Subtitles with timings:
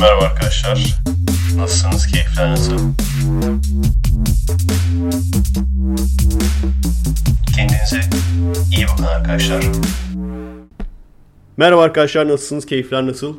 [0.00, 1.00] Merhaba arkadaşlar.
[1.56, 2.06] Nasılsınız?
[2.06, 2.78] Keyifler nasıl?
[7.56, 8.00] Kendinize
[8.76, 9.64] iyi bakın arkadaşlar.
[11.56, 12.66] Merhaba arkadaşlar nasılsınız?
[12.66, 13.36] Keyifler nasıl?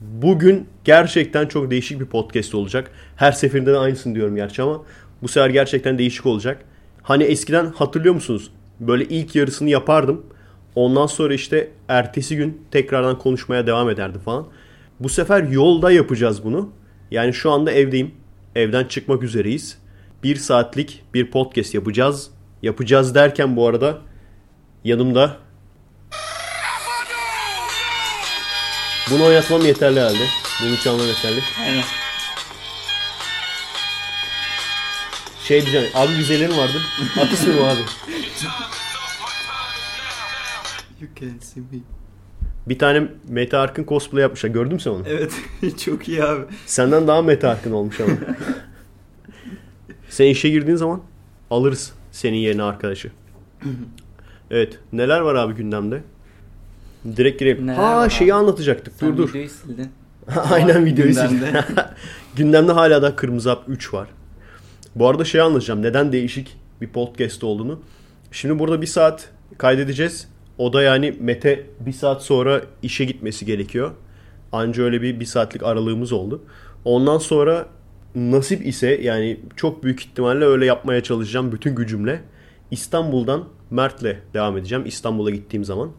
[0.00, 2.90] Bugün gerçekten çok değişik bir podcast olacak.
[3.16, 4.82] Her seferinde de aynısını diyorum gerçi ama
[5.22, 6.64] bu sefer gerçekten değişik olacak.
[7.02, 8.50] Hani eskiden hatırlıyor musunuz?
[8.80, 10.26] Böyle ilk yarısını yapardım.
[10.74, 14.46] Ondan sonra işte ertesi gün tekrardan konuşmaya devam ederdim falan.
[15.00, 16.72] Bu sefer yolda yapacağız bunu.
[17.10, 18.14] Yani şu anda evdeyim.
[18.54, 19.78] Evden çıkmak üzereyiz.
[20.22, 22.30] Bir saatlik bir podcast yapacağız.
[22.62, 23.98] Yapacağız derken bu arada
[24.84, 25.36] yanımda
[29.10, 30.26] Bunu oynatmam yeterli halde.
[30.62, 31.40] Bunu çalmam yeterli.
[31.60, 31.84] Aynen.
[35.44, 35.90] Şey diyeceğim.
[35.94, 36.82] Abi vizelerin vardı.
[37.20, 37.80] At ismi bu abi.
[41.00, 42.03] You can see me.
[42.68, 44.50] Bir tane Meta Ark'ın cosplay yapmışlar.
[44.50, 45.02] Gördün mü sen onu?
[45.08, 45.32] Evet
[45.84, 46.44] çok iyi abi.
[46.66, 48.12] Senden daha Meta Ark'ın olmuş ama.
[50.08, 51.00] sen işe girdiğin zaman
[51.50, 53.10] alırız senin yerine arkadaşı.
[54.50, 54.78] Evet.
[54.92, 56.02] Neler var abi gündemde?
[57.16, 57.66] Direkt girelim.
[57.66, 58.38] Neler ha şeyi abi?
[58.40, 58.94] anlatacaktık.
[58.96, 59.28] Sen dur dur.
[59.28, 59.88] videoyu sildin.
[60.50, 61.48] Aynen videoyu sildim.
[62.36, 64.08] Gündemde hala da Kırmızı Hap 3 var.
[64.94, 65.82] Bu arada şey anlatacağım.
[65.82, 67.80] Neden değişik bir podcast olduğunu.
[68.32, 69.28] Şimdi burada bir saat
[69.58, 70.28] kaydedeceğiz.
[70.58, 73.90] O da yani Mete bir saat sonra işe gitmesi gerekiyor.
[74.52, 76.42] Anca öyle bir bir saatlik aralığımız oldu.
[76.84, 77.66] Ondan sonra
[78.14, 82.20] nasip ise yani çok büyük ihtimalle öyle yapmaya çalışacağım bütün gücümle.
[82.70, 84.84] İstanbul'dan Mert'le devam edeceğim.
[84.86, 85.90] İstanbul'a gittiğim zaman.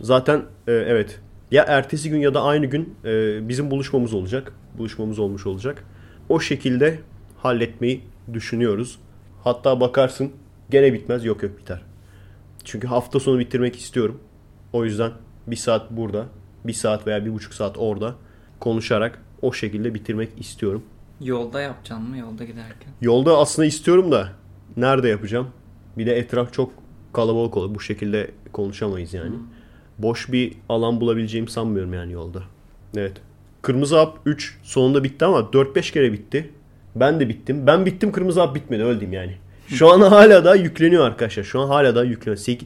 [0.00, 4.52] Zaten e, evet ya ertesi gün ya da aynı gün e, bizim buluşmamız olacak.
[4.78, 5.84] Buluşmamız olmuş olacak.
[6.28, 6.98] O şekilde
[7.36, 8.00] halletmeyi
[8.32, 8.98] düşünüyoruz.
[9.44, 10.30] Hatta bakarsın
[10.70, 11.24] gene bitmez.
[11.24, 11.89] Yok yok biter.
[12.64, 14.20] Çünkü hafta sonu bitirmek istiyorum.
[14.72, 15.12] O yüzden
[15.46, 16.26] bir saat burada,
[16.64, 18.14] bir saat veya bir buçuk saat orada
[18.60, 20.82] konuşarak o şekilde bitirmek istiyorum.
[21.20, 22.92] Yolda yapacaksın mı yolda giderken?
[23.00, 24.32] Yolda aslında istiyorum da
[24.76, 25.48] nerede yapacağım?
[25.98, 26.72] Bir de etraf çok
[27.12, 27.74] kalabalık olur.
[27.74, 29.34] Bu şekilde konuşamayız yani.
[29.98, 32.42] Boş bir alan bulabileceğimi sanmıyorum yani yolda.
[32.96, 33.16] Evet.
[33.62, 36.50] Kırmızı Hap 3 sonunda bitti ama 4-5 kere bitti.
[36.96, 37.66] Ben de bittim.
[37.66, 39.36] Ben bittim Kırmızı Hap bitmedi öldüm yani.
[39.74, 41.44] Şu an hala da yükleniyor arkadaşlar.
[41.44, 42.58] Şu an hala da yükleniyor.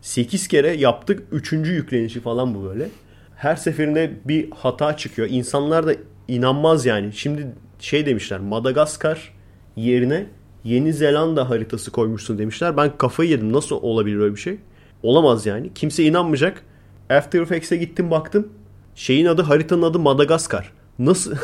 [0.00, 1.22] 8 kere yaptık.
[1.32, 1.52] 3.
[1.52, 2.88] yüklenişi falan bu böyle.
[3.36, 5.28] Her seferinde bir hata çıkıyor.
[5.30, 5.94] İnsanlar da
[6.28, 7.12] inanmaz yani.
[7.12, 7.46] Şimdi
[7.78, 8.40] şey demişler.
[8.40, 9.32] Madagaskar
[9.76, 10.26] yerine
[10.64, 12.76] Yeni Zelanda haritası koymuşsun demişler.
[12.76, 13.52] Ben kafayı yedim.
[13.52, 14.58] Nasıl olabilir öyle bir şey?
[15.02, 15.74] Olamaz yani.
[15.74, 16.62] Kimse inanmayacak.
[17.10, 18.48] After Effects'e gittim baktım.
[18.94, 20.72] Şeyin adı haritanın adı Madagaskar.
[20.98, 21.36] Nasıl?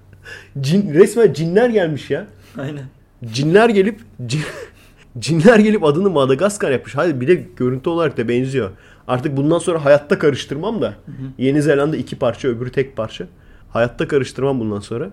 [0.60, 2.26] Cin, resmen cinler gelmiş ya.
[2.58, 2.84] Aynen.
[3.24, 4.44] Cinler gelip cin-
[5.18, 6.96] cinler gelip adını Madagaskar yapmış.
[6.96, 8.70] Hadi bir de görüntü olarak da benziyor.
[9.08, 10.94] Artık bundan sonra hayatta karıştırmam da.
[11.38, 13.26] Yeni Zelanda iki parça öbürü tek parça.
[13.70, 15.10] Hayatta karıştırmam bundan sonra.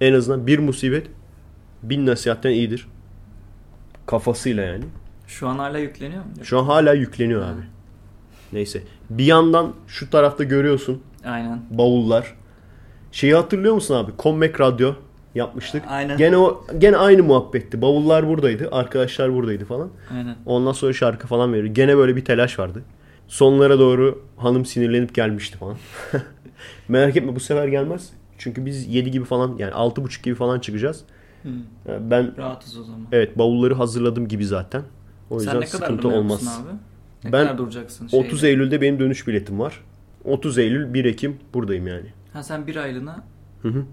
[0.00, 1.06] En azından bir musibet
[1.82, 2.86] bin nasihatten iyidir.
[4.06, 4.84] Kafasıyla yani.
[5.26, 6.30] Şu an hala yükleniyor mu?
[6.42, 7.60] Şu an hala yükleniyor abi.
[8.52, 8.82] Neyse.
[9.10, 11.60] Bir yandan şu tarafta görüyorsun Aynen.
[11.70, 12.34] bavullar.
[13.12, 14.12] Şeyi hatırlıyor musun abi?
[14.16, 14.94] Kommek Radyo
[15.34, 15.82] yapmıştık.
[15.88, 16.16] Aynen.
[16.18, 17.82] Gene o gene aynı muhabbetti.
[17.82, 19.90] Bavullar buradaydı, arkadaşlar buradaydı falan.
[20.14, 20.36] Aynen.
[20.46, 21.74] Ondan sonra şarkı falan veriyor.
[21.74, 22.82] Gene böyle bir telaş vardı.
[23.28, 25.76] Sonlara doğru hanım sinirlenip gelmişti falan.
[26.88, 28.10] Merak etme bu sefer gelmez.
[28.38, 31.04] Çünkü biz 7 gibi falan yani 6.30 gibi falan çıkacağız.
[31.42, 31.48] Hı.
[31.88, 33.00] Yani Ben Rahatız o zaman.
[33.12, 34.82] evet bavulları hazırladım gibi zaten.
[35.30, 36.60] O yüzden Sen ne kadar sıkıntı olmaz.
[36.62, 36.76] abi?
[37.24, 38.26] Ne Ben kadar duracaksın şeyde?
[38.26, 39.80] 30 Eylül'de benim dönüş biletim var.
[40.24, 42.06] 30 Eylül 1 Ekim buradayım yani.
[42.32, 43.24] Ha sen bir aylığına
[43.62, 43.84] Hı hı.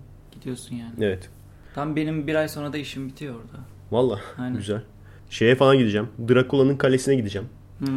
[0.41, 0.91] Gidiyorsun yani.
[1.01, 1.29] Evet.
[1.75, 3.63] Tam benim bir ay sonra da işim bitiyor orada.
[3.91, 4.57] Valla Aynen.
[4.57, 4.81] güzel.
[5.29, 6.07] Şeye falan gideceğim.
[6.29, 7.47] Drakula'nın kalesine gideceğim.
[7.79, 7.91] Hı.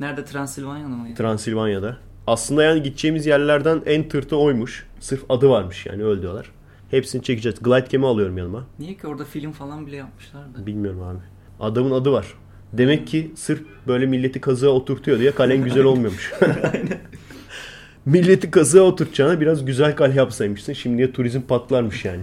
[0.00, 1.14] Nerede Transilvanya'da mıydı?
[1.14, 1.96] Transilvanya'da.
[2.26, 4.86] Aslında yani gideceğimiz yerlerden en tırtı oymuş.
[5.00, 6.50] Sırf adı varmış yani öyle diyorlar.
[6.90, 7.58] Hepsini çekeceğiz.
[7.62, 8.66] Glide cam'i alıyorum yanıma.
[8.78, 10.66] Niye ki orada film falan bile yapmışlar da.
[10.66, 11.18] Bilmiyorum abi.
[11.60, 12.34] Adamın adı var.
[12.72, 16.32] Demek ki sırf böyle milleti kazığa oturtuyor diye kalen güzel olmuyormuş.
[18.06, 20.72] Milleti kazığa oturtacağına biraz güzel kale yapsaymışsın.
[20.72, 22.22] Şimdiye turizm patlarmış yani.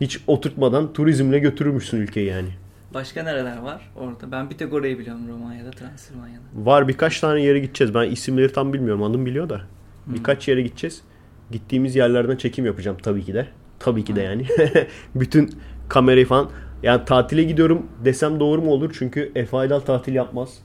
[0.00, 2.48] Hiç oturtmadan turizmle götürürmüşsün ülkeyi yani.
[2.94, 4.32] Başka nereler var orada?
[4.32, 6.42] Ben bir tek orayı biliyorum Romanya'da, Transilvanya'da.
[6.54, 7.94] Var birkaç tane yere gideceğiz.
[7.94, 9.02] Ben isimleri tam bilmiyorum.
[9.02, 9.60] Hanım biliyor da.
[10.06, 11.02] Birkaç yere gideceğiz.
[11.50, 13.46] Gittiğimiz yerlerden çekim yapacağım tabii ki de.
[13.78, 14.46] Tabii ki de yani.
[15.14, 15.50] Bütün
[15.88, 16.50] kamerayı falan.
[16.82, 18.94] Yani tatile gidiyorum desem doğru mu olur?
[18.98, 20.58] Çünkü Efe Aydal tatil yapmaz.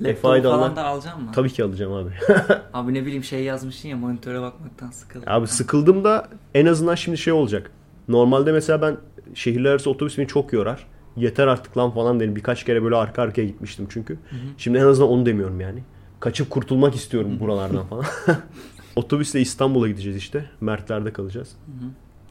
[0.00, 1.30] Efe Laptop Aydal'la- falan da alacağım mı?
[1.34, 2.10] Tabii ki alacağım abi.
[2.74, 5.28] Abi ne bileyim şey yazmışsın ya monitöre bakmaktan sıkıldım.
[5.32, 7.70] abi sıkıldım da en azından şimdi şey olacak.
[8.08, 8.96] Normalde mesela ben
[9.34, 10.86] şehirler arası otobüs beni çok yorar.
[11.16, 12.36] Yeter artık lan falan dedim.
[12.36, 14.18] Birkaç kere böyle arka arkaya gitmiştim çünkü.
[14.58, 15.82] Şimdi en azından onu demiyorum yani.
[16.20, 18.04] Kaçıp kurtulmak istiyorum buralardan falan.
[18.96, 20.44] Otobüsle İstanbul'a gideceğiz işte.
[20.60, 21.56] Mertler'de kalacağız.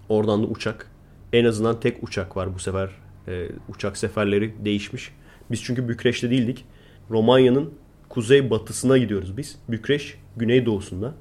[0.10, 0.92] Oradan da uçak.
[1.34, 2.90] En azından tek uçak var bu sefer.
[3.28, 5.12] Ee, uçak seferleri değişmiş.
[5.52, 6.66] Biz çünkü Bükreş'te değildik.
[7.10, 7.74] Romanya'nın
[8.10, 9.60] kuzey batısına gidiyoruz biz.
[9.70, 11.14] Bükreş güney doğusunda.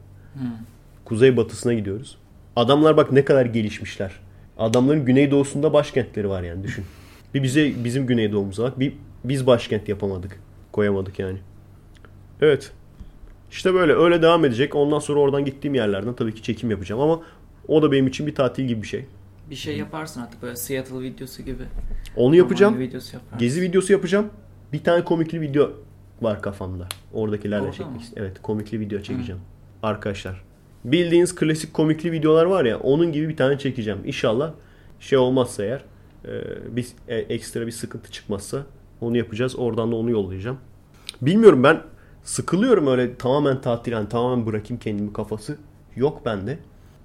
[1.05, 2.19] Kuzey batısına gidiyoruz.
[2.57, 4.13] Adamlar bak ne kadar gelişmişler.
[4.59, 6.85] Adamların güney doğusunda başkentleri var yani düşün.
[7.35, 8.81] Bir bize bizim güney doğumuza bak.
[8.81, 8.93] Bir
[9.25, 10.41] biz başkent yapamadık.
[10.73, 11.39] Koyamadık yani.
[12.41, 12.73] Evet.
[13.51, 14.75] İşte böyle öyle devam edecek.
[14.75, 17.21] Ondan sonra oradan gittiğim yerlerden tabii ki çekim yapacağım ama
[17.69, 19.05] o da benim için bir tatil gibi bir şey.
[19.51, 21.63] Bir şey yaparsın artık böyle Seattle videosu gibi.
[22.17, 22.75] Onu yapacağım.
[22.75, 23.39] Roman videosu yaparsın.
[23.39, 24.31] Gezi videosu yapacağım.
[24.73, 25.73] Bir tane komikli video
[26.23, 26.89] var kafamda.
[27.13, 28.31] Oradakilerle Orada çekmek istiyorum.
[28.31, 29.41] Evet komikli video çekeceğim.
[29.83, 30.43] Arkadaşlar.
[30.85, 33.99] Bildiğiniz klasik komikli videolar var ya onun gibi bir tane çekeceğim.
[34.05, 34.53] İnşallah
[35.01, 35.85] şey olmazsa eğer
[36.25, 38.63] e, bir e, ekstra bir sıkıntı çıkmazsa
[39.01, 39.59] onu yapacağız.
[39.59, 40.59] Oradan da onu yollayacağım.
[41.23, 41.81] Bilmiyorum ben
[42.23, 45.59] sıkılıyorum öyle tamamen tatil yani tamamen bırakayım kendimi kafası.
[45.97, 46.59] Yok bende.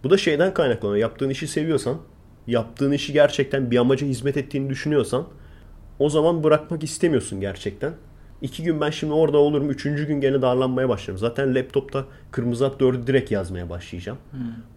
[0.03, 0.97] Bu da şeyden kaynaklanıyor.
[0.97, 1.97] Yaptığın işi seviyorsan,
[2.47, 5.27] yaptığın işi gerçekten bir amaca hizmet ettiğini düşünüyorsan
[5.99, 7.93] o zaman bırakmak istemiyorsun gerçekten.
[8.41, 9.69] İki gün ben şimdi orada olurum.
[9.69, 11.17] Üçüncü gün gene darlanmaya başlarım.
[11.17, 14.17] Zaten laptopta Kırmızı At 4'ü direkt yazmaya başlayacağım.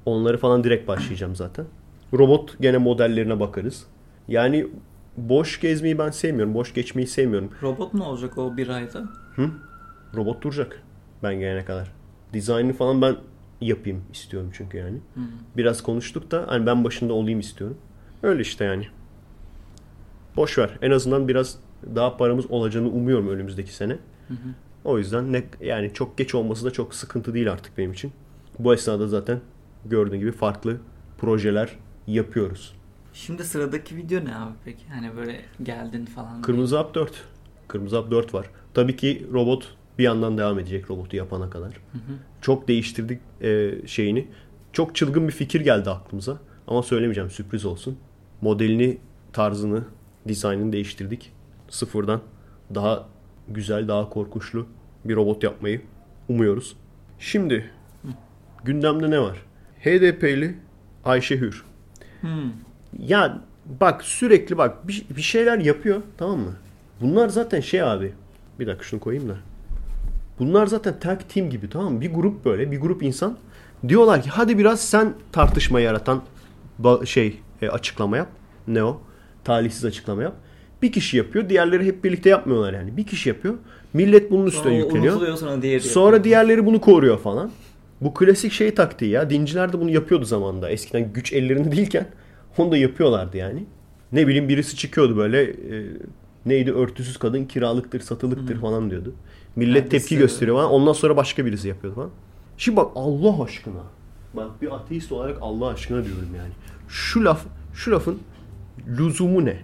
[0.04, 1.66] Onları falan direkt başlayacağım zaten.
[2.12, 3.86] Robot gene modellerine bakarız.
[4.28, 4.66] Yani
[5.16, 6.54] boş gezmeyi ben sevmiyorum.
[6.54, 7.50] Boş geçmeyi sevmiyorum.
[7.62, 9.04] Robot ne olacak o bir ayda?
[10.16, 10.82] Robot duracak
[11.22, 11.92] ben gelene kadar.
[12.32, 13.16] Dizaynını falan ben
[13.60, 14.98] yapayım istiyorum çünkü yani.
[15.56, 17.76] Biraz konuştuk da hani ben başında olayım istiyorum.
[18.22, 18.86] Öyle işte yani.
[20.36, 20.78] Boş ver.
[20.82, 21.58] En azından biraz
[21.94, 23.98] daha paramız olacağını umuyorum önümüzdeki sene.
[24.84, 28.12] O yüzden ne yani çok geç olması da çok sıkıntı değil artık benim için.
[28.58, 29.40] Bu esnada zaten
[29.84, 30.76] gördüğün gibi farklı
[31.18, 32.74] projeler yapıyoruz.
[33.12, 34.88] Şimdi sıradaki video ne abi peki?
[34.88, 36.42] Hani böyle geldin falan.
[36.42, 37.12] Kırmızı Hap 4.
[37.68, 38.50] Kırmızı Hap 4 var.
[38.74, 41.80] Tabii ki robot bir yandan devam edecek robotu yapana kadar.
[42.40, 44.28] Çok değiştirdik e, şeyini.
[44.72, 46.38] Çok çılgın bir fikir geldi aklımıza.
[46.66, 47.98] Ama söylemeyeceğim sürpriz olsun.
[48.40, 48.98] Modelini,
[49.32, 49.84] tarzını,
[50.28, 51.32] dizaynını değiştirdik.
[51.68, 52.20] Sıfırdan
[52.74, 53.06] daha
[53.48, 54.66] güzel, daha korkunçlu
[55.04, 55.82] bir robot yapmayı
[56.28, 56.76] umuyoruz.
[57.18, 57.70] Şimdi
[58.64, 59.42] gündemde ne var?
[59.80, 60.54] HDP'li
[61.04, 61.64] Ayşe Hür.
[62.20, 62.52] Hmm.
[62.98, 63.38] Ya
[63.80, 66.52] bak sürekli bak bir, bir şeyler yapıyor tamam mı?
[67.00, 68.12] Bunlar zaten şey abi.
[68.60, 69.36] Bir dakika şunu koyayım da.
[70.38, 72.00] Bunlar zaten tag team gibi tamam mı?
[72.00, 73.38] Bir grup böyle bir grup insan.
[73.88, 76.22] Diyorlar ki hadi biraz sen tartışma yaratan
[77.04, 78.28] şey e, açıklama yap.
[78.68, 79.00] Ne o?
[79.46, 80.34] Talihsiz açıklama yap.
[80.82, 81.48] Bir kişi yapıyor.
[81.48, 82.96] Diğerleri hep birlikte yapmıyorlar yani.
[82.96, 83.54] Bir kişi yapıyor.
[83.92, 85.36] Millet bunun üstüne Sonra yükleniyor.
[85.36, 85.82] sonra diğeri.
[85.82, 87.50] Sonra diğerleri bunu koruyor falan.
[88.00, 89.30] Bu klasik şey taktiği ya.
[89.30, 90.70] Dinciler de bunu yapıyordu zamanında.
[90.70, 92.06] Eskiden güç ellerinde değilken
[92.58, 93.64] onu da yapıyorlardı yani.
[94.12, 95.86] Ne bileyim birisi çıkıyordu böyle e,
[96.46, 99.14] neydi örtüsüz kadın kiralıktır satılıktır falan diyordu.
[99.56, 100.70] Millet Herkes tepki gösteriyor falan.
[100.70, 102.10] Ondan sonra başka birisi yapıyordu falan.
[102.58, 103.82] Şimdi bak Allah aşkına.
[104.34, 106.52] Bak bir ateist olarak Allah aşkına diyorum yani.
[106.88, 107.40] Şu laf
[107.74, 108.18] şu lafın
[108.98, 109.56] lüzumu ne?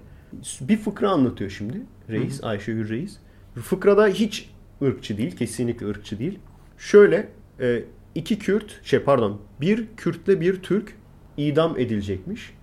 [0.60, 1.80] Bir fıkra anlatıyor şimdi
[2.10, 3.18] reis Ayşegül Reis.
[3.54, 4.50] Fıkrada hiç
[4.82, 5.36] ırkçı değil.
[5.36, 6.38] Kesinlikle ırkçı değil.
[6.78, 7.28] Şöyle
[7.60, 10.96] e, iki Kürt şey pardon bir Kürtle bir Türk
[11.36, 12.54] idam edilecekmiş.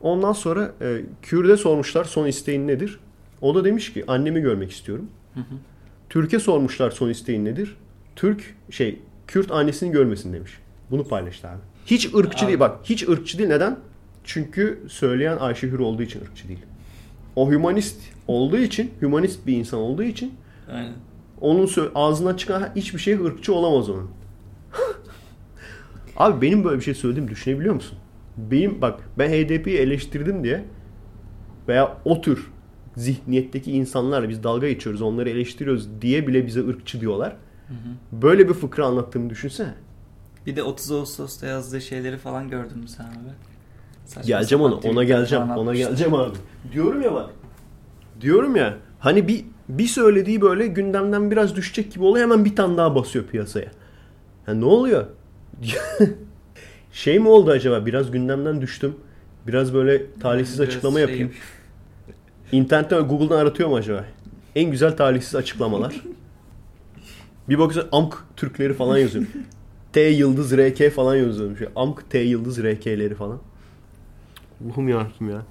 [0.00, 3.00] Ondan sonra e, Kürt'e sormuşlar son isteğin nedir?
[3.40, 5.10] O da demiş ki annemi görmek istiyorum.
[6.10, 7.76] Türk'e sormuşlar son isteğin nedir?
[8.16, 10.58] Türk şey Kürt annesini görmesin demiş.
[10.90, 11.60] Bunu paylaştı abi.
[11.86, 12.46] Hiç ırkçı Abi.
[12.46, 12.78] değil bak.
[12.84, 13.48] Hiç ırkçı değil.
[13.48, 13.76] Neden?
[14.24, 16.58] Çünkü söyleyen Ayşe Hür olduğu için ırkçı değil.
[17.36, 20.34] O hümanist olduğu için, hümanist bir insan olduğu için
[20.72, 20.92] Aynen.
[21.40, 24.10] onun ağzından çıkan hiçbir şey ırkçı olamaz onun.
[26.16, 27.98] Abi benim böyle bir şey söylediğimi düşünebiliyor musun?
[28.36, 30.64] Benim bak ben HDP'yi eleştirdim diye
[31.68, 32.50] veya o tür
[32.96, 37.36] zihniyetteki insanlarla biz dalga geçiyoruz, onları eleştiriyoruz diye bile bize ırkçı diyorlar.
[38.12, 39.74] Böyle bir fıkra anlattığımı düşünsene.
[40.46, 43.53] Bir de 30 Ağustos'ta yazdığı şeyleri falan gördün mü sen abi?
[44.14, 46.36] Saçma Geleceğim ona, ona geleceğim, ona geleceğim abi.
[46.72, 47.30] Diyorum ya bak.
[48.20, 52.76] Diyorum ya hani bir bir söylediği böyle gündemden biraz düşecek gibi oluyor hemen bir tane
[52.76, 53.70] daha basıyor piyasaya.
[54.46, 55.06] Ha ne oluyor?
[56.92, 57.86] şey mi oldu acaba?
[57.86, 58.94] Biraz gündemden düştüm.
[59.46, 61.32] Biraz böyle talihsiz Biraz açıklama şey- yapayım.
[62.52, 64.04] İnternetten Google'dan aratıyor mu acaba?
[64.56, 66.02] En güzel talihsiz açıklamalar.
[67.48, 69.24] bir bakıyorsun Amk Türkleri falan yazıyor.
[69.92, 71.60] T yıldız RK falan yazıyormuş.
[71.76, 73.38] Amk T yıldız RK'leri falan.
[74.60, 75.42] Allah'ım yarabbim ya.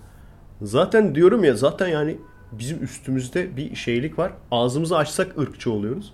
[0.61, 2.17] Zaten diyorum ya zaten yani
[2.51, 4.33] bizim üstümüzde bir şeylik var.
[4.51, 6.13] Ağzımızı açsak ırkçı oluyoruz.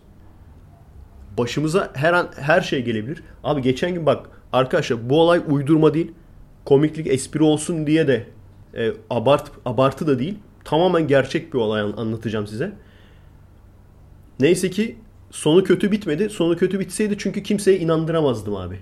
[1.38, 3.24] Başımıza her an her şey gelebilir.
[3.44, 6.12] Abi geçen gün bak arkadaşlar bu olay uydurma değil.
[6.66, 8.28] Komiklik espri olsun diye de
[8.78, 10.40] e, abart abartı da değil.
[10.64, 12.72] Tamamen gerçek bir olay an- anlatacağım size.
[14.40, 14.98] Neyse ki
[15.32, 16.30] sonu kötü bitmedi.
[16.30, 18.80] Sonu kötü bitseydi çünkü kimseye inandıramazdım abi.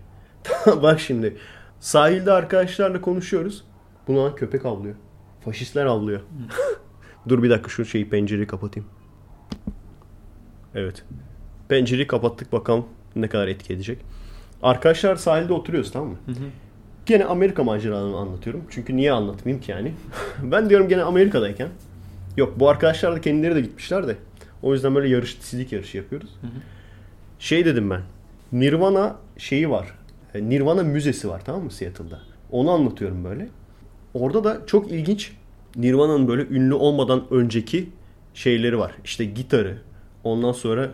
[0.66, 1.38] Bak şimdi.
[1.80, 3.64] Sahilde arkadaşlarla konuşuyoruz.
[4.08, 4.96] Bu lan köpek avlıyor.
[5.46, 6.22] Faşistler avlıyor.
[7.30, 8.90] Dur bir dakika şu şeyi pencereyi kapatayım.
[10.76, 11.04] Evet.
[11.70, 12.86] Pencereyi kapattık bakalım
[13.16, 13.98] ne kadar etki edecek.
[14.64, 16.18] Arkadaşlar sahilde oturuyoruz tamam mı?
[17.06, 18.64] Gene Amerika maceralarını anlatıyorum.
[18.70, 19.94] Çünkü niye anlatmayayım ki yani?
[20.44, 21.70] ben diyorum gene Amerika'dayken.
[22.38, 24.16] Yok bu arkadaşlar da kendileri de gitmişler de.
[24.64, 25.38] O yüzden böyle yarış,
[25.72, 26.30] yarışı yapıyoruz.
[27.40, 28.02] Şey dedim ben.
[28.52, 29.94] Nirvana şeyi var.
[30.34, 32.20] E, Nirvana müzesi var tamam mı Seattle'da?
[32.52, 33.48] Onu anlatıyorum böyle.
[34.14, 35.32] Orada da çok ilginç
[35.76, 37.90] Nirvana'nın böyle ünlü olmadan önceki
[38.34, 38.92] şeyleri var.
[39.04, 39.78] İşte gitarı.
[40.24, 40.90] Ondan sonra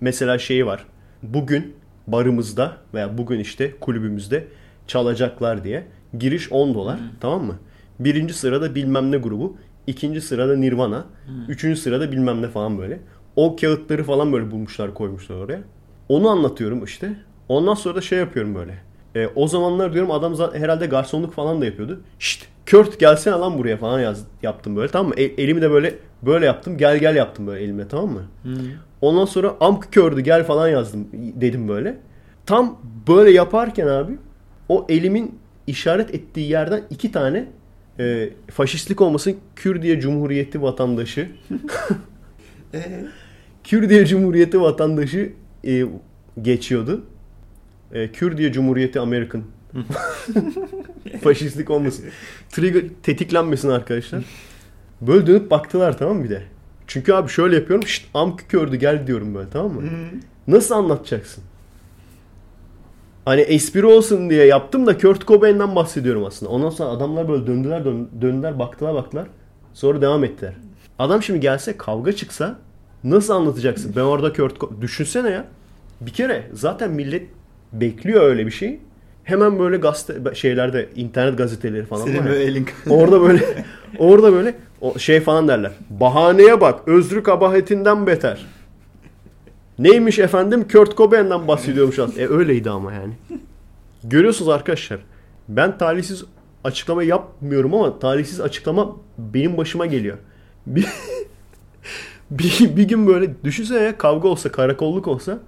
[0.00, 0.84] mesela şeyi var.
[1.22, 1.74] Bugün
[2.06, 4.48] barımızda veya bugün işte kulübümüzde
[4.86, 5.86] çalacaklar diye.
[6.18, 6.98] Giriş 10 dolar.
[7.20, 7.58] Tamam mı?
[7.98, 9.56] Birinci sırada bilmem ne grubu.
[9.86, 11.04] ikinci sırada Nirvana.
[11.48, 13.00] Üçüncü sırada bilmem ne falan böyle.
[13.36, 15.60] O kağıtları falan böyle bulmuşlar koymuşlar oraya.
[16.08, 17.16] Onu anlatıyorum işte.
[17.48, 18.74] Ondan sonra da şey yapıyorum böyle.
[19.14, 22.00] E, o zamanlar diyorum adam herhalde garsonluk falan da yapıyordu.
[22.18, 25.14] Şşt Kurt gelsene lan buraya falan yaz, yaptım böyle tamam mı?
[25.16, 26.78] E, elimi de böyle böyle yaptım.
[26.78, 28.22] Gel gel yaptım böyle elimle tamam mı?
[29.00, 31.96] Ondan sonra amk kördü gel falan yazdım dedim böyle.
[32.46, 34.12] Tam böyle yaparken abi
[34.68, 37.46] o elimin işaret ettiği yerden iki tane
[37.98, 41.28] e, faşistlik olmasın Kürdiye Cumhuriyeti vatandaşı
[42.74, 43.04] Ee,
[43.64, 45.32] Kürdiye Cumhuriyeti vatandaşı
[45.64, 45.84] e,
[46.42, 47.04] geçiyordu.
[47.92, 49.42] E, Kürdiye Cumhuriyeti American.
[51.22, 52.04] Faşistlik olmasın.
[52.50, 54.24] Trigger tetiklenmesin arkadaşlar.
[55.00, 56.42] Böyle dönüp baktılar tamam mı bir de.
[56.86, 57.86] Çünkü abi şöyle yapıyorum.
[57.88, 59.82] Şşt amk kördü gel diyorum böyle tamam mı?
[60.48, 61.44] Nasıl anlatacaksın?
[63.24, 66.52] Hani espri olsun diye yaptım da Kurt Cobain'den bahsediyorum aslında.
[66.52, 69.26] Ondan sonra adamlar böyle döndüler dön- döndüler baktılar baktılar.
[69.74, 70.54] Sonra devam ettiler.
[70.98, 72.58] Adam şimdi gelse kavga çıksa
[73.04, 73.92] nasıl anlatacaksın?
[73.96, 75.44] Ben orada Kurt Co- Düşünsene ya.
[76.00, 77.26] Bir kere zaten millet
[77.72, 78.80] bekliyor öyle bir şey.
[79.28, 83.64] Hemen böyle gazete şeylerde internet gazeteleri falan senin var böyle elin Orada böyle
[83.98, 85.72] orada böyle o şey falan derler.
[85.90, 86.88] Bahaneye bak.
[86.88, 88.46] Özrü kabahetinden beter.
[89.78, 90.68] Neymiş efendim?
[90.72, 92.20] Kurt Cobain'den bahsediyormuş aslında.
[92.20, 93.12] E öyleydi ama yani.
[94.04, 94.98] Görüyorsunuz arkadaşlar.
[95.48, 96.24] Ben talihsiz
[96.64, 100.16] açıklama yapmıyorum ama talihsiz açıklama benim başıma geliyor.
[100.66, 100.86] Bir,
[102.30, 105.38] bir, bir gün böyle düşünsene ya kavga olsa karakolluk olsa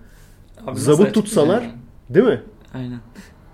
[0.67, 1.73] Abi zabıt tutsalar yani?
[2.11, 2.43] değil mi?
[2.75, 3.01] Aynen.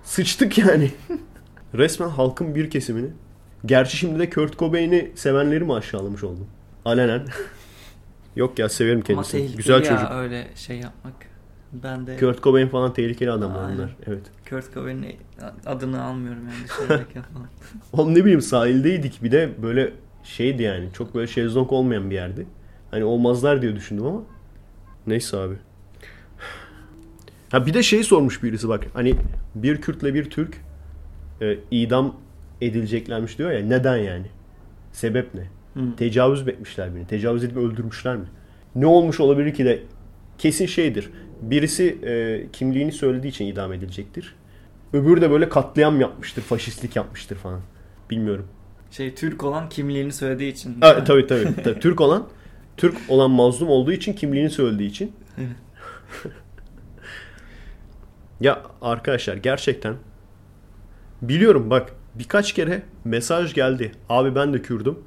[0.07, 0.91] Sıçtık yani.
[1.75, 3.09] Resmen halkın bir kesimini.
[3.67, 6.47] Gerçi şimdi de Kurt Cobain'i sevenleri mi aşağılamış oldum?
[6.85, 7.23] Alenen.
[8.37, 9.41] Yok ya severim Ama kendisini.
[9.41, 10.11] tehlikeli Güzel ya çocuk.
[10.13, 11.15] öyle şey yapmak.
[11.73, 13.77] Ben de Kurt Cobain falan tehlikeli adamlar Aynen.
[13.79, 13.97] onlar.
[14.07, 14.23] Evet.
[14.51, 15.17] Kurt Cobain'in
[15.67, 17.47] adını almıyorum yani dışarıdayken falan.
[17.93, 19.93] Oğlum ne bileyim sahildeydik bir de böyle
[20.25, 20.89] şeydi yani.
[20.93, 22.47] Çok böyle şezlong olmayan bir yerdi.
[22.91, 24.21] Hani olmazlar diye düşündüm ama.
[25.07, 25.55] Neyse abi.
[27.57, 28.87] Ha bir de şey sormuş birisi bak.
[28.95, 29.15] Hani
[29.55, 30.57] bir Kürt'le bir Türk
[31.41, 32.17] e, idam
[32.61, 33.67] edileceklermiş diyor ya.
[33.67, 34.27] Neden yani?
[34.93, 35.41] Sebep ne?
[35.75, 35.97] Hı.
[35.97, 37.07] Tecavüz mü etmişler beni?
[37.07, 38.25] Tecavüz edip öldürmüşler mi?
[38.75, 39.83] Ne olmuş olabilir ki de
[40.39, 41.11] kesin şeydir.
[41.43, 44.35] Birisi e, kimliğini söylediği için idam edilecektir.
[44.93, 47.61] Öbürü de böyle katliam yapmıştır, faşistlik yapmıştır falan.
[48.11, 48.47] Bilmiyorum.
[48.91, 50.81] Şey Türk olan kimliğini söylediği için.
[50.81, 51.81] Ha, tabii, tabii tabii.
[51.81, 52.29] Türk olan
[52.77, 55.13] Türk olan mazlum olduğu için kimliğini söylediği için.
[58.41, 59.95] ya arkadaşlar gerçekten
[61.23, 63.93] biliyorum bak birkaç kere mesaj geldi.
[64.09, 64.99] Abi ben de Kürdüm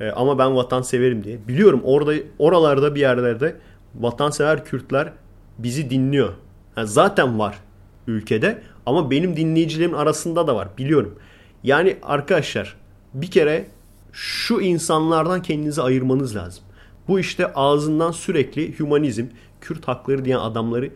[0.00, 1.48] e, ama ben vatan severim diye.
[1.48, 3.56] Biliyorum orada oralarda bir yerlerde
[3.94, 5.12] vatansever Kürtler
[5.58, 6.32] bizi dinliyor.
[6.74, 7.58] Ha, zaten var
[8.06, 11.18] ülkede ama benim dinleyicilerimin arasında da var biliyorum.
[11.62, 12.76] Yani arkadaşlar
[13.14, 13.66] bir kere
[14.12, 16.64] şu insanlardan kendinizi ayırmanız lazım.
[17.08, 19.26] Bu işte ağzından sürekli hümanizm,
[19.60, 20.90] Kürt hakları diyen adamları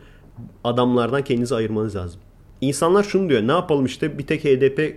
[0.64, 2.20] adamlardan kendinizi ayırmanız lazım.
[2.60, 3.42] İnsanlar şunu diyor.
[3.42, 4.96] Ne yapalım işte bir tek HDP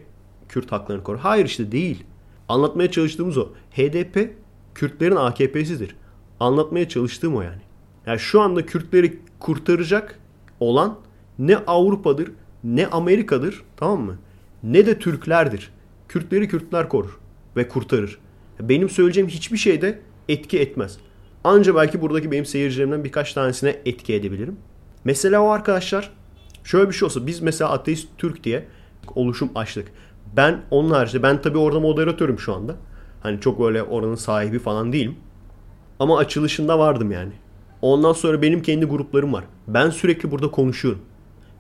[0.50, 1.20] Kürt haklarını korur.
[1.20, 2.04] Hayır işte değil.
[2.50, 3.50] Anlatmaya çalıştığımız o.
[3.72, 4.34] HDP
[4.76, 5.96] Kürtlerin AKP'sidir.
[6.40, 7.62] Anlatmaya çalıştığım o yani.
[8.06, 10.20] Yani şu anda Kürtleri kurtaracak
[10.60, 10.98] olan
[11.40, 12.32] ne Avrupa'dır
[12.64, 14.18] ne Amerika'dır tamam mı?
[14.64, 15.72] Ne de Türklerdir.
[16.08, 17.20] Kürtleri Kürtler korur
[17.56, 18.20] ve kurtarır.
[18.60, 20.00] Benim söyleyeceğim hiçbir şeyde
[20.30, 20.98] etki etmez.
[21.44, 24.58] Anca belki buradaki benim seyircilerimden birkaç tanesine etki edebilirim.
[25.06, 26.12] Mesela o arkadaşlar
[26.64, 28.68] şöyle bir şey olsa biz mesela ateist Türk diye
[29.16, 29.92] oluşum açtık.
[30.38, 32.76] Ben onun haricinde ben tabii orada moderatörüm şu anda.
[33.24, 35.16] Hani çok öyle oranın sahibi falan değilim.
[36.00, 37.32] Ama açılışında vardım yani.
[37.82, 39.44] Ondan sonra benim kendi gruplarım var.
[39.68, 41.02] Ben sürekli burada konuşuyorum.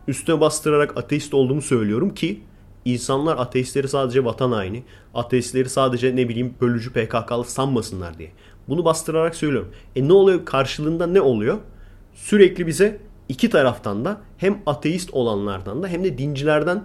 [0.07, 2.41] Üstüne bastırarak ateist olduğumu söylüyorum ki
[2.85, 4.83] insanlar ateistleri sadece vatan haini,
[5.13, 8.31] ateistleri sadece ne bileyim bölücü PKK'lı sanmasınlar diye.
[8.67, 9.71] Bunu bastırarak söylüyorum.
[9.95, 10.45] E ne oluyor?
[10.45, 11.57] Karşılığında ne oluyor?
[12.15, 12.99] sürekli bize
[13.29, 16.83] iki taraftan da hem ateist olanlardan da hem de dincilerden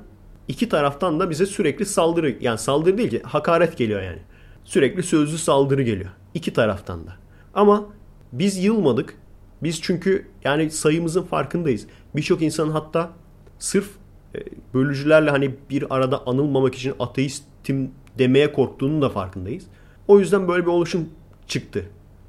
[0.49, 4.19] iki taraftan da bize sürekli saldırı yani saldırı değil ki hakaret geliyor yani.
[4.65, 6.11] Sürekli sözlü saldırı geliyor.
[6.35, 7.13] iki taraftan da.
[7.55, 7.87] Ama
[8.33, 9.15] biz yılmadık.
[9.63, 11.87] Biz çünkü yani sayımızın farkındayız.
[12.17, 13.11] Birçok insanın hatta
[13.59, 13.91] sırf
[14.35, 14.39] e,
[14.75, 19.65] bölücülerle hani bir arada anılmamak için ateistim demeye korktuğunun da farkındayız.
[20.09, 21.09] O yüzden böyle bir oluşum
[21.47, 21.85] çıktı.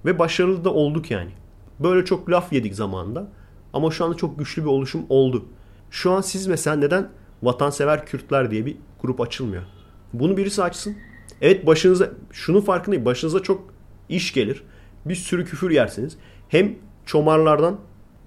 [0.06, 1.32] Ve başarılı da olduk yani.
[1.80, 3.28] Böyle çok laf yedik zamanında.
[3.74, 5.46] Ama şu anda çok güçlü bir oluşum oldu.
[5.92, 7.10] Şu an siz mesela neden
[7.44, 9.64] Vatansever Kürtler diye bir grup açılmıyor?
[10.14, 10.98] Bunu birisi açsın.
[11.42, 13.06] Evet başınıza şunun farkındayım.
[13.06, 13.74] Başınıza çok
[14.10, 14.64] iş gelir.
[15.06, 16.18] Bir sürü küfür yersiniz.
[16.50, 16.76] Hem
[17.06, 17.80] çomarlardan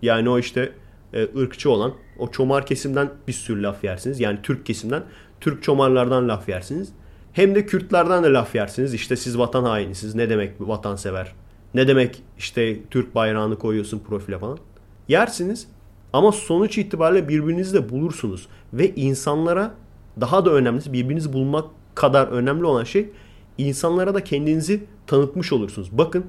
[0.02, 0.72] yani o işte
[1.12, 4.20] e, ırkçı olan o çomar kesimden bir sürü laf yersiniz.
[4.20, 5.02] Yani Türk kesimden
[5.40, 6.92] Türk çomarlardan laf yersiniz.
[7.32, 8.94] Hem de Kürtlerden de laf yersiniz.
[8.94, 10.14] İşte siz vatan hainisiniz.
[10.14, 11.32] Ne demek vatansever?
[11.74, 14.58] Ne demek işte Türk bayrağını koyuyorsun profile falan.
[15.08, 15.68] Yersiniz
[16.12, 18.48] ama sonuç itibariyle birbirinizi de bulursunuz.
[18.72, 19.74] Ve insanlara
[20.20, 23.10] daha da önemlisi birbirinizi bulmak kadar önemli olan şey
[23.58, 25.88] insanlara da kendinizi tanıtmış olursunuz.
[25.92, 26.26] Bakın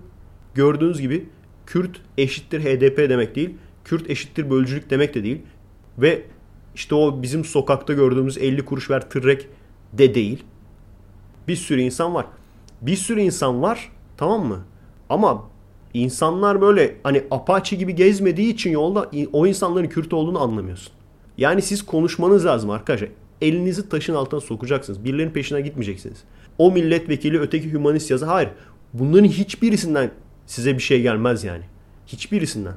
[0.55, 1.29] gördüğünüz gibi
[1.65, 3.55] Kürt eşittir HDP demek değil.
[3.83, 5.41] Kürt eşittir bölücülük demek de değil.
[5.97, 6.23] Ve
[6.75, 9.47] işte o bizim sokakta gördüğümüz 50 kuruş ver tırrek
[9.93, 10.43] de değil.
[11.47, 12.25] Bir sürü insan var.
[12.81, 14.59] Bir sürü insan var tamam mı?
[15.09, 15.49] Ama
[15.95, 20.93] insanlar böyle hani apaçi gibi gezmediği için yolda o insanların Kürt olduğunu anlamıyorsun.
[21.37, 23.09] Yani siz konuşmanız lazım arkadaşlar.
[23.41, 25.03] Elinizi taşın altına sokacaksınız.
[25.03, 26.17] Birilerinin peşine gitmeyeceksiniz.
[26.57, 28.25] O milletvekili öteki hümanist yazı.
[28.25, 28.49] Hayır.
[28.93, 30.11] Bunların hiçbirisinden
[30.45, 31.63] size bir şey gelmez yani.
[32.07, 32.73] Hiçbirisinden.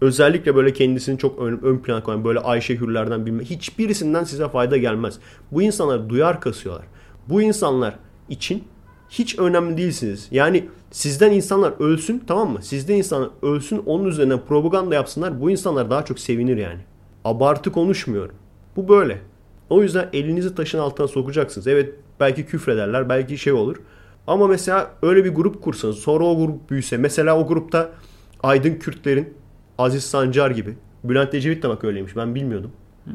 [0.00, 3.44] Özellikle böyle kendisini çok ön, ön plana koyan böyle Ayşe Hürler'den bilme.
[3.44, 5.18] Hiçbirisinden size fayda gelmez.
[5.52, 6.86] Bu insanlar duyar kasıyorlar.
[7.28, 8.64] Bu insanlar için
[9.10, 10.28] hiç önemli değilsiniz.
[10.30, 12.62] Yani sizden insanlar ölsün tamam mı?
[12.62, 15.40] Sizden insanlar ölsün onun üzerinden propaganda yapsınlar.
[15.40, 16.80] Bu insanlar daha çok sevinir yani.
[17.24, 18.34] Abartı konuşmuyorum.
[18.76, 19.18] Bu böyle.
[19.70, 21.66] O yüzden elinizi taşın altına sokacaksınız.
[21.66, 23.76] Evet belki küfrederler belki şey olur.
[24.26, 26.96] Ama mesela öyle bir grup kursanız sonra o grup büyüse.
[26.96, 27.90] Mesela o grupta
[28.42, 29.34] Aydın Kürtlerin
[29.78, 30.76] Aziz Sancar gibi.
[31.04, 32.70] Bülent Ecevit de bak öyleymiş ben bilmiyordum.
[33.04, 33.10] Hı.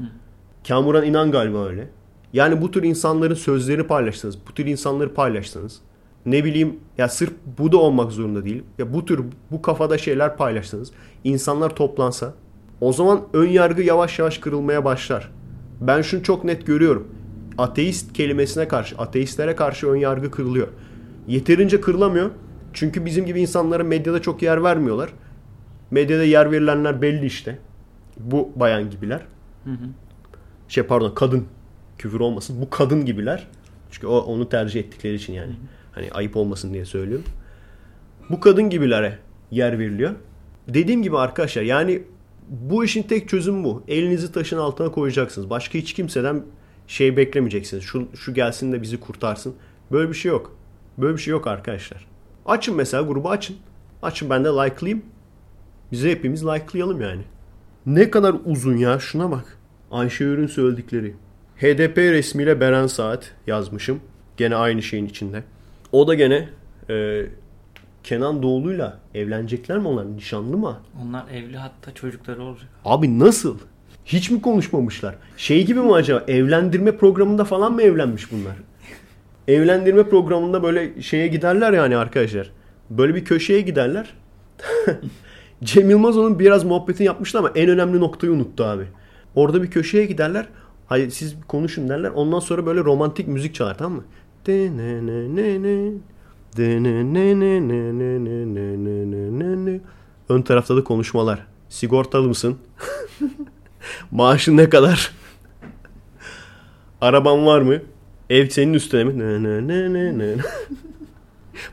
[0.67, 1.87] Kamuran İnan galiba öyle.
[2.33, 5.81] Yani bu tür insanların sözlerini paylaşsanız, bu tür insanları paylaşsanız,
[6.25, 8.63] ne bileyim ya sırf bu da olmak zorunda değil.
[8.77, 10.91] Ya bu tür bu kafada şeyler paylaşsanız,
[11.23, 12.33] insanlar toplansa
[12.81, 15.31] o zaman ön yargı yavaş yavaş kırılmaya başlar.
[15.81, 17.07] Ben şunu çok net görüyorum.
[17.57, 20.67] Ateist kelimesine karşı, ateistlere karşı ön yargı kırılıyor.
[21.27, 22.29] Yeterince kırılamıyor.
[22.73, 25.09] Çünkü bizim gibi insanlara medyada çok yer vermiyorlar.
[25.91, 27.59] Medyada yer verilenler belli işte.
[28.19, 29.21] Bu bayan gibiler.
[29.63, 29.85] Hı hı.
[30.67, 31.45] Şey pardon kadın
[32.01, 32.61] küfür olmasın.
[32.61, 33.47] Bu kadın gibiler.
[33.91, 35.53] Çünkü o onu tercih ettikleri için yani.
[35.91, 37.25] Hani ayıp olmasın diye söylüyorum.
[38.29, 39.19] Bu kadın gibilere
[39.51, 40.11] yer veriliyor.
[40.67, 42.03] Dediğim gibi arkadaşlar yani
[42.49, 43.83] bu işin tek çözümü bu.
[43.87, 45.49] Elinizi taşın altına koyacaksınız.
[45.49, 46.43] Başka hiç kimseden
[46.87, 47.83] şey beklemeyeceksiniz.
[47.83, 49.55] Şu, şu gelsin de bizi kurtarsın.
[49.91, 50.55] Böyle bir şey yok.
[50.97, 52.07] Böyle bir şey yok arkadaşlar.
[52.45, 53.55] Açın mesela grubu açın.
[54.01, 55.03] Açın ben de like'layayım.
[55.91, 57.21] Bize hepimiz like'layalım yani.
[57.85, 59.57] Ne kadar uzun ya şuna bak.
[59.91, 61.15] Ayşe Ürün söyledikleri.
[61.61, 63.99] HDP resmiyle Beren Saat yazmışım.
[64.37, 65.43] Gene aynı şeyin içinde.
[65.91, 66.49] O da gene
[66.89, 67.25] e,
[68.03, 70.15] Kenan Doğulu'yla evlenecekler mi onlar?
[70.15, 70.77] Nişanlı mı?
[71.03, 72.69] Onlar evli hatta çocukları olacak.
[72.85, 73.57] Abi nasıl?
[74.05, 75.15] Hiç mi konuşmamışlar?
[75.37, 76.23] Şey gibi mi acaba?
[76.27, 78.55] Evlendirme programında falan mı evlenmiş bunlar?
[79.47, 82.51] Evlendirme programında böyle şeye giderler yani arkadaşlar.
[82.89, 84.13] Böyle bir köşeye giderler.
[85.63, 88.83] Cem Yılmaz onun biraz muhabbetini yapmıştı ama en önemli noktayı unuttu abi.
[89.35, 90.47] Orada bir köşeye giderler.
[90.91, 92.09] Hayır siz konuşun derler.
[92.09, 94.03] Ondan sonra böyle romantik müzik çalar tamam mı?
[100.29, 101.47] Ön tarafta da konuşmalar.
[101.69, 102.57] Sigortalı mısın?
[104.11, 105.11] Maaşın ne kadar?
[107.01, 107.75] Araban var mı?
[108.29, 109.13] Ev senin üstüne mi?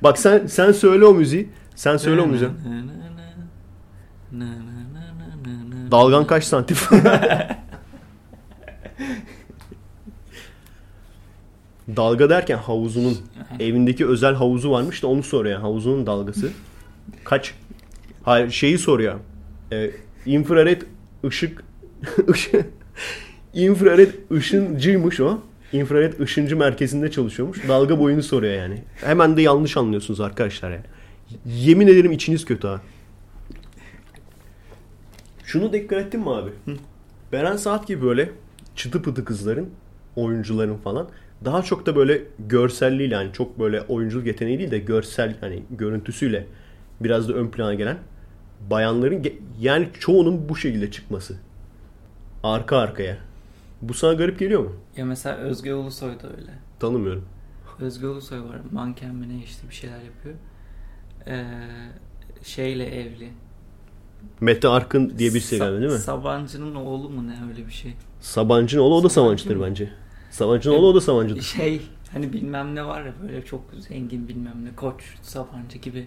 [0.02, 1.48] Bak sen sen söyle o müziği.
[1.74, 2.50] Sen söyle o müziği.
[5.90, 6.76] Dalgan kaç santim?
[11.96, 13.18] Dalga derken havuzunun
[13.60, 15.60] evindeki özel havuzu varmış da onu soruyor.
[15.60, 16.50] Havuzunun dalgası.
[17.24, 17.54] Kaç?
[18.22, 19.14] Hayır şeyi soruyor.
[19.72, 19.90] Ee,
[20.26, 20.82] infrared
[21.24, 21.64] ışık
[23.54, 25.40] infrared ışıncıymış o.
[25.72, 27.68] İnfrared ışıncı merkezinde çalışıyormuş.
[27.68, 28.82] Dalga boyunu soruyor yani.
[28.96, 30.82] Hemen de yanlış anlıyorsunuz arkadaşlar ya.
[31.46, 32.80] Yemin ederim içiniz kötü ha.
[35.44, 36.50] Şunu dikkat ettin mi abi?
[36.64, 36.76] Hı.
[37.32, 38.30] Beren Saat gibi böyle
[38.76, 39.70] çıtı pıtı kızların,
[40.16, 41.08] oyuncuların falan
[41.44, 46.46] daha çok da böyle görselliğiyle hani çok böyle oyunculuk yeteneği değil de görsel hani görüntüsüyle
[47.00, 47.98] biraz da ön plana gelen
[48.70, 49.24] bayanların
[49.60, 51.36] yani çoğunun bu şekilde çıkması.
[52.42, 53.16] Arka arkaya.
[53.82, 54.72] Bu sana garip geliyor mu?
[54.96, 56.50] Ya mesela Özge Ulusoy da öyle.
[56.80, 57.24] Tanımıyorum.
[57.80, 58.58] Özge Ulusoy var.
[58.72, 60.34] Manken mi ne işte bir şeyler yapıyor.
[61.26, 61.44] Ee,
[62.42, 63.28] şeyle evli.
[64.40, 65.98] Mete Arkın diye birisi Sa- galiba değil mi?
[65.98, 67.94] Sabancı'nın oğlu mu ne öyle bir şey.
[68.20, 69.66] Sabancı'nın oğlu o da Sabancı Savancı'dır mı?
[69.70, 69.90] bence.
[70.38, 71.42] Sabancı'nın oğlu o da Savancı'dır.
[71.42, 76.06] Şey hani bilmem ne var ya böyle çok zengin bilmem ne koç Sabancı gibi.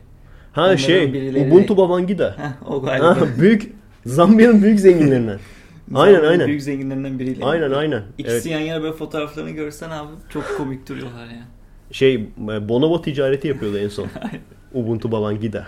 [0.54, 2.36] Ha Onların şey birileri- Ubuntu Babangida.
[2.38, 3.22] Heh, o galiba.
[3.22, 3.74] Ha, büyük
[4.06, 5.40] Zambiya'nın büyük zenginlerinden.
[5.96, 6.48] aynen aynen.
[6.48, 7.46] Büyük zenginlerinden biriyle.
[7.46, 8.04] Aynen aynen.
[8.18, 8.46] İkisi Evet.
[8.46, 11.44] yan yana böyle fotoğraflarını görsen abi çok komik duruyorlar ya.
[11.92, 14.08] Şey e, bonobo ticareti yapıyordu en son.
[14.74, 15.66] Ubuntu Babangida.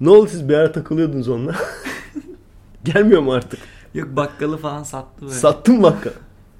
[0.00, 1.54] ne oldu siz bir ara takılıyordunuz onunla?
[2.84, 3.60] Gelmiyor mu artık?
[3.94, 5.32] Yok bakkalı falan sattı böyle.
[5.34, 6.10] Sattım bakka.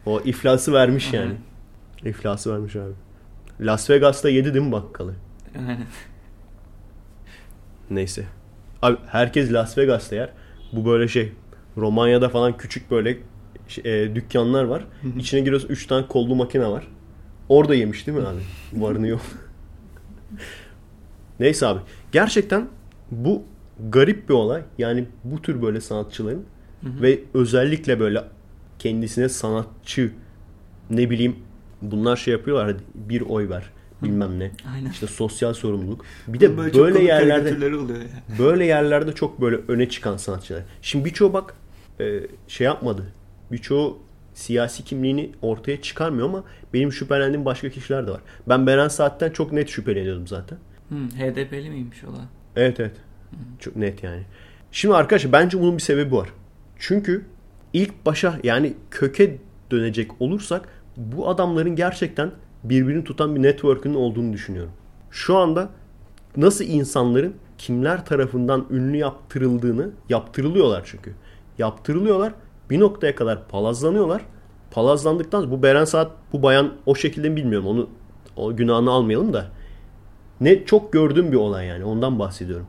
[0.06, 1.24] O iflası vermiş Aynen.
[1.24, 1.34] yani.
[2.04, 2.92] İflası vermiş abi.
[3.60, 5.14] Las Vegas'ta yedi değil mi bakkalı?
[5.58, 5.78] Aynen.
[7.90, 8.24] Neyse.
[8.82, 10.30] Abi herkes Las Vegas'ta yer.
[10.72, 11.32] Bu böyle şey.
[11.76, 13.18] Romanya'da falan küçük böyle
[13.68, 14.84] şey, e, dükkanlar var.
[15.18, 16.88] İçine giriyorsun 3 tane kollu makine var.
[17.48, 18.40] Orada yemiş değil mi abi?
[18.82, 19.20] Varını yok.
[21.40, 21.80] Neyse abi.
[22.12, 22.68] Gerçekten
[23.10, 23.42] bu
[23.88, 24.62] garip bir olay.
[24.78, 26.44] Yani bu tür böyle sanatçıların
[26.82, 28.24] ve özellikle böyle
[28.78, 30.12] kendisine sanatçı
[30.90, 31.36] ne bileyim
[31.82, 33.70] bunlar şey yapıyorlar bir oy ver
[34.02, 34.50] bilmem ne.
[34.74, 34.90] Aynen.
[34.90, 36.04] İşte sosyal sorumluluk.
[36.28, 38.06] Bir de Böyle, böyle, yerlerde oluyor ya.
[38.38, 40.62] böyle yerlerde çok böyle öne çıkan sanatçılar.
[40.82, 41.54] Şimdi birçoğu bak
[42.00, 43.02] e, şey yapmadı.
[43.52, 43.98] Birçoğu
[44.34, 48.20] siyasi kimliğini ortaya çıkarmıyor ama benim şüphelendiğim başka kişiler de var.
[48.48, 50.58] Ben Beren Saat'ten çok net şüpheleniyordum zaten.
[50.88, 52.20] Hı, HDP'li miymiş o da?
[52.56, 52.96] Evet evet.
[53.58, 54.22] Çok net yani.
[54.72, 56.28] Şimdi arkadaşlar bence bunun bir sebebi var.
[56.78, 57.24] Çünkü
[57.76, 59.38] ilk başa yani köke
[59.70, 62.30] dönecek olursak bu adamların gerçekten
[62.64, 64.72] birbirini tutan bir network'ünün olduğunu düşünüyorum.
[65.10, 65.68] Şu anda
[66.36, 71.14] nasıl insanların kimler tarafından ünlü yaptırıldığını yaptırılıyorlar çünkü.
[71.58, 72.32] Yaptırılıyorlar.
[72.70, 74.22] Bir noktaya kadar palazlanıyorlar.
[74.70, 77.66] Palazlandıktan sonra bu Beren Saat bu bayan o şekilde mi bilmiyorum.
[77.66, 77.88] Onu
[78.36, 79.46] o günahını almayalım da.
[80.40, 81.84] Ne çok gördüğüm bir olay yani.
[81.84, 82.66] Ondan bahsediyorum.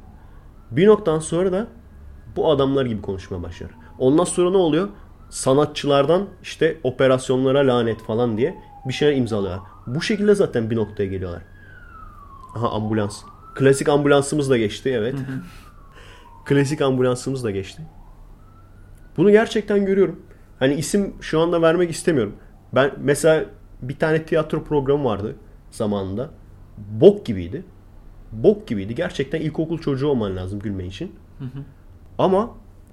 [0.72, 1.68] Bir noktadan sonra da
[2.36, 3.70] bu adamlar gibi konuşmaya başlar.
[4.00, 4.90] Ondan sonra ne oluyor?
[5.30, 8.56] Sanatçılardan işte operasyonlara lanet falan diye
[8.88, 9.62] bir şeyler imzalıyorlar.
[9.88, 11.42] Bu şekilde zaten bir noktaya geliyorlar.
[12.56, 13.22] Aha ambulans.
[13.56, 15.16] Klasik ambulansımız da geçti evet.
[16.46, 17.82] Klasik ambulansımız da geçti.
[19.18, 20.20] Bunu gerçekten görüyorum.
[20.60, 22.36] Hani isim şu anda vermek istemiyorum.
[22.76, 23.46] Ben mesela
[23.82, 25.36] bir tane tiyatro programı vardı
[25.72, 26.30] zamanında.
[26.78, 27.66] Bok gibiydi.
[28.32, 28.96] Bok gibiydi.
[28.96, 31.16] Gerçekten ilkokul çocuğu olman lazım gülmen için.
[32.18, 32.50] Ama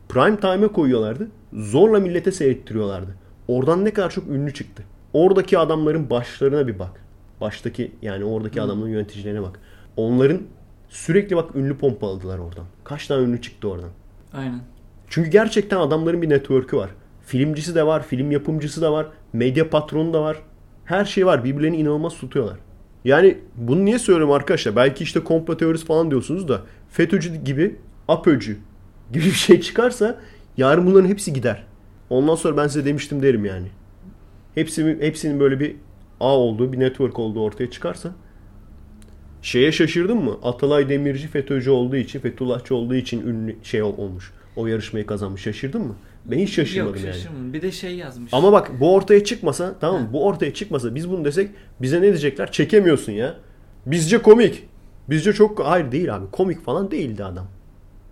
[0.09, 1.29] prime time'e koyuyorlardı.
[1.53, 3.15] Zorla millete seyrettiriyorlardı.
[3.49, 4.85] Oradan ne kadar çok ünlü çıktı.
[5.13, 7.05] Oradaki adamların başlarına bir bak.
[7.41, 9.61] Baştaki yani oradaki adamların yöneticilerine bak.
[9.97, 10.41] Onların
[10.89, 12.65] sürekli bak ünlü pompaladılar oradan.
[12.85, 13.91] Kaç tane ünlü çıktı oradan.
[14.33, 14.61] Aynen.
[15.09, 16.91] Çünkü gerçekten adamların bir network'ü var.
[17.27, 20.37] Filmcisi de var, film yapımcısı da var, medya patronu da var.
[20.85, 21.45] Her şey var.
[21.45, 22.57] Birbirlerini inanılmaz tutuyorlar.
[23.05, 24.77] Yani bunu niye söylüyorum arkadaşlar?
[24.77, 27.77] Belki işte komplo teorisi falan diyorsunuz da FETÖ'cü gibi
[28.09, 28.59] APÖ'cü
[29.13, 30.21] gibi bir şey çıkarsa
[30.57, 31.65] yarın bunların hepsi gider.
[32.11, 33.67] Ondan sonra ben size demiştim derim yani.
[34.55, 35.77] Hepsi, hepsinin böyle bir
[36.21, 38.13] ağ olduğu, bir network olduğu ortaya çıkarsa
[39.43, 40.39] şeye şaşırdın mı?
[40.43, 44.33] Atalay Demirci FETÖ'cü olduğu için, Fethullahçı olduğu için ünlü şey ol- olmuş.
[44.57, 45.43] O yarışmayı kazanmış.
[45.43, 45.95] Şaşırdın mı?
[46.25, 47.15] Ben hiç şaşırmadım Yok yani.
[47.15, 47.53] şaşırmadım.
[47.53, 48.35] Bir de şey yazmış.
[48.35, 50.09] Ama bak bu ortaya çıkmasa tamam mı?
[50.13, 51.51] Bu ortaya çıkmasa biz bunu desek
[51.83, 52.53] bize ne diyecekler?
[52.53, 53.35] Çekemiyorsun ya.
[53.87, 54.63] Bizce komik.
[55.11, 56.31] Bizce çok hayır değil abi.
[56.33, 57.47] Komik falan değildi adam.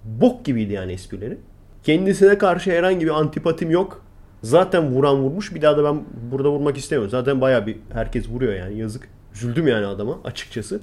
[0.04, 1.38] Bok gibiydi yani esprileri.
[1.84, 4.04] Kendisine karşı herhangi bir antipatim yok.
[4.42, 5.54] Zaten vuran vurmuş.
[5.54, 7.10] Bir daha da ben burada vurmak istemiyorum.
[7.10, 9.08] Zaten baya bir herkes vuruyor yani yazık.
[9.34, 10.80] Üzüldüm yani adama açıkçası.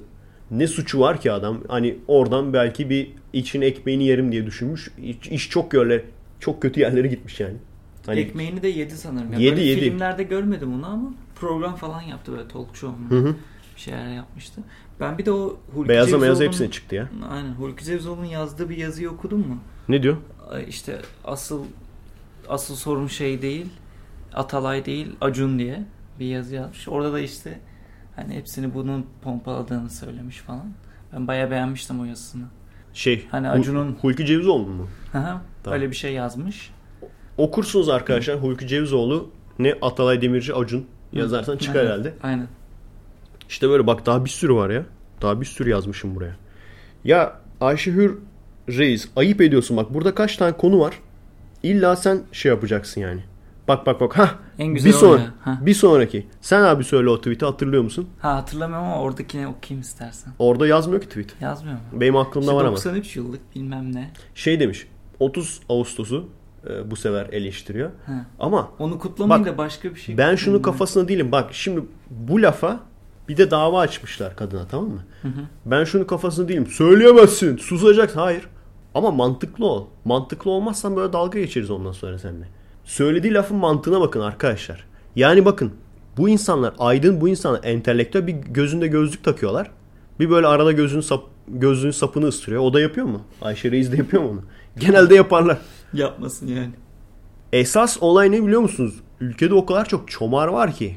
[0.50, 1.58] Ne suçu var ki adam?
[1.68, 4.90] Hani oradan belki bir için ekmeğini yerim diye düşünmüş.
[5.02, 6.02] İş, iş çok yerler,
[6.40, 7.56] çok kötü yerlere gitmiş yani.
[8.06, 9.32] Hani Ekmeğini de yedi sanırım.
[9.32, 9.80] Ya Yedi, böyle yedi.
[9.80, 13.10] Filmlerde görmedim onu ama program falan yaptı böyle talk show mu?
[13.10, 13.34] Hı hı.
[13.76, 14.60] Bir şeyler yapmıştı.
[15.00, 17.08] Ben bir de o Hulki beyaza beyaz Cevzoğlu'nun- hepsine çıktı ya.
[17.30, 17.52] Aynen.
[17.52, 19.58] Hulki Cevzoğlu'nun yazdığı bir yazıyı okudun mu?
[19.88, 20.16] Ne diyor?
[20.68, 21.64] İşte asıl
[22.48, 23.66] asıl sorun şey değil.
[24.34, 25.82] Atalay değil, Acun diye
[26.20, 26.88] bir yazı yazmış.
[26.88, 27.60] Orada da işte
[28.16, 30.64] hani hepsini bunun pompaladığını söylemiş falan.
[31.12, 32.44] Ben bayağı beğenmiştim o yazısını.
[32.94, 34.86] Şey, Hani Acun'un- Hulki Cevizoğlu mu?
[35.12, 35.22] Hı hı.
[35.62, 35.78] Tamam.
[35.78, 36.70] Öyle bir şey yazmış.
[37.38, 41.90] Okursunuz arkadaşlar Hulki Cevizoğlu ne Atalay Demirci Acun yazarsan çıkar Aynen.
[41.90, 42.14] herhalde.
[42.22, 42.46] Aynen.
[43.50, 44.84] İşte böyle bak daha bir sürü var ya.
[45.22, 46.36] Daha bir sürü yazmışım buraya.
[47.04, 48.18] Ya Ayşe Hür
[48.68, 50.94] Reis ayıp ediyorsun bak burada kaç tane konu var.
[51.62, 53.20] İlla sen şey yapacaksın yani.
[53.68, 54.18] Bak bak bak.
[54.18, 54.34] Hah.
[54.58, 55.34] En güzel bir o son ya.
[55.40, 55.58] Ha.
[55.62, 56.26] bir sonraki.
[56.40, 58.08] Sen abi söyle o tweet'i hatırlıyor musun?
[58.18, 60.32] ha hatırlamıyorum ama oradakini okuyayım istersen.
[60.38, 61.34] Orada yazmıyor ki tweet.
[61.40, 61.82] Yazmıyor mu?
[61.92, 62.76] Benim aklımda İşte var ama.
[62.76, 64.10] 93 yıllık bilmem ne.
[64.34, 64.86] Şey demiş.
[65.20, 66.28] 30 Ağustos'u
[66.70, 67.90] e, bu sefer eleştiriyor.
[68.06, 68.26] Ha.
[68.38, 70.18] Ama Onu kutlamayın Bak, da başka bir şey.
[70.18, 71.32] ben şunu kafasına değilim.
[71.32, 72.80] Bak şimdi bu lafa
[73.30, 75.04] bir de dava açmışlar kadına tamam mı?
[75.22, 75.40] Hı hı.
[75.66, 76.66] Ben şunu kafasına değilim.
[76.66, 77.56] Söyleyemezsin.
[77.56, 78.18] Susacaksın.
[78.18, 78.46] Hayır.
[78.94, 79.86] Ama mantıklı ol.
[80.04, 82.48] Mantıklı olmazsan böyle dalga geçeriz ondan sonra seninle.
[82.84, 84.84] Söylediği lafın mantığına bakın arkadaşlar.
[85.16, 85.72] Yani bakın
[86.16, 89.70] bu insanlar aydın bu insanlar entelektüel bir gözünde gözlük takıyorlar.
[90.20, 92.62] Bir böyle arada gözünün sap, gözlüğün sapını ısırıyor.
[92.62, 93.22] O da yapıyor mu?
[93.42, 94.42] Ayşe Reis de yapıyor mu onu?
[94.80, 95.58] Genelde yaparlar.
[95.92, 96.70] Yapmasın yani.
[97.52, 98.94] Esas olay ne biliyor musunuz?
[99.20, 100.96] Ülkede o kadar çok çomar var ki.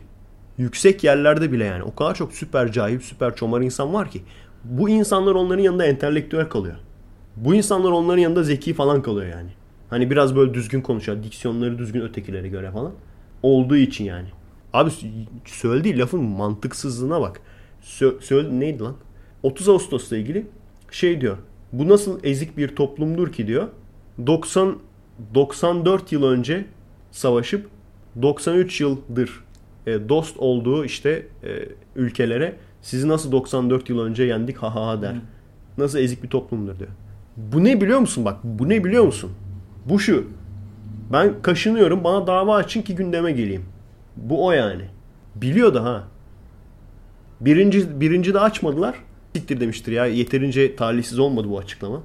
[0.57, 1.83] Yüksek yerlerde bile yani.
[1.83, 4.21] O kadar çok süper cahil, süper çomar insan var ki.
[4.63, 6.75] Bu insanlar onların yanında entelektüel kalıyor.
[7.35, 9.49] Bu insanlar onların yanında zeki falan kalıyor yani.
[9.89, 11.23] Hani biraz böyle düzgün konuşuyor.
[11.23, 12.91] Diksiyonları düzgün ötekilere göre falan.
[13.43, 14.27] Olduğu için yani.
[14.73, 14.91] Abi
[15.45, 17.41] söylediği lafın mantıksızlığına bak.
[17.83, 18.95] Sö- söyle neydi lan?
[19.43, 20.47] 30 Ağustos'la ilgili
[20.91, 21.37] şey diyor.
[21.71, 23.67] Bu nasıl ezik bir toplumdur ki diyor.
[24.27, 24.77] 90
[25.35, 26.65] 94 yıl önce
[27.11, 27.69] savaşıp
[28.21, 29.42] 93 yıldır
[29.87, 31.49] e, dost olduğu işte e,
[31.95, 35.15] ülkelere sizi nasıl 94 yıl önce yendik ha ha ha der.
[35.77, 36.89] Nasıl ezik bir toplumdur diyor.
[37.37, 39.31] Bu ne biliyor musun bak bu ne biliyor musun?
[39.85, 40.27] Bu şu.
[41.11, 43.65] Ben kaşınıyorum bana dava açın ki gündeme geleyim.
[44.15, 44.83] Bu o yani.
[45.35, 46.03] Biliyor da ha.
[47.41, 48.95] Birinci, birinci de açmadılar.
[49.35, 50.05] Siktir demiştir ya.
[50.05, 52.03] Yeterince talihsiz olmadı bu açıklama.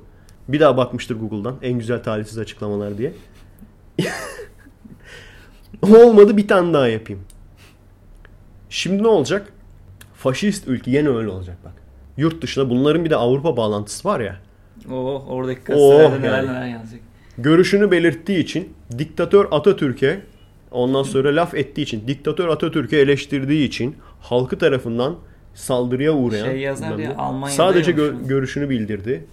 [0.49, 1.57] Bir daha bakmıştır Google'dan.
[1.63, 3.13] En güzel talihsiz açıklamalar diye.
[5.83, 7.23] Olmadı bir tane daha yapayım.
[8.71, 9.53] Şimdi ne olacak?
[10.15, 11.73] Faşist ülke yine öyle olacak bak.
[12.17, 14.37] Yurt dışında bunların bir de Avrupa bağlantısı var ya.
[14.93, 16.49] Oh oradaki gazetelerde Oh, neler yani.
[16.49, 17.01] neler yazacak.
[17.39, 20.21] Görüşünü belirttiği için diktatör Atatürk'e
[20.71, 25.17] ondan sonra laf ettiği için diktatör Atatürk'ü eleştirdiği için halkı tarafından
[25.55, 29.25] saldırıya uğrayan Şey yazar ya, Almanya'da sadece gö- görüşünü bildirdi.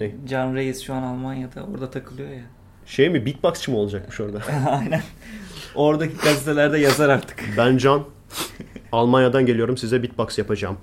[0.00, 0.10] Ne?
[0.28, 2.42] Can Reis şu an Almanya'da orada takılıyor ya.
[2.86, 4.40] Şey mi beatboxçı mı olacakmış orada?
[4.70, 5.02] Aynen.
[5.74, 7.44] Oradaki gazetelerde yazar artık.
[7.58, 8.04] Ben Can.
[8.94, 10.78] Almanya'dan geliyorum size beatbox yapacağım.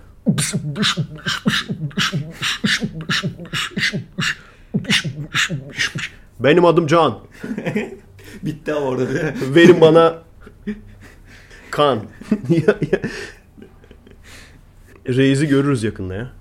[6.40, 7.20] Benim adım Can.
[8.44, 9.34] Bitti ama orada değil mi?
[9.56, 10.16] Verin bana
[11.72, 12.00] kan.
[15.08, 16.32] Reis'i görürüz yakında ya.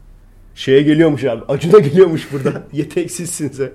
[0.54, 1.44] Şeye geliyormuş abi.
[1.48, 2.62] Acuna geliyormuş burada.
[2.72, 3.70] Yeteksizsin sen.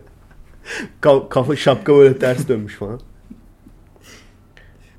[1.02, 3.00] Ka- kafa şapka böyle ters dönmüş falan.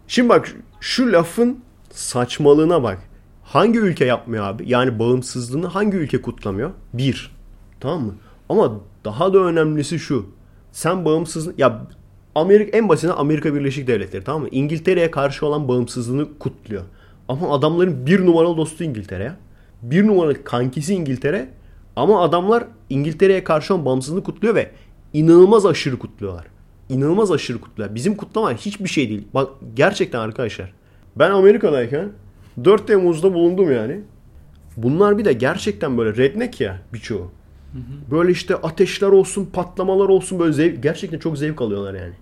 [0.09, 1.61] Şimdi bak şu lafın
[1.97, 2.99] saçmalığına bak.
[3.43, 4.65] Hangi ülke yapmıyor abi?
[4.67, 6.71] Yani bağımsızlığını hangi ülke kutlamıyor?
[6.93, 7.37] Bir.
[7.81, 8.15] Tamam mı?
[8.49, 10.27] Ama daha da önemlisi şu.
[10.73, 11.55] Sen bağımsızlığı...
[11.59, 11.87] Ya
[12.35, 14.49] Amerika en basitinden Amerika Birleşik Devletleri tamam mı?
[14.51, 16.83] İngiltere'ye karşı olan bağımsızlığını kutluyor.
[17.29, 19.33] Ama adamların bir numaralı dostu İngiltere.
[19.83, 21.49] Bir numaralı kankisi İngiltere.
[21.97, 24.71] Ama adamlar İngiltere'ye karşı olan bağımsızlığını kutluyor ve
[25.13, 26.47] inanılmaz aşırı kutluyorlar.
[26.89, 27.95] İnanılmaz aşırı kutluyorlar.
[27.95, 29.25] Bizim kutlama hiçbir şey değil.
[29.35, 30.73] Bak gerçekten arkadaşlar.
[31.17, 32.13] Ben Amerika'dayken
[32.65, 34.01] 4 Temmuz'da bulundum yani.
[34.77, 37.31] Bunlar bir de gerçekten böyle redneck ya birçoğu.
[38.11, 42.15] Böyle işte ateşler olsun, patlamalar olsun böyle zevk, gerçekten çok zevk alıyorlar yani.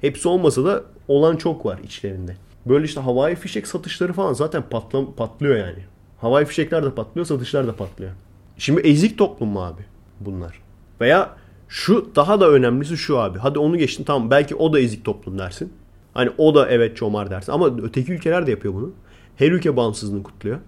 [0.00, 2.36] Hepsi olmasa da olan çok var içlerinde.
[2.66, 5.78] Böyle işte havai fişek satışları falan zaten patlam patlıyor yani.
[6.18, 8.12] Havai fişekler de patlıyor, satışlar da patlıyor.
[8.58, 9.82] Şimdi ezik toplum mu abi
[10.20, 10.62] bunlar?
[11.00, 11.30] Veya
[11.68, 13.38] şu daha da önemlisi şu abi.
[13.38, 15.72] Hadi onu geçtin tamam belki o da ezik toplum dersin.
[16.16, 17.52] Hani o da evet çomar dersin.
[17.52, 18.90] Ama öteki ülkeler de yapıyor bunu.
[19.36, 20.58] Her ülke bağımsızlığını kutluyor.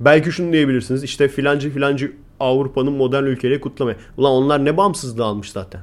[0.00, 1.02] Belki şunu diyebilirsiniz.
[1.04, 3.96] işte filancı filancı Avrupa'nın modern ülkeleri kutlamaya.
[4.16, 5.80] Ulan onlar ne bağımsızlığı almış zaten.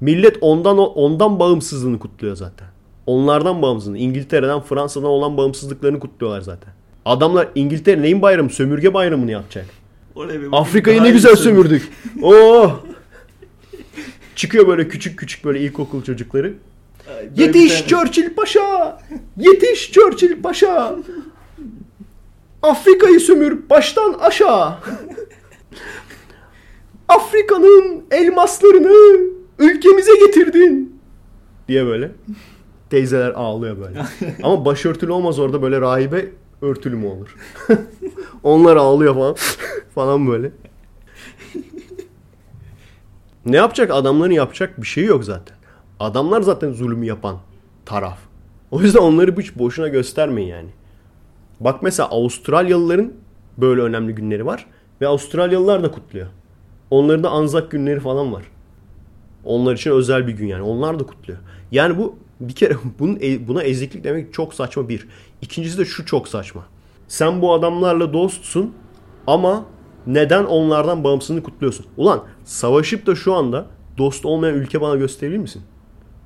[0.00, 2.68] Millet ondan ondan bağımsızlığını kutluyor zaten.
[3.06, 3.98] Onlardan bağımsızlığını.
[3.98, 6.72] İngiltere'den, Fransa'dan olan bağımsızlıklarını kutluyorlar zaten.
[7.04, 8.50] Adamlar İngiltere neyin bayramı?
[8.50, 9.66] Sömürge bayramını yapacak.
[10.52, 11.88] Afrika'yı ne güzel sömür- sömürdük.
[12.22, 12.70] Oo!
[14.36, 16.54] Çıkıyor böyle küçük küçük böyle ilkokul çocukları.
[17.10, 18.98] Böyle Yetiş Churchill Paşa!
[19.36, 20.96] Yetiş Churchill Paşa!
[22.62, 24.74] Afrika'yı sömür baştan aşağı.
[27.08, 29.20] Afrika'nın elmaslarını
[29.58, 31.00] ülkemize getirdin.
[31.68, 32.10] Diye böyle.
[32.90, 34.02] Teyzeler ağlıyor böyle.
[34.42, 36.28] Ama başörtülü olmaz orada böyle rahibe
[36.62, 37.36] örtülü mü olur?
[38.42, 39.36] Onlar ağlıyor falan.
[39.94, 40.52] falan böyle.
[43.46, 43.90] Ne yapacak?
[43.90, 45.59] Adamların yapacak bir şey yok zaten.
[46.00, 47.38] Adamlar zaten zulmü yapan
[47.86, 48.18] taraf.
[48.70, 50.68] O yüzden onları hiç boşuna göstermeyin yani.
[51.60, 53.12] Bak mesela Avustralyalıların
[53.58, 54.66] böyle önemli günleri var.
[55.00, 56.26] Ve Avustralyalılar da kutluyor.
[56.90, 58.42] Onların da Anzak günleri falan var.
[59.44, 60.62] Onlar için özel bir gün yani.
[60.62, 61.38] Onlar da kutluyor.
[61.72, 65.08] Yani bu Bir kere bunun, e- buna eziklik demek çok saçma bir.
[65.42, 66.66] İkincisi de şu çok saçma.
[67.08, 68.74] Sen bu adamlarla dostsun
[69.26, 69.64] ama
[70.06, 71.86] neden onlardan bağımsızlığını kutluyorsun?
[71.96, 73.66] Ulan savaşıp da şu anda
[73.98, 75.62] dost olmayan ülke bana gösterebilir misin?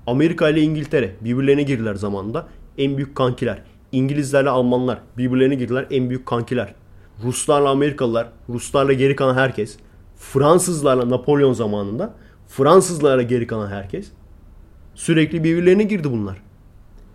[0.06, 2.46] Amerika ile İngiltere birbirlerine girdiler zamanında.
[2.78, 3.62] En büyük kankiler.
[3.92, 5.86] İngilizlerle Almanlar birbirlerine girdiler.
[5.90, 6.74] En büyük kankiler.
[7.22, 9.76] Ruslarla Amerikalılar, Ruslarla geri kalan herkes.
[10.16, 12.14] Fransızlarla Napolyon zamanında,
[12.48, 14.10] Fransızlarla geri kalan herkes.
[14.94, 16.42] Sürekli birbirlerine girdi bunlar.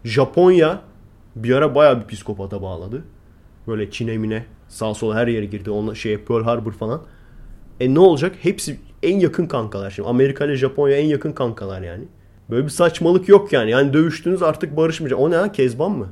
[0.04, 0.82] Japonya
[1.36, 3.04] bir ara bayağı bir psikopata bağladı.
[3.68, 5.72] Böyle Çin'e mine sağ sola her yere girdi.
[5.72, 7.02] Onunla şey Pearl Harbor falan.
[7.80, 8.36] E ne olacak?
[8.42, 10.10] Hepsi en yakın kankalar şimdi.
[10.10, 12.04] Amerika ile Japonya en yakın kankalar yani.
[12.50, 13.72] Böyle bir saçmalık yok yani.
[13.72, 15.20] Yani dövüştünüz artık barışmayacak.
[15.20, 15.52] O ne ha?
[15.52, 16.08] Kezban mı?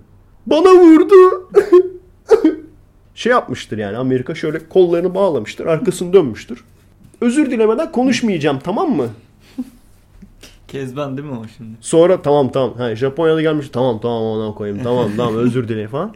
[0.45, 1.49] Bana vurdu.
[3.15, 3.97] şey yapmıştır yani.
[3.97, 5.65] Amerika şöyle kollarını bağlamıştır.
[5.65, 6.63] Arkasını dönmüştür.
[7.21, 9.09] Özür dilemeden konuşmayacağım tamam mı?
[10.67, 11.77] Kezban değil mi o şimdi?
[11.81, 12.77] Sonra tamam tamam.
[12.77, 13.69] Ha, Japonya'da gelmiş.
[13.69, 14.83] Tamam tamam ona koyayım.
[14.83, 16.15] Tamam tamam özür dilerim falan.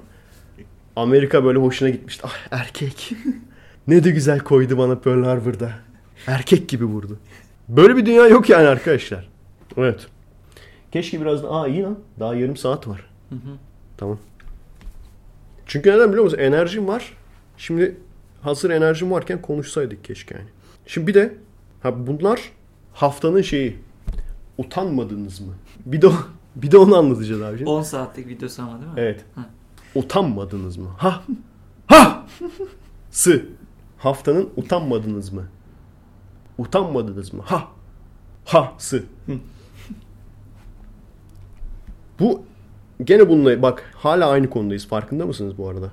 [0.95, 2.23] Amerika böyle hoşuna gitmişti.
[2.27, 3.13] Ah erkek.
[3.87, 5.71] ne de güzel koydu bana Pearl Harbor'da.
[6.27, 7.19] Erkek gibi vurdu.
[7.69, 9.30] Böyle bir dünya yok yani arkadaşlar.
[9.77, 10.07] Evet.
[10.91, 11.49] Keşke biraz da...
[11.51, 11.99] Aa iyi lan.
[12.19, 13.09] Daha yarım saat var.
[13.29, 13.57] Hı hı.
[13.97, 14.17] Tamam.
[15.65, 16.37] Çünkü neden biliyor musun?
[16.37, 17.13] Enerjim var.
[17.57, 17.97] Şimdi
[18.41, 20.47] hazır enerjim varken konuşsaydık keşke yani.
[20.85, 21.33] Şimdi bir de
[21.83, 22.51] ha bunlar
[22.93, 23.77] haftanın şeyi.
[24.57, 25.53] Utanmadınız mı?
[25.85, 26.09] Bir de
[26.55, 27.57] bir de onu anlatacağız abi.
[27.57, 27.69] şimdi.
[27.69, 28.93] 10 saatlik videosu ama değil mi?
[28.97, 29.25] Evet.
[29.35, 29.41] Hı.
[29.99, 30.87] Utanmadınız mı?
[30.97, 31.23] Ha.
[31.87, 32.25] Ha.
[33.11, 33.45] Sı.
[33.97, 35.47] Haftanın utanmadınız mı?
[36.57, 37.41] Utanmadınız mı?
[37.45, 37.67] Ha.
[38.45, 38.73] Ha.
[38.77, 39.03] Sı.
[42.21, 42.43] Bu
[43.03, 44.87] gene bununla bak hala aynı konudayız.
[44.87, 45.91] Farkında mısınız bu arada?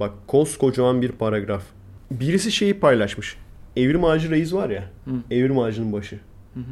[0.00, 1.62] Bak koskocaman bir paragraf.
[2.10, 3.36] Birisi şeyi paylaşmış.
[3.76, 4.84] Evrim Ağacı Reis var ya.
[5.04, 5.10] Hı.
[5.30, 6.16] Evrim Ağacı'nın başı.
[6.54, 6.64] Hı hı.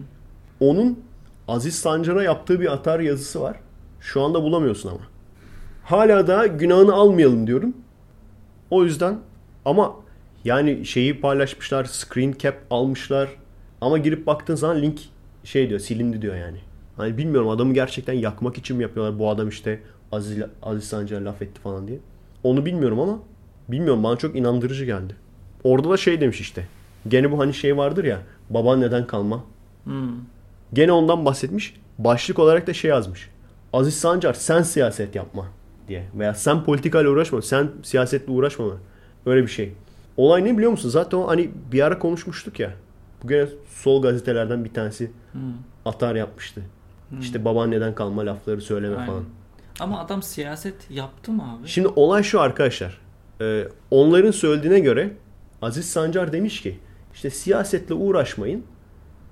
[0.60, 0.98] Onun
[1.48, 3.56] Aziz Sancar'a yaptığı bir atar yazısı var.
[4.00, 5.00] Şu anda bulamıyorsun ama.
[5.84, 7.74] Hala da günahını almayalım diyorum.
[8.70, 9.18] O yüzden
[9.64, 9.96] ama
[10.44, 13.28] yani şeyi paylaşmışlar, screen cap almışlar.
[13.80, 15.00] Ama girip baktığın zaman link
[15.44, 16.58] şey diyor, silindi diyor yani.
[16.96, 19.18] Hani bilmiyorum adamı gerçekten yakmak için mi yapıyorlar?
[19.18, 19.80] Bu adam işte
[20.12, 21.98] Aziz, Aziz Sancar laf etti falan diye.
[22.42, 23.18] Onu bilmiyorum ama
[23.68, 25.16] bilmiyorum bana çok inandırıcı geldi.
[25.64, 26.66] Orada da şey demiş işte.
[27.08, 28.18] Gene bu hani şey vardır ya.
[28.50, 29.44] Baban neden kalma?
[29.84, 30.10] Hmm.
[30.72, 31.74] Gene ondan bahsetmiş.
[31.98, 33.30] Başlık olarak da şey yazmış.
[33.72, 35.46] Aziz Sancar sen siyaset yapma
[35.88, 36.04] diye.
[36.14, 37.42] Veya sen politikayla uğraşma.
[37.42, 38.64] Sen siyasetle uğraşma.
[39.26, 39.72] Öyle bir şey.
[40.16, 40.88] Olay ne biliyor musun?
[40.88, 42.72] Zaten o hani bir ara konuşmuştuk ya.
[43.22, 45.40] Bu gene sol gazetelerden bir tanesi Hmm.
[45.84, 46.62] atar yapmıştı.
[47.10, 47.20] Hmm.
[47.20, 49.06] İşte babaanneden kalma lafları söyleme Aynen.
[49.06, 49.24] falan.
[49.80, 51.68] Ama adam siyaset yaptı mı abi?
[51.68, 52.98] Şimdi olay şu arkadaşlar.
[53.40, 55.10] Ee, onların söylediğine göre
[55.62, 56.78] Aziz Sancar demiş ki
[57.14, 58.62] işte siyasetle uğraşmayın.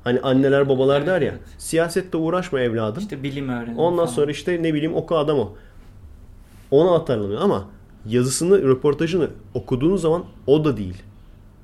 [0.05, 1.29] Hani anneler babalar Evet, der ya.
[1.33, 1.41] evet.
[1.59, 3.03] Siyasetle uğraşma evladım.
[3.03, 4.17] İşte bilim öğrenin Ondan falan.
[4.17, 5.53] sonra işte ne bileyim oku adam o.
[6.71, 7.69] Ona atarlanıyor ama
[8.07, 11.03] yazısını, röportajını okuduğunuz zaman o da değil.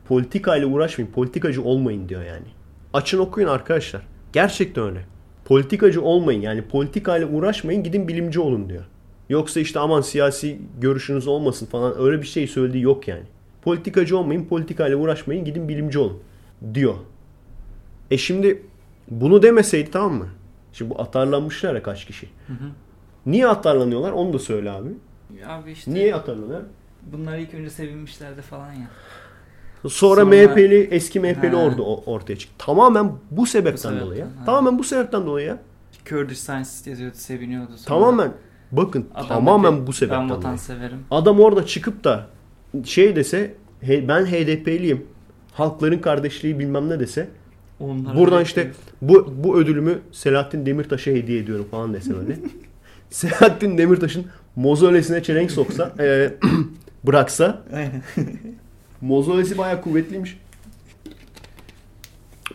[0.09, 2.47] Politikayla uğraşmayın, politikacı olmayın diyor yani.
[2.93, 4.03] Açın okuyun arkadaşlar.
[4.33, 5.05] Gerçekten öyle.
[5.51, 8.85] Politikacı olmayın yani politikayla uğraşmayın gidin bilimci olun diyor.
[9.29, 13.23] Yoksa işte aman siyasi görüşünüz olmasın falan öyle bir şey söylediği yok yani.
[13.63, 16.19] Politikacı olmayın, politikayla uğraşmayın gidin bilimci olun
[16.75, 16.95] diyor.
[18.11, 18.63] E şimdi
[19.09, 20.27] bunu demeseydi tamam mı?
[20.73, 22.27] Şimdi bu atarlanmışlar ya kaç kişi.
[22.47, 22.71] Hı hı.
[23.27, 24.89] Niye atarlanıyorlar onu da söyle abi.
[25.47, 26.63] Abi işte Niye atarlanıyorlar?
[27.13, 28.91] bunlar ilk önce sevinmişlerdi falan ya.
[29.89, 31.57] Sonra, Sonra- MHP'li eski MHP'li Ha.
[31.57, 32.55] orada o- ortaya çıktı.
[32.67, 34.29] Tamamen bu sebepten, Bu sebepten, dolayı ha.
[34.47, 35.59] Tamamen bu sebepten dolayı ya.
[36.35, 37.71] Scientist yazıyordu, seviniyordu.
[37.77, 38.33] Sonra Tamamen
[38.73, 40.39] bakın adam tamamen dedi, bu sebepten Ben dolayı.
[40.45, 40.99] vatanseverim.
[41.11, 42.27] Adam orada çıkıp da
[42.85, 45.07] şey dese he- ben HDP'liyim.
[45.53, 47.29] Halkların kardeşliği bilmem ne dese
[47.81, 48.71] Onlara buradan işte
[49.03, 52.37] bu bu ödülümü Selahattin Demirtaş'a hediye ediyorum falan dese böyle.
[53.11, 56.35] Selahattin Demirtaş'ın mozolesine çelenk soksa e,
[57.07, 57.63] bıraksa.
[59.01, 60.39] Mozolesi bayağı kuvvetliymiş.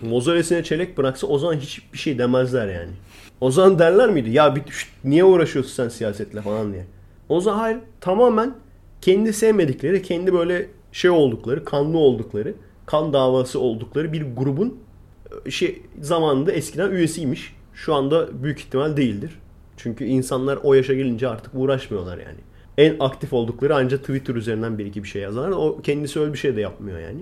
[0.02, 2.92] Mozolesine çelik bıraksa o zaman hiçbir şey demezler yani.
[3.42, 4.30] O zaman derler miydi?
[4.30, 6.86] Ya bir, şşt, niye uğraşıyorsun sen siyasetle falan diye.
[7.30, 8.56] O zaman hayır tamamen
[9.02, 12.54] kendi sevmedikleri, kendi böyle şey oldukları, kanlı oldukları,
[12.86, 14.78] kan davası oldukları bir grubun
[15.46, 17.56] e, şey zamanında eskiden üyesiymiş.
[17.74, 19.40] Şu anda büyük ihtimal değildir.
[19.78, 22.40] Çünkü insanlar o yaşa gelince artık uğraşmıyorlar yani.
[22.78, 25.52] En aktif oldukları ancak Twitter üzerinden bir iki bir şey yazarlar.
[25.52, 27.20] O kendisi öyle bir şey de yapmıyor yani.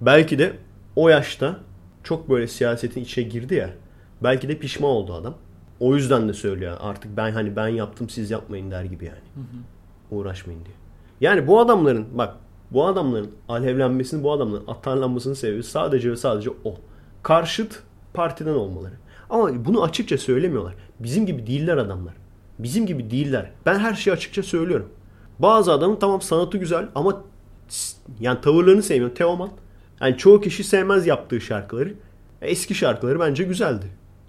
[0.00, 0.52] Belki de
[0.96, 1.56] o yaşta
[2.04, 3.70] çok böyle siyasetin içine girdi ya.
[4.22, 5.34] Belki de pişman oldu adam.
[5.80, 9.46] O yüzden de söylüyor artık ben hani ben yaptım siz yapmayın der gibi yani.
[10.10, 10.74] Uğraşmayın diye.
[11.20, 12.36] Yani bu adamların bak
[12.70, 16.74] bu adamların alevlenmesini bu adamların atarlanmasının sebebi sadece ve sadece o.
[17.22, 17.82] Karşıt
[18.14, 18.94] partiden olmaları.
[19.30, 20.74] Ama bunu açıkça söylemiyorlar.
[21.00, 22.14] Bizim gibi değiller adamlar.
[22.62, 23.50] Bizim gibi değiller.
[23.66, 24.88] Ben her şeyi açıkça söylüyorum.
[25.38, 27.22] Bazı adamın tamam sanatı güzel ama
[28.20, 29.14] yani tavırlarını sevmiyorum.
[29.14, 29.50] Teoman.
[30.00, 31.94] Yani çoğu kişi sevmez yaptığı şarkıları.
[32.42, 33.86] Eski şarkıları bence güzeldi.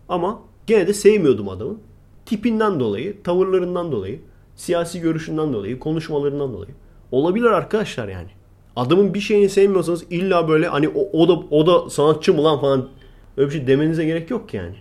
[0.10, 1.78] Ama gene de sevmiyordum adamı.
[2.26, 4.20] Tipinden dolayı, tavırlarından dolayı,
[4.56, 6.72] siyasi görüşünden dolayı, konuşmalarından dolayı.
[7.12, 8.28] Olabilir arkadaşlar yani.
[8.76, 12.62] Adamın bir şeyini sevmiyorsanız illa böyle hani o, o da o da sanatçı mı lan
[12.62, 12.90] falan
[13.38, 14.76] öyle bir şey demenize gerek yok ki yani.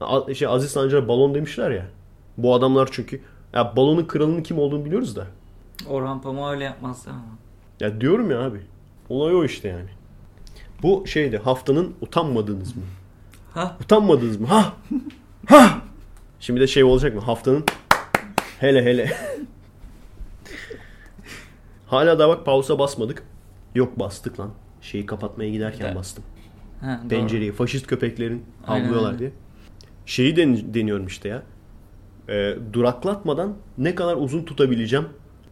[0.00, 1.86] A- Şey Aziz Sancar'a balon demişler ya.
[2.38, 3.20] Bu adamlar çünkü
[3.54, 5.26] ya balonun kralının kim olduğunu biliyoruz da.
[5.88, 7.22] Orhan Pamuk öyle yapmazdı ama.
[7.80, 8.60] Ya diyorum ya abi.
[9.08, 9.88] Olay o işte yani.
[10.82, 12.82] Bu şeydi haftanın utanmadınız mı?
[13.54, 13.76] Ha?
[13.80, 14.46] Utanmadınız mı?
[14.46, 14.72] Ha!
[15.48, 15.80] Ha!
[16.40, 17.20] Şimdi de şey olacak mı?
[17.20, 17.64] Haftanın
[18.60, 19.12] hele hele.
[21.86, 23.22] Hala da bak pausa basmadık.
[23.74, 24.50] Yok bastık lan.
[24.80, 25.96] Şeyi kapatmaya giderken Evet.
[25.96, 26.24] bastım.
[26.80, 27.08] Ha, doğru.
[27.08, 29.32] Pencereyi faşist köpeklerin avlıyorlar diye.
[30.06, 31.42] Şeyi den- deniyorum işte ya.
[32.28, 35.06] Ee, duraklatmadan ne kadar uzun tutabileceğim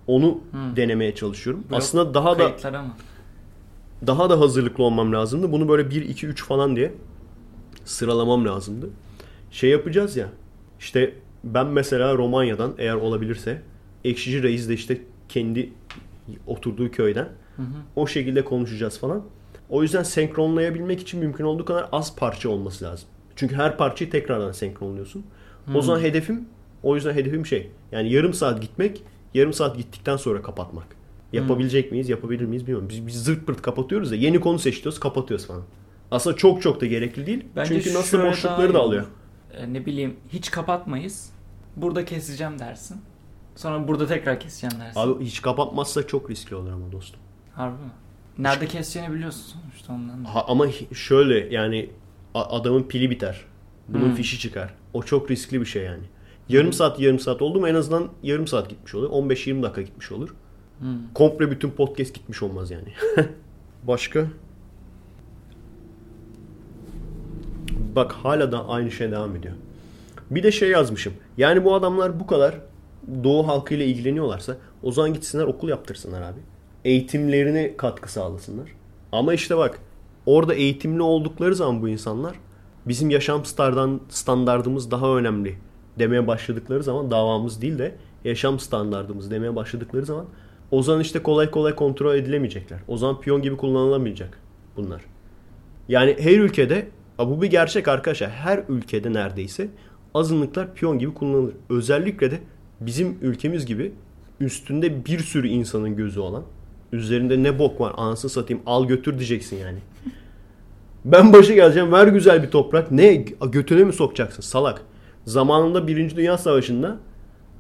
[0.07, 0.41] onu
[0.77, 1.65] denemeye çalışıyorum.
[1.71, 2.97] Blok Aslında daha da ama.
[4.07, 5.53] daha da hazırlıklı olmam lazımdı.
[5.53, 6.95] Bunu böyle 1 2 3 falan diye
[7.85, 8.91] sıralamam lazımdı.
[9.51, 10.29] Şey yapacağız ya.
[10.81, 11.15] İşte
[11.45, 13.63] ben mesela Romanya'dan eğer olabilirse
[14.05, 15.73] Ekşici Reis de işte kendi
[16.47, 17.29] oturduğu köyden
[17.97, 19.23] o şekilde konuşacağız falan.
[19.71, 23.09] O yüzden senkronlayabilmek için mümkün olduğu kadar az parça olması lazım.
[23.37, 25.25] Çünkü her parçayı tekrardan senkronluyorsun.
[25.75, 26.49] O zaman hedefim
[26.83, 27.71] o yüzden hedefim şey.
[27.93, 29.03] Yani yarım saat gitmek,
[29.35, 30.87] yarım saat gittikten sonra kapatmak.
[31.33, 32.89] Yapabilecek miyiz, yapabilir miyiz bilmiyorum.
[32.89, 34.19] Biz, biz zırt pırt kapatıyoruz ya.
[34.19, 35.63] Yeni konu seçiyoruz, kapatıyoruz falan.
[36.11, 37.45] Aslında çok çok da gerekli değil.
[37.57, 39.05] Bence Çünkü nasıl boşlukları da alıyor.
[39.55, 41.31] Ee, ne bileyim hiç kapatmayız.
[41.77, 42.97] Burada keseceğim dersin.
[43.57, 45.01] Sonra burada tekrar keseceğim dersin.
[45.01, 47.21] Abi hiç kapatmazsa çok riskli olur ama dostum.
[47.55, 47.91] Harbi mi?
[48.39, 50.25] Nerede keseceğini biliyorsun sonuçta ondan.
[50.25, 50.35] da.
[50.35, 51.91] Ha, ama şöyle yani
[52.35, 53.45] adamın pili biter.
[53.89, 54.15] Bunun Hmm.
[54.15, 54.75] fişi çıkar.
[54.93, 56.03] O çok riskli bir şey yani.
[56.51, 59.11] Yarım saat yarım saat oldu mu en azından yarım saat gitmiş olur.
[59.11, 60.35] 15-20 dakika gitmiş olur.
[60.79, 60.89] Hmm.
[61.15, 62.89] Komple bütün podcast gitmiş olmaz yani.
[63.83, 64.27] Başka?
[67.97, 69.55] Bak hala da aynı şey devam ediyor.
[70.31, 71.13] Bir de şey yazmışım.
[71.37, 72.55] Yani bu adamlar bu kadar
[73.25, 76.41] Doğu halkıyla ilgileniyorlarsa o zaman gitsinler okul yaptırsınlar abi.
[76.85, 78.69] Eğitimlerine katkı sağlasınlar.
[79.13, 79.79] Ama işte bak
[80.27, 82.37] orada eğitimli oldukları zaman bu insanlar
[82.87, 85.57] bizim yaşam standardan, standardımız daha önemli
[86.01, 87.95] demeye başladıkları zaman davamız değil de
[88.25, 90.27] yaşam standardımız demeye başladıkları zaman
[90.71, 92.79] o zaman işte kolay kolay kontrol edilemeyecekler.
[92.89, 94.39] O zaman piyon gibi kullanılamayacak
[94.77, 95.03] bunlar.
[95.89, 96.89] Yani her ülkede
[97.19, 98.31] bu bir gerçek arkadaşlar.
[98.31, 99.69] Her ülkede neredeyse
[100.15, 101.55] azınlıklar piyon gibi kullanılır.
[101.71, 102.39] Özellikle de
[102.81, 103.93] bizim ülkemiz gibi
[104.41, 106.43] üstünde bir sürü insanın gözü olan
[106.93, 109.79] üzerinde ne bok var anasını satayım al götür diyeceksin yani.
[111.05, 112.91] Ben başa geleceğim ver güzel bir toprak.
[112.91, 113.15] Ne
[113.53, 114.83] götüne mi sokacaksın salak.
[115.25, 116.97] Zamanında Birinci Dünya Savaşı'nda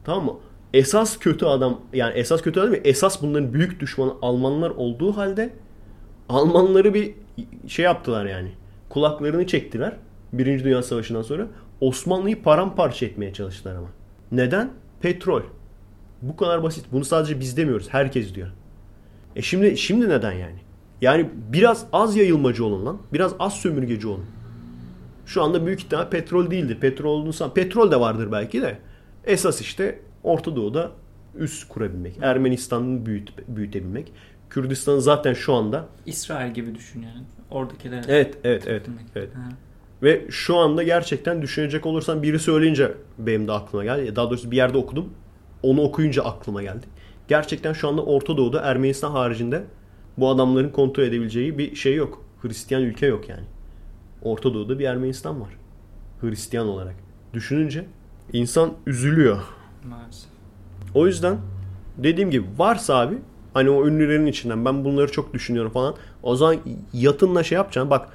[0.04, 0.34] tamam mı?
[0.74, 2.74] Esas kötü adam yani esas kötü adam?
[2.84, 5.52] Esas bunların büyük düşmanı Almanlar olduğu halde
[6.28, 7.14] Almanları bir
[7.66, 8.52] şey yaptılar yani.
[8.88, 9.96] Kulaklarını çektiler.
[10.32, 11.46] Birinci Dünya Savaşı'ndan sonra.
[11.80, 13.88] Osmanlı'yı paramparça etmeye çalıştılar ama.
[14.32, 14.70] Neden?
[15.00, 15.42] Petrol.
[16.22, 16.84] Bu kadar basit.
[16.92, 17.88] Bunu sadece biz demiyoruz.
[17.90, 18.48] Herkes diyor.
[19.36, 20.58] E şimdi şimdi neden yani?
[21.00, 22.98] Yani biraz az yayılmacı olun lan.
[23.12, 24.24] Biraz az sömürgeci olun.
[25.26, 26.76] Şu anda büyük ihtimal petrol değildir.
[26.80, 28.78] Petrol Petrol de vardır belki de.
[29.24, 30.92] Esas işte Orta Doğu'da
[31.34, 32.18] üs kurabilmek.
[32.22, 34.12] Ermenistan'ı büyüt, büyütebilmek.
[34.50, 37.22] Kürdistan'ı zaten şu anda İsrail gibi düşün yani.
[37.50, 38.04] Oradakiler.
[38.08, 38.86] Evet, evet, evet.
[39.14, 39.34] evet.
[39.34, 39.48] Ha.
[40.02, 44.16] Ve şu anda gerçekten düşünecek olursan biri söyleyince benim de aklıma geldi.
[44.16, 45.12] Daha doğrusu bir yerde okudum.
[45.62, 46.86] Onu okuyunca aklıma geldi.
[47.28, 49.64] Gerçekten şu anda Orta Doğu'da Ermenistan haricinde
[50.18, 52.24] bu adamların kontrol edebileceği bir şey yok.
[52.42, 53.44] Hristiyan ülke yok yani.
[54.22, 55.48] Orta Doğu'da bir Ermenistan var.
[56.20, 56.94] Hristiyan olarak.
[57.32, 57.86] Düşününce
[58.32, 59.38] insan üzülüyor.
[59.88, 60.30] Maalesef.
[60.94, 61.36] O yüzden
[61.98, 63.18] dediğim gibi varsa abi
[63.54, 65.94] hani o ünlülerin içinden ben bunları çok düşünüyorum falan.
[66.22, 66.56] O zaman
[66.92, 67.90] yatınla şey yapacaksın.
[67.90, 68.08] Bak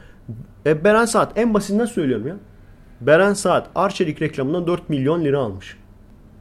[0.66, 2.36] e, Beren Saat en basitinden söylüyorum ya.
[3.02, 5.78] Beren Saat Arçelik reklamından 4 milyon lira almış.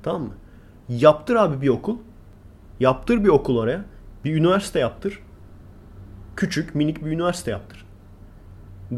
[0.02, 0.34] Tamam mı?
[0.88, 1.96] Yaptır abi bir okul.
[2.80, 3.84] Yaptır bir okul oraya.
[4.24, 5.18] Bir üniversite yaptır.
[6.36, 7.83] Küçük minik bir üniversite yaptır.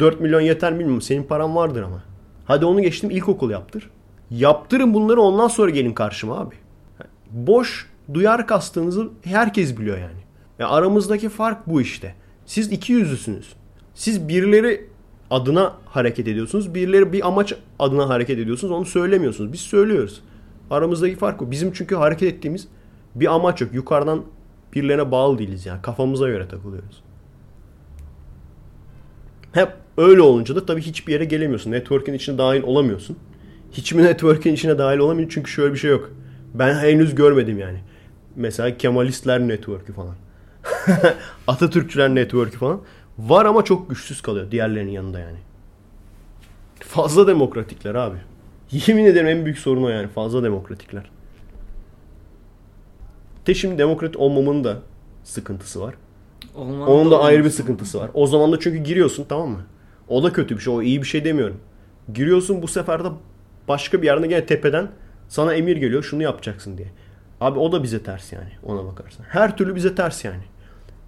[0.01, 1.03] 4 milyon yeter mi bilmiyorum.
[1.03, 2.03] Senin paran vardır ama.
[2.45, 3.91] Hadi onu geçtim ilkokul yaptır.
[4.31, 6.55] Yaptırın bunları ondan sonra gelin karşıma abi.
[7.31, 10.21] Boş duyar kastığınızı herkes biliyor yani.
[10.59, 12.15] Ya aramızdaki fark bu işte.
[12.47, 13.53] Siz iki yüzlüsünüz.
[13.95, 14.87] Siz birileri
[15.31, 16.75] adına hareket ediyorsunuz.
[16.75, 18.73] Birileri bir amaç adına hareket ediyorsunuz.
[18.73, 19.53] Onu söylemiyorsunuz.
[19.53, 20.23] Biz söylüyoruz.
[20.71, 21.51] Aramızdaki fark bu.
[21.51, 22.69] Bizim çünkü hareket ettiğimiz
[23.15, 23.75] bir amaç yok.
[23.75, 24.23] Yukarıdan
[24.73, 25.83] birilerine bağlı değiliz yani.
[25.83, 27.03] Kafamıza göre takılıyoruz.
[29.53, 31.71] Hep öyle olunca da tabii hiçbir yere gelemiyorsun.
[31.71, 33.17] Network'in içine dahil olamıyorsun.
[33.73, 36.11] Hiç mi network'in içine dahil olamıyor çünkü şöyle bir şey yok.
[36.55, 37.79] Ben henüz görmedim yani.
[38.37, 40.15] Mesela Kemalistler network'ü falan.
[41.47, 42.81] Atatürkçüler network'ü falan.
[43.19, 45.39] Var ama çok güçsüz kalıyor diğerlerinin yanında yani.
[46.81, 48.17] Fazla demokratikler abi.
[48.71, 50.09] Yemin ederim en büyük sorun o yani.
[50.09, 51.11] Fazla demokratikler.
[53.47, 54.77] De şimdi demokrat olmamanın da
[55.25, 55.95] sıkıntısı var.
[56.55, 58.11] Olmaz Onun da ayrı bir sıkıntısı var.
[58.15, 59.61] O zaman da çünkü giriyorsun tamam mı?
[60.09, 60.75] O da kötü bir şey.
[60.75, 61.61] O iyi bir şey demiyorum.
[62.15, 63.09] Giriyorsun bu sefer de
[63.69, 64.89] başka bir yerde gene tepeden
[65.29, 66.89] sana emir geliyor şunu yapacaksın diye.
[67.41, 69.25] Abi o da bize ters yani ona bakarsan.
[69.25, 70.43] Her türlü bize ters yani.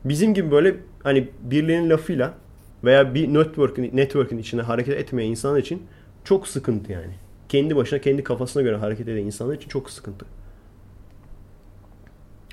[0.04, 2.34] Bizim gibi böyle hani birilerinin lafıyla
[2.84, 5.82] veya bir network'ün network'ün içinde hareket etmeyen insanlar için
[6.24, 7.14] çok sıkıntı yani.
[7.48, 10.26] Kendi başına kendi kafasına göre hareket eden insanlar için çok sıkıntı.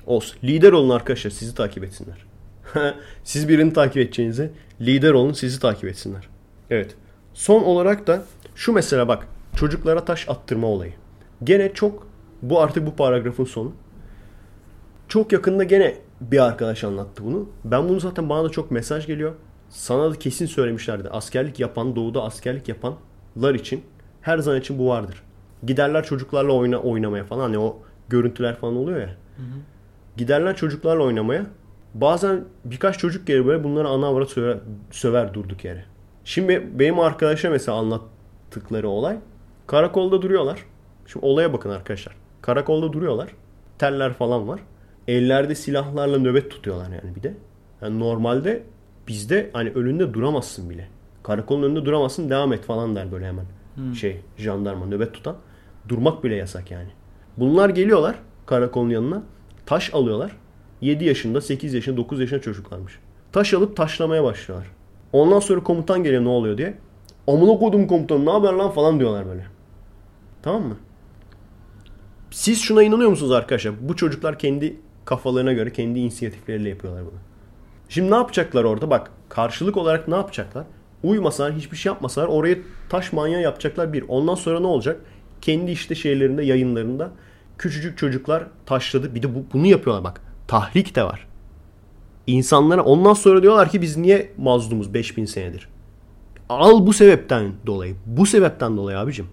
[0.06, 0.38] Olsun.
[0.44, 2.26] Lider olun arkadaşlar sizi takip etsinler.
[3.24, 6.28] Siz birini takip edeceğinize lider olun sizi takip etsinler.
[6.70, 6.94] Evet.
[7.34, 8.22] Son olarak da
[8.54, 10.92] şu mesela bak çocuklara taş attırma olayı.
[11.44, 12.06] Gene çok
[12.42, 13.72] bu artık bu paragrafın sonu.
[15.08, 17.48] Çok yakında gene bir arkadaş anlattı bunu.
[17.64, 19.32] Ben bunu zaten bana da çok mesaj geliyor.
[19.68, 21.08] Sana da kesin söylemişlerdi.
[21.08, 23.82] Askerlik yapan, doğuda askerlik yapanlar için
[24.20, 25.22] her zaman için bu vardır.
[25.66, 27.42] Giderler çocuklarla oyna, oynamaya falan.
[27.42, 29.16] Hani o görüntüler falan oluyor ya.
[30.16, 31.46] Giderler çocuklarla oynamaya.
[31.94, 34.58] Bazen birkaç çocuk gelir böyle bunları ana avrat söver,
[34.90, 35.84] söver durduk yere.
[36.26, 39.16] Şimdi benim arkadaşa mesela anlattıkları olay.
[39.66, 40.64] Karakolda duruyorlar.
[41.06, 42.16] Şimdi olaya bakın arkadaşlar.
[42.42, 43.28] Karakolda duruyorlar.
[43.78, 44.60] Teller falan var.
[45.08, 47.34] Ellerde silahlarla nöbet tutuyorlar yani bir de.
[47.82, 48.62] Yani normalde
[49.08, 50.88] bizde hani önünde duramazsın bile.
[51.22, 53.46] Karakolun önünde duramazsın devam et falan der böyle hemen.
[53.94, 55.36] Şey jandarma nöbet tutan.
[55.88, 56.88] Durmak bile yasak yani.
[57.36, 58.16] Bunlar geliyorlar
[58.46, 59.22] karakolun yanına.
[59.66, 60.36] Taş alıyorlar.
[60.80, 62.98] 7 yaşında, 8 yaşında, 9 yaşında çocuklarmış.
[63.32, 64.75] Taş alıp taşlamaya başlıyorlar.
[65.16, 66.74] Ondan sonra komutan geliyor ne oluyor diye.
[67.26, 69.46] Amına kodum komutanım ne haber lan falan diyorlar böyle.
[70.42, 70.76] Tamam mı?
[72.30, 73.88] Siz şuna inanıyor musunuz arkadaşlar?
[73.88, 77.18] Bu çocuklar kendi kafalarına göre kendi inisiyatifleriyle yapıyorlar bunu.
[77.88, 78.90] Şimdi ne yapacaklar orada?
[78.90, 80.64] Bak karşılık olarak ne yapacaklar?
[81.02, 82.56] Uymasalar hiçbir şey yapmasalar oraya
[82.88, 84.04] taş manyağı yapacaklar bir.
[84.08, 85.00] Ondan sonra ne olacak?
[85.40, 87.10] Kendi işte şeylerinde yayınlarında
[87.58, 89.14] küçücük çocuklar taşladı.
[89.14, 90.20] Bir de bu, bunu yapıyorlar bak.
[90.48, 91.26] Tahrik de var.
[92.26, 95.68] İnsanlara ondan sonra diyorlar ki biz niye mazlumuz 5000 senedir?
[96.48, 97.94] Al bu sebepten dolayı.
[98.06, 99.26] Bu sebepten dolayı abicim.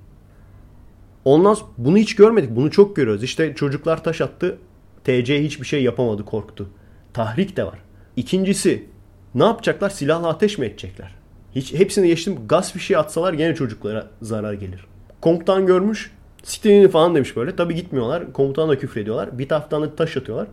[1.26, 2.56] Ondan bunu hiç görmedik.
[2.56, 3.24] Bunu çok görüyoruz.
[3.24, 4.58] İşte çocuklar taş attı.
[5.04, 6.70] TC hiçbir şey yapamadı korktu.
[7.14, 7.80] Tahrik de var.
[8.16, 8.88] İkincisi
[9.36, 9.90] ne yapacaklar?
[9.90, 11.16] Silahla ateş mi edecekler?
[11.56, 12.38] Hiç hepsini geçtim.
[12.48, 14.86] Gaz bir şey atsalar gene çocuklara zarar gelir.
[15.22, 16.12] Komutan görmüş.
[16.44, 17.56] Stilini falan demiş böyle.
[17.56, 18.34] Tabi gitmiyorlar.
[18.34, 19.40] Komutan da küfür ediyorlar.
[19.40, 20.48] Bir taraftan da taş atıyorlar.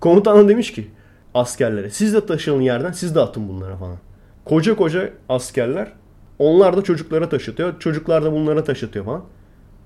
[0.00, 0.90] Komutan da demiş ki
[1.34, 3.96] askerlere siz de taşının yerden siz de atın bunlara falan.
[4.44, 5.92] Koca koca askerler
[6.38, 7.78] onlar da çocuklara taşıtıyor.
[7.80, 9.24] Çocuklar da bunlara taşıtıyor falan.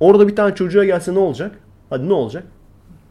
[0.00, 1.52] Orada bir tane çocuğa gelse ne olacak?
[1.90, 2.44] Hadi ne olacak?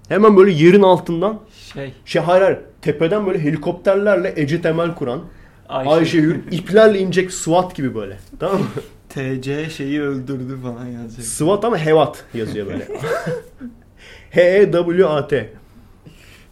[0.09, 1.39] Hemen böyle yerin altından
[1.73, 1.93] Şey.
[2.05, 5.21] şey hayır hayır tepeden böyle helikopterlerle Ece Temel kuran
[5.69, 5.89] Ayşe.
[5.89, 8.17] Ayşegül iplerle inecek SWAT gibi böyle.
[8.39, 8.65] Tamam mı?
[9.09, 11.25] TC şeyi öldürdü falan yazacak.
[11.25, 12.87] SWAT ama HEVAT yazıyor böyle.
[14.31, 15.53] H-E-W-A-T.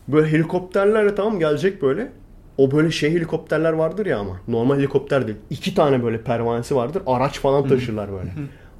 [0.08, 2.12] Böyle helikopterlerle tamam gelecek böyle.
[2.58, 4.39] O böyle şey helikopterler vardır ya ama.
[4.47, 5.38] Normal helikopter değil.
[5.49, 7.04] İki tane böyle pervanesi vardır.
[7.08, 8.30] Araç falan taşırlar böyle.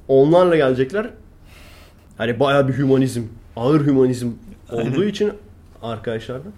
[0.08, 1.10] Onlarla gelecekler.
[2.18, 3.22] Hani bayağı bir hümanizm.
[3.56, 4.28] Ağır hümanizm
[4.70, 5.32] olduğu için
[5.82, 6.48] arkadaşlar da.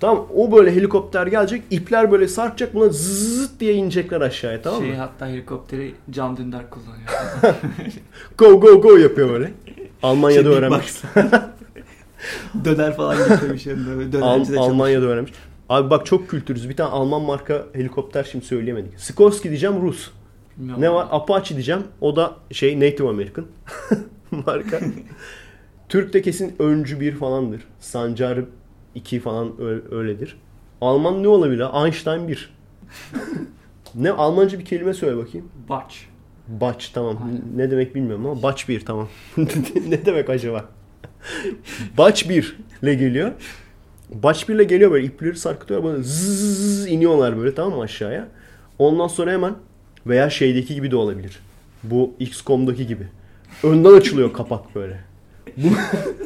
[0.00, 1.62] Tamam o böyle helikopter gelecek.
[1.70, 2.74] ipler böyle sarkacak.
[2.74, 4.86] Buna zıt diye inecekler aşağıya tamam mı?
[4.86, 7.08] Şey hatta helikopteri Can Dündar kullanıyor.
[8.38, 9.52] Go go go yapıyor böyle.
[10.02, 10.92] Almanya'da Şey, öğrenmiş.
[12.64, 14.26] Döner falan getirmiş yanında.
[14.26, 14.56] Al-.
[14.58, 15.32] Almanya'da öğrenmiş.
[15.68, 16.68] Abi bak çok kültürüz.
[16.68, 19.00] Bir tane Alman marka helikopter şimdi söyleyemedik.
[19.00, 20.10] Skorsky diyeceğim Rus.
[20.56, 20.82] Bilmiyorum.
[20.82, 21.08] Ne var?
[21.10, 21.82] Apache diyeceğim.
[22.00, 23.46] O da şey Native American
[24.30, 24.80] marka.
[25.88, 27.62] Türk de kesin öncü bir falandır.
[27.80, 28.38] Sancar
[28.94, 29.52] 2 falan
[29.90, 30.36] öyledir.
[30.80, 31.66] Alman ne olabilir?
[31.84, 32.50] Einstein 1.
[33.94, 35.48] ne Almanca bir kelime söyle bakayım.
[35.68, 36.06] Baç.
[36.48, 37.18] Baç tamam.
[37.24, 37.42] Aynen.
[37.56, 39.08] Ne demek bilmiyorum ama baç bir tamam.
[39.88, 40.64] ne demek acaba?
[41.98, 43.32] Baç bir ile geliyor.
[44.10, 48.28] Baç bir ile geliyor böyle ipleri sarkıtıyor böyle zzz iniyorlar böyle tamam mı aşağıya.
[48.78, 49.54] Ondan sonra hemen
[50.06, 51.38] veya şeydeki gibi de olabilir.
[51.82, 53.06] Bu XCOM'daki gibi.
[53.62, 55.00] Önden açılıyor kapak böyle.
[55.56, 55.68] Bu,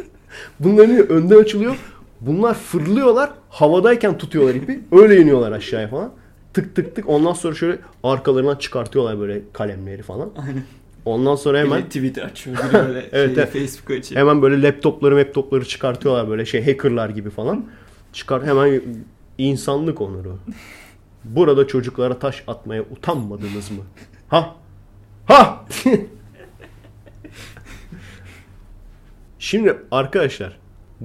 [0.60, 1.76] bunların önden açılıyor.
[2.20, 3.30] Bunlar fırlıyorlar.
[3.48, 4.80] Havadayken tutuyorlar ipi.
[4.92, 6.12] Öyle iniyorlar aşağıya falan.
[6.54, 7.08] Tık tık tık.
[7.08, 10.30] Ondan sonra şöyle arkalarından çıkartıyorlar böyle kalemleri falan.
[10.36, 10.62] Aynen.
[11.04, 12.56] Ondan sonra hemen Biri Twitter açıyor.
[12.56, 13.52] Biri böyle Evet, şey, evet.
[13.52, 14.20] Facebook açıyor.
[14.20, 17.66] hemen böyle laptopları laptopları çıkartıyorlar böyle şey hackerlar gibi falan.
[18.12, 18.82] Çıkar hemen
[19.38, 20.38] insanlık onuru.
[21.24, 23.82] Burada çocuklara taş atmaya utanmadınız mı?
[24.28, 24.56] Ha?
[25.26, 25.66] Ha?
[29.38, 30.58] Şimdi arkadaşlar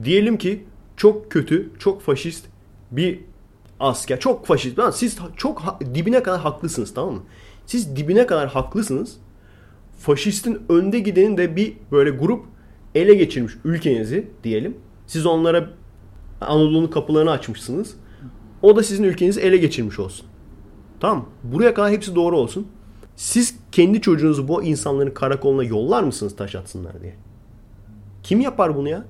[0.03, 0.65] diyelim ki
[0.97, 2.45] çok kötü, çok faşist
[2.91, 3.19] bir
[3.79, 4.19] asker.
[4.19, 4.79] Çok faşist.
[4.79, 7.23] Lan siz çok dibine kadar haklısınız tamam mı?
[7.65, 9.17] Siz dibine kadar haklısınız.
[9.97, 12.45] Faşistin önde gidenin de bir böyle grup
[12.95, 14.77] ele geçirmiş ülkenizi diyelim.
[15.07, 15.69] Siz onlara
[16.41, 17.97] Anadolu'nun kapılarını açmışsınız.
[18.61, 20.25] O da sizin ülkenizi ele geçirmiş olsun.
[20.99, 21.29] Tamam?
[21.43, 22.67] Buraya kadar hepsi doğru olsun.
[23.15, 27.15] Siz kendi çocuğunuzu bu insanların karakoluna yollar mısınız taş atsınlar diye?
[28.23, 29.05] Kim yapar bunu ya?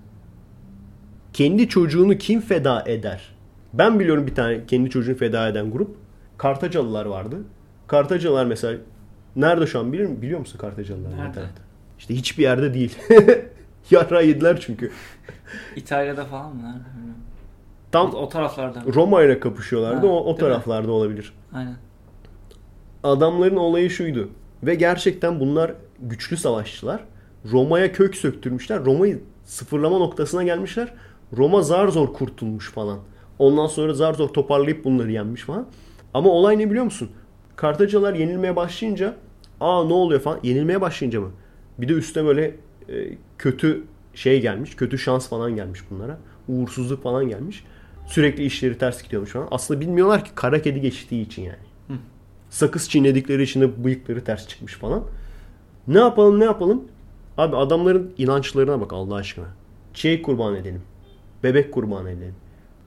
[1.33, 3.35] Kendi çocuğunu kim feda eder?
[3.73, 5.95] Ben biliyorum bir tane kendi çocuğunu feda eden grup.
[6.37, 7.37] Kartacalılar vardı.
[7.87, 8.77] Kartacalılar mesela
[9.35, 11.17] nerede şu an biliyor, biliyor musun Kartacalılar?
[11.17, 11.39] Nerede?
[11.99, 12.97] İşte hiçbir yerde değil.
[13.91, 14.91] Yara yediler çünkü.
[15.75, 16.63] İtalya'da falan mı?
[16.63, 16.83] Nerede?
[17.91, 18.83] Tam O, o taraflarda.
[18.93, 20.07] Roma ile kapışıyorlardı.
[20.07, 20.39] Ha, o, o değil mi?
[20.39, 21.33] taraflarda olabilir.
[21.53, 21.75] Aynen.
[23.03, 24.29] Adamların olayı şuydu.
[24.63, 27.03] Ve gerçekten bunlar güçlü savaşçılar.
[27.51, 28.85] Roma'ya kök söktürmüşler.
[28.85, 30.93] Roma'yı sıfırlama noktasına gelmişler.
[31.37, 32.99] Roma zar zor kurtulmuş falan.
[33.39, 35.67] Ondan sonra zar zor toparlayıp bunları yenmiş falan.
[36.13, 37.09] Ama olay ne biliyor musun?
[37.55, 39.15] Kartacalar yenilmeye başlayınca
[39.59, 40.39] aa ne oluyor falan.
[40.43, 41.31] Yenilmeye başlayınca mı?
[41.77, 42.55] Bir de üstüne böyle
[42.89, 43.83] e, kötü
[44.13, 44.75] şey gelmiş.
[44.75, 46.17] Kötü şans falan gelmiş bunlara.
[46.47, 47.63] Uğursuzluk falan gelmiş.
[48.07, 49.47] Sürekli işleri ters gidiyormuş falan.
[49.51, 51.57] Aslında bilmiyorlar ki kara kedi geçtiği için yani.
[52.49, 55.03] Sakız çiğnedikleri için de bıyıkları ters çıkmış falan.
[55.87, 56.83] Ne yapalım ne yapalım?
[57.37, 59.47] Abi adamların inançlarına bak Allah aşkına.
[59.93, 60.81] Şey kurban edelim.
[61.43, 62.35] Bebek kurban edelim.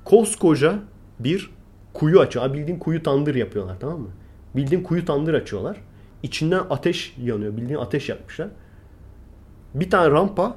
[0.05, 0.79] Koskoca
[1.21, 1.51] bir
[1.95, 2.45] kuyu açıyor.
[2.45, 4.09] Abi bildiğin kuyu tandır yapıyorlar tamam mı?
[4.57, 5.77] Bildiğin kuyu tandır açıyorlar.
[6.23, 7.57] İçinden ateş yanıyor.
[7.57, 8.49] Bildiğin ateş yakmışlar.
[9.75, 10.57] Bir tane rampa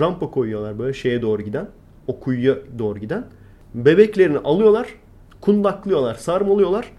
[0.00, 1.68] rampa koyuyorlar böyle şeye doğru giden.
[2.06, 3.26] O kuyuya doğru giden.
[3.74, 4.88] Bebeklerini alıyorlar.
[5.40, 6.14] Kundaklıyorlar.
[6.14, 6.92] Sarmalıyorlar.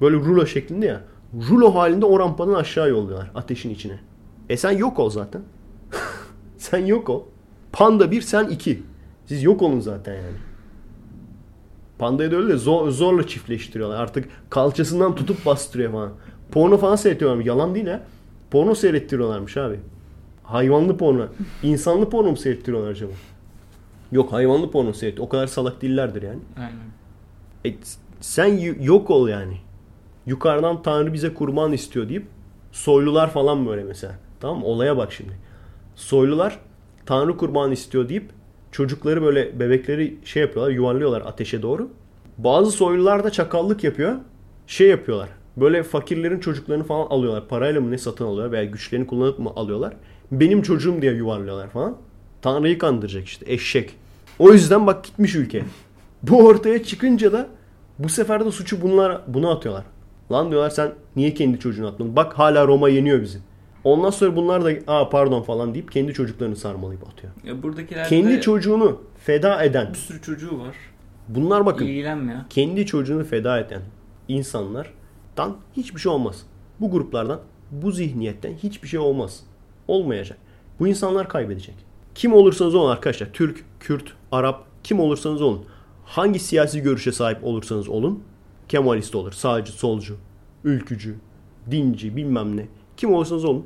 [0.00, 1.00] Böyle rulo şeklinde ya.
[1.50, 4.00] Rulo halinde o rampadan aşağı yolluyorlar ateşin içine.
[4.48, 5.42] E sen yok ol zaten.
[6.58, 7.22] sen yok ol.
[7.72, 8.82] Panda 1 sen 2.
[9.26, 10.36] Siz yok olun zaten yani.
[11.98, 14.00] Pandayı da öyle de zor, zorla çiftleştiriyorlar.
[14.00, 16.12] Artık kalçasından tutup bastırıyor falan.
[16.52, 17.44] Porno falan seyrediyorlar.
[17.44, 18.00] Yalan değil ha.
[18.50, 19.80] Porno seyrettiriyorlarmış abi.
[20.42, 21.26] Hayvanlı porno.
[21.62, 23.12] İnsanlı porno mu seyrettiriyorlar acaba?
[24.12, 25.20] Yok hayvanlı porno seyret.
[25.20, 26.38] O kadar salak değillerdir yani.
[26.56, 27.74] Aynen.
[27.74, 27.78] E,
[28.20, 29.56] sen yok ol yani.
[30.26, 32.26] Yukarıdan Tanrı bize kurban istiyor deyip
[32.72, 34.14] soylular falan böyle mesela.
[34.40, 34.64] Tamam mı?
[34.64, 35.32] Olaya bak şimdi.
[35.96, 36.58] Soylular
[37.06, 38.30] Tanrı kurban istiyor deyip
[38.72, 41.90] çocukları böyle bebekleri şey yapıyorlar yuvarlıyorlar ateşe doğru.
[42.38, 44.14] Bazı soylular da çakallık yapıyor.
[44.66, 45.28] Şey yapıyorlar.
[45.60, 47.48] Böyle fakirlerin çocuklarını falan alıyorlar.
[47.48, 49.92] Parayla mı ne satın alıyorlar veya güçlerini kullanıp mı alıyorlar.
[50.32, 51.96] Benim çocuğum diye yuvarlıyorlar falan.
[52.42, 53.94] Tanrı'yı kandıracak işte eşek.
[54.38, 55.64] O yüzden bak gitmiş ülke.
[56.22, 57.46] Bu ortaya çıkınca da
[57.98, 59.84] bu sefer de suçu bunlar buna atıyorlar.
[60.32, 62.16] Lan diyorlar sen niye kendi çocuğunu atmadın?
[62.16, 63.38] Bak hala Roma yeniyor bizi.
[63.84, 67.32] Ondan sonra bunlar da aa pardon falan deyip kendi çocuklarını sarmalayıp atıyor.
[67.44, 69.88] Ya buradakilerde Kendi çocuğunu feda eden.
[69.92, 70.74] bir sürü çocuğu var.
[71.28, 72.38] Bunlar bakın İlgilenmiyor.
[72.50, 73.80] kendi çocuğunu feda eden
[75.38, 76.42] insanlardan hiçbir şey olmaz.
[76.80, 79.42] Bu gruplardan, bu zihniyetten hiçbir şey olmaz.
[79.88, 80.38] Olmayacak.
[80.80, 81.74] Bu insanlar kaybedecek.
[82.14, 83.32] Kim olursanız olun arkadaşlar.
[83.32, 85.64] Türk, Kürt, Arap kim olursanız olun.
[86.04, 88.22] Hangi siyasi görüşe sahip olursanız olun.
[88.68, 89.32] Kemalist olur.
[89.32, 90.16] Sağcı, solcu,
[90.64, 91.16] ülkücü,
[91.70, 92.66] dinci bilmem ne.
[92.96, 93.64] Kim olursanız olun.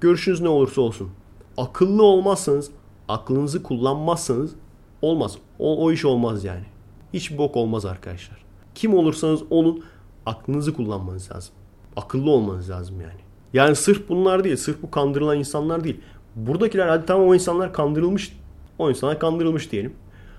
[0.00, 1.10] Görüşünüz ne olursa olsun.
[1.56, 2.70] Akıllı olmazsanız,
[3.08, 4.54] aklınızı kullanmazsanız
[5.02, 5.38] olmaz.
[5.58, 6.64] O, o iş olmaz yani.
[7.12, 8.44] Hiç bok olmaz arkadaşlar.
[8.74, 9.84] Kim olursanız olun
[10.26, 11.54] aklınızı kullanmanız lazım.
[11.96, 13.20] Akıllı olmanız lazım yani.
[13.52, 16.00] Yani sırf bunlar değil, sırf bu kandırılan insanlar değil.
[16.36, 18.36] Buradakiler hadi tamam o insanlar kandırılmış.
[18.78, 19.92] O insanlar kandırılmış diyelim.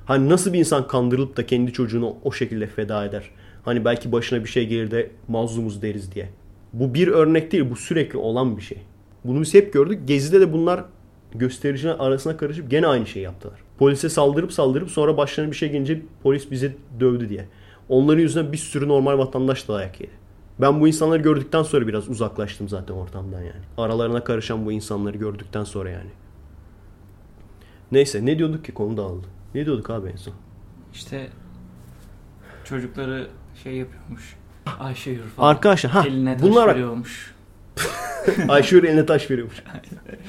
[0.05, 3.29] Hani nasıl bir insan kandırılıp da kendi çocuğunu o şekilde feda eder?
[3.65, 6.29] Hani belki başına bir şey gelir de mazlumuz deriz diye.
[6.73, 8.77] Bu bir örnek değil, bu sürekli olan bir şey.
[9.23, 10.07] Bunu biz hep gördük.
[10.07, 10.86] Gezi'de de bunlar
[11.36, 13.59] göstericiler arasına karışıp gene aynı şeyi yaptılar.
[13.79, 17.45] Polise saldırıp saldırıp sonra başlarına bir şey gelince polis bizi dövdü diye.
[17.89, 20.11] Onların yüzünden bir sürü normal vatandaş da dayak yedi.
[20.61, 23.63] Ben bu insanları gördükten sonra biraz uzaklaştım zaten ortamdan yani.
[23.77, 26.09] Aralarına karışan bu insanları gördükten sonra yani.
[27.91, 29.27] Neyse ne diyorduk ki konu dağıldı.
[29.55, 30.33] Ne diyorduk abi en son?
[30.93, 31.27] İşte
[32.63, 33.27] çocukları
[33.63, 34.36] şey yapıyormuş.
[34.79, 35.49] Ayşe Yur falan.
[35.49, 37.36] Arkadaşlar ha Eline taş bunlar veriyormuş.
[38.47, 39.63] Ayşe Yuri eline taş veriyormuş.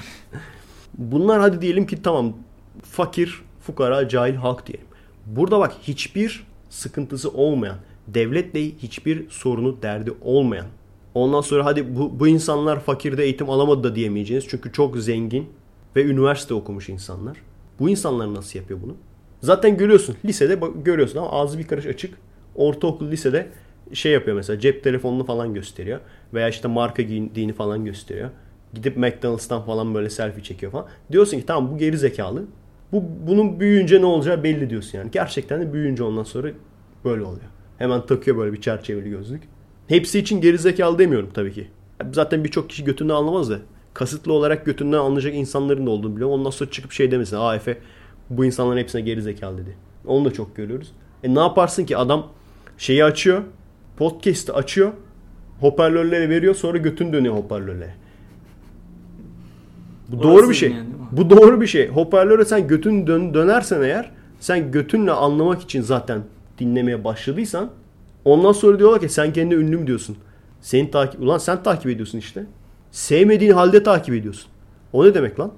[0.98, 2.32] Bunlar hadi diyelim ki tamam
[2.82, 4.86] fakir, fukara, cahil halk diyelim.
[5.26, 6.46] Burada bak hiçbir
[6.76, 7.76] sıkıntısı olmayan,
[8.08, 10.66] devletle hiçbir sorunu, derdi olmayan.
[11.14, 14.44] Ondan sonra hadi bu, bu insanlar fakirde eğitim alamadı da diyemeyeceğiz.
[14.48, 15.48] Çünkü çok zengin
[15.96, 17.36] ve üniversite okumuş insanlar.
[17.80, 18.94] Bu insanlar nasıl yapıyor bunu?
[19.40, 22.14] Zaten görüyorsun lisede görüyorsun ama ağzı bir karış açık.
[22.54, 23.48] Ortaokul lisede
[23.92, 26.00] şey yapıyor mesela cep telefonunu falan gösteriyor.
[26.34, 28.30] Veya işte marka giyindiğini falan gösteriyor.
[28.74, 30.86] Gidip McDonald's'tan falan böyle selfie çekiyor falan.
[31.12, 32.44] Diyorsun ki tamam bu geri zekalı.
[32.92, 35.10] Bu bunun büyüyünce ne olacağı belli diyorsun yani.
[35.10, 36.48] Gerçekten de büyüyünce ondan sonra
[37.06, 37.46] böyle oluyor.
[37.78, 39.42] Hemen takıyor böyle bir çerçeveli gözlük.
[39.88, 41.68] Hepsi için gerizekalı demiyorum tabii ki.
[42.12, 43.58] Zaten birçok kişi götünden anlamaz da.
[43.94, 46.40] Kasıtlı olarak götünden anlayacak insanların da olduğunu biliyorum.
[46.40, 47.36] Ondan sonra çıkıp şey demesin.
[47.36, 47.78] Aa Efe
[48.30, 49.76] bu insanların hepsine gerizekalı dedi.
[50.06, 50.92] Onu da çok görüyoruz.
[51.24, 52.26] E ne yaparsın ki adam
[52.78, 53.42] şeyi açıyor.
[53.96, 54.92] Podcast'ı açıyor.
[55.60, 57.94] Hoparlörlere veriyor sonra götün dönüyor hoparlörlere.
[60.08, 60.70] Bu Orası doğru bir şey.
[60.70, 60.88] yani?
[61.12, 61.88] Bu doğru bir şey.
[61.88, 66.22] Hoparlöre sen götün dön, dönersen eğer sen götünle anlamak için zaten
[66.58, 67.70] dinlemeye başladıysan
[68.24, 70.16] ondan sonra diyorlar ki sen kendi ünlü mü diyorsun?
[70.60, 72.46] Seni takip ulan sen takip ediyorsun işte.
[72.90, 74.50] Sevmediğin halde takip ediyorsun.
[74.92, 75.52] O ne demek lan?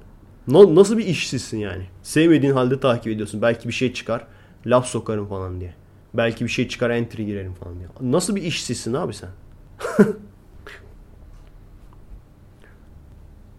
[0.48, 1.84] Na- nasıl bir işsizsin yani?
[2.02, 3.42] Sevmediğin halde takip ediyorsun.
[3.42, 4.26] Belki bir şey çıkar.
[4.66, 5.74] Laf sokarım falan diye.
[6.14, 7.88] Belki bir şey çıkar entry girerim falan diye.
[8.00, 9.30] Nasıl bir işsizsin abi sen?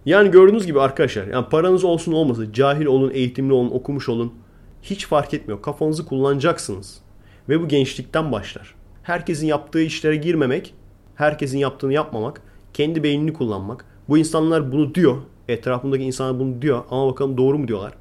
[0.06, 4.34] Yani gördüğünüz gibi arkadaşlar yani paranız olsun olmasın cahil olun, eğitimli olun, okumuş olun
[4.82, 5.62] hiç fark etmiyor.
[5.62, 7.02] Kafanızı kullanacaksınız.
[7.50, 8.76] Ve bu gençlikten başlar.
[9.04, 10.74] Herkesin yaptığı işlere girmemek,
[11.16, 12.42] herkesin yaptığını yapmamak,
[12.74, 13.86] kendi beynini kullanmak.
[14.10, 15.18] Bu insanlar bunu diyor.
[15.48, 17.94] Etrafındaki insanlar bunu diyor ama bakalım doğru mu diyorlar.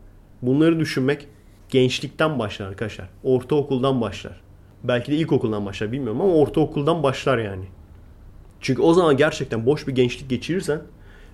[0.43, 1.27] Bunları düşünmek
[1.69, 3.09] gençlikten başlar arkadaşlar.
[3.23, 4.41] Ortaokuldan başlar.
[4.85, 7.65] Belki de ilkokuldan başlar bilmiyorum ama ortaokuldan başlar yani.
[8.61, 10.83] Çünkü o zaman gerçekten boş bir gençlik geçirirsen,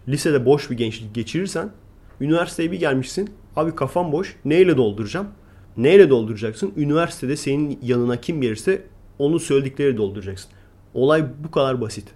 [0.08, 1.70] lisede boş bir gençlik geçirirsen,
[2.20, 5.28] üniversiteye bir gelmişsin, abi kafam boş, neyle dolduracağım?
[5.76, 6.72] Neyle dolduracaksın?
[6.76, 8.82] Üniversitede senin yanına kim gelirse
[9.18, 10.50] onun söyledikleri dolduracaksın.
[10.94, 12.08] Olay bu kadar basit.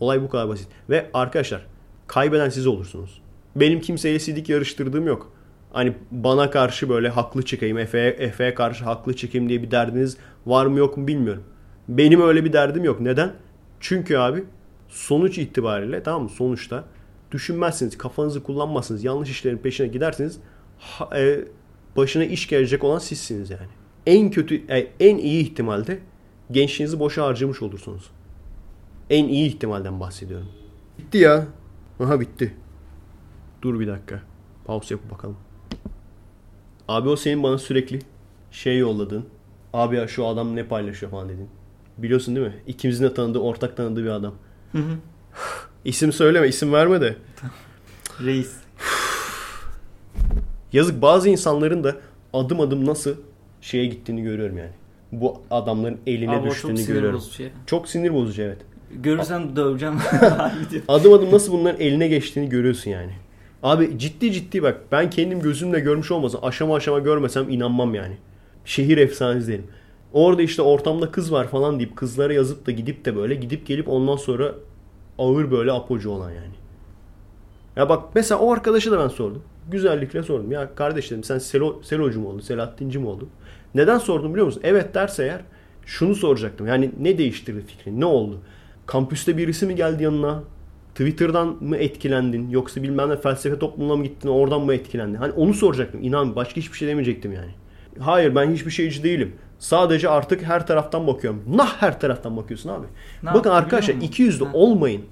[0.00, 0.68] Olay bu kadar basit.
[0.90, 1.66] Ve arkadaşlar
[2.06, 3.22] kaybeden siz olursunuz.
[3.56, 5.32] Benim kimseye sidik yarıştırdığım yok.
[5.72, 10.66] Hani bana karşı böyle haklı çıkayım, Efe'ye Efe'ye karşı haklı çıkayım diye bir derdiniz var
[10.66, 11.42] mı yok mu bilmiyorum.
[11.88, 13.00] Benim öyle bir derdim yok.
[13.00, 13.32] Neden?
[13.80, 14.44] Çünkü abi
[14.88, 16.28] sonuç itibariyle tamam mı?
[16.28, 16.84] Sonuçta
[17.32, 20.38] düşünmezsiniz, kafanızı kullanmazsınız, yanlış işlerin peşine gidersiniz.
[20.78, 21.44] Ha- e,
[21.96, 23.68] başına iş gelecek olan sizsiniz yani.
[24.06, 24.62] En kötü,
[25.00, 25.98] en iyi ihtimalde
[26.50, 28.10] gençliğinizi boşa harcamış olursunuz.
[29.10, 30.48] En iyi ihtimalden bahsediyorum.
[30.98, 31.46] Bitti ya.
[32.00, 32.54] Aha bitti.
[33.62, 34.22] Dur bir dakika.
[34.64, 35.36] Pause yapıp bakalım.
[36.88, 37.98] Abi o senin bana sürekli
[38.50, 39.26] şey yolladın.
[39.72, 41.48] Abi ya şu adam ne paylaşıyor falan dedin.
[41.98, 42.54] Biliyorsun değil mi?
[42.66, 44.34] İkimizin de tanıdığı, ortak tanıdığı bir adam.
[44.72, 44.96] Hı hı.
[45.84, 47.16] İsim söyleme, isim verme de.
[48.20, 48.56] Reis.
[50.76, 51.96] Yazık bazı insanların da
[52.32, 53.14] adım adım nasıl
[53.60, 54.70] şeye gittiğini görüyorum yani.
[55.12, 57.18] Bu adamların eline Abi çok düştüğünü sinir görüyorum.
[57.18, 57.44] bozucu.
[57.66, 58.58] Çok sinir bozucu evet.
[58.90, 59.94] Görürsen döveceğim.
[60.88, 63.12] Adım adım nasıl bunların eline geçtiğini görüyorsun yani.
[63.62, 68.16] Abi ciddi ciddi bak ben kendim gözümle görmüş olmasam aşama aşama görmesem inanmam yani.
[68.64, 69.66] Şehir efsanesi derim.
[70.12, 73.88] Orada işte ortamda kız var falan deyip kızlara yazıp da gidip de böyle gidip gelip
[73.88, 74.54] ondan sonra
[75.18, 76.54] ağır böyle apocu olan yani.
[77.76, 79.42] Ya bak mesela o arkadaşı da ben sordum.
[79.70, 80.52] Güzellikle sordum.
[80.52, 82.40] Ya kardeş dedim sen Selo, Selocu mu oldun?
[82.40, 83.28] Selahattinci mi oldun?
[83.74, 84.60] Neden sordum biliyor musun?
[84.64, 85.40] Evet derse eğer
[85.86, 86.66] şunu soracaktım.
[86.66, 88.00] Yani ne değiştirdi fikrin?
[88.00, 88.38] Ne oldu?
[88.86, 90.42] Kampüste birisi mi geldi yanına?
[90.90, 92.48] Twitter'dan mı etkilendin?
[92.50, 94.28] Yoksa bilmem ne felsefe toplumuna mı gittin?
[94.28, 95.14] Oradan mı etkilendin?
[95.18, 96.02] Hani onu soracaktım.
[96.02, 97.50] İnan başka hiçbir şey demeyecektim yani.
[97.98, 99.34] Hayır ben hiçbir şeyci değilim.
[99.58, 101.42] Sadece artık her taraftan bakıyorum.
[101.54, 102.86] Nah her taraftan bakıyorsun abi.
[103.22, 104.08] Ne Bakın arkadaşlar biliyor musun?
[104.08, 104.50] iki yüzlü Ha.
[104.54, 105.02] olmayın.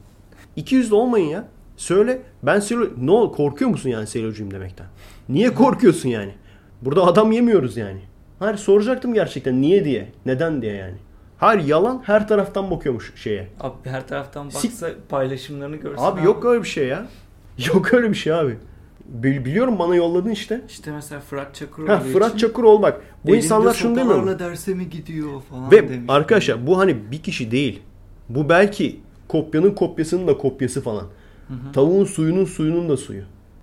[0.57, 1.49] İki yüzlü olmayın ya.
[1.77, 2.87] Söyle ben Selo...
[2.99, 4.87] Ne ol korkuyor musun yani Selocuyum demekten?
[5.29, 6.35] Niye korkuyorsun yani?
[6.83, 8.01] Burada adam yemiyoruz yani.
[8.39, 10.09] Hayır soracaktım gerçekten niye diye.
[10.27, 10.95] Neden diye yani.
[11.39, 13.49] Hayır yalan her taraftan bakıyormuş şeye.
[13.61, 16.05] Abi her taraftan Sik- baksa paylaşımlarını görsen.
[16.05, 17.07] Abi yok öyle bir şey ya.
[17.75, 18.57] Yok öyle bir şey abi.
[19.05, 20.61] Bil- Biliyorum bana yolladın işte.
[20.69, 23.01] İşte mesela Fırat Çakır Ha, Fırat Çakıroğlu bak.
[23.27, 24.39] Bu insanlar şunu demiyor mu?
[24.39, 26.05] derse mi gidiyor falan Ve demiş.
[26.09, 27.83] arkadaşlar bu hani bir kişi değil.
[28.29, 31.07] Bu belki kopyanın kopyasının da kopyası falan.
[31.73, 33.23] Tavuğun suyunun suyunun da suyu.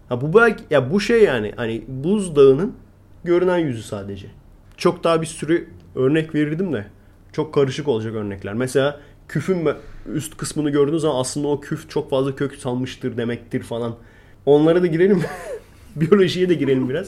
[0.10, 2.74] Ha bu belki ya bu şey yani hani buzdağının
[3.24, 4.28] görünen yüzü sadece.
[4.78, 6.86] Çok daha bir sürü örnek verirdim de
[7.34, 8.54] çok karışık olacak örnekler.
[8.54, 9.68] Mesela küfün
[10.14, 13.96] üst kısmını gördüğünüz zaman aslında o küf çok fazla kök salmıştır demektir falan.
[14.46, 15.24] Onlara da girelim.
[15.96, 17.08] Biyolojiye de girelim biraz.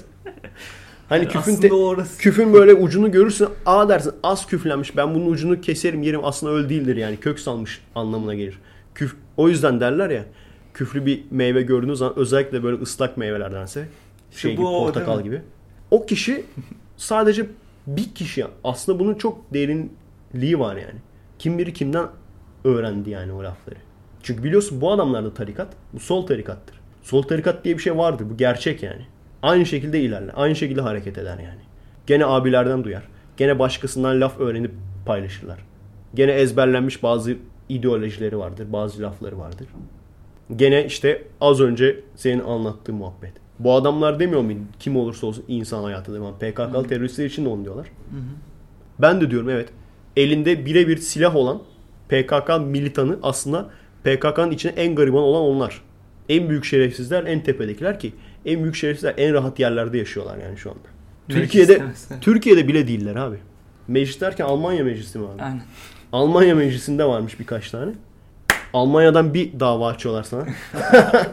[1.09, 2.17] Hani küfün te- orası.
[2.17, 6.69] küfün böyle ucunu görürsün aa dersin az küflenmiş ben bunun ucunu keserim yerim aslında öyle
[6.69, 8.59] değildir yani kök salmış anlamına gelir.
[8.95, 10.25] Küf, o yüzden derler ya
[10.73, 13.87] küflü bir meyve gördüğünüz zaman özellikle böyle ıslak meyvelerdense
[14.31, 15.41] şey bu gibi o, portakal gibi.
[15.91, 16.45] O kişi
[16.97, 17.45] sadece
[17.87, 20.99] bir kişi aslında bunun çok derinliği var yani.
[21.39, 22.07] Kim biri kimden
[22.63, 23.79] öğrendi yani o lafları.
[24.23, 26.79] Çünkü biliyorsun bu adamlarda tarikat bu sol tarikattır.
[27.03, 29.05] Sol tarikat diye bir şey vardır bu gerçek yani.
[29.41, 30.33] Aynı şekilde ilerler.
[30.35, 31.61] Aynı şekilde hareket eder yani.
[32.07, 33.03] Gene abilerden duyar.
[33.37, 34.71] Gene başkasından laf öğrenip
[35.05, 35.59] paylaşırlar.
[36.13, 37.35] Gene ezberlenmiş bazı
[37.69, 38.67] ideolojileri vardır.
[38.73, 39.67] Bazı lafları vardır.
[40.55, 43.33] Gene işte az önce senin anlattığın muhabbet.
[43.59, 46.35] Bu adamlar demiyor mu kim olursa olsun insan hayatı devam.
[46.39, 46.87] PKK'lı Hı.
[46.87, 47.87] teröristler için de onu diyorlar.
[47.87, 48.21] Hı hı.
[48.99, 49.69] Ben de diyorum evet.
[50.17, 51.61] Elinde birebir silah olan
[52.09, 53.69] PKK militanı aslında
[54.03, 55.81] PKK'nın içine en gariban olan onlar.
[56.29, 58.13] En büyük şerefsizler en tepedekiler ki
[58.45, 60.79] en büyük şerefsizler en rahat yerlerde yaşıyorlar yani şu anda.
[61.27, 62.19] Meclis Türkiye'de demesi.
[62.21, 63.37] Türkiye'de bile değiller abi.
[63.87, 65.41] Meclis derken Almanya meclisi mi abi?
[65.41, 65.63] Aynen.
[66.11, 67.91] Almanya meclisinde varmış birkaç tane.
[68.73, 70.45] Almanya'dan bir dava açıyorlar sana.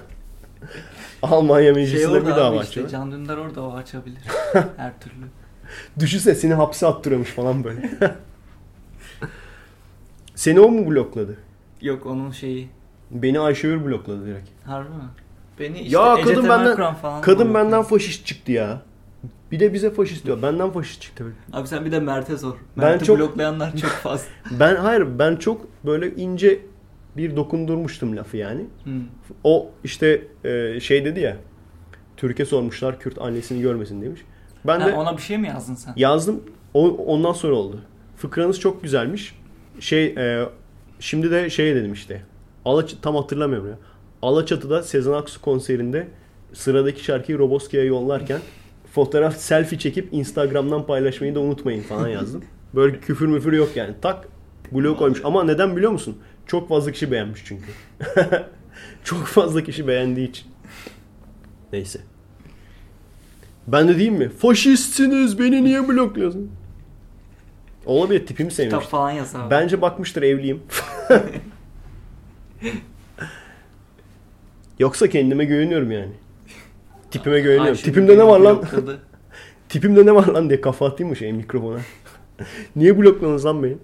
[1.22, 2.93] Almanya Şey meclisinde orada bir dava işte açıyorlar.
[2.93, 4.18] Can Dündar orada o açabilir.
[4.76, 5.14] Her türlü.
[5.99, 7.91] Düşünsene seni hapse attırıyormuş falan böyle.
[10.34, 11.36] seni o mu blokladı?
[11.82, 12.68] Yok onun şeyi.
[13.11, 14.49] Beni Ayşegül blokladı direkt.
[14.66, 14.95] Harbi mi?
[15.61, 18.82] Beni işte Ya Ece kadın Temel benden- falan Kadın benden faşist çıktı ya.
[19.53, 20.43] Bir de bize faşist diyor.
[20.43, 21.24] Benden faşist çıktı.
[21.53, 22.57] Abi sen bir de Mert'e sor.
[22.78, 24.26] Ben Mert'i çok- bloklayanlar çok fazla.
[24.51, 26.59] Ben hayır ben çok böyle ince
[27.17, 28.61] bir dokundurmuştum lafı yani.
[28.85, 28.91] Hı.
[29.45, 31.37] O işte e, şey dedi ya.
[32.17, 34.21] Türkiye sormuşlar Kürt annesini görmesin demiş.
[34.67, 35.93] Ben Ha, de ona bir şey mi yazdın sen?
[35.97, 36.43] yazdım.
[36.75, 37.81] O, ondan sonra oldu.
[38.17, 39.35] Fıkranız çok güzelmiş.
[39.81, 40.45] Şey e,
[41.01, 42.23] şimdi de şey dedim işte.
[42.65, 43.79] Alaç tam hatırlamıyorum ya.
[44.23, 46.09] Alaçatı'da Sezen Aksu konserinde
[46.53, 48.41] sıradaki şarkıyı Roboski'ye yollarken
[48.93, 52.45] fotoğraf selfie çekip Instagram'dan paylaşmayı da unutmayın falan yazdım.
[52.75, 53.95] Böyle küfür müfür yok yani.
[54.03, 54.29] Tak
[54.73, 55.21] bloğu koymuş.
[55.25, 56.17] Ama neden biliyor musun?
[56.51, 57.64] Çok fazla kişi beğenmiş çünkü.
[59.05, 60.46] Çok fazla kişi beğendiği için.
[61.72, 62.01] Neyse.
[63.66, 64.28] Ben de diyeyim mi?
[64.28, 66.51] Faşistsiniz beni niye blokluyorsun?
[67.86, 68.86] Olabilir tipimi Kitap sevmiş.
[68.86, 69.51] falan yaz abi.
[69.51, 70.62] Bence bakmıştır evliyim.
[74.78, 76.12] Yoksa kendime güveniyorum yani.
[77.11, 77.70] Tipime güveniyorum.
[77.70, 78.64] Ayşe Tipimde ne var lan?
[79.68, 81.80] Tipimde ne var lan diye kafa atayım mı şey mikrofona?
[82.76, 83.76] Niye blokladınız lan beni?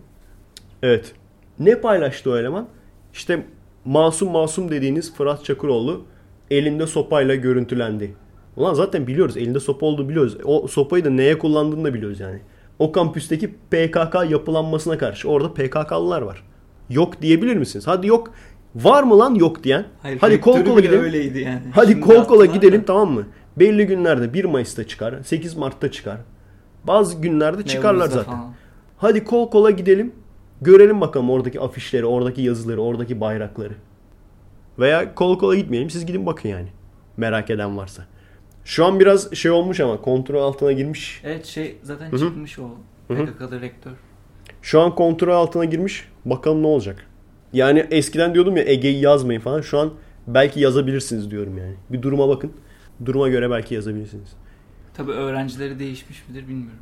[0.82, 1.14] Evet.
[1.58, 2.66] Ne paylaştı o eleman?
[3.12, 3.42] İşte
[3.84, 6.04] masum masum dediğiniz Fırat Çakıroğlu
[6.50, 8.14] elinde sopayla görüntülendi.
[8.56, 10.36] Ulan zaten biliyoruz elinde sopa olduğunu biliyoruz.
[10.44, 12.38] O sopayı da neye kullandığını da biliyoruz yani.
[12.78, 16.42] O kampüsteki PKK yapılanmasına karşı orada PKK'lılar var.
[16.90, 17.86] Yok diyebilir misiniz?
[17.86, 18.30] Hadi yok.
[18.74, 19.84] Var mı lan yok diyen?
[20.02, 21.00] Hayır, Hadi kol kola gidelim.
[21.04, 21.60] öyleydi yani.
[21.74, 22.84] Hadi Şimdi kol kola gidelim da.
[22.84, 23.26] tamam mı?
[23.56, 26.16] Belli günlerde 1 Mayıs'ta çıkar, 8 Mart'ta çıkar.
[26.84, 28.32] Bazı günlerde çıkarlar Nevruz'da zaten.
[28.32, 28.52] falan.
[28.98, 30.12] Hadi kol kola gidelim.
[30.62, 33.74] Görelim bakalım oradaki afişleri, oradaki yazıları, oradaki bayrakları.
[34.78, 35.90] Veya kol kola gitmeyelim.
[35.90, 36.68] Siz gidin bakın yani.
[37.16, 38.06] Merak eden varsa.
[38.64, 41.20] Şu an biraz şey olmuş ama kontrol altına girmiş.
[41.24, 42.18] Evet şey zaten Hı hı.
[42.18, 42.70] çıkmış o.
[43.08, 43.92] PKK'da rektör.
[44.62, 46.08] Şu an kontrol altına girmiş.
[46.24, 47.06] Bakalım ne olacak.
[47.52, 49.60] Yani eskiden diyordum ya Ege'yi yazmayın falan.
[49.60, 49.92] Şu an
[50.26, 51.74] belki yazabilirsiniz diyorum yani.
[51.90, 52.52] Bir duruma bakın.
[53.04, 54.28] Duruma göre belki yazabilirsiniz.
[54.94, 56.78] Tabi öğrencileri değişmiş midir bilmiyorum.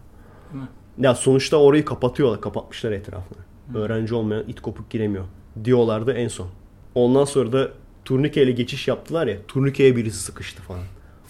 [0.53, 0.69] Değil mi?
[0.99, 2.41] Ya sonuçta orayı kapatıyorlar.
[2.41, 3.39] Kapatmışlar etrafını.
[3.73, 3.79] Hı.
[3.79, 5.25] Öğrenci olmayan it kopuk giremiyor.
[5.65, 6.49] Diyorlardı en son.
[6.95, 7.69] Ondan sonra da
[8.05, 9.37] turnikeyle geçiş yaptılar ya.
[9.49, 10.81] Turnikeye birisi sıkıştı falan.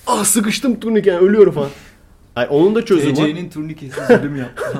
[0.06, 1.70] Ah sıkıştım turnikeye ölüyorum falan.
[2.36, 3.24] Ay, onun da çözümü var.
[3.26, 4.64] TC'nin turnikesi zulüm yaptı.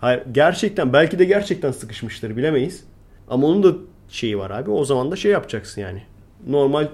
[0.00, 2.84] Hayır, gerçekten belki de gerçekten sıkışmıştır bilemeyiz.
[3.28, 3.72] Ama onun da
[4.08, 4.70] şeyi var abi.
[4.70, 6.02] O zaman da şey yapacaksın yani.
[6.48, 6.88] Normal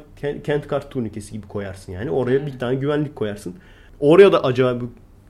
[0.44, 2.10] kent, kart turnikesi gibi koyarsın yani.
[2.10, 2.46] Oraya Hmm.
[2.46, 3.54] bir tane güvenlik koyarsın.
[4.00, 4.84] Oraya da acaba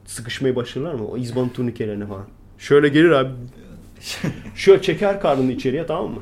[0.05, 1.07] sıkışmayı başarırlar mı?
[1.07, 2.27] O izban turnikelerine falan.
[2.59, 3.31] Şöyle gelir abi.
[4.55, 6.21] Şöyle çeker karnını içeriye tamam mı?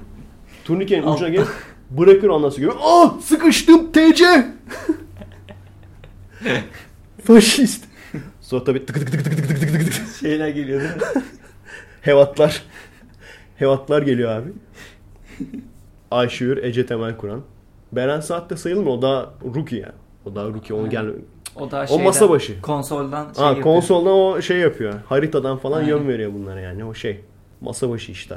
[0.65, 1.47] Turnikenin ucuna gelir.
[1.91, 2.73] Bırakır ondan sonra.
[2.83, 4.25] Ah sıkıştım TC.
[7.25, 7.85] Faşist.
[8.41, 10.17] Sonra tabii tık tık tık tık tık tık tık tık tık.
[10.21, 11.23] Şeyler geliyor değil mi?
[12.03, 12.63] Hevatlar.
[13.57, 14.53] Hevatlar geliyor abi.
[16.11, 17.43] Ayşeür, Ece Temel Kur'an.
[17.93, 18.97] Beren Saat de sayılmıyor.
[18.99, 19.93] O daha rookie ya.
[20.25, 20.75] O daha rookie.
[20.77, 21.07] Onu gel.
[21.57, 22.61] O da O şeyden, masa başı.
[22.63, 23.65] Konsoldan şey Ha, yapıyor.
[23.65, 24.95] konsoldan o şey yapıyor.
[25.07, 25.89] Haritadan falan Aynen.
[25.89, 26.85] yön veriyor bunlara yani.
[26.85, 27.21] O şey.
[27.61, 28.37] Masa başı işte.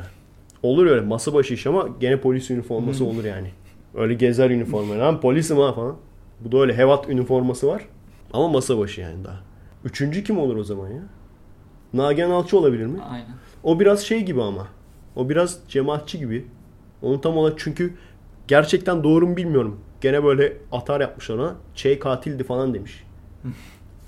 [0.63, 3.07] Olur öyle masa başı iş ama gene polis üniforması Hı.
[3.07, 3.47] olur yani.
[3.95, 4.99] Öyle gezer üniforma.
[4.99, 5.95] Lan polisim ha falan.
[6.39, 7.85] Bu da öyle hevat üniforması var.
[8.33, 9.39] Ama masa başı yani daha.
[9.85, 11.01] Üçüncü kim olur o zaman ya?
[11.93, 12.99] Nagihan Alçı olabilir mi?
[13.09, 13.27] Aynen.
[13.63, 14.67] O biraz şey gibi ama.
[15.15, 16.45] O biraz cemaatçi gibi.
[17.01, 17.93] Onu tam olarak çünkü
[18.47, 19.79] gerçekten doğru mu bilmiyorum.
[20.01, 21.55] Gene böyle atar yapmışlar ona.
[21.75, 23.03] Çey katildi falan demiş.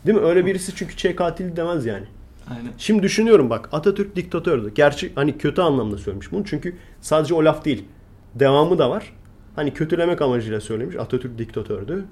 [0.05, 0.23] Değil mi?
[0.25, 2.05] Öyle birisi çünkü Çey katildi demez yani.
[2.49, 2.71] Aynen.
[2.77, 4.71] Şimdi düşünüyorum bak Atatürk diktatördü.
[4.75, 6.45] Gerçi hani kötü anlamda söylemiş bunu.
[6.45, 7.85] Çünkü sadece o laf değil.
[8.35, 9.13] Devamı da var.
[9.55, 10.95] Hani kötülemek amacıyla söylemiş.
[10.95, 12.05] Atatürk diktatördü.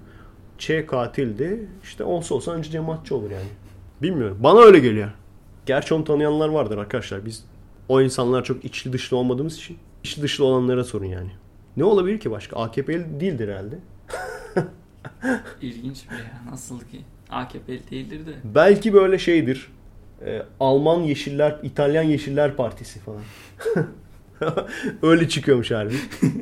[0.58, 1.68] Çe katildi.
[1.84, 3.48] İşte olsa olsa önce cemaatçi olur yani.
[4.02, 4.38] Bilmiyorum.
[4.40, 5.10] Bana öyle geliyor.
[5.66, 7.26] Gerçi onu tanıyanlar vardır arkadaşlar.
[7.26, 7.46] Biz
[7.90, 11.32] o insanlar çok içli dışlı olmadığımız için içli dışlı olanlara sorun yani.
[11.78, 12.58] Ne olabilir ki başka?
[12.58, 13.80] AKP'li değildir herhalde.
[15.62, 16.52] İlginç bir ya.
[16.52, 17.02] Nasıl ki?
[17.30, 18.32] AKP'li değildir de.
[18.44, 19.72] Belki böyle şeydir.
[20.26, 23.22] Ee, Alman Yeşiller, İtalyan Yeşiller Partisi falan.
[25.02, 25.94] Öyle çıkıyormuş harbi.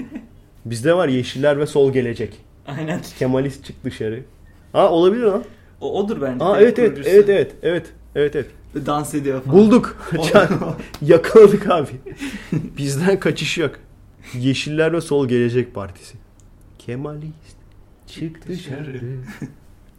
[0.66, 2.38] Bizde var Yeşiller ve Sol Gelecek.
[2.68, 3.02] Aynen.
[3.20, 4.24] Kemalist çık dışarı.
[4.74, 5.44] Ha olabilir lan.
[5.82, 6.46] O odur bence.
[6.46, 8.86] Direkt evet evet evet evet evet evet evet.
[8.86, 9.58] Dans ediyor falan.
[9.58, 10.12] Bulduk.
[11.02, 11.92] Yakaladık abi.
[12.52, 13.72] Bizden kaçış yok.
[14.34, 16.18] Yeşiller ve Sol Gelecek Partisi.
[16.80, 17.58] Kemalist
[18.08, 19.02] çık dışarı.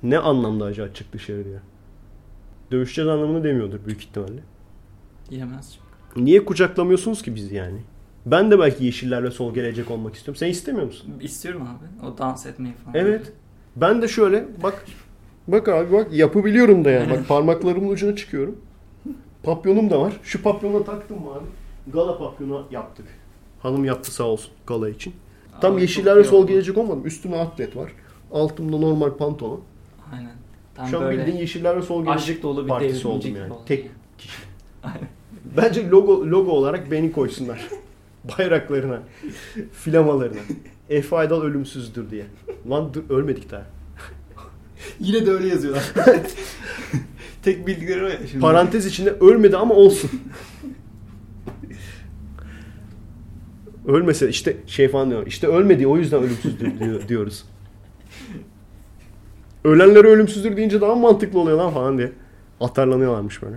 [0.02, 1.60] ne anlamda acaba çık dışarı diyor.
[2.72, 4.40] Dövüşeceğiz anlamını demiyordur büyük ihtimalle.
[5.30, 5.78] Yemez.
[6.16, 7.78] Niye kucaklamıyorsunuz ki bizi yani?
[8.26, 10.38] Ben de belki yeşiller ve sol gelecek olmak istiyorum.
[10.38, 11.14] Sen istemiyor musun?
[11.20, 12.06] İstiyorum abi.
[12.06, 12.94] O dans etmeyi falan.
[12.94, 13.32] Evet.
[13.76, 14.84] Ben de şöyle bak
[15.48, 17.10] bak abi bak yapabiliyorum da yani.
[17.10, 18.56] Bak parmaklarımın ucuna çıkıyorum.
[19.42, 20.12] Papyonum da var.
[20.22, 21.44] Şu papyonu taktım abi?
[21.92, 23.06] Gala papyonu yaptık.
[23.62, 25.14] Hanım yaptı sağ olsun gala için.
[25.60, 27.06] Tam Aa, yeşiller çok ve iyi sol gelecek olmadım.
[27.06, 27.92] Üstüne atlet var.
[28.32, 29.60] Altımda normal pantolon.
[30.12, 30.41] Aynen.
[30.74, 33.52] Tam Şu an böyle bildiğin yeşiller ve sol gelecek dolu bir partisi oldum yani.
[33.52, 33.62] oldu.
[33.66, 34.32] Tek kişi.
[34.82, 35.08] Aynen.
[35.56, 37.68] Bence logo logo olarak beni koysunlar.
[38.38, 39.02] Bayraklarına,
[39.72, 40.40] flamalarına.
[40.90, 42.26] Efe Aydal ölümsüzdür diye.
[42.70, 43.66] Lan dur ölmedik daha.
[45.00, 45.92] Yine de öyle yazıyorlar.
[47.42, 48.40] Tek bildikleri o ya şimdi.
[48.40, 50.10] Parantez içinde ölmedi ama olsun.
[53.86, 55.26] Ölmese işte şey falan diyor.
[55.26, 57.44] İşte ölmedi o yüzden ölümsüzdür diyor, diyoruz.
[59.64, 62.12] Ölenlere ölümsüzdür deyince daha mantıklı oluyor lan falan diye.
[62.60, 63.56] Atarlanıyorlarmış böyle.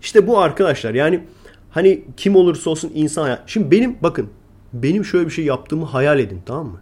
[0.00, 1.24] İşte bu arkadaşlar yani
[1.70, 3.42] hani kim olursa olsun insan hayat.
[3.46, 4.28] Şimdi benim bakın
[4.72, 6.80] benim şöyle bir şey yaptığımı hayal edin tamam mı?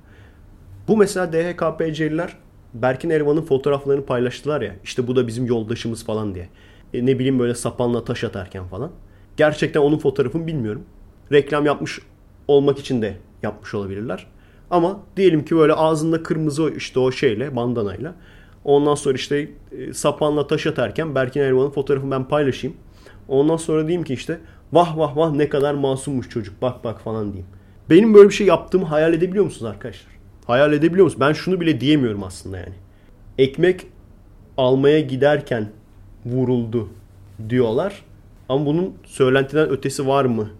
[0.88, 2.36] Bu mesela DHKPC'liler
[2.74, 4.74] Berkin Erivan'ın fotoğraflarını paylaştılar ya.
[4.84, 6.48] İşte bu da bizim yoldaşımız falan diye.
[6.94, 8.90] E, ne bileyim böyle sapanla taş atarken falan.
[9.36, 10.82] Gerçekten onun fotoğrafını bilmiyorum.
[11.32, 12.00] Reklam yapmış
[12.48, 14.26] olmak için de yapmış olabilirler.
[14.74, 18.14] Ama diyelim ki böyle ağzında kırmızı işte o şeyle bandanayla.
[18.64, 22.76] Ondan sonra işte e, sapanla taş atarken Berkin Erivan'ın fotoğrafını ben paylaşayım.
[23.28, 24.40] Ondan sonra diyeyim ki işte
[24.72, 27.46] vah vah vah ne kadar masummuş çocuk bak bak falan diyeyim.
[27.90, 30.12] Benim böyle bir şey yaptığımı hayal edebiliyor musunuz arkadaşlar?
[30.46, 31.20] Hayal edebiliyor musunuz?
[31.20, 32.74] Ben şunu bile diyemiyorum aslında yani.
[33.38, 33.86] Ekmek
[34.56, 35.68] almaya giderken
[36.26, 36.88] vuruldu
[37.48, 38.02] diyorlar.
[38.48, 40.50] Ama bunun söylentiden ötesi var mı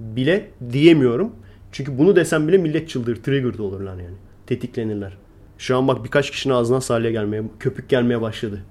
[0.00, 1.32] bile diyemiyorum.
[1.72, 4.16] Çünkü bunu desem bile millet çıldır, triggered olurlar yani.
[4.46, 5.16] Tetiklenirler.
[5.58, 8.62] Şu an bak birkaç kişinin ağzına salya gelmeye, köpük gelmeye başladı.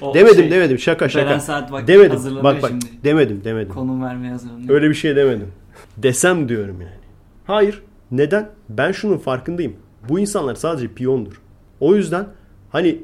[0.00, 1.26] O demedim şey, demedim şaka şaka.
[1.26, 2.20] Beren Saat bak demedim.
[2.44, 2.86] Bak bak şimdi.
[3.04, 3.72] demedim demedim.
[3.72, 4.68] Konum vermeye hazırlanıyor.
[4.70, 5.52] Öyle bir şey demedim.
[5.96, 7.00] Desem diyorum yani.
[7.44, 7.82] Hayır.
[8.10, 8.50] Neden?
[8.68, 9.76] Ben şunun farkındayım.
[10.08, 11.40] Bu insanlar sadece piyondur.
[11.80, 12.26] O yüzden
[12.70, 13.02] hani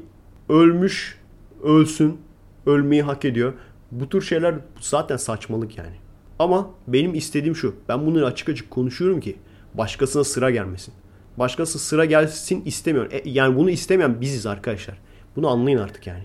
[0.49, 1.19] ölmüş
[1.63, 2.17] ölsün,
[2.65, 3.53] ölmeyi hak ediyor.
[3.91, 5.95] Bu tür şeyler zaten saçmalık yani.
[6.43, 7.75] Ama benim istediğim şu.
[7.89, 9.35] Ben bunları açık açık konuşuyorum ki
[9.73, 10.93] başkasına sıra gelmesin.
[11.37, 13.11] Başkası sıra gelsin istemiyorum.
[13.13, 14.97] E, yani bunu istemeyen biziz arkadaşlar.
[15.35, 16.23] Bunu anlayın artık yani.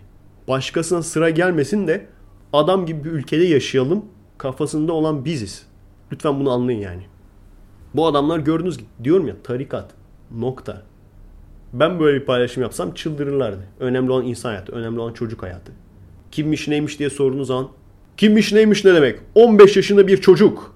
[0.49, 2.07] Başkasına sıra gelmesin de
[2.53, 4.05] adam gibi bir ülkede yaşayalım
[4.39, 5.67] kafasında olan biziz.
[6.13, 7.03] Lütfen bunu anlayın yani.
[7.95, 9.91] Bu adamlar gördüğünüz gibi diyorum ya tarikat
[10.31, 10.83] nokta.
[11.73, 13.63] Ben böyle bir paylaşım yapsam çıldırırlardı.
[13.81, 15.73] Önemli olan insan hayatı, önemli olan çocuk hayatı.
[16.31, 17.69] Kimmiş neymiş diye sorduğunuz zaman
[18.19, 19.19] kimmiş neymiş ne demek?
[19.35, 20.75] 15 yaşında bir çocuk.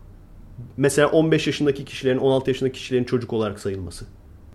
[0.77, 4.05] Mesela 15 yaşındaki kişilerin 16 yaşındaki kişilerin çocuk olarak sayılması.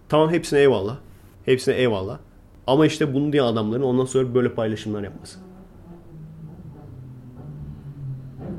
[0.09, 0.97] Tamam hepsine eyvallah.
[1.45, 2.19] Hepsine eyvallah.
[2.67, 5.39] Ama işte bunu diyen adamların ondan sonra böyle paylaşımlar yapması.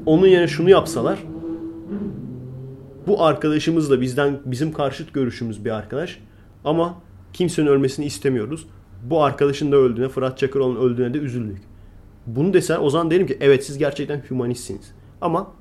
[0.06, 1.18] Onun yerine şunu yapsalar
[3.06, 6.20] bu arkadaşımız da bizden bizim karşıt görüşümüz bir arkadaş
[6.64, 6.94] ama
[7.32, 8.66] kimsenin ölmesini istemiyoruz.
[9.02, 11.67] Bu arkadaşın da öldüğüne, Fırat Çakıroğlu'nun öldüğüne de üzüldük.
[12.28, 14.94] Bunu desen o zaman derim ki evet siz gerçekten hümanistsiniz.
[15.20, 15.52] Ama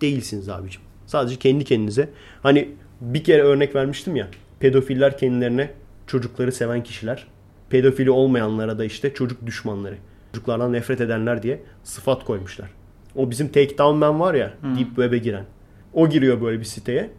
[0.00, 0.82] değilsiniz abicim.
[1.06, 2.08] Sadece kendi kendinize.
[2.42, 2.68] Hani
[3.00, 4.28] bir kere örnek vermiştim ya.
[4.60, 5.70] Pedofiller kendilerine
[6.06, 7.26] çocukları seven kişiler.
[7.70, 9.96] Pedofili olmayanlara da işte çocuk düşmanları.
[10.32, 12.70] Çocuklardan nefret edenler diye sıfat koymuşlar.
[13.16, 15.44] O bizim Takedown Man var ya Deep Web'e giren.
[15.92, 17.10] O giriyor böyle bir siteye.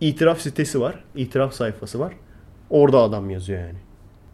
[0.00, 1.04] İtiraf sitesi var.
[1.16, 2.12] itiraf sayfası var.
[2.70, 3.78] Orada adam yazıyor yani.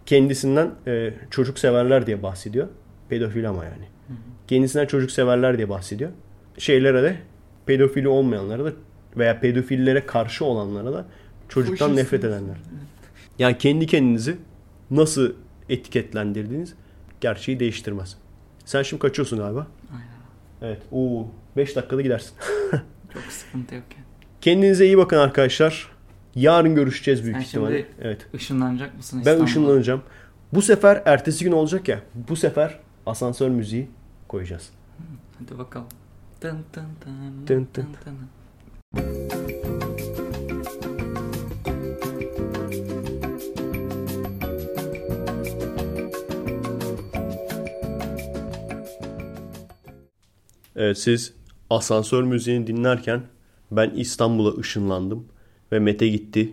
[0.07, 2.69] Kendisinden e, çocuk severler diye bahsediyor.
[3.09, 3.98] Pedofil ama yani.
[4.49, 6.11] Kendisinden çocuk severler diye bahsediyor.
[6.59, 7.17] Şeylere de
[7.67, 8.73] pedofili olmayanlara da
[9.17, 11.05] veya pedofillere karşı olanlara da
[11.49, 11.99] çocuktan Faşist.
[12.03, 12.57] nefret edenler.
[13.39, 14.37] Yani kendi kendinizi
[14.91, 15.33] nasıl
[15.69, 16.75] etiketlendirdiğiniz
[17.21, 18.17] gerçeği değiştirmez.
[18.65, 19.67] Sen şimdi kaçıyorsun galiba.
[19.93, 20.09] Aynen.
[20.63, 20.83] Evet.
[20.93, 21.27] Oo,
[21.57, 22.33] 5 dakikada gidersin.
[23.15, 24.05] Çok sıkıntı yok yani.
[24.41, 25.89] Kendinize iyi bakın arkadaşlar.
[26.35, 27.87] Yarın görüşeceğiz büyük Sen ihtimalle.
[28.03, 28.27] Evet.
[28.35, 29.45] Işınlanacak mısın Ben İstanbul'a?
[29.45, 30.03] ışınlanacağım.
[30.53, 32.01] Bu sefer ertesi gün olacak ya.
[32.29, 33.89] Bu sefer asansör müziği
[34.29, 34.71] koyacağız.
[35.39, 35.87] Hadi bakalım.
[36.41, 37.83] Tın tın tın Tın tın.
[37.83, 38.19] tın tın.
[50.77, 51.35] Evet siz
[51.71, 53.23] asansör müziğini dinlerken
[53.71, 55.29] ben İstanbul'a ışınlandım
[55.73, 56.53] ve Mete gitti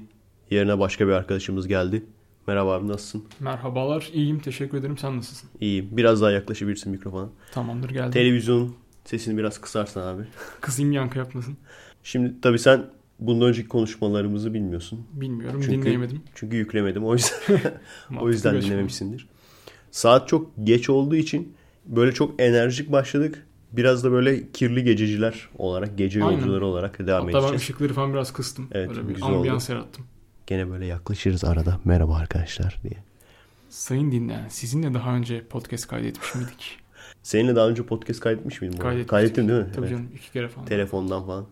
[0.49, 2.05] Yerine başka bir arkadaşımız geldi.
[2.47, 3.23] Merhaba abi nasılsın?
[3.39, 4.39] Merhabalar, iyiyim.
[4.39, 4.97] Teşekkür ederim.
[4.97, 5.49] Sen nasılsın?
[5.61, 5.87] İyiyim.
[5.91, 7.29] Biraz daha yaklaşabilirsin mikrofona.
[7.51, 8.11] Tamamdır, geldim.
[8.11, 8.75] Televizyon
[9.05, 10.23] sesini biraz kısarsan abi.
[10.61, 11.57] Kızayım yankı yapmasın.
[12.03, 12.85] Şimdi tabii sen
[13.19, 15.05] bundan önceki konuşmalarımızı bilmiyorsun.
[15.13, 16.21] Bilmiyorum, Çünkü- dinleyemedim.
[16.35, 17.05] Çünkü yüklemedim.
[17.05, 17.37] O yüzden
[18.19, 19.27] o yüzden dinlememişsindir.
[19.91, 21.53] Saat çok geç olduğu için
[21.85, 23.47] böyle çok enerjik başladık.
[23.71, 26.37] Biraz da böyle kirli gececiler olarak, gece Aynen.
[26.37, 27.61] yolcuları olarak devam Hatta ben edeceğiz.
[27.61, 28.67] ışıkları falan biraz kıstım.
[28.71, 30.05] Evet, Böyle bir güzel ambiyans yarattım.
[30.47, 31.79] Gene böyle yaklaşırız arada.
[31.85, 33.03] Merhaba arkadaşlar diye.
[33.69, 36.77] Sayın dinleyen, sizinle daha önce podcast kaydetmiş miydik?
[37.23, 38.79] Seninle daha önce podcast kaydetmiş miydim?
[38.79, 39.09] Kaydetmiştik.
[39.09, 39.67] Kaydettin değil mi?
[39.75, 39.89] Tabii Evet.
[39.97, 40.67] canım, iki kere falan.
[40.67, 41.45] Telefondan falan.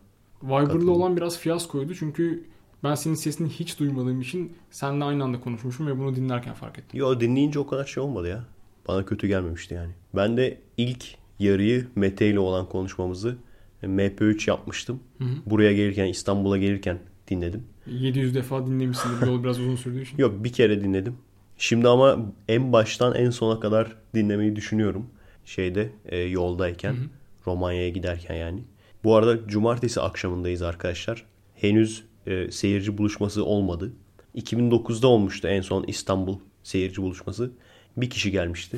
[0.43, 2.43] Viber'lı olan biraz fiyaskoydu çünkü
[2.83, 6.99] ben senin sesini hiç duymadığım için seninle aynı anda konuşmuşum ve bunu dinlerken fark ettim.
[6.99, 8.43] Yo dinleyince o kadar şey olmadı ya.
[8.87, 9.91] Bana kötü gelmemişti yani.
[10.15, 11.05] Ben de ilk
[11.39, 13.37] yarıyı Mete ile olan konuşmamızı
[13.83, 14.99] MP3 yapmıştım.
[15.17, 15.29] Hı hı.
[15.45, 17.63] Buraya gelirken İstanbul'a gelirken dinledim.
[17.87, 19.27] 700 defa dinlemişsindir.
[19.27, 20.17] Yol biraz uzun sürdüğü için.
[20.21, 21.17] Yok bir kere dinledim.
[21.57, 25.09] Şimdi ama en baştan en sona kadar dinlemeyi düşünüyorum.
[25.45, 26.93] Şeyde e, yoldayken.
[26.93, 27.05] Hı hı.
[27.47, 28.63] Romanya'ya giderken yani.
[29.03, 31.25] Bu arada cumartesi akşamındayız arkadaşlar.
[31.55, 33.93] Henüz e, seyirci buluşması olmadı.
[34.35, 37.51] 2009'da olmuştu en son İstanbul seyirci buluşması.
[37.97, 38.77] Bir kişi gelmişti.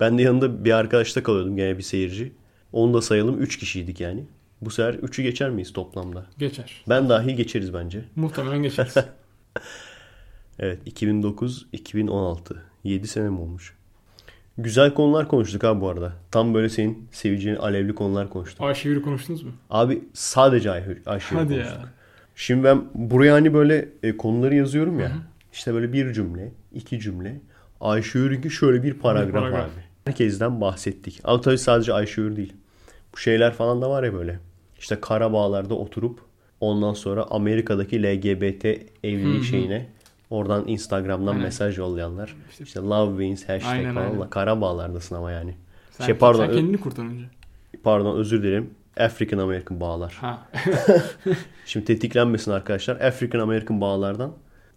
[0.00, 2.32] Ben de yanında bir arkadaşta kalıyordum gene bir seyirci.
[2.72, 4.24] Onu da sayalım 3 kişiydik yani.
[4.60, 6.26] Bu sefer 3'ü geçer miyiz toplamda?
[6.38, 6.84] Geçer.
[6.88, 8.04] Ben dahil geçeriz bence.
[8.16, 8.94] Muhtemelen geçeriz.
[10.62, 12.38] Evet 2009-2016
[12.84, 13.76] 7 sene mi olmuş?
[14.58, 16.12] Güzel konular konuştuk abi bu arada.
[16.30, 18.60] Tam böyle senin seveceğin alevli konular konuştuk.
[18.60, 19.52] Ayşegül'ü konuştunuz mu?
[19.70, 21.56] Abi sadece Ay Hadi konuştuk.
[21.56, 21.88] ya.
[22.34, 25.08] Şimdi ben buraya hani böyle e, konuları yazıyorum ya.
[25.08, 25.18] Hı hı.
[25.52, 27.40] İşte böyle bir cümle, iki cümle.
[27.80, 29.64] Ayşe Yörük'ü şöyle bir paragraf, paragraf.
[29.64, 29.84] abi.
[30.04, 31.20] Herkesten bahsettik.
[31.24, 32.52] Ama tabii sadece Ayşe Yörük değil.
[33.12, 34.40] Bu şeyler falan da var ya böyle.
[34.80, 36.20] İşte Karabağlar'da oturup
[36.60, 38.64] ondan sonra Amerika'daki LGBT
[39.04, 39.44] evlilik Hı hı.
[39.44, 39.86] şeyine
[40.30, 41.42] oradan Instagram'dan Aynen.
[41.42, 42.36] mesaj yollayanlar.
[42.50, 44.06] İşte- İşte love wins hashtag Aynen, falan.
[44.12, 44.30] aynen.
[44.30, 45.54] Karabağlar'dasın ama yani.
[45.90, 47.24] Sen, Şey, pardon, sen kendini kurtar önce.
[47.82, 48.70] Pardon özür dilerim.
[49.00, 50.12] African American bağlar.
[50.20, 50.46] Ha.
[51.66, 53.00] Şimdi tetiklenmesin arkadaşlar.
[53.00, 54.32] African American bağlardan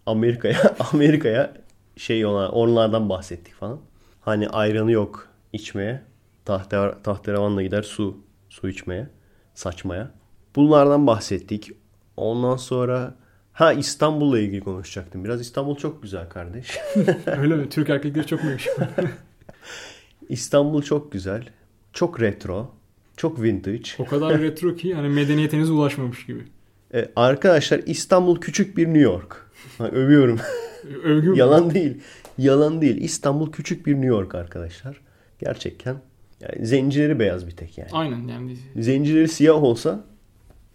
[0.06, 1.52] Amerika'ya Amerika'ya
[1.96, 3.78] şey olan onlardan bahsettik falan.
[4.20, 6.02] Hani ayranı yok içmeye.
[6.44, 8.16] Tahter, tahterevanla gider su
[8.48, 9.08] su içmeye,
[9.54, 10.10] saçmaya.
[10.56, 11.72] Bunlardan bahsettik.
[12.16, 13.14] Ondan sonra
[13.52, 15.24] ha İstanbul'la ilgili konuşacaktım.
[15.24, 16.78] Biraz İstanbul çok güzel kardeş.
[17.26, 17.68] Öyle mi?
[17.68, 18.88] Türk erkekleri çok mu yakışıklı?
[20.28, 21.48] İstanbul çok güzel.
[21.92, 22.74] Çok retro.
[23.16, 23.90] Çok vintage.
[23.98, 26.44] O kadar retro ki hani medeniyetiniz ulaşmamış gibi.
[26.94, 29.50] E, arkadaşlar İstanbul küçük bir New York.
[29.78, 30.40] Ha, övüyorum.
[31.04, 31.38] Övgü mü?
[31.38, 32.00] Yalan değil.
[32.38, 32.96] Yalan değil.
[32.96, 35.00] İstanbul küçük bir New York arkadaşlar.
[35.38, 35.96] Gerçekten.
[36.52, 37.90] Yani zencileri beyaz bir tek yani.
[37.92, 38.56] Aynen yani.
[38.76, 40.04] Zencileri siyah olsa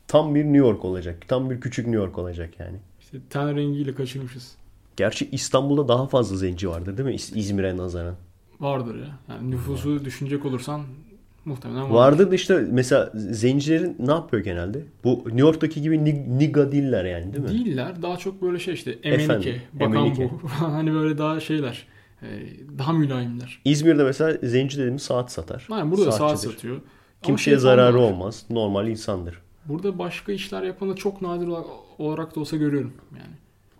[0.08, 1.18] tam bir New York olacak.
[1.28, 2.78] Tam bir küçük New York olacak yani.
[3.02, 4.56] İşte ten rengiyle kaçırmışız.
[4.98, 7.16] Gerçi İstanbul'da daha fazla zenci vardır değil mi?
[7.16, 8.16] İz- İzmir'e nazaran.
[8.60, 9.20] Vardır ya.
[9.30, 10.82] Yani nüfusu düşünecek olursan
[11.46, 11.94] muhtemelen vardır.
[11.96, 14.80] Vardır da işte mesela zencilerin ne yapıyor genelde?
[15.04, 17.50] Bu New York'taki gibi nig- niga değiller yani değil mi?
[17.50, 18.02] Değiller.
[18.02, 20.30] Daha çok böyle şey işte Efendim, emenike, bakan emenike.
[20.44, 20.48] bu.
[20.50, 21.88] hani böyle daha şeyler.
[22.22, 22.28] E,
[22.78, 23.62] Daha mülayimler.
[23.66, 25.68] İzmir'de mesela zenci dediğimiz saat satar.
[25.72, 26.54] Aynen burada da saat Saatçidir.
[26.54, 26.82] satıyor.
[27.22, 28.00] Kimseye şey zararı var.
[28.04, 28.46] olmaz.
[28.50, 29.42] Normal insandır.
[29.66, 31.66] Burada başka işler yapanı çok nadir olarak,
[31.98, 33.34] olarak da olsa görüyorum yani.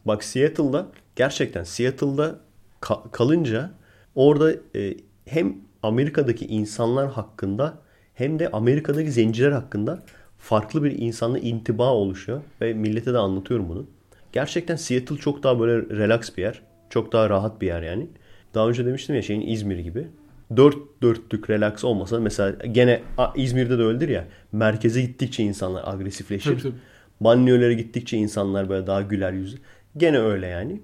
[0.06, 2.40] Bak Seattle'da gerçekten Seattle'da
[2.82, 3.72] ka- kalınca
[4.16, 4.94] orada e,
[5.26, 7.78] hem Amerika'daki insanlar hakkında
[8.14, 10.04] hem de Amerika'daki zenciler hakkında
[10.38, 13.86] farklı bir insanla intiba oluşuyor ve millete de anlatıyorum bunu.
[14.32, 16.62] Gerçekten Seattle çok daha böyle relax bir yer.
[16.90, 18.08] Çok daha rahat bir yer yani.
[18.54, 20.08] Daha önce demiştim ya şeyin İzmir gibi.
[20.56, 23.02] Dört dörtlük relax olmasa mesela gene
[23.36, 24.28] İzmir'de de öyledir ya.
[24.52, 26.52] Merkeze gittikçe insanlar agresifleşir.
[26.52, 26.74] Tabii tabii.
[27.22, 29.58] Banliyölere gittikçe insanlar böyle daha güler yüzlü.
[29.98, 30.82] Gene öyle yani.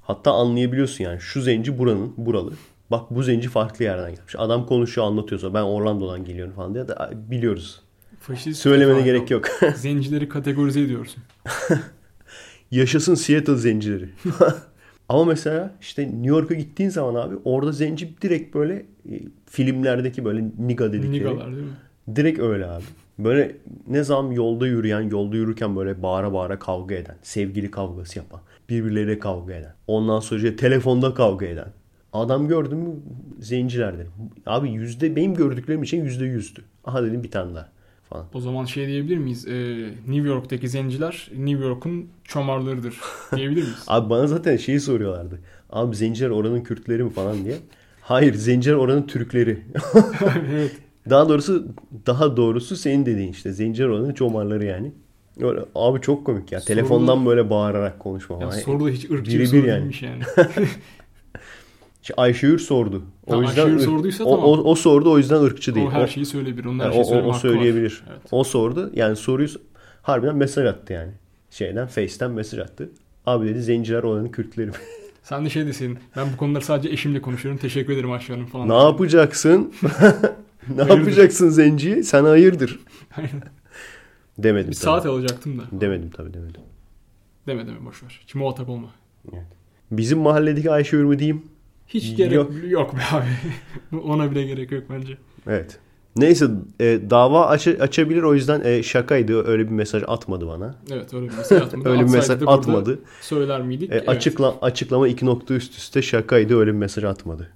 [0.00, 2.52] Hatta anlayabiliyorsun yani şu zenci buranın, buralı.
[2.90, 4.34] Bak bu zenci farklı yerden gelmiş.
[4.38, 6.94] Adam konuşuyor anlatıyorsa ben Orlando'dan geliyorum falan diye de
[7.30, 7.82] biliyoruz.
[8.20, 9.48] Faşist Söylemene falan gerek yok.
[9.76, 11.22] Zencileri kategorize ediyorsun.
[12.70, 14.08] Yaşasın Seattle zencileri.
[15.14, 18.74] Ama mesela işte New York'a gittiğin zaman abi orada zenci direkt böyle
[19.10, 21.12] e, filmlerdeki böyle niga dedikleri.
[21.12, 22.16] Nigalar değil mi?
[22.16, 22.84] Direkt öyle abi.
[23.18, 23.56] Böyle
[23.88, 29.18] ne zaman yolda yürüyen, yolda yürürken böyle bağıra bağıra kavga eden, sevgili kavgası yapan, birbirleriyle
[29.18, 31.68] kavga eden, ondan sonra telefonda kavga eden.
[32.12, 32.94] Adam gördüm mü
[33.38, 34.12] zenciler dedim.
[34.46, 36.60] Abi yüzde benim gördüklerim için yüzde yüzdü.
[36.84, 37.68] Aha dedim bir tane daha
[38.14, 38.26] falan.
[38.34, 39.46] O zaman şey diyebilir miyiz?
[39.48, 43.00] Ee, New York'taki zenciler New York'un çomarlarıdır
[43.36, 43.84] diyebilir miyiz?
[43.86, 45.40] Abi bana zaten şeyi soruyorlardı.
[45.70, 47.56] Abi zenciler oranın Kürtleri mi falan diye.
[48.00, 49.58] Hayır zenciler oranın Türkleri.
[50.50, 50.72] evet.
[51.10, 51.66] Daha doğrusu
[52.06, 54.92] daha doğrusu senin dediğin işte zenciler oranın çomarları yani.
[55.40, 56.58] Öyle, abi çok komik ya.
[56.58, 59.92] Sorulu- Telefondan böyle bağırarak konuşma Ya soru da hiç ırkçı bir soru yani.
[60.02, 60.22] yani.
[62.04, 63.02] İşte Ayşegül sordu.
[63.26, 64.44] O Ha, yüzden ırk- sorduysa o, tamam.
[64.50, 65.86] o, o sordu o yüzden ırkçı değil.
[65.86, 66.64] o her şeyi söyleyebilir.
[66.64, 68.02] Onun her Yani şeyi o, o, o söyleyebilir.
[68.10, 68.20] Evet.
[68.30, 68.90] O sordu.
[68.94, 69.48] Yani soruyu
[70.02, 71.12] harbiden mesaj attı yani.
[71.50, 72.90] Şeyden Face'ten mesaj attı.
[73.26, 74.72] Abi dedi zenciler olanı Kürtlerim.
[75.22, 75.98] Sen de şey deseydin.
[76.16, 77.60] Ben bu konuları sadece eşimle konuşuyorum.
[77.60, 78.68] Teşekkür ederim Ayşe Hanım falan.
[78.68, 79.72] ne yapacaksın?
[79.82, 80.98] ne Hayırdır?
[80.98, 82.04] yapacaksın zenciyi?
[82.04, 82.80] Sen hayırdır?
[84.38, 84.84] Demedim bir tabii.
[84.84, 85.62] saat alacaktım da.
[85.72, 86.60] Demedim tabii demedim.
[87.46, 88.20] Deme deme boşver.
[88.22, 88.88] Hiç muhatap olma.
[89.90, 91.42] Bizim mahalledeki Ayşe Ürmü diyeyim.
[91.94, 92.52] Hiç gerek Yok.
[92.68, 94.00] yok, be abi.
[94.02, 95.18] Ona bile gerek yok bence.
[95.46, 95.78] Evet.
[96.16, 96.46] Neyse
[96.80, 99.46] e, dava aç- açabilir o yüzden e, şakaydı.
[99.46, 100.74] Öyle bir mesaj atmadı bana.
[100.92, 101.88] Evet öyle bir mesaj atmadı.
[101.90, 102.98] Öyle bir mesaj atmadı.
[103.20, 103.90] Söyler miydik?
[103.90, 104.08] E, Evet.
[104.08, 106.56] açıkla, açıklama iki nokta üst üste şakaydı.
[106.58, 107.48] Öyle bir mesaj atmadı.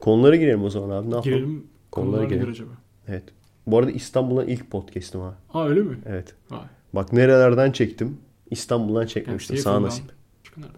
[0.00, 1.10] Konulara girelim o zaman abi.
[1.10, 1.22] Ne yapalım?
[1.36, 1.66] Girelim.
[1.92, 2.50] Konulara girelim.
[2.50, 2.70] acaba?
[3.08, 3.22] Evet.
[3.66, 5.34] Bu arada İstanbul'dan ilk podcast'ım ha.
[5.54, 5.98] Aa öyle mi?
[6.06, 6.34] Evet.
[6.50, 6.60] Vay.
[6.92, 8.16] Bak nerelerden çektim.
[8.50, 9.56] İstanbul'dan Yani çekmemiştim.
[9.56, 10.04] şey Sağ nasip.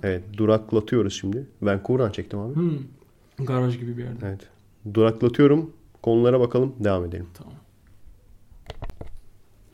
[0.03, 0.24] Evet.
[0.37, 1.47] Duraklatıyoruz şimdi.
[1.62, 2.55] Vancouver'dan çektim abi.
[2.55, 2.78] Hmm.
[3.47, 4.27] Garaj gibi bir yerde.
[4.27, 4.41] Evet.
[4.95, 5.73] Duraklatıyorum.
[6.03, 6.75] Konulara bakalım.
[6.79, 7.27] Devam edelim.
[7.35, 7.53] Tamam.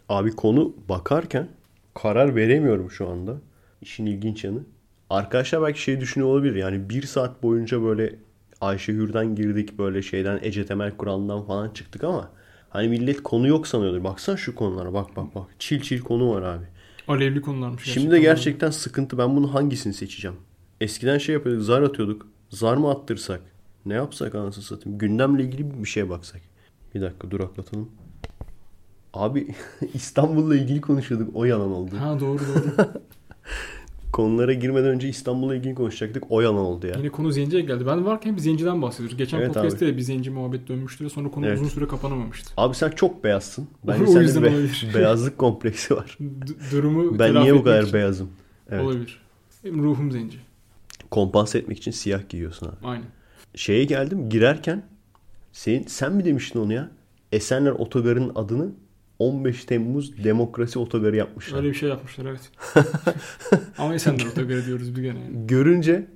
[0.09, 1.49] Abi konu bakarken
[1.95, 3.37] karar veremiyorum şu anda.
[3.83, 4.61] İşin ilginç yanı.
[5.11, 6.55] Arkadaşlar belki şey düşünüyor olabilir.
[6.55, 8.15] Yani bir saat boyunca böyle
[8.61, 9.79] Ayşegül'den girdik.
[9.79, 12.31] Böyle şeyden Ece Temel Kur'an'dan falan çıktık ama
[12.71, 14.05] hani millet konu yok sanıyordur.
[14.05, 15.45] Baksana şu konulara bak bak bak.
[15.59, 16.65] Çil çil konu var abi.
[17.09, 17.83] Alevli konularmış.
[17.85, 19.19] Şimdi de gerçekten sıkıntı.
[19.19, 20.37] Ben bunu hangisini seçeceğim?
[20.81, 21.65] Eskiden şey yapıyorduk.
[21.65, 22.27] Zar atıyorduk.
[22.51, 23.41] Zar mı attırsak?
[23.87, 24.99] Ne yapsak anasını satayım?
[24.99, 26.41] Gündemle ilgili bir şeye baksak.
[26.95, 27.89] Bir dakika duraklatalım.
[29.15, 29.55] Abi
[29.95, 31.31] İstanbul'la ilgili konuşuyorduk.
[31.37, 31.95] O yalan oldu.
[31.99, 32.87] Ha doğru doğru.
[34.13, 36.25] Konulara girmeden önce İstanbul'la ilgili konuşacaktık.
[36.31, 36.95] O yalan oldu ya.
[36.99, 37.87] Yine konu zenciye geldi.
[37.87, 39.17] Ben varken bir zenciden bahsediyoruz.
[39.17, 41.59] Geçen Evet podcast'te de bir zenci muhabbet dönmüştü ve sonra konu Evet.
[41.59, 42.51] uzun süre kapanamamıştı.
[42.57, 43.69] Abi sen çok beyazsın.
[43.87, 44.91] Bence O yüzden be- olabilir.
[44.95, 46.19] beyazlık kompleksi var.
[46.21, 48.29] D- durumu Ben niye bu kadar için- beyazım?
[48.71, 48.85] Evet.
[48.85, 49.21] Olabilir.
[49.65, 50.39] Benim ruhum zenci.
[51.11, 52.77] Kompanse etmek için siyah giyiyorsun abi.
[52.87, 53.07] Aynen.
[53.57, 54.83] Şeye geldim girerken
[55.53, 56.91] sen, sen mi demiştin onu ya?
[57.33, 58.71] Esenler Otogarı'nın adını
[59.19, 61.59] 15 Temmuz Demokrasi Otogarı yapmışlar.
[61.59, 62.51] Öyle bir şey yapmışlar evet.
[63.79, 65.47] Ama Esenler Otogarı diyoruz bir gene yani.
[65.47, 66.07] Görünce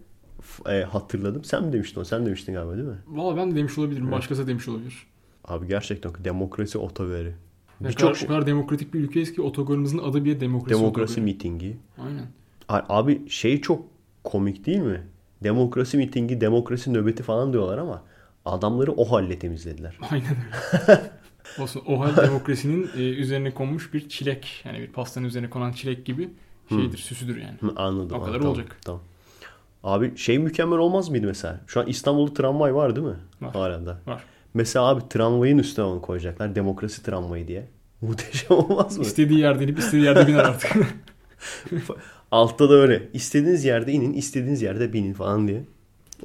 [0.68, 1.44] e, hatırladım.
[1.44, 2.04] Sen mi demiştin onu?
[2.06, 2.98] Sen demiştin galiba değil mi?
[3.06, 4.12] Valla ben de demiş olabilirim.
[4.12, 5.06] Başkası da demiş olabilir.
[5.44, 7.32] Abi gerçekten Demokrasi Otogarı.
[7.78, 11.24] Kadar, şey- o kadar demokratik bir ülkeyiz ki otogarımızın adı bile demokrasi, Demokrasi otogarı.
[11.24, 11.76] mitingi.
[11.98, 12.26] Aynen.
[12.68, 13.84] Abi şey çok
[14.24, 15.02] komik değil mi?
[15.42, 18.02] Demokrasi mitingi, demokrasi nöbeti falan diyorlar ama
[18.44, 19.98] adamları o halle temizlediler.
[20.10, 20.36] Aynen
[20.88, 21.00] öyle.
[21.58, 21.82] Olsun.
[21.86, 24.62] O hal demokrasinin e, üzerine konmuş bir çilek.
[24.64, 26.28] Yani bir pastanın üzerine konan çilek gibi
[26.68, 27.56] şeydir, süsüdür yani.
[27.76, 28.16] Anladım.
[28.16, 28.76] O kadar tamam, olacak.
[28.84, 29.00] Tamam.
[29.84, 31.60] Abi şey mükemmel olmaz mıydı mesela?
[31.66, 33.16] Şu an İstanbul'da tramvay var değil mi?
[33.40, 33.52] Var.
[33.52, 33.98] Hala da.
[34.06, 34.24] Var.
[34.54, 36.54] Mesela abi tramvayın üstüne onu koyacaklar.
[36.54, 37.68] Demokrasi tramvayı diye.
[38.00, 39.04] Muhteşem olmaz mı?
[39.04, 40.76] İstediği yerde inip istediği yerde biner artık.
[42.30, 43.08] Altta da öyle.
[43.12, 45.64] İstediğiniz yerde inin, istediğiniz yerde binin falan diye.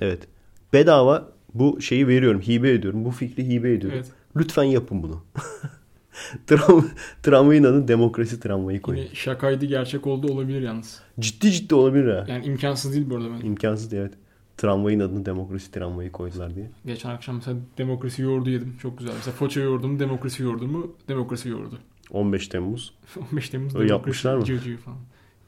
[0.01, 0.27] Evet.
[0.73, 3.05] Bedava bu şeyi veriyorum, hibe ediyorum.
[3.05, 3.97] Bu fikri hibe ediyorum.
[4.01, 4.11] Evet.
[4.35, 5.23] Lütfen yapın bunu.
[6.47, 6.87] Tram,
[7.23, 9.01] tramvayın adı demokrasi tramvayı koyun.
[9.01, 11.01] Yine şakaydı gerçek oldu olabilir yalnız.
[11.19, 12.25] Ciddi ciddi olabilir ha.
[12.27, 13.45] Yani imkansız değil bu arada ben.
[13.45, 14.13] İmkansız evet.
[14.57, 16.69] Tramvayın adını demokrasi tramvayı koydular diye.
[16.85, 18.75] Geçen akşam mesela demokrasi yoğurdu yedim.
[18.81, 19.13] Çok güzel.
[19.15, 21.79] Mesela foça yoğurdu mu demokrasi yoğurdu mu demokrasi yoğurdu.
[22.11, 22.93] 15 Temmuz.
[23.31, 24.45] 15 Temmuz Öyle demokrasi yapmışlar mı?
[24.45, 24.97] cıvcığı falan.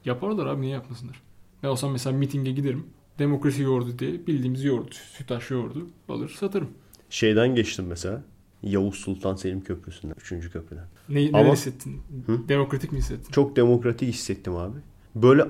[0.08, 1.22] Yaparlar abi niye yapmasınlar?
[1.64, 2.84] Ben olsam mesela mitinge giderim.
[3.20, 4.92] Demokrasi yoğurdu diye bildiğimiz yoğurdu.
[4.92, 5.88] Sütaş yoğurdu.
[6.10, 6.68] Alır satarım.
[7.10, 8.24] Şeyden geçtim mesela.
[8.64, 10.16] Yavuz Sultan Selim Köprüsü'nden.
[10.40, 10.50] 3.
[10.52, 10.86] köprüden.
[11.10, 12.02] Ne, Ama- hissettin?
[12.26, 12.50] Hı?
[12.50, 13.32] Demokratik mi hissettin?
[13.32, 14.78] Çok demokratik hissettim abi.
[15.16, 15.46] Böyle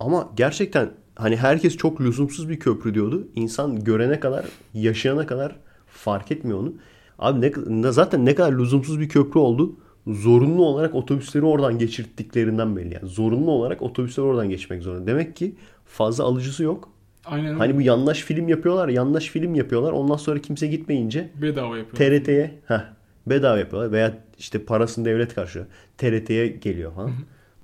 [0.00, 3.28] ama gerçekten hani herkes çok lüzumsuz bir köprü diyordu.
[3.34, 5.56] İnsan görene kadar, yaşayana kadar
[5.86, 6.72] fark etmiyor onu.
[7.18, 9.76] Abi ne- zaten ne kadar lüzumsuz bir köprü oldu.
[10.06, 12.94] Zorunlu olarak otobüsleri oradan geçirttiklerinden belli.
[12.94, 15.06] Yani zorunlu olarak otobüsler oradan geçmek zorunda.
[15.06, 15.54] Demek ki
[15.86, 16.88] fazla alıcısı yok.
[17.24, 17.54] Aynen.
[17.54, 19.92] Hani bu yanlış film yapıyorlar, yanlış film yapıyorlar.
[19.92, 22.20] Ondan sonra kimse gitmeyince Bedava yapıyor.
[22.20, 22.84] TRT'ye heh,
[23.26, 25.66] bedava yapıyorlar veya işte parasını devlet karşılıyor.
[25.98, 27.10] TRT'ye geliyor falan.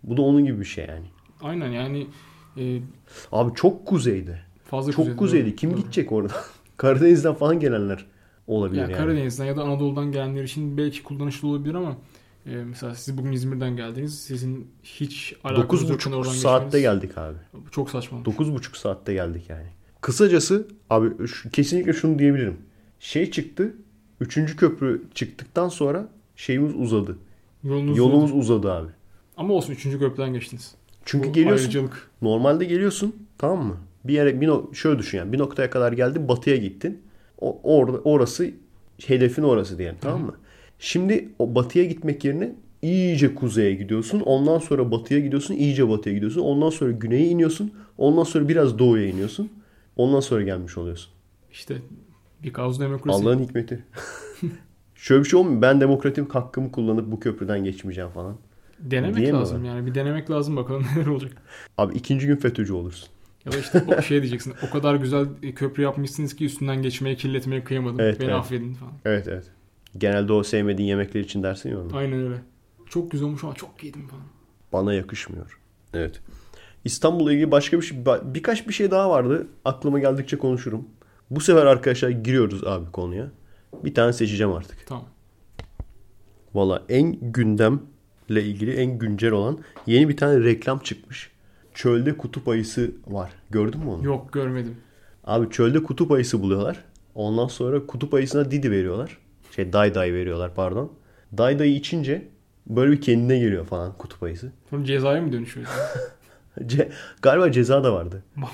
[0.03, 1.07] Bu da onun gibi bir şey yani.
[1.43, 2.07] Aynen yani
[2.59, 2.79] e,
[3.33, 4.39] Abi çok kuzeyde.
[4.65, 5.55] fazla Çok kuzeyde, kuzeyde.
[5.57, 5.79] Kim doğru.
[5.81, 6.33] gidecek orada?
[6.77, 8.07] Karadeniz'den falan gelenler
[8.47, 9.03] olabilir Yani yani.
[9.03, 11.97] Karadeniz'den ya da Anadolu'dan gelenler için belki kullanışlı olabilir ama
[12.47, 14.21] e, mesela siz bugün İzmir'den geldiniz.
[14.21, 17.37] Sizin hiç alakanız yokken 9,5 oradan saatte geldik abi.
[17.71, 18.19] Çok saçma.
[18.19, 19.67] 9,5 saatte geldik yani.
[20.01, 22.57] Kısacası abi şu- kesinlikle şunu diyebilirim.
[23.01, 23.75] Şey çıktı.
[24.21, 27.19] Üçüncü köprü çıktıktan sonra şeyimiz uzadı.
[27.65, 28.89] Yolunuz Yolumuz uzadı abi.
[29.37, 29.83] Ama olsun 3.
[29.99, 30.75] köprüden geçtiniz.
[31.05, 31.65] Çünkü Bu geliyorsun.
[31.65, 32.11] Ayrıcalık.
[32.23, 33.77] Normalde geliyorsun tamam mı?
[34.05, 37.03] Bir yere bir no- şöyle düşün yani bir noktaya kadar geldin batıya gittin.
[37.41, 38.51] O, orada orası
[39.07, 40.35] hedefin orası diyelim tamam mı?
[40.85, 42.53] Şimdi o batıya gitmek yerine
[42.83, 44.21] iyice kuzeye gidiyorsun.
[44.21, 45.55] Ondan sonra batıya gidiyorsun.
[45.55, 46.41] iyice batıya gidiyorsun.
[46.41, 47.73] Ondan sonra güneye iniyorsun.
[47.99, 49.53] Ondan sonra biraz doğuya iniyorsun.
[49.97, 51.13] Ondan sonra gelmiş oluyorsun.
[51.53, 51.77] İşte
[52.43, 53.23] bir kaos demokrasi.
[53.23, 53.85] Allah'ın hikmeti.
[54.95, 55.63] Şöyle bir şey olmuyor.
[55.63, 58.37] Ben demokratik hakkımı kullanıp bu köprüden geçmeyeceğim falan.
[58.79, 59.41] Denemek Diyemiyorlar.
[59.41, 59.87] lazım yani.
[59.87, 61.33] Bir denemek lazım bakalım neler olacak.
[61.79, 63.09] Abi ikinci gün FETÖ'cü olursun.
[63.45, 64.55] Ya da işte o şey diyeceksin.
[64.69, 65.27] O kadar güzel
[65.57, 68.01] köprü yapmışsınız ki üstünden geçmeye, kirletmeye kıyamadım.
[68.01, 68.39] Evet, Beni evet.
[68.39, 68.93] affedin falan.
[69.05, 69.45] Evet evet.
[69.99, 71.97] Genelde o sevmediğin yemekler için dersin ya onu.
[71.97, 72.37] Aynen öyle.
[72.87, 74.25] Çok güzel olmuş ama çok yedim falan.
[74.73, 75.59] Bana yakışmıyor.
[75.95, 76.21] Evet.
[76.85, 79.47] İstanbul'la ilgili başka bir şey, birkaç bir şey daha vardı.
[79.65, 80.89] Aklıma geldikçe konuşurum.
[81.31, 83.31] Bu sefer arkadaşlar giriyoruz abi konuya.
[83.85, 84.87] Bir tane seçeceğim artık.
[84.87, 85.05] Tamam.
[86.55, 87.81] Valla en gündemle
[88.31, 91.31] ilgili en güncel olan yeni bir tane reklam çıkmış.
[91.75, 93.33] Çölde kutup ayısı var.
[93.51, 94.05] Gördün mü onu?
[94.05, 94.77] Yok görmedim.
[95.25, 96.85] Abi çölde kutup ayısı buluyorlar.
[97.15, 99.19] Ondan sonra kutup ayısına didi veriyorlar.
[99.57, 100.93] Şey day day veriyorlar pardon.
[101.39, 102.29] Day dayı içince
[102.67, 104.53] böyle bir kendine geliyor falan kutup ayısı.
[104.71, 105.67] Sonra cezaya mı dönüşüyor?
[106.61, 106.89] Ce-
[107.23, 108.23] galiba ceza da vardı.
[108.37, 108.49] Mal-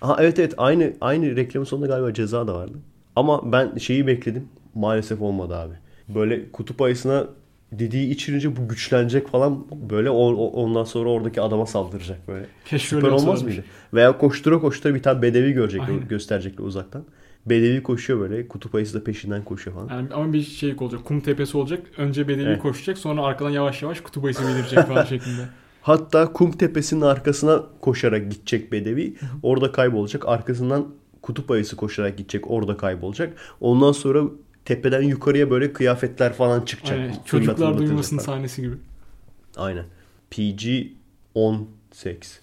[0.00, 2.78] Ha evet evet aynı aynı reklamın sonunda galiba ceza da vardı.
[3.16, 4.48] Ama ben şeyi bekledim.
[4.74, 5.74] Maalesef olmadı abi.
[6.14, 7.26] Böyle kutup ayısına
[7.72, 12.46] dediği içirince bu güçlenecek falan böyle o, ondan sonra oradaki adama saldıracak böyle.
[12.64, 13.64] Keşke Süper olmaz mıydı?
[13.94, 16.08] Veya koştura koştura bir tane bedevi görecek Aynen.
[16.08, 17.04] gösterecekler uzaktan.
[17.46, 18.48] Bedevi koşuyor böyle.
[18.48, 19.88] Kutup ayısı da peşinden koşuyor falan.
[19.88, 21.04] Yani ama bir şey olacak.
[21.04, 21.86] Kum tepesi olacak.
[21.96, 22.62] Önce bedevi Evet.
[22.62, 22.98] koşacak.
[22.98, 25.48] Sonra arkadan yavaş yavaş kutup ayısı belirecek falan şeklinde.
[25.82, 29.14] Hatta kum tepesinin arkasına koşarak gidecek bedevi.
[29.42, 30.28] Orada kaybolacak.
[30.28, 30.88] Arkasından
[31.22, 32.50] kutup ayısı koşarak gidecek.
[32.50, 33.32] Orada kaybolacak.
[33.60, 34.24] Ondan sonra
[34.64, 36.98] tepeden yukarıya böyle kıyafetler falan çıkacak.
[36.98, 37.16] Aynen.
[37.24, 38.26] Çocuklar duymasın falan.
[38.26, 38.74] sahnesi gibi.
[39.56, 39.84] Aynen.
[40.30, 41.58] PG-10
[41.92, 42.38] seks.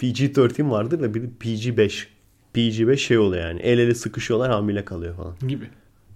[0.00, 2.06] PG-13 vardır da bir de PG-5.
[2.58, 3.60] PG-5 şey oluyor yani.
[3.60, 5.34] El ele sıkışıyorlar hamile kalıyor falan.
[5.48, 5.68] Gibi.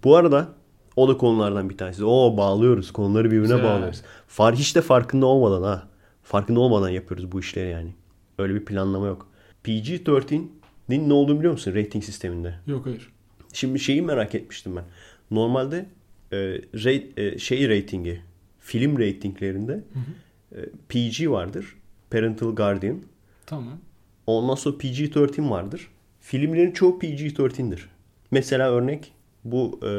[0.04, 0.48] Bu arada
[0.96, 2.04] o da konulardan bir tanesi.
[2.04, 2.92] Oo bağlıyoruz.
[2.92, 3.64] Konuları birbirine Güzel.
[3.64, 4.02] bağlıyoruz.
[4.26, 5.88] Far hiç de farkında olmadan ha.
[6.22, 7.94] Farkında olmadan yapıyoruz bu işleri yani.
[8.38, 9.28] Öyle bir planlama yok.
[9.64, 12.54] PG-13'nin ne olduğunu biliyor musun rating sisteminde?
[12.66, 13.12] Yok hayır.
[13.52, 14.84] Şimdi şeyi merak etmiştim ben.
[15.30, 15.86] Normalde
[16.32, 16.36] e,
[16.74, 18.20] rate, e, şey ratingi,
[18.60, 19.84] film ratinglerinde
[20.52, 20.58] e,
[20.88, 21.76] PG vardır.
[22.10, 23.02] Parental Guardian.
[23.46, 23.78] Tamam.
[24.26, 25.88] Ondan sonra PG-13 vardır.
[26.22, 27.88] Filmlerin çoğu PG-13'dir.
[28.30, 29.12] Mesela örnek
[29.44, 29.90] bu e,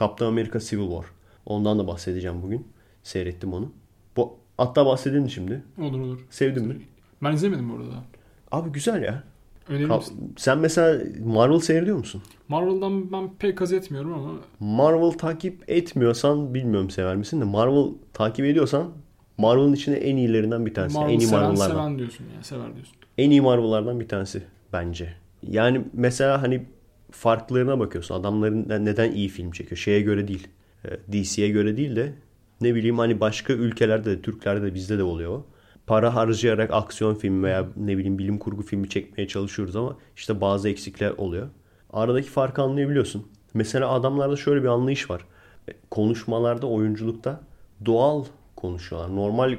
[0.00, 1.04] Captain America Civil War.
[1.46, 2.68] Ondan da bahsedeceğim bugün.
[3.02, 3.72] Seyrettim onu.
[4.16, 5.62] Bu, hatta bahsedelim şimdi.
[5.78, 6.18] Olur olur.
[6.30, 6.76] Sevdin mi?
[7.22, 8.04] Ben izlemedim bu arada.
[8.52, 9.22] Abi güzel ya.
[9.68, 10.34] Önerir Ka- misin?
[10.36, 12.22] Sen mesela Marvel seyrediyor musun?
[12.48, 18.46] Marvel'dan ben pek haz etmiyorum ama Marvel takip etmiyorsan bilmiyorum sever misin de Marvel takip
[18.46, 18.90] ediyorsan
[19.38, 20.98] Marvel'ın içinde en iyilerinden bir tanesi.
[20.98, 21.74] Marvel en iyi seven Marvel'lardan.
[21.74, 22.44] seven diyorsun yani.
[22.44, 22.94] Sever diyorsun.
[23.18, 25.23] En iyi Marvel'lardan bir tanesi bence.
[25.50, 26.66] Yani mesela hani
[27.10, 28.14] farklarına bakıyorsun.
[28.14, 29.76] Adamların ne- neden iyi film çekiyor?
[29.78, 30.48] Şeye göre değil.
[30.84, 32.12] e, DC'ye göre değil de
[32.60, 35.42] ne bileyim hani başka ülkelerde de Türklerde de bizde de oluyor.
[35.86, 40.68] Para harcayarak aksiyon filmi veya ne bileyim bilim kurgu filmi çekmeye çalışıyoruz ama işte bazı
[40.68, 41.48] eksikler oluyor.
[41.92, 43.26] Aradaki farkı anlayabiliyorsun.
[43.54, 45.24] Mesela adamlarda şöyle bir anlayış var.
[45.68, 47.40] E, Konuşmalarda, oyunculukta
[47.86, 48.24] doğal
[48.56, 49.16] konuşuyorlar.
[49.16, 49.56] Normal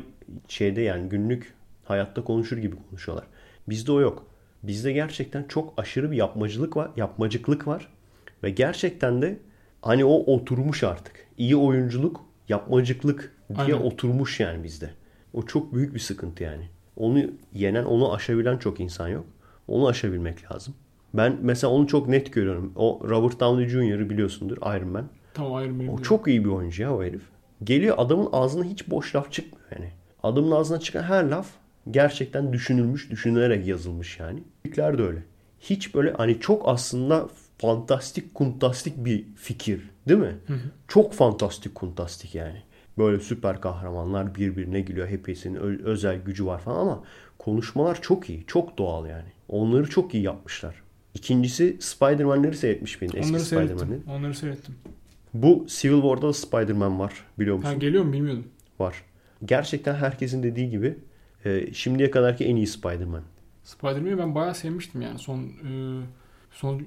[0.48, 1.54] şeyde yani günlük
[1.86, 3.28] hayatta konuşur gibi konuşuyorlar.
[3.70, 4.26] Bizde o yok.
[4.68, 7.88] Bizde gerçekten çok aşırı bir yapmacılık var, yapmacıklık var.
[8.44, 9.40] Ve gerçekten de
[9.82, 11.28] hani o oturmuş artık.
[11.38, 13.86] İyi oyunculuk, yapmacıklık diye Aynen.
[13.86, 14.90] oturmuş yani bizde.
[15.34, 16.70] O çok büyük bir sıkıntı yani.
[16.98, 17.24] Onu
[17.54, 19.26] yenen, onu aşabilen çok insan yok.
[19.68, 20.74] Onu aşabilmek lazım.
[21.14, 22.74] Ben mesela onu çok net görüyorum.
[22.76, 25.06] O Robert Downey Jr.'ı biliyorsundur Iron Man.
[25.34, 25.94] Tamam ayrı benim.
[25.94, 27.22] O çok iyi bir oyuncu ya o herif.
[27.64, 29.92] Geliyor adamın ağzına hiç boş laf çıkmıyor yani.
[30.24, 31.48] Adamın ağzına çıkan her laf
[31.92, 34.44] gerçekten düşünülmüş, düşünülerek yazılmış yani.
[34.66, 35.24] Büyükler de öyle.
[35.60, 40.36] Hiç böyle hani çok aslında fantastik kuntastik bir fikir değil mi?
[40.88, 42.62] Çok fantastik kuntastik yani.
[42.98, 45.08] Böyle süper kahramanlar birbirine gülüyor.
[45.08, 47.04] Hepsinin özel gücü var falan ama
[47.40, 48.44] konuşmalar çok iyi.
[48.48, 49.30] Çok doğal yani.
[49.50, 50.76] Onları çok iyi yapmışlar.
[51.14, 54.00] İkincisi Spider-Man'leri seyretmiş benim eski Onları Spider-Man'leri.
[54.10, 54.76] Onları seyrettim.
[55.34, 57.70] Bu Civil War'da da Spider-Man var biliyor musun?
[57.70, 58.46] Ha, geliyor mu bilmiyordum.
[58.80, 59.04] Var.
[59.46, 60.98] Gerçekten herkesin dediği gibi
[61.46, 63.24] e, şimdiye kadarki en iyi Spider-Man.
[63.64, 65.20] Spider-Man'i ben bayağı sevmiştim yani.
[65.20, 65.72] Son e,
[66.52, 66.82] son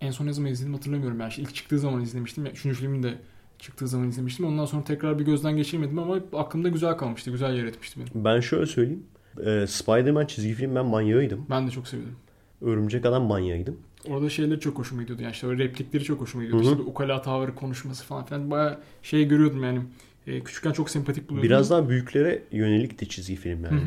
[0.00, 1.20] en son ne zaman izledim hatırlamıyorum.
[1.20, 2.46] Yani işte ilk çıktığı zaman izlemiştim.
[2.46, 3.14] Yani üçüncü filmin de
[3.58, 4.46] çıktığı zaman izlemiştim.
[4.46, 7.30] Ondan sonra tekrar bir gözden geçirmedim ama aklımda güzel kalmıştı.
[7.30, 8.24] Güzel yer etmişti beni.
[8.24, 9.02] Ben şöyle söyleyeyim.
[9.44, 11.46] E, Spider-Man çizgi film ben manyağıydım.
[11.50, 12.16] Ben de çok sevdim.
[12.60, 13.76] Örümcek Adam manyağıydım.
[14.08, 15.22] Orada şeyleri çok hoşuma gidiyordu.
[15.22, 16.66] Yani işte replikleri çok hoşuma gidiyordu.
[16.66, 16.72] Hı hı.
[16.72, 18.50] İşte ukala tavrı konuşması falan filan.
[18.50, 19.80] Bayağı şey görüyordum yani.
[20.26, 21.50] E, küçükken çok sempatik buluyordum.
[21.50, 23.82] Biraz daha büyüklere yönelikti çizgi film yani.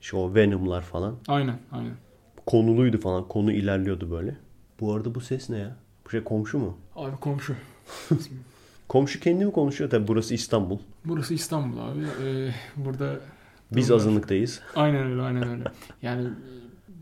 [0.00, 1.16] İşte o Venom'lar falan.
[1.28, 1.94] Aynen aynen.
[2.46, 3.28] Konuluydu falan.
[3.28, 4.36] Konu ilerliyordu böyle.
[4.80, 5.76] Bu arada bu ses ne ya?
[6.06, 6.78] Bu şey komşu mu?
[6.96, 7.54] Abi komşu.
[8.88, 9.90] Komşu kendi mi konuşuyor?
[9.90, 10.78] Tabi burası İstanbul.
[11.04, 12.00] Burası İstanbul abi.
[12.24, 13.20] Ee, burada
[13.72, 14.60] Biz durumlar- azınlıktayız.
[14.74, 15.64] Aynen öyle, aynen öyle.
[16.02, 16.28] Yani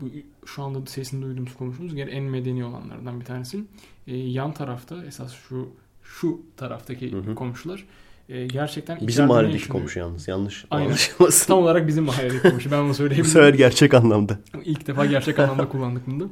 [0.01, 0.05] bu
[0.45, 3.63] şu anda sesini duyduğumuz komşumuz gene en medeni olanlardan bir tanesi.
[4.07, 5.69] Ee, yan tarafta esas şu
[6.03, 7.35] şu taraftaki Hı hı.
[7.35, 7.85] komşular
[8.31, 10.27] e, gerçekten Bizim mahalledeki komşu yalnız.
[10.27, 10.85] Yanlış Aynen.
[10.85, 11.47] anlaşılmasın.
[11.47, 12.71] Tam olarak bizim mahalledeki komşu.
[12.71, 13.31] Ben onu Bu söyleyebilirim.
[13.31, 14.39] sefer gerçek anlamda.
[14.65, 16.25] İlk defa gerçek anlamda kullandık bunu da.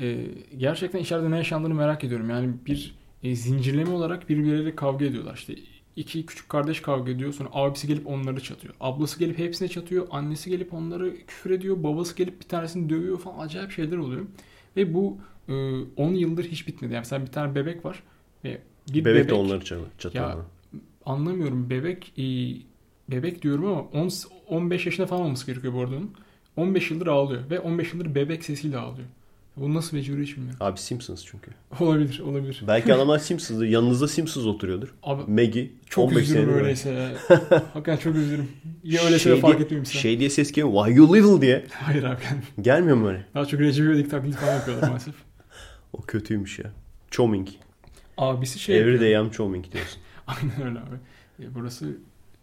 [0.00, 0.16] Ee,
[0.56, 2.30] gerçekten içeride ne yaşandığını merak ediyorum.
[2.30, 5.34] Yani bir e, zincirleme olarak birbirleriyle kavga ediyorlar.
[5.34, 5.54] İşte
[5.96, 7.32] iki küçük kardeş kavga ediyor.
[7.32, 8.74] Sonra abisi gelip onları çatıyor.
[8.80, 10.06] Ablası gelip hepsine çatıyor.
[10.10, 11.76] Annesi gelip onları küfür ediyor.
[11.82, 13.38] Babası gelip bir tanesini dövüyor falan.
[13.38, 14.22] Acayip şeyler oluyor.
[14.76, 15.18] Ve bu
[15.48, 15.52] e,
[15.96, 16.92] 10 yıldır hiç bitmedi.
[16.94, 18.02] Yani mesela bir tane bebek var.
[18.44, 18.58] Ve
[18.88, 19.64] bir Bebek, bebek, de onları
[19.98, 20.28] çatıyor.
[20.30, 20.36] Ya.
[21.06, 21.70] Anlamıyorum.
[21.70, 22.22] Bebek e,
[23.10, 24.10] bebek diyorum ama 10,
[24.48, 26.10] 15 yaşında falan olması gerekiyor bu arada onun.
[26.56, 29.06] 15 yıldır ağlıyor ve 15 yıldır bebek sesiyle ağlıyor.
[29.56, 30.58] Bu nasıl beceriyor hiç bilmiyorum.
[30.60, 31.50] Abi Simpsons çünkü.
[31.80, 32.62] Olabilir, olabilir.
[32.68, 33.66] Belki adamlar Simpsons'dır.
[33.66, 34.94] Yanınızda Simpsons oturuyordur.
[35.02, 35.70] Abi Maggie.
[35.86, 36.90] çok 15 üzülürüm öyleyse.
[36.90, 37.10] ya.
[37.74, 38.48] Hakikaten çok üzülürüm.
[38.84, 39.98] Ya öyleyse Şey fark diye- etmemişsin.
[39.98, 40.72] Şey diye ses geliyor.
[40.86, 41.66] Why you little diye.
[41.72, 42.20] Hayır abi.
[42.30, 43.26] yani Gelmiyor mu öyle?
[43.34, 45.14] Daha çok Recep İvedik taklidi falan yapıyorlar maalesef.
[45.92, 46.70] O kötüymüş ya.
[47.10, 47.48] Choming.
[48.18, 50.00] Abisi şey Every day I'm choming diyorsun.
[50.26, 50.96] Aynen öyle abi.
[51.40, 51.96] E, burası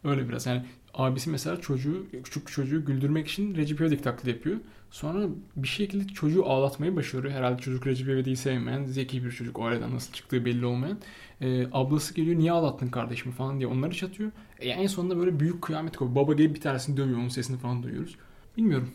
[0.04, 0.46] öyle biraz.
[0.46, 4.58] Yani abisi mesela çocuğu, küçük çocuğu güldürmek için Recep İvedik taklidi yapıyor.
[4.92, 7.34] Sonra bir şekilde çocuğu ağlatmayı başarıyor.
[7.34, 9.60] Herhalde çocuk Recep İvedik'i sevmeyen, zeki bir çocuk.
[9.60, 10.98] O aileden nasıl çıktığı belli olmayan.
[11.42, 14.32] E, ablası geliyor niye ağlattın kardeşimi falan diye onları çatıyor.
[14.60, 16.16] E, en sonunda böyle büyük kıyamet kopuyor.
[16.16, 17.20] Baba gelip bir tanesini dövüyor.
[17.20, 18.16] Onun sesini falan duyuyoruz.
[18.58, 18.92] Bilmiyorum.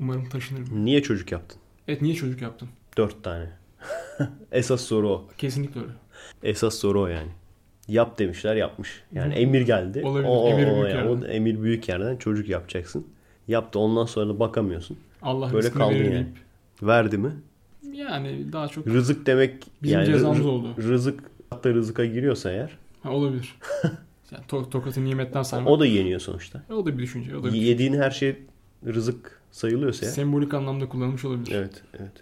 [0.00, 0.84] Umarım taşınırım.
[0.84, 1.60] Niye çocuk yaptın?
[1.88, 2.68] Evet niye çocuk yaptın?
[2.96, 3.50] Dört tane.
[4.52, 5.28] Esas soru o.
[5.38, 5.92] Kesinlikle öyle.
[6.42, 7.30] Esas soru o yani.
[7.88, 9.02] Yap demişler yapmış.
[9.12, 10.02] Yani emir geldi.
[10.04, 10.88] Olabilir, O, emir büyük yani.
[10.88, 11.22] yerden.
[11.22, 13.06] O emir büyük yerden çocuk yapacaksın.
[13.48, 14.96] Yaptı ondan sonra da bakamıyorsun.
[15.22, 16.12] Allah Böyle verir yani.
[16.14, 16.26] deyip.
[16.82, 17.32] Verdi mi?
[17.92, 20.68] Yani daha çok Rızık demek Bizim yani cezamız oldu.
[20.78, 21.20] Rızık
[21.50, 22.70] hatta rızıka giriyorsa eğer
[23.02, 23.54] ha, olabilir.
[24.32, 25.70] yani to- tokatı nimetten saymak.
[25.70, 26.62] o da yeniyor sonuçta.
[26.70, 27.36] O da bir düşünce.
[27.36, 28.36] O da bir Yediğin her şey
[28.86, 30.06] rızık sayılıyorsa.
[30.06, 31.52] Sembolik anlamda kullanılmış olabilir.
[31.54, 32.12] Evet, evet.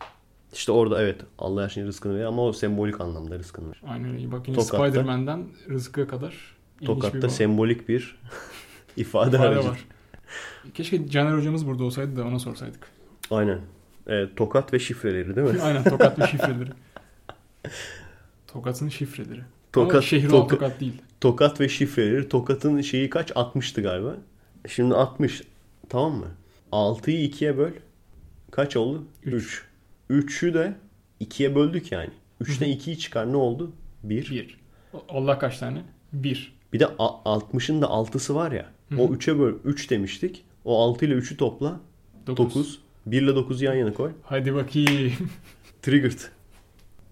[0.53, 3.85] İşte orada evet Allah her şeyin rızkını veriyor ama o sembolik anlamda rızkını veriyor.
[3.89, 4.33] Aynen öyle.
[4.33, 6.55] Bak yine Tokat'ta- Spider-Man'den rızkıya kadar
[6.85, 8.17] Tokat'ta bir sembolik bir
[8.97, 9.69] ifade, ifade aracı.
[9.69, 9.85] var.
[10.75, 12.87] Keşke Caner hocamız burada olsaydı da ona sorsaydık.
[13.31, 13.61] Aynen.
[14.07, 15.61] Evet, tokat ve şifreleri değil mi?
[15.63, 16.71] Aynen Tokat ve şifreleri.
[18.47, 19.41] Tokat'ın şifreleri.
[19.41, 19.45] Ama
[19.87, 21.03] Tokat, şehri olan toka- Tokat değil.
[21.21, 22.29] tokat ve şifreleri.
[22.29, 23.31] Tokat'ın şeyi kaç?
[23.31, 24.17] 60'tı galiba.
[24.69, 25.43] Şimdi 60.
[25.89, 26.27] Tamam mı?
[26.73, 27.71] 6'yı 2'ye böl.
[28.51, 29.05] Kaç oldu?
[29.25, 29.35] Üç.
[29.35, 29.65] 3.
[30.13, 30.75] 3'ü de
[31.21, 32.11] 2'ye böldük yani.
[32.43, 33.73] 3'ten 2'yi çıkar ne oldu?
[34.03, 34.31] 1.
[34.31, 34.59] Bir.
[35.09, 35.83] Allah kaç tane?
[36.13, 36.55] Bir.
[36.73, 38.67] Bir de a- 60'ın da 6'sı var ya.
[38.99, 39.15] O hı.
[39.15, 40.45] 3'e böl 3 demiştik.
[40.65, 41.81] O 6 ile 3'ü topla.
[42.27, 42.55] Dokuz.
[42.55, 42.79] 9.
[43.07, 44.13] 1 ile 9'u yan yana koy.
[44.23, 45.13] Hadi bakayım.
[45.83, 46.19] Triggered.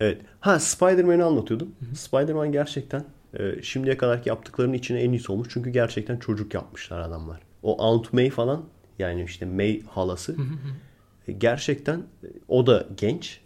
[0.01, 0.20] Evet.
[0.40, 1.74] Ha Spider-Man'i anlatıyordum.
[1.94, 3.05] Spider-Man gerçekten
[3.39, 5.48] e, şimdiye kadarki yaptıklarının içine en iyisi olmuş.
[5.51, 7.40] Çünkü gerçekten çocuk yapmışlar adamlar.
[7.62, 8.64] O Aunt May falan
[8.98, 10.36] yani işte May halası e,
[11.39, 13.40] gerçekten e, o da genç.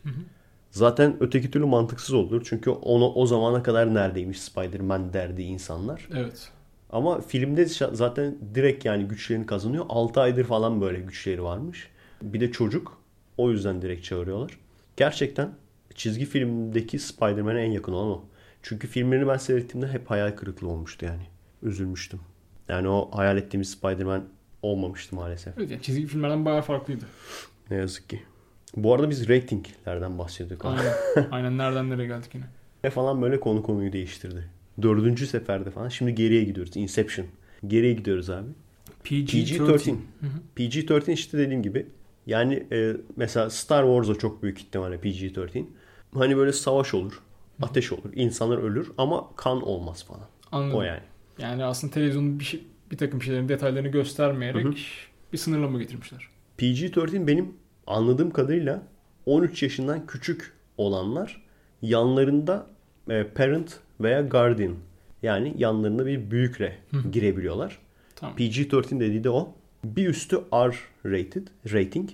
[0.71, 2.47] Zaten öteki türlü mantıksız olur.
[2.49, 6.09] Çünkü onu o zamana kadar neredeymiş Spider-Man derdi insanlar.
[6.15, 6.51] evet.
[6.91, 9.85] Ama filmde zaten direkt yani güçlerini kazanıyor.
[9.89, 11.89] 6 aydır falan böyle güçleri varmış.
[12.23, 12.99] Bir de çocuk.
[13.39, 14.59] O yüzden direkt çağırıyorlar.
[14.97, 15.51] Gerçekten
[15.95, 18.25] çizgi filmdeki Spider-Man'e en yakın olan o.
[18.63, 21.23] Çünkü filmlerini ben seyrettiğimde hep hayal kırıklığı olmuştu yani.
[21.63, 22.21] Üzülmüştüm.
[22.69, 24.25] Yani o hayal ettiğimiz Spider-Man
[24.63, 25.59] olmamıştı maalesef.
[25.59, 27.05] Evet yani çizgi filmlerden bayağı farklıydı.
[27.71, 28.23] Ne yazık ki.
[28.77, 30.65] Bu arada biz ratinglerden bahsediyorduk.
[30.65, 30.95] Aynen.
[31.31, 32.45] Aynen nereden nereye geldik yine.
[32.85, 34.49] Ne falan böyle konu konuyu değiştirdi.
[34.83, 35.89] Dördüncü seferde falan.
[35.89, 36.77] Şimdi geriye gidiyoruz.
[36.77, 37.27] Inception.
[37.67, 38.49] Geriye gidiyoruz abi.
[39.05, 39.91] PG-13.
[39.91, 40.29] Hı hı.
[40.57, 41.87] PG-13 işte dediğim gibi.
[42.27, 45.65] Yani e, mesela Star Wars'a çok büyük ihtimalle PG-13.
[46.15, 47.21] Hani böyle savaş olur.
[47.63, 48.11] Ateş olur.
[48.15, 50.29] insanlar ölür ama kan olmaz falan.
[50.53, 50.79] Anladım.
[50.79, 51.03] O yani.
[51.39, 54.75] Yani aslında televizyonun bir, şey, bir takım şeylerin detaylarını göstermeyerek Hı hı.
[55.33, 56.29] bir sınırlama getirmişler.
[56.59, 57.55] PG-13 benim
[57.87, 58.83] anladığım kadarıyla
[59.27, 61.45] 13 yaşından küçük olanlar
[61.83, 62.67] yanlarında
[63.11, 64.75] e, parent veya guardian
[65.23, 66.79] yani yanlarında bir büyükle
[67.13, 67.79] girebiliyorlar.
[68.17, 68.37] Tamam.
[68.37, 69.55] PG-13 dediği de o.
[69.85, 70.75] Bir üstü R
[71.07, 72.11] rated, rating.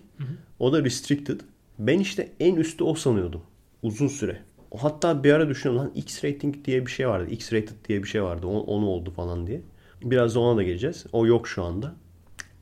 [0.59, 1.41] O da restricted.
[1.79, 3.43] Ben işte en üstü o sanıyordum.
[3.83, 4.41] Uzun süre.
[4.71, 7.31] O Hatta bir ara düşünüyorum lan X rating diye bir şey vardı.
[7.31, 8.47] X rated diye bir şey vardı.
[8.47, 9.61] O, onu oldu falan diye.
[10.03, 11.07] Biraz da ona da geleceğiz.
[11.13, 11.95] O yok şu anda.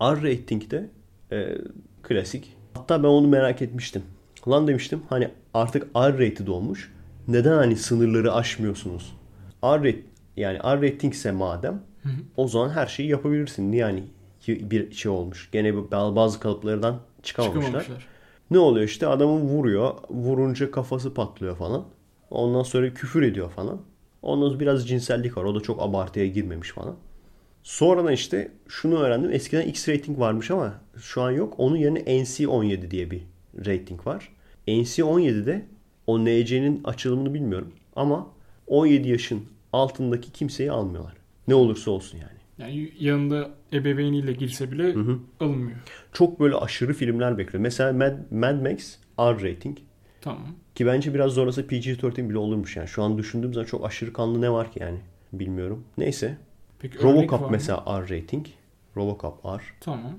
[0.03, 0.91] R rating'de
[1.33, 1.59] e,
[2.03, 2.57] klasik.
[2.75, 4.03] Hatta ben onu merak etmiştim.
[4.49, 6.93] Lan demiştim hani artık R rated olmuş.
[7.29, 9.17] Neden hani sınırları aşmıyorsunuz?
[9.65, 9.97] R
[10.37, 11.83] yani R ise madem
[12.37, 13.73] o zaman her şeyi yapabilirsin.
[13.73, 14.05] Niye yani
[14.49, 15.49] bir şey olmuş.
[15.53, 17.63] Gene bazı kalıplardan çıkamamışlar.
[17.63, 18.07] Çıkamamışlar.
[18.51, 19.95] Ne oluyor işte adamı vuruyor.
[20.11, 21.85] Vurunca kafası patlıyor falan.
[22.31, 23.81] Ondan sonra küfür ediyor falan.
[24.23, 25.45] Onda biraz cinsellik var.
[25.45, 26.97] O da çok abartıya girmemiş falan.
[27.63, 29.33] Sonradan işte şunu öğrendim.
[29.33, 31.55] Eskiden X rating varmış ama şu an yok.
[31.59, 33.23] Onun yerine NC-17 diye bir
[33.67, 34.33] rating var.
[34.69, 35.67] NC-17'de
[36.07, 37.73] o NC'nin açılımını bilmiyorum.
[37.97, 38.27] Ama
[38.67, 41.15] 17 yaşın altındaki kimseyi almıyorlar.
[41.49, 42.39] Ne olursa olsun yani.
[42.59, 44.95] Yani yanında ebeveyniyle girse bile
[45.41, 45.79] alınmıyor.
[46.13, 47.63] Çok böyle aşırı filmler bekliyor.
[47.63, 49.79] Mesela Mad, Mad Max R rating.
[50.21, 50.47] Tamam.
[50.75, 52.89] Ki bence biraz zorlasa PG-13 bile olurmuş yani.
[52.89, 54.99] Şu an düşündüğüm zaman çok aşırı kanlı ne var ki yani.
[55.33, 55.85] Bilmiyorum.
[55.99, 56.37] Neyse.
[56.79, 58.47] Peki Robocop mesela R rating.
[58.97, 59.61] Robocop R.
[59.81, 60.13] Tamam.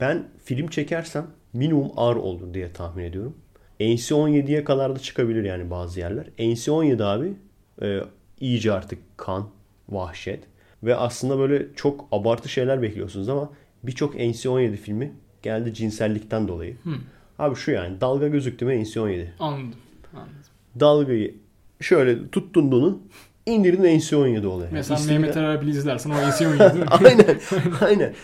[0.00, 3.36] Ben film çekersem minimum R olur diye tahmin ediyorum.
[3.80, 6.26] NC-17'ye kadar da çıkabilir yani bazı yerler.
[6.38, 7.34] NC-17 abi
[7.82, 8.00] e,
[8.40, 9.48] iyice artık kan,
[9.88, 10.44] vahşet
[10.82, 13.50] ve aslında böyle çok abartı şeyler bekliyorsunuz ama
[13.82, 15.12] birçok NC-17 filmi
[15.42, 16.76] geldi cinsellikten dolayı.
[16.84, 16.90] Hı.
[17.38, 19.26] Abi şu yani dalga gözüktü mü NC-17.
[19.38, 19.74] Anladım.
[20.14, 20.32] Anladım.
[20.80, 21.34] Dalgayı
[21.80, 23.02] şöyle tuttun bunu
[23.46, 24.60] indirdin NC-17 oluyor.
[24.68, 26.90] Yani Mesela istediğin- Mehmet Erbil izlersen o NC-17 değil mi?
[26.90, 27.36] aynen
[27.80, 28.14] aynen.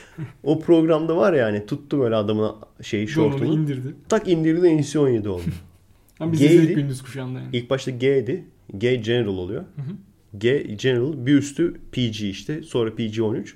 [0.43, 3.45] O programda var ya hani tuttu böyle adamın onu şortunu.
[3.55, 3.95] indirdi.
[4.09, 5.43] Tak indirdi NC-17 oldu.
[6.21, 7.57] Ama biz izledik gündüz kuşağında yani.
[7.57, 8.45] İlk başta G'di.
[8.79, 9.63] G General oluyor.
[9.77, 10.39] Hı hı.
[10.39, 12.63] G General bir üstü PG işte.
[12.63, 13.47] sonra PG-13.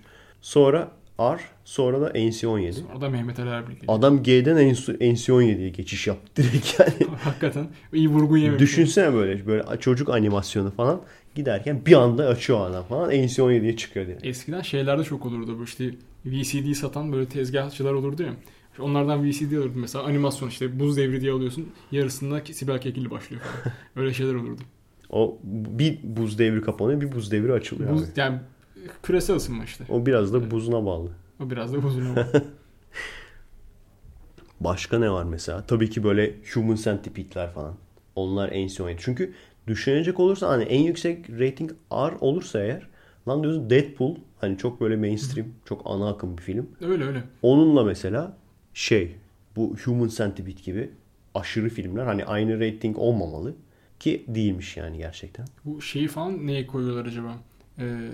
[0.40, 0.90] Sonra
[1.20, 1.38] R.
[1.64, 2.74] Sonra da NC-17.
[2.92, 3.94] Orada Mehmet Ali Erbil geliyor.
[3.98, 7.10] Adam G'den NC-17'ye geçiş yaptı direkt yani.
[7.20, 8.60] Hakikaten iyi vurgu yememiş.
[8.62, 11.00] Düşünsene böyle böyle çocuk animasyonu falan
[11.34, 14.18] giderken bir anda açıyor adam falan NC-17'ye çıkıyor diye.
[14.22, 15.90] Eskiden şeylerde çok olurdu bu işte
[16.26, 18.32] VCD satan böyle tezgahçılar olurdu ya.
[18.70, 23.42] İşte Onlardan VCD alırdı mesela animasyon işte buz devri diye alıyorsun yarısında Sibel Kekilli başlıyor
[23.42, 23.76] falan.
[23.96, 24.62] Öyle şeyler olurdu.
[25.10, 28.10] O bir buz devri kapanıyor bir buz devri açılıyor Buz, abi.
[28.16, 28.38] yani
[29.02, 29.84] küresel ısınma işte.
[29.88, 31.10] O biraz da buzuna bağlı.
[31.40, 32.06] O biraz da buzun
[34.60, 35.64] Başka ne var mesela?
[35.66, 37.74] Tabii ki böyle Human Centipede'ler falan.
[38.16, 38.94] Onlar NC-17.
[38.98, 39.32] Çünkü
[39.66, 42.86] düşünecek olursa hani en yüksek rating R olursa eğer
[43.28, 46.68] lan diyorsun Deadpool hani çok böyle mainstream, çok ana akım bir film.
[46.80, 47.22] öyle öyle.
[47.42, 48.36] Onunla mesela
[48.74, 49.16] şey
[49.56, 50.90] bu Human Centipede gibi
[51.34, 53.54] aşırı filmler hani aynı rating olmamalı
[54.00, 55.46] ki değilmiş yani gerçekten.
[55.64, 57.34] Bu şeyi falan neye koyuyorlar acaba?
[57.78, 58.08] Ee,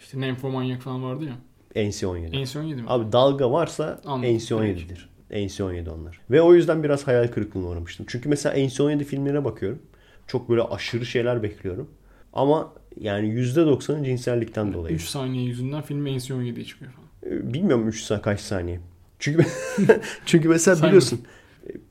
[0.00, 1.36] işte Nymphomaniac falan vardı ya.
[1.76, 2.30] NC-17.
[2.30, 2.84] NC-17 mi?
[2.86, 4.34] Abi dalga varsa Anladım.
[4.34, 5.08] NC-17'dir.
[5.30, 6.20] NC-17 onlar.
[6.30, 8.06] Ve o yüzden biraz hayal kırıklığına uğramıştım.
[8.08, 9.82] Çünkü mesela NC-17 filmlerine bakıyorum.
[10.32, 11.90] Çok böyle aşırı şeyler bekliyorum.
[12.32, 14.94] Ama yani %90'ı cinsellikten dolayı.
[14.94, 17.08] 3 saniye yüzünden film NC-17'ye çıkıyor falan.
[17.26, 18.80] Ee, Bilmiyorum 3 sa kaç saniye.
[19.18, 19.44] Çünkü
[20.26, 21.20] çünkü mesela biliyorsun.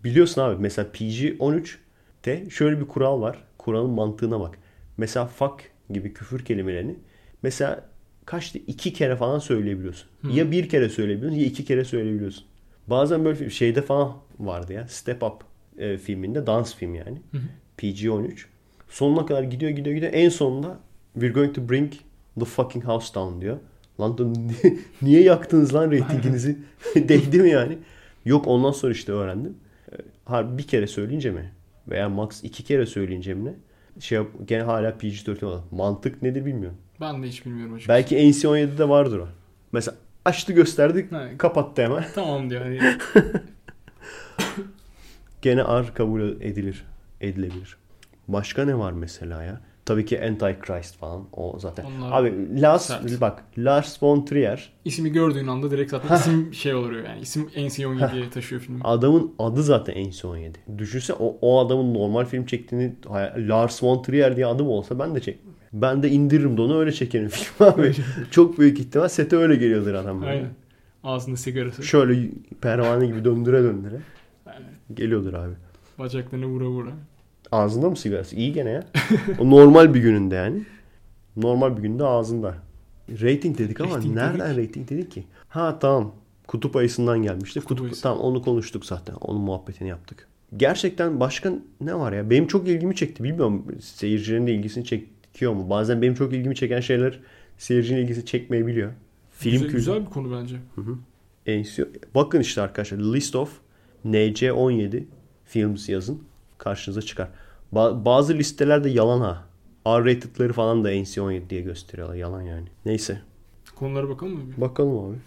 [0.03, 3.43] Biliyorsun abi mesela PG-13'te şöyle bir kural var.
[3.57, 4.57] Kuralın mantığına bak.
[4.97, 6.95] Mesela fuck gibi küfür kelimelerini
[7.43, 7.89] mesela
[8.25, 10.09] kaçtı iki kere falan söyleyebiliyorsun.
[10.33, 12.43] Ya bir kere söyleyebiliyorsun ya iki kere söyleyebiliyorsun.
[12.87, 14.87] Bazen böyle şeyde falan vardı ya.
[14.87, 15.43] Step Up
[15.77, 17.21] e, filminde dans film yani.
[17.81, 18.31] PG-13.
[18.89, 20.13] Sonuna kadar gidiyor gidiyor gidiyor.
[20.13, 20.79] En sonunda
[21.13, 21.93] we're going to bring
[22.39, 23.57] the fucking house down diyor.
[23.99, 24.17] Lan
[25.01, 26.57] niye- yaktınız lan reytinginizi?
[26.95, 27.77] Değdi mi yani?
[28.25, 29.55] Yok ondan sonra işte öğrendim.
[29.91, 29.95] E,
[30.25, 31.51] Ha, bir kere söyleyince mi?
[31.87, 33.53] Veya max iki kere söyleyince mi ne?
[33.99, 35.61] Şey yap, gene hala PG-13 olan.
[35.71, 36.77] Mantık nedir bilmiyorum.
[37.01, 37.97] Ben de hiç bilmiyorum açıkçası.
[37.97, 39.27] Belki NC-17'de vardır o.
[39.71, 41.37] Mesela açtı gösterdik Evet.
[41.37, 42.05] kapattı hemen.
[42.15, 42.65] Tamam diyor.
[45.41, 46.83] Gene R kabul edilir.
[47.21, 47.77] Edilebilir.
[48.27, 49.61] Başka ne var mesela ya?
[49.85, 51.27] Tabii ki Antichrist falan.
[51.33, 51.85] O zaten.
[51.85, 53.21] Onlar Abi Lars sert.
[53.21, 57.21] bak Lars von Trier ismi gördüğün anda direkt zaten isim şey oluyor yani.
[57.21, 58.79] İsim NC-17'ye taşıyor filmi.
[58.83, 60.53] adamın adı zaten NC-17.
[60.77, 62.95] Düşünse o, o adamın normal film çektiğini
[63.37, 65.53] Lars von Trier diye adım olsa ben de çekmem.
[65.73, 67.93] Ben de indiririm de onu öyle çekerim film abi.
[68.31, 70.21] Çok büyük ihtimal sete öyle geliyordur adam.
[70.21, 70.31] böyle.
[70.31, 70.49] Aynen.
[71.03, 71.83] Ağzında sigarası.
[71.83, 72.29] Şöyle
[72.61, 73.99] pervane gibi döndüre döndüre
[74.47, 75.53] Yani geliyordur abi.
[75.99, 76.91] bacaklarına vura vura.
[77.51, 78.35] Ağzında mı sigarası?
[78.35, 78.83] İyi gene ya.
[79.39, 80.61] O normal bir gününde yani.
[81.37, 82.55] Normal bir günde ağzında.
[83.09, 85.23] Rating dedik ama Rating nereden rating dedik ki?
[85.49, 86.15] Ha tamam.
[86.47, 87.59] Kutup ayısından gelmişti.
[87.59, 88.01] Kutup, ayısı.
[88.01, 89.13] tamam onu konuştuk zaten.
[89.13, 90.27] Onun muhabbetini yaptık.
[90.57, 92.29] Gerçekten başka ne var ya?
[92.29, 93.23] Benim çok ilgimi çekti.
[93.23, 95.69] Bilmiyorum seyircilerin de ilgisini çekiyor mu?
[95.69, 97.19] Bazen benim çok ilgimi çeken şeyler
[97.57, 98.91] seyircinin ilgisini çekmeyebiliyor.
[99.31, 99.77] Film güzel, kültürü.
[99.77, 100.55] güzel bir konu bence.
[101.47, 103.51] NC Bakın işte arkadaşlar list of
[104.05, 105.03] NC17
[105.45, 106.21] films yazın
[106.57, 107.27] karşınıza çıkar.
[107.73, 109.43] Ba- bazı listelerde yalan ha.
[109.87, 112.15] R-rated'ları falan da NC17 diye gösteriyorlar.
[112.15, 112.67] Yalan yani.
[112.85, 113.21] Neyse.
[113.75, 114.41] Konulara bakalım mı?
[114.57, 114.61] bir?
[114.61, 115.17] Bakalım abi.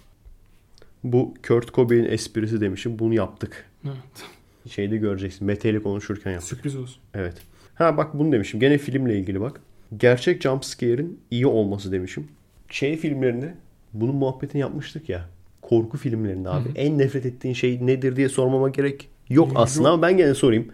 [1.04, 2.98] Bu Kurt Cobain esprisi demişim.
[2.98, 3.64] Bunu yaptık.
[3.84, 3.94] Evet.
[4.70, 5.46] Şeyde göreceksin.
[5.46, 6.48] Mete ile konuşurken yaptık.
[6.48, 6.96] Sürpriz olsun.
[7.14, 7.34] Evet.
[7.74, 8.60] Ha bak bunu demişim.
[8.60, 9.60] Gene filmle ilgili bak.
[9.96, 12.28] Gerçek jumpscare'in iyi olması demişim.
[12.68, 13.54] Şey filmlerinde
[13.92, 15.28] bunun muhabbetini yapmıştık ya.
[15.62, 16.68] Korku filmlerinde abi.
[16.76, 19.56] En nefret ettiğin şey nedir diye sormama gerek yok Yok.
[19.56, 20.68] aslında ama ben gene sorayım.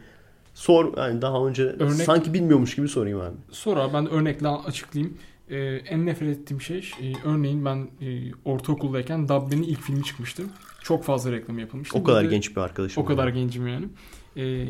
[0.60, 3.36] Sor yani daha önce Örnek- sanki bilmiyormuş gibi sorayım abi.
[3.50, 5.18] Sonra ben örnekle açıklayayım.
[5.50, 10.42] Ee, en nefret ettiğim şey e, örneğin ben e, ortaokuldayken Dabbe'nin ilk filmi çıkmıştı.
[10.82, 11.98] Çok fazla reklam yapılmıştı.
[11.98, 13.02] O kadar de- genç bir arkadaşım.
[13.02, 13.28] O kadar var.
[13.28, 13.88] gencim yani.
[14.36, 14.66] Ee,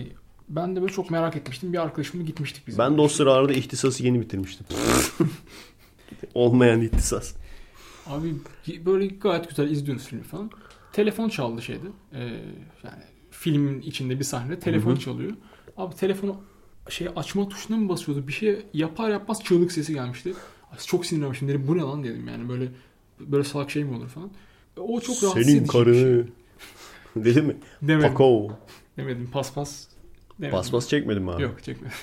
[0.48, 1.72] ben de böyle çok merak etmiştim.
[1.72, 2.78] Bir arkadaşımla gitmiştik biz.
[2.78, 4.66] Ben de o sıralarda ihtisası yeni bitirmiştim.
[6.34, 7.34] Olmayan ihtisas.
[8.06, 8.34] Abi
[8.86, 10.50] böyle gayet güzel izliyoruz filmi falan.
[10.92, 11.86] Telefon çaldı şeyde.
[12.12, 12.18] Ee,
[12.84, 15.00] yani filmin içinde bir sahne telefon Hı hı.
[15.00, 15.32] çalıyor.
[15.80, 16.36] Abi telefonu
[16.88, 18.28] şey açma tuşuna mı basıyordu?
[18.28, 20.34] Bir şey yapar yapmaz çığlık sesi gelmişti.
[20.86, 21.48] Çok sinirlenmiştim.
[21.48, 22.68] Dedim bu ne lan dedim yani böyle
[23.20, 24.30] böyle salak şey mi olur falan.
[24.76, 25.82] O çok rahatsız Senin edici bir şey.
[25.84, 26.26] karını.
[27.16, 27.56] Dedi mi?
[27.82, 28.08] Demedim.
[28.08, 28.58] Pako.
[28.96, 29.30] Demedim.
[29.32, 29.86] Paspas.
[30.38, 30.58] Demedim.
[30.58, 31.42] Paspas çekmedim abi?
[31.42, 31.96] Yok çekmedim.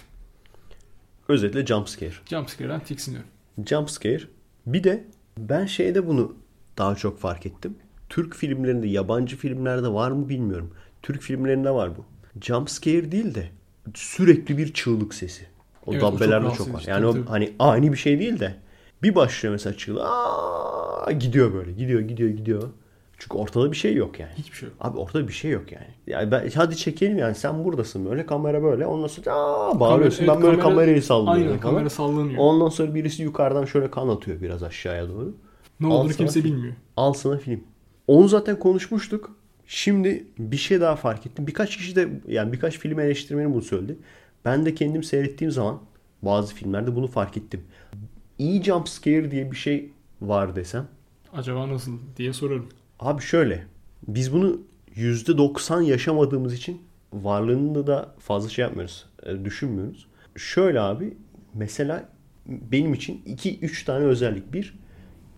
[1.27, 2.13] Özetle jumpscare.
[2.25, 3.29] Jumpscare'den tiksiniyorum.
[3.65, 4.23] Jumpscare.
[4.65, 5.05] Bir de
[5.37, 6.35] ben şeyde bunu
[6.77, 7.75] daha çok fark ettim.
[8.09, 10.73] Türk filmlerinde, yabancı filmlerde var mı bilmiyorum.
[11.01, 12.05] Türk filmlerinde var bu.
[12.41, 13.49] Jumpscare değil de
[13.95, 15.45] sürekli bir çığlık sesi.
[15.85, 16.83] O Evet, o çok çok var.
[16.87, 18.55] Yani tabii, o hani ani bir şey değil de
[19.03, 20.01] bir başlıyor mesela çığlık.
[20.05, 21.71] Aa, gidiyor böyle.
[21.71, 22.63] Gidiyor, gidiyor, gidiyor.
[23.19, 24.31] Çünkü ortada bir şey yok yani.
[24.37, 24.77] Hiçbir şey yok.
[24.81, 25.87] Abi ortada bir şey yok yani.
[26.07, 30.35] Yani ben, hadi çekelim yani sen buradasın böyle kamera böyle ondan sonra aa, bağırıyorsun Kamera-
[30.35, 31.73] ben böyle kamera- kamerayı sallıyorum Aynen falan.
[31.73, 32.37] kamera sallanıyor.
[32.37, 35.33] Ondan sonra birisi yukarıdan şöyle kan atıyor biraz aşağıya doğru.
[35.79, 36.55] ne sana kimse film.
[36.55, 36.73] bilmiyor.
[36.97, 37.63] Al sana film.
[38.07, 39.36] Onu zaten konuşmuştuk.
[39.67, 41.47] Şimdi bir şey daha fark ettim.
[41.47, 43.97] Birkaç kişi de yani birkaç film eleştirmeni bunu söyledi.
[44.45, 45.81] Ben de kendim seyrettiğim zaman
[46.21, 47.63] bazı filmlerde bunu fark ettim.
[48.39, 49.91] İyi jump scare diye bir şey
[50.21, 50.87] var desem.
[51.33, 52.69] Acaba nasıl diye sorarım.
[52.99, 53.65] Abi şöyle.
[54.07, 54.61] Biz bunu
[54.95, 56.81] %90 yaşamadığımız için
[57.13, 59.05] varlığını da fazla şey yapmıyoruz.
[59.23, 60.07] e, Düşünmüyoruz.
[60.35, 61.17] Şöyle abi.
[61.53, 62.09] Mesela
[62.45, 64.53] benim için 2-3 tane özellik.
[64.53, 64.79] Bir,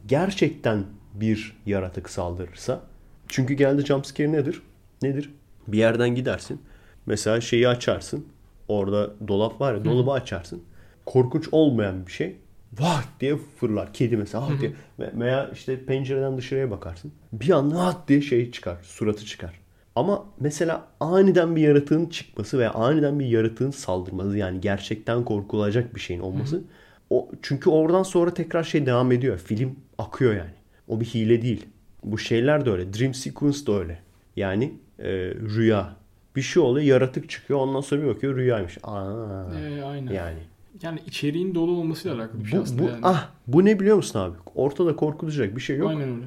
[0.07, 0.83] gerçekten
[1.13, 2.81] bir yaratık saldırırsa.
[3.29, 4.61] Çünkü geldi jumpscare nedir?
[5.01, 5.33] Nedir?
[5.67, 6.61] Bir yerden gidersin.
[7.05, 8.25] Mesela şeyi açarsın.
[8.67, 10.63] Orada dolap var ya dolabı açarsın.
[11.05, 12.35] Korkunç olmayan bir şey.
[12.79, 13.93] Vah diye fırlar.
[13.93, 14.71] Kedi mesela ah diye.
[14.99, 17.11] Ve- Veya işte pencereden dışarıya bakarsın.
[17.33, 18.77] Bir anda ah diye şey çıkar.
[18.83, 19.59] Suratı çıkar.
[19.95, 25.99] Ama mesela aniden bir yaratığın çıkması veya aniden bir yaratığın saldırması yani gerçekten korkulacak bir
[25.99, 26.61] şeyin olması.
[27.09, 29.37] O çünkü oradan sonra tekrar şey devam ediyor.
[29.37, 30.51] Film akıyor yani.
[30.87, 31.65] O bir hile değil.
[32.03, 32.93] Bu şeyler de öyle.
[32.93, 33.99] Dream sequence da öyle.
[34.35, 35.95] Yani e, rüya.
[36.35, 37.59] Bir şey oluyor, yaratık çıkıyor.
[37.59, 38.77] Ondan sonra bir bakıyor rüyaymış.
[38.83, 39.43] Aa.
[39.59, 40.13] Ee, aynen.
[40.13, 40.39] Yani.
[40.81, 42.99] Yani içeriğin dolu olmasıyla alakalı bir şey Bu, aslında bu yani.
[43.03, 44.37] ah bu ne biliyor musun abi?
[44.55, 45.89] Ortada korkulacak bir şey yok.
[45.89, 46.25] Aynen öyle.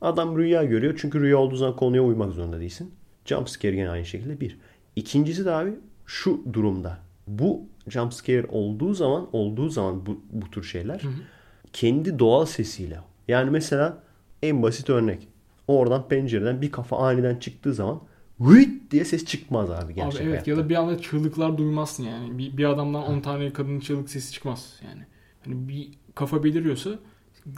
[0.00, 0.94] Adam rüya görüyor.
[1.00, 2.94] Çünkü rüya olduğu zaman konuya uymak zorunda değilsin.
[3.24, 4.58] Jumpscare gene aynı şekilde bir.
[4.96, 5.70] İkincisi de abi
[6.06, 6.98] şu durumda.
[7.26, 11.00] Bu jumpscare olduğu zaman olduğu zaman bu, bu tür şeyler
[11.72, 12.98] kendi doğal sesiyle.
[13.28, 13.98] Yani mesela
[14.48, 15.28] en basit örnek.
[15.68, 18.00] Oradan pencereden bir kafa aniden çıktığı zaman
[18.40, 20.50] Hıt diye ses çıkmaz abi gerçek Abi evet hayatta.
[20.50, 22.38] ya da bir anda çığlıklar duymazsın yani.
[22.38, 25.02] Bir, bir adamdan 10 tane kadının çığlık sesi çıkmaz yani.
[25.44, 26.90] Hani bir kafa beliriyorsa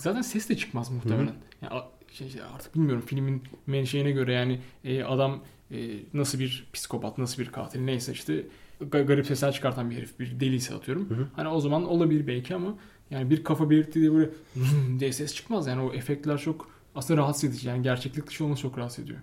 [0.00, 1.34] zaten ses de çıkmaz muhtemelen.
[1.62, 1.82] Yani
[2.12, 5.40] şey, şey, artık bilmiyorum filmin menşeine göre yani e, adam
[5.70, 5.76] e,
[6.14, 8.46] nasıl bir psikopat, nasıl bir katil neyse işte
[8.80, 11.30] ga- garip sesler çıkartan bir herif, bir deliyse atıyorum.
[11.36, 12.74] Hani o zaman olabilir belki ama
[13.10, 14.30] yani bir kafa belirttiği diye böyle
[15.00, 18.78] diye ses çıkmaz yani o efektler çok aslında rahatsız edici yani gerçeklik dışı olması çok
[18.78, 19.18] rahatsız ediyor.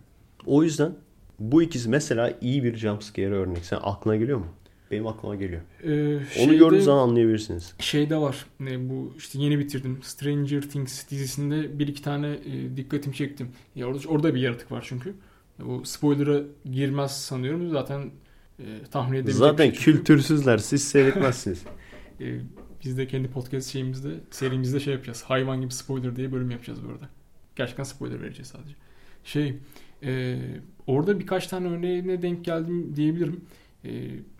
[0.45, 0.95] O yüzden
[1.39, 3.65] bu ikisi mesela iyi bir jumpscare örnek.
[3.65, 4.47] Sen aklına geliyor mu?
[4.91, 5.61] Benim aklıma geliyor.
[5.83, 7.73] Ee, Onu şeyde- gördüğünüz zaman anlayabilirsiniz.
[7.79, 8.45] Şeyde var.
[8.59, 9.99] Ne bu işte yeni bitirdim.
[10.03, 13.49] Stranger Things dizisinde bir iki tane e, dikkatimi çektim.
[13.75, 15.13] Ya orada orada bir yaratık var çünkü.
[15.59, 16.41] Ya bu spoiler'a
[16.71, 17.69] girmez sanıyorum.
[17.69, 18.11] Zaten
[18.59, 20.57] e, tahmin edebilecek Zaten şey kültürsüzler.
[20.57, 21.63] Siz seyretmezsiniz.
[22.21, 22.39] E,
[22.85, 25.23] biz de kendi podcast şeyimizde, serimizde şey yapacağız.
[25.23, 27.09] Hayvan gibi spoiler diye bölüm yapacağız bu arada.
[27.55, 28.75] Gerçekten spoiler vereceğiz sadece.
[29.23, 29.55] Şey,
[30.03, 30.39] e,
[30.87, 33.41] orada birkaç tane örneğine denk geldim diyebilirim.
[33.85, 33.91] E,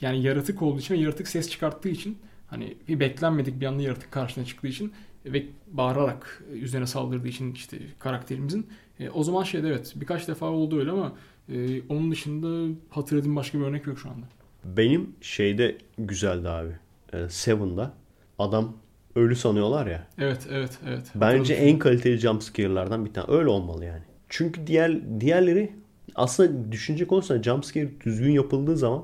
[0.02, 2.18] yani yaratık olduğu için yaratık ses çıkarttığı için
[2.48, 4.94] hani bir beklenmedik bir anda yaratık karşına çıktığı için
[5.26, 8.68] ve bağırarak üzerine saldırdığı için işte karakterimizin
[9.00, 11.16] e, o zaman şeyde evet birkaç defa oldu öyle ama
[11.50, 14.26] e, onun dışında hatırladığım başka bir örnek yok şu anda.
[14.66, 16.72] Benim şeyde güzeldi abi.
[17.14, 17.94] Ee, Seven'da
[18.40, 18.78] adam
[19.16, 20.08] ölü sanıyorlar ya.
[20.20, 21.12] Evet evet evet.
[21.16, 23.28] Bence en kaliteli jumpscare'lardan bir tane.
[23.38, 24.02] Öyle olmalı yani.
[24.30, 25.72] Çünkü diğer diğerleri
[26.16, 29.04] aslında düşünecek olursan jumpscare düzgün yapıldığı zaman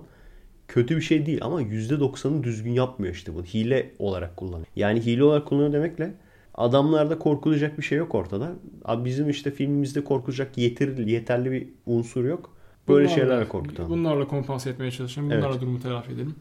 [0.68, 3.44] kötü bir şey değil ama %90'ı düzgün yapmıyor işte bu.
[3.44, 4.68] Hile olarak kullanıyor.
[4.76, 6.14] Yani hile olarak kullanıyor demekle
[6.56, 8.52] adamlarda korkulacak bir şey yok ortada.
[8.86, 12.56] Abi bizim işte filmimizde korkulacak yeterli, yeterli bir unsur yok.
[12.88, 13.90] Böyle Bunlarla- şeylerle korkutalım.
[13.90, 15.30] Bunlarla kompanse etmeye çalışalım.
[15.30, 15.62] Bunlarla Evet.
[15.62, 16.36] durumu telafi edelim.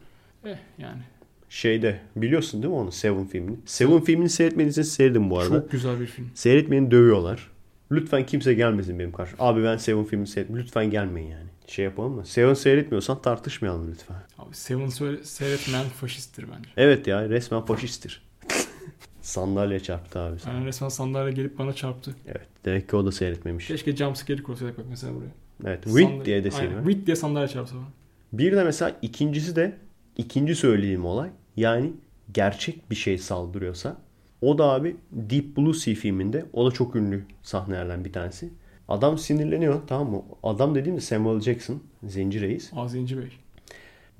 [0.45, 1.01] Eh yani.
[1.49, 3.57] Şeyde biliyorsun değil mi onu Seven filmini?
[3.65, 5.61] Seven filmini seyretmediyseniz seyredin bu arada.
[5.61, 6.29] Çok güzel bir film.
[6.35, 7.51] Seyretmeyeni dövüyorlar.
[7.91, 9.43] Lütfen kimse gelmesin benim karşıma.
[9.43, 10.57] Abi ben Seven filmini seyrettim.
[10.57, 11.47] Lütfen gelmeyin yani.
[11.67, 12.25] şey yapalım mı?
[12.25, 14.15] Seven seyretmiyorsan tartışmayalım lütfen.
[14.37, 14.87] Abi Seven
[15.23, 16.69] seyretmeyen faşisttir bence.
[16.77, 18.21] Evet ya resmen faşisttir.
[19.21, 20.39] Sandalye çarptı abi.
[20.39, 20.53] sana.
[20.53, 22.15] Yani resmen sandalye gelip bana çarptı.
[22.27, 22.47] Evet.
[22.65, 23.67] Demek ki o da seyretmemiş.
[23.67, 25.31] Keşke jumpscare koysaydık bak mesela buraya.
[25.65, 25.85] Evet.
[25.85, 26.69] Sandalye- Wind diye deseydim.
[26.77, 26.83] Aynen.
[26.89, 27.85] Wind diye sandalye çarpsa bana.
[28.33, 29.77] Bir de mesela ikincisi de
[30.19, 31.29] ikinci söylediğim olay.
[31.57, 31.93] Yani
[32.33, 33.97] gerçek bir şey saldırıyorsa
[34.41, 38.49] o da abi Deep Blue Sea filminde o da çok ünlü sahnelerden bir tanesi.
[38.87, 40.21] Adam sinirleniyor tamam mı?
[40.43, 42.71] Adam dediğim de Samuel Jackson, Zenci Reis.
[42.75, 43.31] Azenci Bey.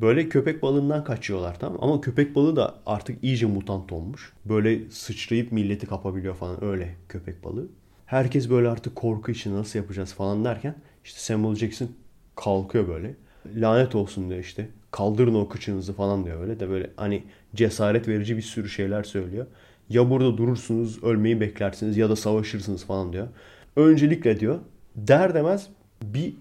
[0.01, 1.79] Böyle köpek balığından kaçıyorlar tamam mı?
[1.83, 4.33] Ama köpek balığı da artık iyice mutant olmuş.
[4.45, 7.67] Böyle sıçrayıp milleti kapabiliyor falan öyle köpek balığı.
[8.05, 11.89] Herkes böyle artık korku içinde nasıl yapacağız falan derken işte Samuel Jackson
[12.35, 13.15] kalkıyor böyle.
[13.55, 14.69] Lanet olsun diyor işte.
[14.91, 17.23] Kaldırın o kıçınızı falan diyor öyle de böyle hani
[17.55, 19.45] cesaret verici bir sürü şeyler söylüyor.
[19.89, 23.27] Ya burada durursunuz ölmeyi beklersiniz ya da savaşırsınız falan diyor.
[23.75, 24.59] Öncelikle diyor
[24.95, 25.67] der demez
[26.03, 26.33] bir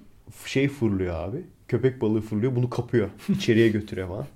[0.46, 1.44] şey fırlıyor abi.
[1.68, 3.08] Köpek balığı fırlıyor bunu kapıyor.
[3.28, 4.26] içeriye götürüyor falan.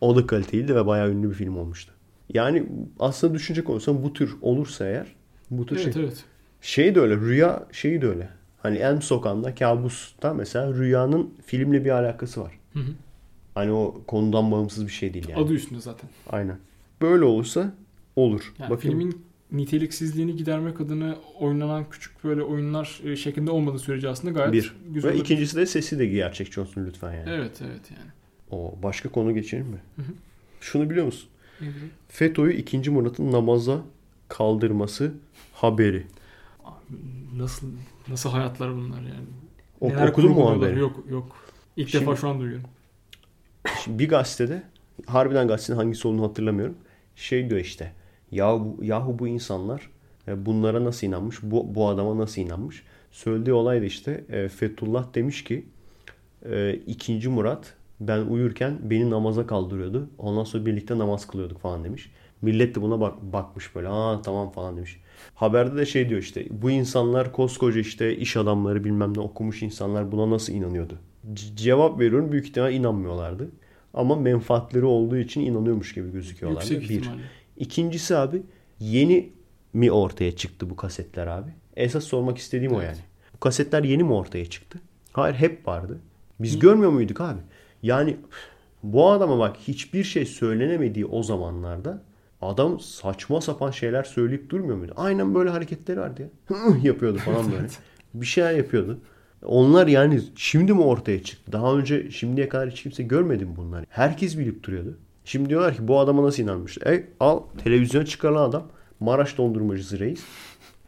[0.00, 1.92] o da kaliteliydi ve bayağı ünlü bir film olmuştu.
[2.34, 2.66] Yani
[2.98, 5.06] aslında düşünecek olursan bu tür olursa eğer
[5.50, 6.02] bu tür Evet şey.
[6.02, 6.24] evet.
[6.60, 8.28] Şey de öyle rüya şeyi de öyle.
[8.58, 12.52] Hani Elm Sokağı'nda kabusta mesela rüyanın filmle bir alakası var.
[12.76, 12.92] Hı hı.
[13.54, 15.44] Hani o konudan bağımsız bir şey değil yani.
[15.44, 16.10] Adı üstünde zaten.
[16.30, 16.58] Aynen.
[17.02, 17.74] Böyle olursa
[18.16, 18.52] olur.
[18.58, 18.98] Yani Bakayım.
[18.98, 24.74] filmin niteliksizliğini gidermek adına oynanan küçük böyle oyunlar e, şeklinde olmadığı sürece aslında gayet bir.
[24.88, 25.08] güzel.
[25.08, 25.24] Ve olabilir.
[25.24, 27.30] ikincisi de sesi de gerçekçi olsun lütfen yani.
[27.30, 28.10] Evet evet yani.
[28.50, 29.78] O başka konu geçelim mi?
[29.96, 30.12] Hı hı.
[30.60, 31.28] Şunu biliyor musun?
[31.60, 31.90] Ne bileyim.
[32.08, 32.90] FETÖ'yü 2.
[32.90, 33.80] Murat'ın namaza
[34.28, 35.12] kaldırması
[35.52, 36.06] haberi.
[36.64, 36.96] Abi,
[37.36, 37.66] Nasıl
[38.08, 39.26] nasıl hayatlar bunlar yani?
[39.80, 40.78] O, Neler okudun mu haberi?
[40.78, 41.36] Yok yok.
[41.76, 42.64] İlk Şimdi- defa şu an duyuyorum.
[43.84, 44.62] Şimdi bir gazetede
[45.06, 46.74] harbiden gazetenin hangisi olduğunu hatırlamıyorum.
[47.16, 47.92] Şey diyor işte.
[48.30, 49.90] Ya bu, yahu bu insanlar
[50.28, 51.38] e, bunlara nasıl inanmış?
[51.42, 52.82] Bu, bu adama nasıl inanmış?
[53.10, 55.66] Söylediği olay da işte e, Fethullah demiş ki
[56.50, 60.08] e, ikinci Murat ben uyurken beni namaza kaldırıyordu.
[60.18, 62.10] Ondan sonra birlikte namaz kılıyorduk falan demiş.
[62.42, 63.88] Millet de buna bak, bakmış böyle.
[63.88, 65.00] Aa tamam falan demiş.
[65.34, 70.12] Haberde de şey diyor işte bu insanlar koskoca işte iş adamları bilmem ne okumuş insanlar
[70.12, 70.98] buna nasıl inanıyordu?
[71.54, 73.48] Cevap veriyorum büyük ihtimal inanmıyorlardı.
[73.94, 76.72] Ama menfaatleri olduğu için inanıyormuş gibi gözüküyorlardı.
[76.72, 76.94] Yüksek Bir.
[77.00, 77.22] ihtimalle.
[77.56, 78.42] İkincisi abi
[78.80, 79.32] yeni
[79.72, 81.50] mi ortaya çıktı bu kasetler abi?
[81.76, 82.86] Esas sormak istediğim o Evet.
[82.88, 82.98] yani.
[83.34, 84.78] Bu kasetler yeni mi ortaya çıktı?
[85.12, 85.98] Hayır hep vardı.
[86.40, 87.40] Biz görmüyor muyduk abi?
[87.82, 88.16] Yani
[88.82, 92.02] bu adama bak hiçbir şey söylenemediği o zamanlarda
[92.42, 94.92] adam saçma sapan şeyler söyleyip durmuyor muydu?
[94.96, 96.56] Aynen böyle hareketleri vardı ya.
[96.82, 97.66] yapıyordu falan böyle.
[98.14, 98.98] Bir şeyler yapıyordu.
[99.46, 101.52] Onlar yani şimdi mi ortaya çıktı?
[101.52, 103.86] Daha önce şimdiye kadar hiç kimse görmedi mi bunları?
[103.88, 104.96] Herkes bilip duruyordu.
[105.24, 106.78] Şimdi diyorlar ki bu adama nasıl inanmış?
[106.78, 108.66] E al televizyona çıkarılan adam
[109.00, 110.24] Maraş dondurmacısı reis.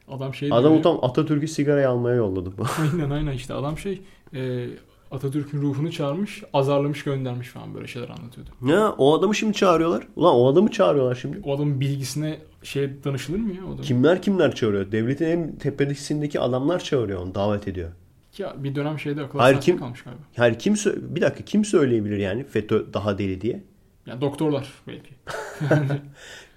[0.08, 0.82] Adam şey Adamı diyor.
[0.82, 2.50] tam Atatürk'ü sigaraya almaya yolladı.
[2.92, 4.02] Aynen aynen işte adam şey
[4.34, 4.66] e,
[5.10, 8.50] Atatürk'ün ruhunu çağırmış, azarlamış göndermiş falan böyle şeyler anlatıyordu.
[8.66, 10.08] ya o adamı şimdi çağırıyorlar.
[10.16, 11.40] Ulan o adamı çağırıyorlar şimdi.
[11.44, 13.62] O adamın bilgisine şey danışılır mı ya?
[13.62, 13.82] O adamın?
[13.82, 14.92] Kimler kimler çağırıyor?
[14.92, 17.90] Devletin en tepesindeki adamlar çağırıyor onu, davet ediyor.
[18.38, 20.20] Ya bir dönem şeyde akıl Hayır, kim- kalmış galiba.
[20.36, 23.62] Yani kim bir dakika kim söyleyebilir yani FETÖ daha deli diye?
[24.06, 25.14] Yani doktorlar belki.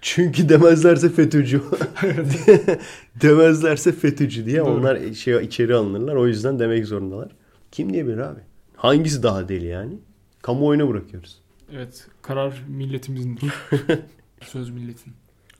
[0.00, 1.62] Çünkü demezlerse FETÖ'cü.
[3.22, 4.70] demezlerse FETÖ'cü diye Doğru.
[4.70, 6.14] onlar şey içeri alınırlar.
[6.14, 7.32] O yüzden demek zorundalar.
[7.72, 8.40] Kim diyebilir abi?
[8.76, 9.98] Hangisi daha deli yani?
[10.42, 11.42] Kamuoyuna bırakıyoruz.
[11.72, 13.52] Evet, karar milletimindir.
[14.44, 15.12] Söz milletin.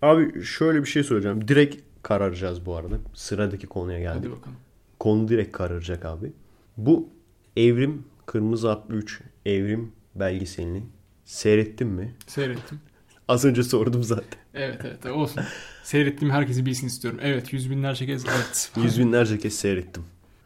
[0.02, 1.48] Abi şöyle bir şey söyleyeceğim.
[1.48, 2.94] Direkt kararacağız bu arada.
[3.14, 4.18] Sıradaki konuya geldik.
[4.18, 4.56] Hadi bakalım.
[5.02, 6.32] Konu direkt kararacak abi.
[6.76, 7.08] Bu
[7.56, 10.82] Evrim Kırmızı Atlı 3 Evrim belgeselini
[11.24, 12.14] seyrettin mi?
[12.26, 12.80] Seyrettim.
[13.28, 14.38] Az önce sordum zaten.
[14.54, 15.42] Evet evet olsun.
[15.82, 17.20] Seyrettim herkesi bilsin istiyorum.
[17.22, 18.72] Evet yüz binlerce kez evet.
[18.76, 20.02] Yüz binlerce kez seyrettim.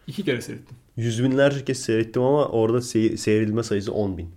[0.07, 0.77] İki kere seyrettim.
[0.97, 4.31] Yüz binlerce kez seyrettim ama orada sey- seyredilme sayısı 10 bin.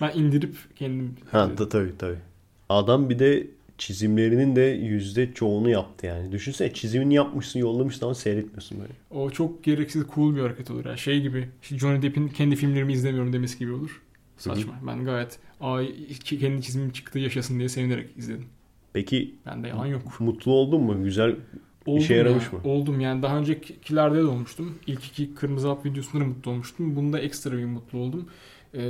[0.00, 1.16] Ben indirip kendim...
[1.30, 2.18] Ha da, tabii tabii.
[2.68, 3.46] Adam bir de
[3.82, 6.32] çizimlerinin de yüzde çoğunu yaptı yani.
[6.32, 8.92] Düşünsene çizimini yapmışsın yollamışsın ama seyretmiyorsun böyle.
[9.10, 10.84] O çok gereksiz cool bir hareket olur.
[10.84, 14.02] Yani şey gibi işte Johnny Depp'in kendi filmlerimi izlemiyorum demesi gibi olur.
[14.36, 14.72] Saçma.
[14.86, 15.94] Ben gayet ay
[16.24, 18.46] kendi çizimim çıktı yaşasın diye sevinerek izledim.
[18.92, 20.20] Peki Bende yalan yok.
[20.20, 21.04] mutlu oldun mu?
[21.04, 21.36] Güzel
[21.86, 22.60] Oldum İşe yaramış ya, mı?
[22.64, 24.78] Oldum yani daha öncekilerde de olmuştum.
[24.86, 26.96] İlk iki Kırmızı Hap videosunda da mutlu olmuştum.
[26.96, 28.28] Bunda ekstra bir mutlu oldum.
[28.74, 28.80] Ee,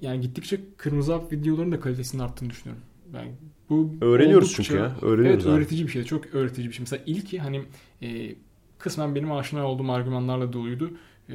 [0.00, 2.84] yani gittikçe Kırmızı Hap videoların da kalitesinin arttığını düşünüyorum.
[3.14, 3.30] Yani
[3.70, 4.96] bu Öğreniyoruz oldukça- çünkü ya.
[5.02, 5.52] Öğreniyoruz Evet abi.
[5.52, 6.04] öğretici bir şey.
[6.04, 6.82] Çok öğretici bir şey.
[6.82, 7.62] Mesela ilki hani
[8.02, 8.34] e,
[8.78, 10.90] kısmen benim aşina olduğum argümanlarla doluydu.
[11.28, 11.34] E,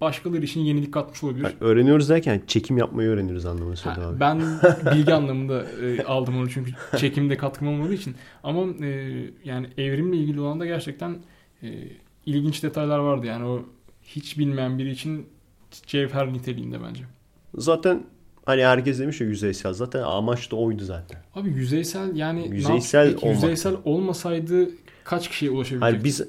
[0.00, 1.44] başkaları için yenilik katmış olabilir.
[1.44, 4.20] Yani öğreniyoruz derken çekim yapmayı öğreniyoruz anlamını Ha, söyledim abi.
[4.20, 4.40] ben
[4.94, 8.14] bilgi anlamında e, aldım onu çünkü çekimde katkım olmadığı için.
[8.42, 9.10] Ama e,
[9.44, 11.16] yani evrimle ilgili olan da gerçekten
[11.62, 11.88] e,
[12.26, 13.26] ilginç detaylar vardı.
[13.26, 13.62] Yani o
[14.02, 15.26] hiç bilmeyen biri için
[15.86, 17.04] cevher niteliğinde bence.
[17.54, 18.02] Zaten
[18.46, 19.72] hani herkes demiş ya yüzeysel.
[19.72, 21.18] Zaten amaç da oydu zaten.
[21.34, 23.42] Abi yüzeysel yani Yüzeysel yap- peki olmak.
[23.42, 24.68] yüzeysel olmasaydı
[25.04, 25.80] kaç kişiye ulaşabilecekti?
[25.92, 26.22] Hayır biz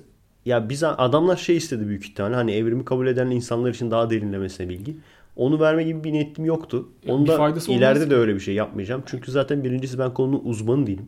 [0.45, 4.69] ya biz adamlar şey istedi büyük ihtimalle hani evrimi kabul eden insanlar için daha derinlemesine
[4.69, 4.97] bilgi.
[5.35, 6.89] Onu verme gibi bir niyetim yoktu.
[7.07, 7.33] Onu da
[7.67, 8.09] ileride olmaz.
[8.09, 9.03] de öyle bir şey yapmayacağım.
[9.05, 11.05] Çünkü zaten birincisi ben konunun uzmanı değilim.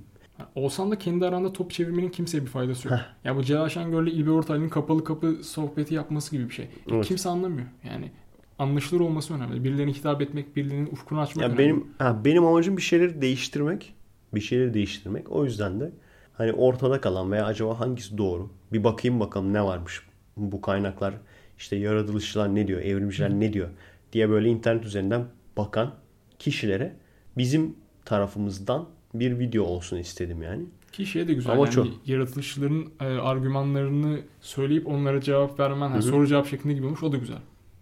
[0.55, 2.97] Olsan da kendi aranda top çevirmenin kimseye bir faydası yok.
[3.23, 6.67] ya bu Celal Şengör'le İlber Ortaylı'nın kapalı kapı sohbeti yapması gibi bir şey.
[6.91, 7.05] Evet.
[7.05, 7.67] Kimse anlamıyor.
[7.83, 8.11] Yani
[8.59, 9.63] anlaşılır olması önemli.
[9.63, 11.59] Birilerine hitap etmek, birilerinin ufkunu açmak Ya önemli.
[11.59, 13.93] benim ha, benim amacım bir şeyleri değiştirmek.
[14.35, 15.31] Bir şeyleri değiştirmek.
[15.31, 15.91] O yüzden de
[16.33, 18.49] hani ortada kalan veya acaba hangisi doğru?
[18.73, 20.01] Bir bakayım bakalım ne varmış.
[20.37, 21.13] Bu kaynaklar
[21.57, 23.69] işte yaratılışçılar ne diyor, evrimciler ne diyor
[24.13, 25.25] diye böyle internet üzerinden
[25.57, 25.93] bakan
[26.39, 26.95] kişilere
[27.37, 27.75] bizim
[28.05, 30.63] tarafımızdan bir video olsun istedim yani.
[30.91, 31.53] Ki şey de güzel.
[31.53, 31.87] Ama yani çok.
[32.07, 36.01] yaratılışçıların e, argümanlarını söyleyip onlara cevap vermen, Hı hı.
[36.01, 37.03] soru cevap şeklinde gibi olmuş.
[37.03, 37.37] O da güzel.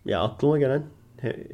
[0.05, 0.83] Ya aklıma gelen
[1.21, 1.47] he-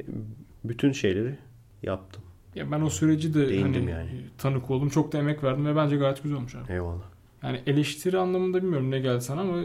[0.64, 1.34] bütün şeyleri
[1.82, 2.22] yaptım.
[2.54, 4.08] Ya ben o süreci de Değindim hani yani.
[4.38, 4.88] tanık oldum.
[4.88, 6.72] Çok da emek verdim ve bence gayet güzel olmuş abi.
[6.72, 7.02] Eyvallah.
[7.42, 9.62] Yani eleştiri anlamında bilmiyorum ne geldi sana ama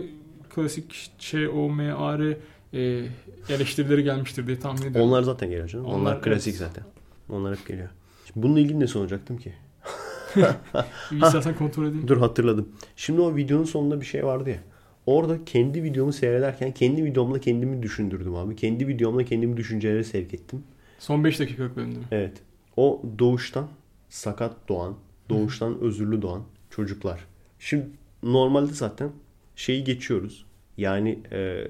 [0.56, 2.38] klasik şey o M A R
[2.74, 3.06] e,
[3.50, 5.10] eleştirileri gelmiştir diye tahmin ediyorum.
[5.12, 5.86] Onlar zaten geliyor canım.
[5.86, 6.60] Onlar, Onlar, klasik evet.
[6.60, 6.84] zaten.
[7.30, 7.90] Onlar hep geliyor.
[8.26, 9.54] Şimdi bununla ilgili ne soracaktım ki?
[11.12, 12.08] İstersen kontrol edeyim.
[12.08, 12.70] Dur hatırladım.
[12.96, 14.60] Şimdi o videonun sonunda bir şey vardı ya.
[15.06, 18.56] Orada kendi videomu seyrederken kendi videomla kendimi düşündürdüm abi.
[18.56, 20.64] Kendi videomla kendimi düşüncelere sevk ettim.
[21.00, 22.08] Son 5 dakikalık bölüm değil mi?
[22.12, 22.34] Evet.
[22.78, 23.68] O doğuştan
[24.10, 24.96] sakat doğan,
[25.30, 27.26] doğuştan özürlü doğan çocuklar.
[27.60, 27.86] Şimdi
[28.24, 29.12] normalde zaten
[29.56, 30.46] şeyi geçiyoruz.
[30.78, 31.68] Yani e,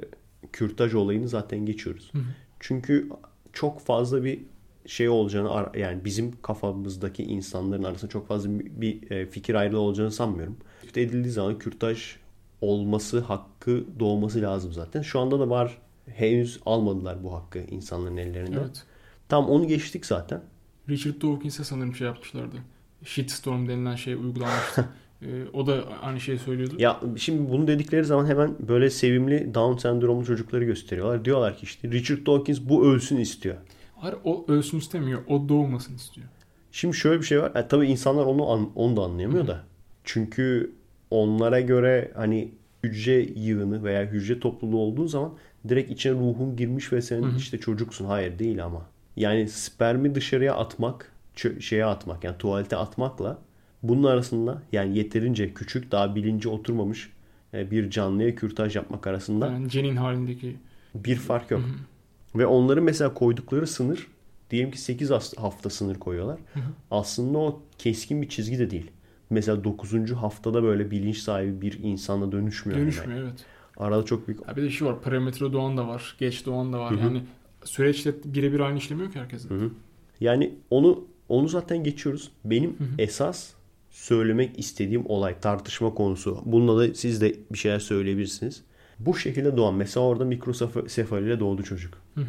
[0.52, 2.10] kürtaj olayını zaten geçiyoruz.
[2.12, 2.24] Hı hı.
[2.60, 3.10] Çünkü
[3.54, 4.40] çok fazla bir
[4.86, 10.12] şey olacağını yani bizim kafamızdaki insanların arasında çok fazla bir bir, e, fikir ayrılığı olacağını
[10.12, 10.58] sanmıyorum.
[10.84, 12.16] İşte edildiği zaman kürtaj
[12.62, 15.02] olması hakkı doğması lazım zaten.
[15.02, 15.78] Şu anda da var.
[16.16, 18.60] Henüz almadılar bu hakkı insanların ellerinden.
[18.60, 18.84] Evet.
[19.30, 20.42] Tam onu geçtik zaten.
[20.90, 22.56] Richard Dawkins'e sanırım şey yapmışlardı.
[23.04, 24.86] Shitstorm denilen şey uygulanmıştı.
[25.22, 26.76] E, o da aynı şeyi söylüyordu.
[26.80, 31.26] Ya şimdi bunu dedikleri zaman hemen böyle sevimli Down sendromlu çocukları gösteriyorlar.
[31.26, 33.56] Diyorlar ki işte Richard Dawkins bu ölsün istiyor.
[33.96, 35.22] Hayır o ölsün istemiyor.
[35.28, 36.28] O doğmasın istiyor.
[36.72, 37.52] Şimdi şöyle bir şey var.
[37.56, 39.64] E, tabii insanlar onu an- onu da anlayamıyor da.
[40.04, 40.72] Çünkü
[41.16, 42.52] onlara göre hani
[42.84, 45.34] hücre yığını veya hücre topluluğu olduğu zaman
[45.70, 47.38] direkt içine ruhun girmiş ve senin Hı hı.
[47.38, 48.06] işte çocuksun.
[48.06, 48.82] Hayır değil ama.
[49.18, 51.12] Yani spermi dışarıya atmak,
[51.60, 53.38] şeye atmak yani tuvalete atmakla
[53.84, 57.10] bunun arasında yani yeterince küçük daha bilinci oturmamış
[57.54, 60.56] e, bir canlıya kürtaj yapmak arasında Yani cenin halindeki.
[60.96, 61.62] bir fark yok.
[61.62, 62.40] Hı hı.
[62.40, 64.08] Ve onların mesela koydukları sınır
[64.52, 66.40] diyelim ki 8 has- hafta sınır koyuyorlar.
[66.54, 66.64] Hı hı.
[66.92, 68.92] Aslında o keskin bir çizgi de değil.
[69.30, 70.12] Mesela 9.
[70.12, 72.80] haftada böyle bilinç sahibi bir insana dönüşmüyor.
[72.80, 73.46] Dönüşmüyor evet.
[73.78, 75.02] Arada çok büyük Ya bir de şey var.
[75.02, 76.16] Parametre doğan da var.
[76.20, 76.92] Geç doğan da var.
[76.92, 77.00] Hı hı.
[77.04, 77.24] Yani
[77.64, 79.50] süreçte birebir aynı işlemiyor ki herkese.
[79.50, 79.72] Hı hı.
[80.20, 82.32] Yani onu onu zaten geçiyoruz.
[82.46, 82.88] Benim Hı hı.
[82.98, 83.54] esas
[83.90, 86.42] söylemek istediğim olay tartışma konusu.
[86.46, 88.64] Bununla da siz de bir şeyler söyleyebilirsiniz.
[89.00, 91.94] Bu şekilde doğan mesela orada mikrosefaliyle doğdu çocuk.
[92.16, 92.26] Hı hı.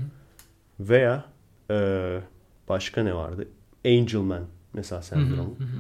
[0.81, 1.25] Veya
[1.71, 2.21] e,
[2.69, 3.49] başka ne vardı?
[3.87, 5.07] Angelman mesela Hı hı.
[5.07, 5.55] sendromu.
[5.59, 5.77] Hı hı.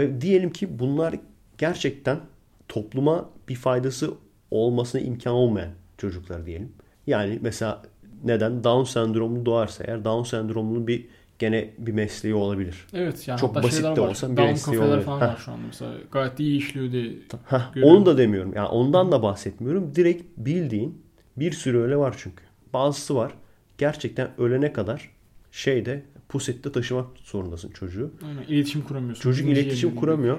[0.00, 1.14] Ve diyelim ki bunlar
[1.58, 2.20] gerçekten
[2.68, 4.14] topluma bir faydası
[4.50, 6.72] olmasına imkan olmayan çocuklar diyelim.
[7.06, 7.82] Yani mesela
[8.24, 11.06] neden Down sendromlu doğarsa eğer Down sendromlu bir
[11.38, 12.86] gene bir mesleği olabilir.
[12.92, 13.96] Evet yani Çok basit de var.
[14.08, 15.04] olsa bir Down mesleği olabilir.
[15.04, 15.26] falan Heh.
[15.26, 15.92] var şu anda mesela.
[16.12, 17.12] Gayet iyi işliyor diye.
[17.46, 18.52] Heh, onu da demiyorum.
[18.56, 19.94] Yani ondan da bahsetmiyorum.
[19.94, 21.02] Direkt bildiğin
[21.36, 22.44] bir sürü öyle var çünkü.
[22.72, 23.32] Bazısı var.
[23.78, 25.10] Gerçekten ölene kadar
[25.52, 28.10] şeyde pusette taşımak zorundasın çocuğu.
[28.26, 28.42] Aynen.
[28.42, 29.22] İletişim kuramıyorsun.
[29.22, 30.38] Çocuk İkinci iletişim kuramıyor.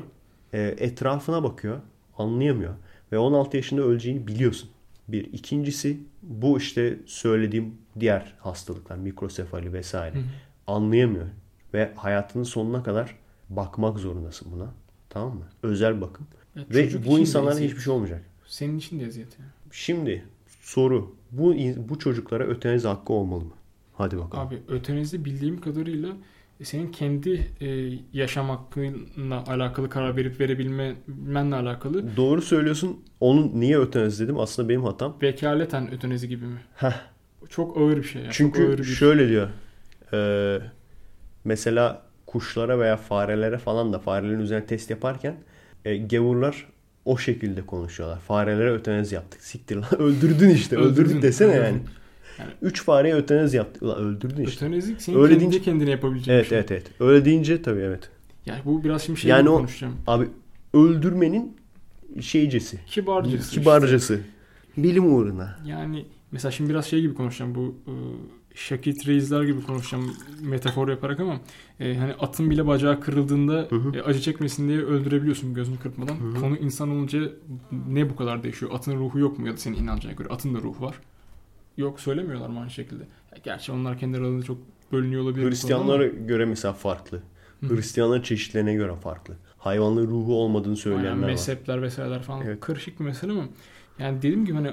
[0.53, 1.79] E, etrafına bakıyor.
[2.17, 2.73] Anlayamıyor.
[3.11, 4.69] Ve 16 yaşında öleceğini biliyorsun.
[5.07, 5.33] Bir.
[5.33, 8.97] İkincisi bu işte söylediğim diğer hastalıklar.
[8.97, 10.15] Mikrosefali vesaire.
[10.15, 10.23] Hı hı.
[10.67, 11.25] Anlayamıyor.
[11.73, 13.15] Ve hayatının sonuna kadar
[13.49, 14.73] bakmak zorundasın buna.
[15.09, 15.45] Tamam mı?
[15.63, 16.27] Özel bakım.
[16.55, 17.71] Ya Ve bu insanlara eziyet.
[17.71, 18.23] hiçbir şey olmayacak.
[18.47, 19.49] Senin için de eziyet yani.
[19.71, 20.25] Şimdi
[20.61, 21.15] soru.
[21.31, 21.55] Bu
[21.89, 23.53] bu çocuklara öteniz hakkı olmalı mı?
[24.01, 24.47] Hadi bakalım.
[24.47, 26.09] Abi ötenezi bildiğim kadarıyla
[26.63, 32.99] senin kendi e, yaşam hakkınla alakalı karar verip verebilmenle alakalı Doğru söylüyorsun.
[33.19, 34.39] Onun niye öteniz dedim.
[34.39, 35.17] Aslında benim hatam.
[35.21, 36.57] vekaleten ötenezi gibi mi?
[36.75, 36.93] Heh.
[37.49, 38.21] Çok ağır bir şey.
[38.21, 38.31] ya.
[38.31, 39.47] çok ağır Çünkü bir şöyle diyor.
[40.13, 40.59] Ee,
[41.43, 45.35] mesela kuşlara veya farelere falan da farelerin üzerine test yaparken
[45.85, 46.67] e, gavurlar
[47.05, 48.19] o şekilde konuşuyorlar.
[48.19, 49.41] Farelere ötenez yaptık.
[49.43, 49.85] Siktir lan.
[50.01, 50.75] Öldürdün işte.
[50.75, 51.21] Öldürdün, Öldürdün.
[51.21, 51.77] desene yani.
[52.39, 53.83] Yani- Üç fareye ötenez yaptık.
[53.83, 54.65] Ulan öldürdün işte.
[54.65, 56.57] Ötenezik senin Öyle kendi deyince- kendine yapabileceğin Evet bir şey.
[56.57, 56.85] evet evet.
[56.99, 58.09] Öyle deyince tabii evet.
[58.45, 59.95] Yani bu biraz şimdi şey Yani o- konuşacağım.
[60.07, 60.27] Abi
[60.73, 61.57] öldürmenin
[62.21, 62.79] şeycesi.
[62.85, 63.37] Kibarcası.
[63.37, 63.59] işte.
[63.61, 64.19] Kibarcası.
[64.77, 65.59] Bilim uğruna.
[65.65, 67.93] Yani mesela şimdi biraz şey gibi konuşacağım bu e,
[68.55, 71.39] Şakit Reisler gibi konuşacağım metafor yaparak ama
[71.79, 73.97] e, hani atın bile bacağı kırıldığında Hı hı.
[73.97, 76.15] e, acı çekmesin diye öldürebiliyorsun gözünü kırpmadan.
[76.15, 76.41] Hı hı.
[76.41, 77.19] Konu insan olunca
[77.89, 78.71] ne bu kadar değişiyor?
[78.75, 80.27] Atın ruhu yok mu ya da senin inancına göre?
[80.29, 80.95] Atın da ruhu var.
[81.77, 83.03] Yok söylemiyorlar mı aynı şekilde?
[83.43, 84.57] Gerçi onlar kendi aralarında çok
[84.91, 85.49] bölünüyor olabilir.
[85.49, 87.21] Hristiyanlara göre mesela farklı.
[87.59, 87.75] Hı.
[87.75, 89.33] Hristiyanların çeşitlerine göre farklı.
[89.57, 91.27] Hayvanların ruhu olmadığını Aynen, söyleyenler var.
[91.27, 92.59] mezhepler vesaireler falan Evet.
[92.59, 93.45] karışık bir mesele ama
[93.99, 94.71] yani dediğim gibi hani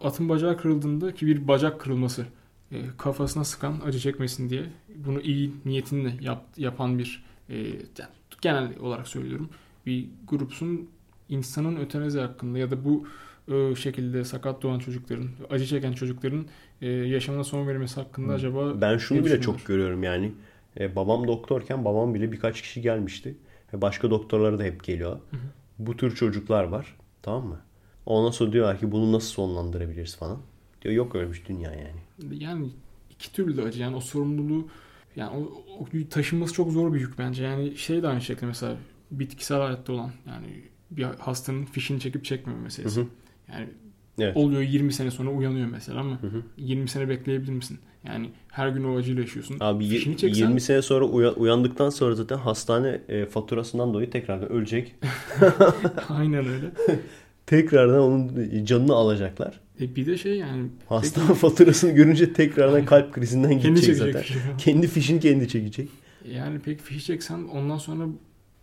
[0.00, 2.26] atın bacağı kırıldığında ki bir bacak kırılması
[2.72, 4.64] e, kafasına sıkan acı çekmesin diye
[4.96, 8.10] bunu iyi niyetinle yap, yapan bir e, yani
[8.40, 9.48] genel olarak söylüyorum
[9.86, 10.88] bir grupsun
[11.28, 13.06] insanın ötenazi hakkında ya da bu
[13.76, 16.46] şekilde sakat doğan çocukların acı çeken çocukların
[16.82, 18.36] e, yaşamına son verilmesi hakkında Hı.
[18.36, 20.32] acaba Ben şunu bile çok görüyorum yani.
[20.80, 23.34] E, babam doktorken babam bile birkaç kişi gelmişti.
[23.74, 25.12] Ve başka doktorlara da hep geliyor.
[25.12, 25.36] hı.
[25.78, 26.96] Bu tür çocuklar var.
[27.22, 27.60] Tamam mı?
[28.06, 30.38] Ondan sonra diyorlar ki bunu nasıl sonlandırabiliriz falan.
[30.82, 32.42] Diyor yok öyle bir dünya yani.
[32.44, 32.70] yani
[33.10, 34.68] iki türlü de acı yani o sorumluluğu
[35.16, 38.76] yani o, o taşınması çok zor bir yük bence yani şey de aynı şekilde mesela
[39.10, 40.46] bitkisel hayatta olan yani
[40.90, 43.00] bir hastanın fişini çekip çekmeme meselesi.
[43.00, 43.08] Hı hı.
[43.52, 43.66] Yani
[44.20, 44.36] Evet.
[44.36, 46.42] oluyor 20 sene sonra uyanıyor mesela ama Hı hı.
[46.56, 47.78] 20 sene bekleyebilir misin?
[48.06, 49.56] Yani her gün o acıyla yaşıyorsun.
[49.60, 54.48] Abi y- çeksen 20 sene sonra uya- uyandıktan sonra zaten hastane e, faturasından dolayı tekrardan
[54.52, 54.94] ölecek.
[56.08, 56.66] aynen öyle.
[57.46, 59.60] Tekrardan onun canını alacaklar.
[59.80, 64.24] E bir de şey yani Hastane faturasını görünce tekrardan kalp krizinden kendi gidecek çekecek.
[64.26, 64.56] zaten.
[64.58, 65.88] Kendi fişini kendi çekecek.
[66.32, 68.04] Yani pek fişi çeksen ondan sonra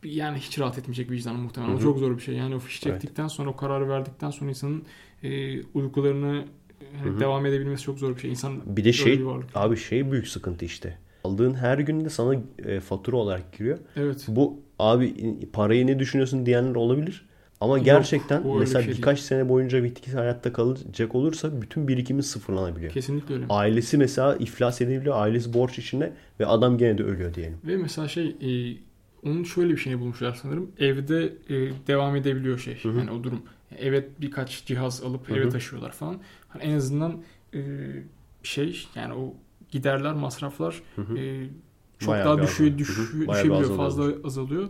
[0.06, 1.72] yani hiç rahat etmeyecek vicdanı muhtemelen.
[1.72, 1.84] Hı O hı.
[1.84, 2.36] çok zor bir şey.
[2.36, 2.72] Yani o Evet.
[2.82, 4.84] çektikten sonra o kararı verdikten sonra insanın
[5.24, 6.46] e, uykularına e,
[7.04, 7.20] Hı hı.
[7.20, 8.30] devam edebilmesi çok zor bir şey.
[8.30, 9.50] İnsan Bir de şey bir varlık.
[9.56, 10.98] abi şey büyük sıkıntı işte.
[11.24, 13.78] Aldığın her günde sana e, fatura olarak giriyor.
[13.96, 14.26] Evet.
[14.28, 15.14] Bu abi
[15.54, 17.26] parayı ne düşünüyorsun diyenler olabilir.
[17.62, 22.22] Ama Yok, gerçekten o mesela şey birkaç sene boyunca bitkisi hayatta kalacak olursa bütün birikimin
[22.22, 22.92] sıfırlanabiliyor.
[22.94, 23.46] Kesinlikle öyle.
[23.50, 25.16] Ailesi mesela iflas edebiliyor.
[25.18, 27.58] Ailesi borç içinde ve adam gene de ölüyor diyelim.
[27.64, 28.78] Ve mesela şey e,
[29.26, 30.72] onun şöyle bir şeyini bulmuşlar sanırım.
[30.80, 32.84] Evde e, devam edebiliyor şey.
[32.84, 32.98] Hı hı.
[32.98, 33.42] Yani o durum.
[33.78, 35.50] Evet birkaç cihaz alıp eve hı.
[35.50, 36.18] taşıyorlar falan.
[36.50, 37.22] Hani en azından
[37.54, 37.60] e,
[38.44, 39.34] şey yani o
[39.72, 40.82] giderler, masraflar
[41.18, 41.48] e,
[42.00, 43.78] çok Bayağı daha düşüyor, düş, düşebiliyor, azalıyor.
[43.78, 44.70] fazla azalıyor.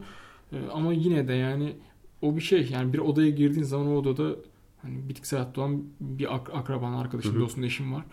[0.53, 1.75] E, ama yine de yani
[2.21, 2.69] o bir şey.
[2.71, 4.35] Yani bir odaya girdiğin zaman o odada
[4.81, 8.03] hani bitkisel hayatta olan bir ak- akraban, arkadaşın, dostun, eşin var.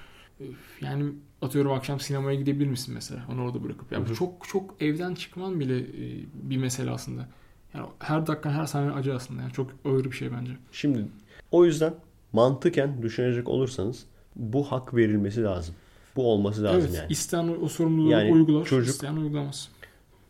[0.81, 3.93] Yani atıyorum akşam sinemaya gidebilir misin mesela onu orada bırakıp.
[3.93, 4.15] Yani Hı hı.
[4.15, 7.29] çok çok evden çıkman bile e, bir mesele aslında.
[7.75, 9.43] Yani her dakika her saniye acı aslında.
[9.43, 10.53] Yani çok ağır bir şey bence.
[10.73, 11.07] Şimdi
[11.51, 11.95] o yüzden
[12.33, 14.05] mantıken düşünecek olursanız
[14.37, 15.75] bu hak verilmesi lazım.
[16.17, 17.13] Bu olması lazım evet, yani.
[17.13, 19.69] isteyen o sorumluluğu Yani uygular, çocuk- isteyen uygulamaz.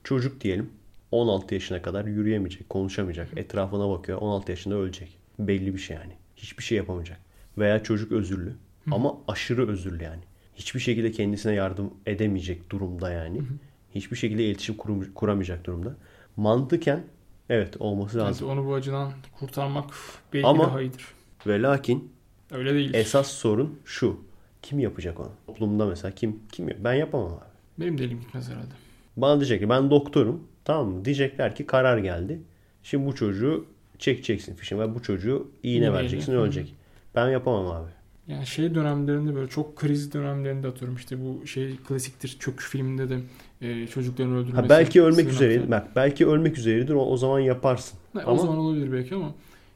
[0.05, 0.71] Çocuk diyelim
[1.13, 4.19] 16 yaşına kadar yürüyemeyecek, konuşamayacak, etrafına bakıyor.
[4.19, 5.19] 16 yaşında ölecek.
[5.39, 6.13] Belli bir şey yani.
[6.37, 7.21] Hiçbir şey yapamayacak.
[7.59, 8.55] Veya çocuk özürlü
[8.85, 8.95] Hı.
[8.95, 10.23] ama aşırı özürlü yani.
[10.55, 13.39] Hiçbir şekilde kendisine yardım edemeyecek durumda yani.
[13.39, 13.47] Hı hı.
[13.95, 15.97] Hiçbir şekilde iletişim kurum- kuramayacak durumda.
[16.37, 17.05] Mantıken
[17.51, 18.49] evet olması Evet, lazım.
[18.49, 19.85] onu bu acıdan kurtarmak
[20.33, 21.05] belki Ama- daha iyidir.
[21.47, 22.13] Ve lakin
[22.51, 22.95] Öyle değil.
[22.95, 24.21] esas sorun şu.
[24.63, 25.31] Kim yapacak onu?
[25.47, 27.45] Toplumda mesela kim kim Ben yapamam abi.
[27.81, 28.73] Benim de elim gitmez herhalde.
[29.17, 30.43] Bana diyecek ki ben doktorum.
[30.65, 31.05] Tamam mı?
[31.05, 32.41] Diyecekler ki karar geldi.
[32.83, 33.67] Şimdi bu çocuğu
[33.99, 35.93] çekeceksin fişini ve bu çocuğu iğne İğneyle.
[35.93, 36.37] vereceksin Hı.
[36.37, 36.75] ölecek.
[37.15, 37.91] Ben yapamam abi.
[38.33, 43.21] Yani şey dönemlerinde böyle çok kriz dönemlerinde atıyorum işte bu şey klasiktir çöküş filminde de
[43.61, 44.63] e, çocukların öldürülmesi.
[44.63, 45.71] Ha belki ölmek üzereydi.
[45.71, 46.95] Bak belki ölmek üzereydir.
[46.95, 47.99] O, o zaman yaparsın.
[48.15, 49.35] Ne, Ama- O zaman olabilir belki ama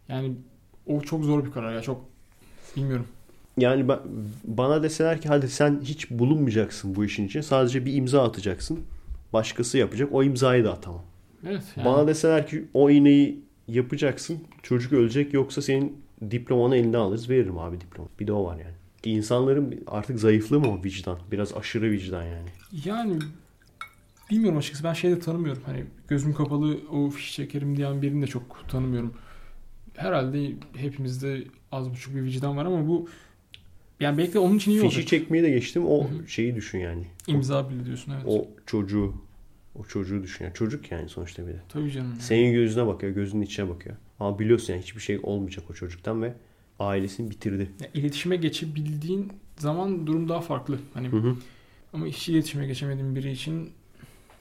[0.09, 0.33] yani
[0.87, 2.05] o çok zor bir karar ya çok
[2.77, 3.07] bilmiyorum.
[3.59, 3.99] Yani ben,
[4.45, 7.41] bana deseler ki hadi sen hiç bulunmayacaksın bu işin için.
[7.41, 8.81] Sadece bir imza atacaksın.
[9.33, 10.09] Başkası yapacak.
[10.13, 11.03] O imzayı da atamam.
[11.47, 14.39] Evet yani Bana deseler ki o iğneyi yapacaksın.
[14.63, 15.97] Çocuk ölecek yoksa senin
[16.31, 17.31] diplomanı elinden alırız.
[17.31, 18.09] Veririm abi diploma.
[18.21, 18.75] Bir de o var yani.
[19.05, 21.19] İnsanların artık zayıflığı mı o vicdan?
[21.33, 22.49] Biraz aşırı vicdan yani.
[22.85, 23.19] yani
[24.31, 25.63] bilmiyorum açıkçası ben şey de tanımıyorum.
[25.67, 29.15] Hani gözüm kapalı o fiş çekerim diyen birini de çok tanımıyorum.
[29.97, 33.09] Herhalde hepimizde az buçuk bir vicdan var ama bu
[34.01, 35.07] yani belki de onun için iyi Fişi olacak.
[35.07, 35.87] çekmeyi de geçtim.
[35.87, 36.29] O Hı hı.
[36.29, 37.05] şeyi düşün yani.
[37.27, 38.25] İmza bile diyorsun evet.
[38.27, 39.15] O çocuğu
[39.75, 40.45] o çocuğu düşün.
[40.45, 41.61] Yani çocuk yani sonuçta bir de.
[41.69, 42.15] Tabii canım.
[42.21, 43.97] Senin gözüne bakıyor, gözünün içine bakıyor.
[44.21, 46.35] Ama biliyorsun yani hiçbir şey olmayacak o çocuktan ve
[46.79, 47.71] ailesini bitirdi.
[47.81, 50.79] Ya, iletişime geçebildiğin zaman durum daha farklı.
[50.95, 51.37] Hani Hı hı.
[51.93, 53.71] ama hiç iletişime geçemediğin biri için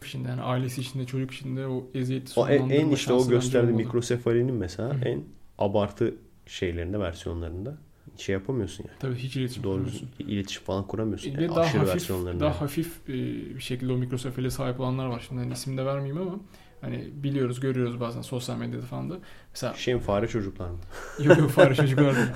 [0.06, 3.74] şimdi yani ailesi içinde çocuk içinde o eziyeti O en, en sonlandırma işte o gösterdiği
[3.74, 5.06] mikrosefalinin mesela Hı hı.
[5.06, 5.24] en
[5.58, 6.16] abartı
[6.46, 7.78] şeylerinde, versiyonlarında
[8.18, 8.98] şey yapamıyorsun yani.
[9.00, 10.10] Tabii hiç iletişim Doğru kuramıyorsun.
[10.20, 11.38] iletişim falan kuramıyorsun.
[11.38, 12.44] Ve Yani daha aşırı hafif, versiyonlarında.
[12.44, 13.14] daha hafif e,
[13.56, 15.26] bir şekilde o mikrosefale sahip olanlar var.
[15.28, 16.40] Şimdi hani isim de vermeyeyim ama
[16.82, 19.18] hani biliyoruz, görüyoruz bazen sosyal medyada falan da.
[19.54, 20.78] Mesela Şey mi, fare çocuklar mı?
[21.24, 22.28] yok yok fare çocuklar değil.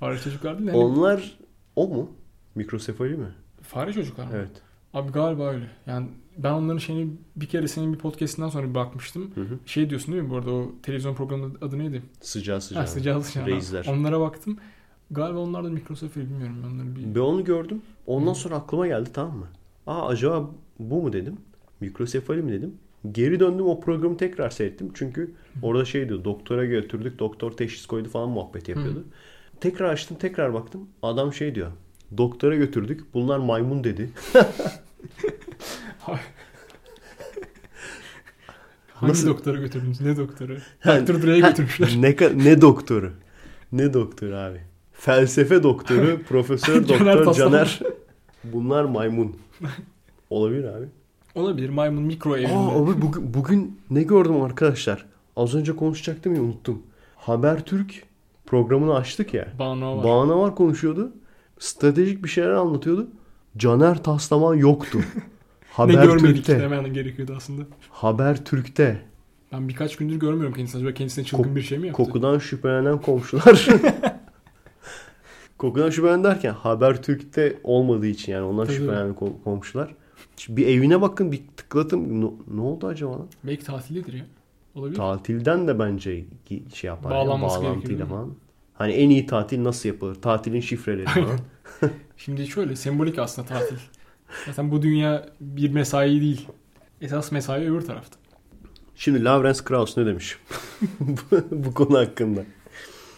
[0.00, 0.66] Fare çocuklar değil.
[0.66, 1.38] de Hani, Onlar
[1.76, 2.10] o mu?
[2.54, 3.28] Mikrosefali mi?
[3.62, 4.30] Fare çocuklar mı?
[4.34, 4.50] Evet.
[4.94, 5.70] Abi galiba öyle.
[5.86, 6.06] Yani
[6.38, 9.30] ben onların şeyini bir kere senin bir podcastinden sonra bir bakmıştım.
[9.34, 9.58] Hı hı.
[9.66, 12.02] Şey diyorsun değil mi bu arada o televizyon programının adı neydi?
[12.20, 12.82] Sıcağı sıcağı.
[12.82, 13.46] Ha, sıcağı sıcağı.
[13.46, 13.86] Reisler.
[13.90, 14.58] Onlara baktım.
[15.10, 16.56] Galiba onlar da mikrosefali bilmiyorum.
[16.74, 17.14] Onları bir...
[17.14, 17.82] Ben onu gördüm.
[18.06, 18.34] Ondan Hı.
[18.34, 19.46] sonra aklıma geldi tamam mı?
[19.86, 21.36] Aa acaba bu mu dedim.
[21.80, 22.74] Mikrosefali mi dedim.
[23.12, 24.90] Geri döndüm o programı tekrar seyrettim.
[24.94, 25.30] Çünkü
[25.62, 29.04] orada şey diyor doktora götürdük doktor teşhis koydu falan muhabbet yapıyordu.
[29.60, 30.88] Tekrar açtım tekrar baktım.
[31.02, 31.72] Adam şey diyor.
[32.16, 33.14] Doktora götürdük.
[33.14, 34.10] Bunlar maymun dedi.
[38.94, 39.28] Hangi Nasıl?
[39.28, 40.00] doktora götürdünüz?
[40.00, 40.56] Ne doktoru?
[40.84, 41.22] Yani- Dr.
[41.22, 41.88] Dre'ye götürmüşler.
[41.96, 43.12] ne, ne doktoru?
[43.72, 44.60] Ne doktoru abi?
[44.92, 47.34] Felsefe doktoru, profesör doktor.
[47.34, 47.80] Caner.
[48.44, 49.36] Bunlar maymun.
[50.30, 50.86] Olabilir abi.
[51.40, 51.68] Olabilir.
[51.68, 52.52] Maymun mikro evinde.
[52.54, 55.06] Aa abi bugün, bugün ne gördüm arkadaşlar?
[55.36, 56.82] Az önce konuşacaktım ya unuttum.
[57.16, 58.02] Habertürk
[58.46, 59.48] programını açtık ya.
[59.58, 60.04] Banu var.
[60.04, 61.12] Bana var konuşuyordu.
[61.58, 63.08] Stratejik bir şeyler anlatıyordu.
[63.56, 64.98] Caner Taslaman yoktu.
[65.78, 66.60] ne görmedik Habertürk'te.
[66.60, 67.62] demen gerekiyordu aslında.
[67.90, 69.00] Habertürk'te.
[69.52, 70.78] Ben Ben birkaç gündür görmüyorum kendisini.
[70.80, 72.02] Acaba kendisine çılgın Kok- bir şey mi yaptı?
[72.04, 73.66] Kokudan şüphelenen komşular.
[75.58, 78.76] Kokudan şüphelenen derken Habertürk'te olmadığı için yani ondan Tabii.
[78.76, 79.94] şüphelenen kom- komşular.
[80.36, 82.20] Şimdi bir evine bakın bir tıkladım.
[82.20, 83.12] Ne, ne oldu acaba?
[83.12, 83.26] lan?
[83.44, 84.26] Belki tatildedir ya.
[84.74, 84.96] Olabilir.
[84.96, 86.24] Tatilden de bence
[86.74, 87.10] şey yapar.
[87.10, 88.34] ya, Bağlanması gerekiyor, bağlantıyla falan.
[88.74, 90.14] Hani en iyi tatil nasıl yapılır?
[90.14, 91.38] Tatilin şifreleri falan.
[92.16, 93.76] Şimdi şöyle sembolik aslında tatil.
[94.46, 96.46] Zaten bu dünya bir mesai değil.
[97.00, 98.16] Esas mesai öbür tarafta.
[98.96, 100.38] Şimdi Lawrence Krauss ne demiş?
[101.50, 102.44] bu, konu hakkında.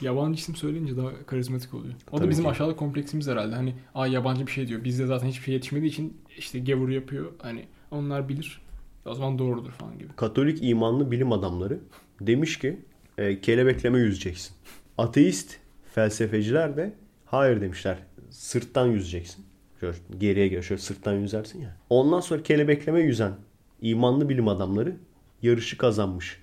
[0.01, 1.95] Yabancı isim söyleyince daha karizmatik oluyor.
[2.11, 2.51] O Tabii da bizim ki.
[2.51, 3.55] aşağılık kompleksimiz herhalde.
[3.55, 4.85] Hani aa yabancı bir şey diyor.
[4.85, 7.33] Bizde zaten hiçbir şey yetişmediği için işte gavur yapıyor.
[7.39, 8.61] Hani onlar bilir.
[9.07, 10.09] O zaman doğrudur falan gibi.
[10.17, 11.79] Katolik imanlı bilim adamları
[12.21, 12.81] demiş ki
[13.19, 14.57] e, kelebekleme yüzeceksin.
[14.99, 15.57] Ateist
[15.95, 16.93] felsefeciler de
[17.25, 17.99] hayır demişler.
[18.31, 19.45] Sırttan yüzeceksin.
[19.81, 21.77] Şöyle geriye gel şöyle sırttan yüzersin ya.
[21.91, 23.33] Ondan sonra kelebekleme yüzen
[23.81, 24.97] imanlı bilim adamları
[25.43, 26.43] yarışı kazanmış.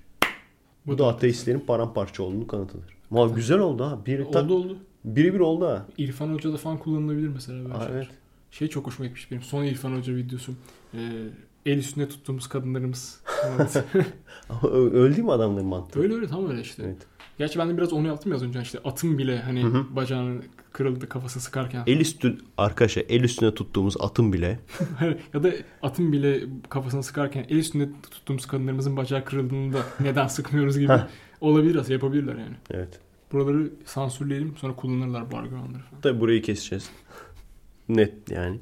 [0.87, 2.97] Bu da ateistlerin paramparça olduğunu kanıtıdır.
[3.11, 3.99] Ama güzel oldu ha.
[4.31, 4.77] Tak, Oldu oldu.
[5.05, 5.85] biri bir oldu ha.
[5.97, 8.07] İrfan Hoca'da falan kullanılabilir mesela böyle Aa, evet.
[8.51, 9.41] Şey çok hoşuma gitmiş benim.
[9.41, 10.51] Son İrfan Hoca videosu.
[10.93, 10.99] Ee,
[11.65, 13.21] el üstünde tuttuğumuz kadınlarımız.
[14.49, 15.99] Ama ö- öyle değil mi adamların mantığı?
[16.01, 16.83] öyle öyle tam öyle işte.
[16.85, 16.97] Evet.
[17.37, 18.61] Gerçi ben de biraz onu yaptım ya az önce.
[18.61, 19.95] İşte atın bile hani Hı hı.
[19.95, 20.41] bacağını
[20.73, 21.83] kırıldı kafası sıkarken.
[21.87, 24.59] El üstü arkadaşlar el üstüne tuttuğumuz atın bile
[25.33, 25.51] ya da
[25.81, 30.93] atın bile kafasını sıkarken el üstünde tuttuğumuz kadınlarımızın bacağı kırıldığında neden sıkmıyoruz gibi
[31.41, 32.55] olabilir aslında yapabilirler yani.
[32.71, 32.99] evet.
[33.31, 36.01] Buraları sansürleyelim sonra kullanırlar bu argümanları falan.
[36.01, 36.89] Tabi burayı keseceğiz.
[37.89, 38.59] Net yani.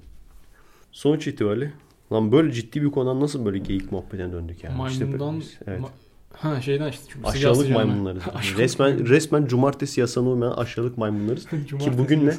[0.91, 1.73] Sonuç itibariyle
[2.11, 4.87] lan böyle ciddi bir konudan nasıl böyle geyik muhabbetine döndük yani.
[4.87, 5.81] İşte Maymundan böyle- evet.
[5.81, 5.89] ma-
[6.33, 8.23] ha şeyden işte çünkü aşağılık maymunlarız.
[8.33, 11.45] Aşağılık resmen resmen cumartesi yasana uymayan aşağılık maymunlarız.
[11.67, 12.33] Cumartesi bugün ne?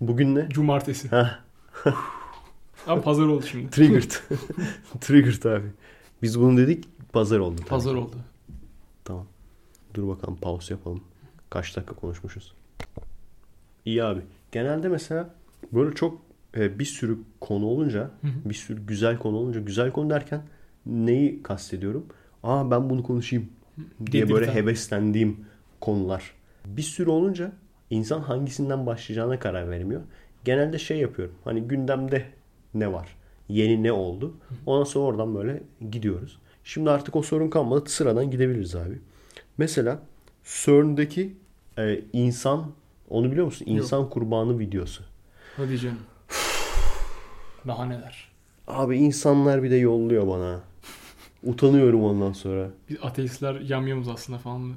[0.00, 0.48] Bugün ne?
[0.48, 1.08] Cumartesi.
[1.12, 1.38] Heh,
[2.86, 3.70] Ama pazar oldu şimdi.
[3.70, 4.10] triggered.
[5.00, 5.66] triggered abi.
[6.22, 7.56] Biz bunu dedik pazar oldu.
[7.56, 7.98] tabii Pazar ki.
[8.00, 8.16] oldu.
[9.04, 9.26] Tamam.
[9.94, 11.00] Dur bakalım pause yapalım.
[11.50, 12.54] Kaç dakika konuşmuşuz?
[13.84, 14.20] İyi abi.
[14.52, 15.34] Genelde mesela
[15.72, 16.22] böyle çok
[16.56, 18.48] e, bir sürü konu olunca, Hı hı.
[18.50, 20.42] bir sürü güzel konu olunca, güzel konu derken
[20.86, 22.06] neyi kastediyorum?
[22.42, 23.48] Aa ben bunu konuşayım
[24.12, 24.60] diye böyle Dedirten.
[24.62, 25.36] heveslendiğim
[25.80, 26.34] konular.
[26.66, 27.52] Bir sürü olunca
[27.90, 30.00] insan hangisinden başlayacağına karar veremiyor.
[30.44, 31.34] Genelde şey yapıyorum.
[31.44, 32.24] Hani gündemde
[32.74, 33.16] ne var?
[33.48, 34.34] Yeni ne oldu?
[34.66, 36.38] Ondan sonra oradan böyle gidiyoruz.
[36.64, 37.88] Şimdi artık o sorun kalmadı.
[37.90, 38.98] Sıradan gidebiliriz abi.
[39.58, 39.98] Mesela
[40.44, 41.36] CERN'deki
[41.78, 42.70] e, insan
[43.10, 43.64] onu biliyor musun?
[43.68, 45.02] İnsan kurbanı videosu.
[45.56, 45.98] Hadi canım.
[47.66, 48.28] Daha neler.
[48.68, 50.60] Abi insanlar bir de yolluyor bana.
[51.44, 52.70] Utanıyorum ondan sonra.
[52.88, 54.70] Biz ateistler yamyamız aslında falan.
[54.70, 54.74] da.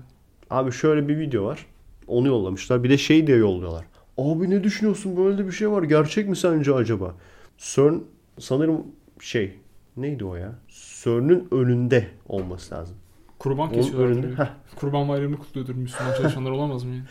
[0.49, 1.65] Abi şöyle bir video var.
[2.07, 2.83] Onu yollamışlar.
[2.83, 3.85] Bir de şey diye yolluyorlar.
[4.17, 5.17] Abi ne düşünüyorsun?
[5.17, 5.83] Böyle de bir şey var.
[5.83, 7.15] Gerçek mi sence acaba?
[7.57, 7.99] CERN
[8.39, 8.83] sanırım
[9.19, 9.53] şey
[9.97, 10.55] neydi o ya?
[11.03, 12.95] CERN'ün önünde olması lazım.
[13.39, 14.51] Kurban kesiyorlar.
[14.75, 17.03] Kurban bayramını kutluyordur Müslüman çalışanlar olamaz mı yani?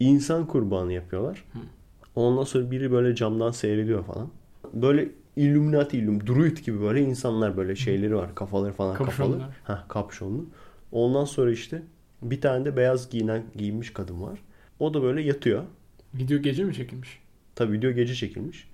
[0.00, 1.44] İnsan kurbanı yapıyorlar.
[1.52, 1.58] Hı.
[2.18, 4.28] Ondan sonra biri böyle camdan seyrediyor falan.
[4.74, 8.34] Böyle Illuminati, illum, druid gibi böyle insanlar böyle şeyleri var.
[8.34, 9.06] Kafaları falan kapalı.
[9.08, 9.48] Kapşonlar.
[9.64, 10.46] Ha kapşonlu.
[10.92, 11.82] Ondan sonra işte
[12.22, 14.38] bir tane de beyaz giyinen giyinmiş kadın var.
[14.78, 15.62] O da böyle yatıyor.
[16.14, 17.18] Video gece mi çekilmiş?
[17.54, 18.68] Tabi video gece çekilmiş.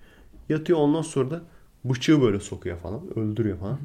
[0.49, 1.43] Yatıyor ondan sonra da
[1.85, 3.19] bıçağı böyle sokuyor falan.
[3.19, 3.79] Öldürüyor falan.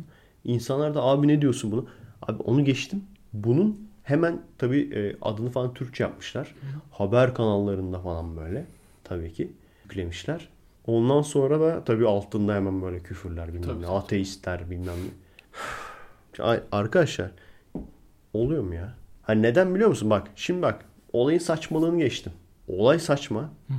[0.43, 1.85] İnsanlar da abi ne diyorsun bunu?
[2.21, 3.03] Abi onu geçtim.
[3.33, 6.55] Bunun hemen tabi adını falan Türkçe yapmışlar.
[6.91, 8.65] Haber kanallarında falan böyle.
[9.09, 9.51] Tabii ki
[9.83, 10.49] yüklemişler.
[10.85, 13.85] Ondan sonra da tabi altında hemen böyle küfürler bilmem Tabii, ne.
[13.85, 13.95] tabii.
[13.95, 16.59] Ateistler bilmem ne.
[16.71, 17.31] Arkadaşlar
[18.33, 18.93] oluyor mu ya?
[19.21, 20.09] Ha neden biliyor musun?
[20.09, 22.31] Bak şimdi bak olayın saçmalığını geçtim.
[22.67, 23.41] Olay saçma.
[23.41, 23.77] Hı hı.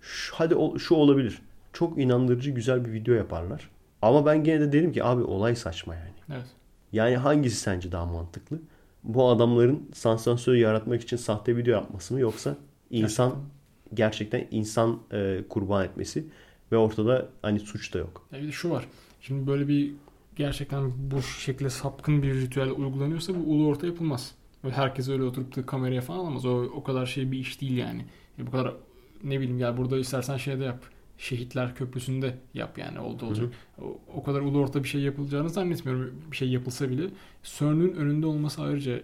[0.00, 1.42] Şu, hadi o- şu olabilir.
[1.72, 3.70] çok inandırıcı güzel bir video yaparlar.
[4.02, 6.10] Ama ben gene de derim ki abi olay saçma yani.
[6.32, 6.46] Evet.
[6.92, 8.58] Yani hangisi sence daha mantıklı?
[9.04, 12.56] Bu adamların sansasyon yaratmak için sahte video yapması mı yoksa
[12.90, 13.57] insan gerçekten
[14.50, 16.24] insan e, kurban etmesi
[16.72, 18.28] ve ortada hani suç da yok.
[18.32, 18.84] Ya bir de şu var.
[19.20, 19.92] Şimdi böyle bir
[20.36, 24.34] gerçekten bu şekilde sapkın bir ritüel uygulanıyorsa bu ulu orta yapılmaz.
[24.64, 26.46] Böyle herkes öyle oturup da kameraya falan alamaz.
[26.46, 28.04] O, o kadar şey bir iş değil yani.
[28.38, 28.74] Ya bu kadar
[29.24, 30.80] ne bileyim ya burada istersen şeyde yap.
[31.18, 33.52] Şehitler Köprüsü'nde yap yani oldu olacak.
[33.82, 36.14] O, o kadar ulu orta bir şey yapılacağını zannetmiyorum.
[36.30, 37.10] Bir şey yapılsa bile.
[37.42, 39.02] CERN'ün önünde olması ayrıca e,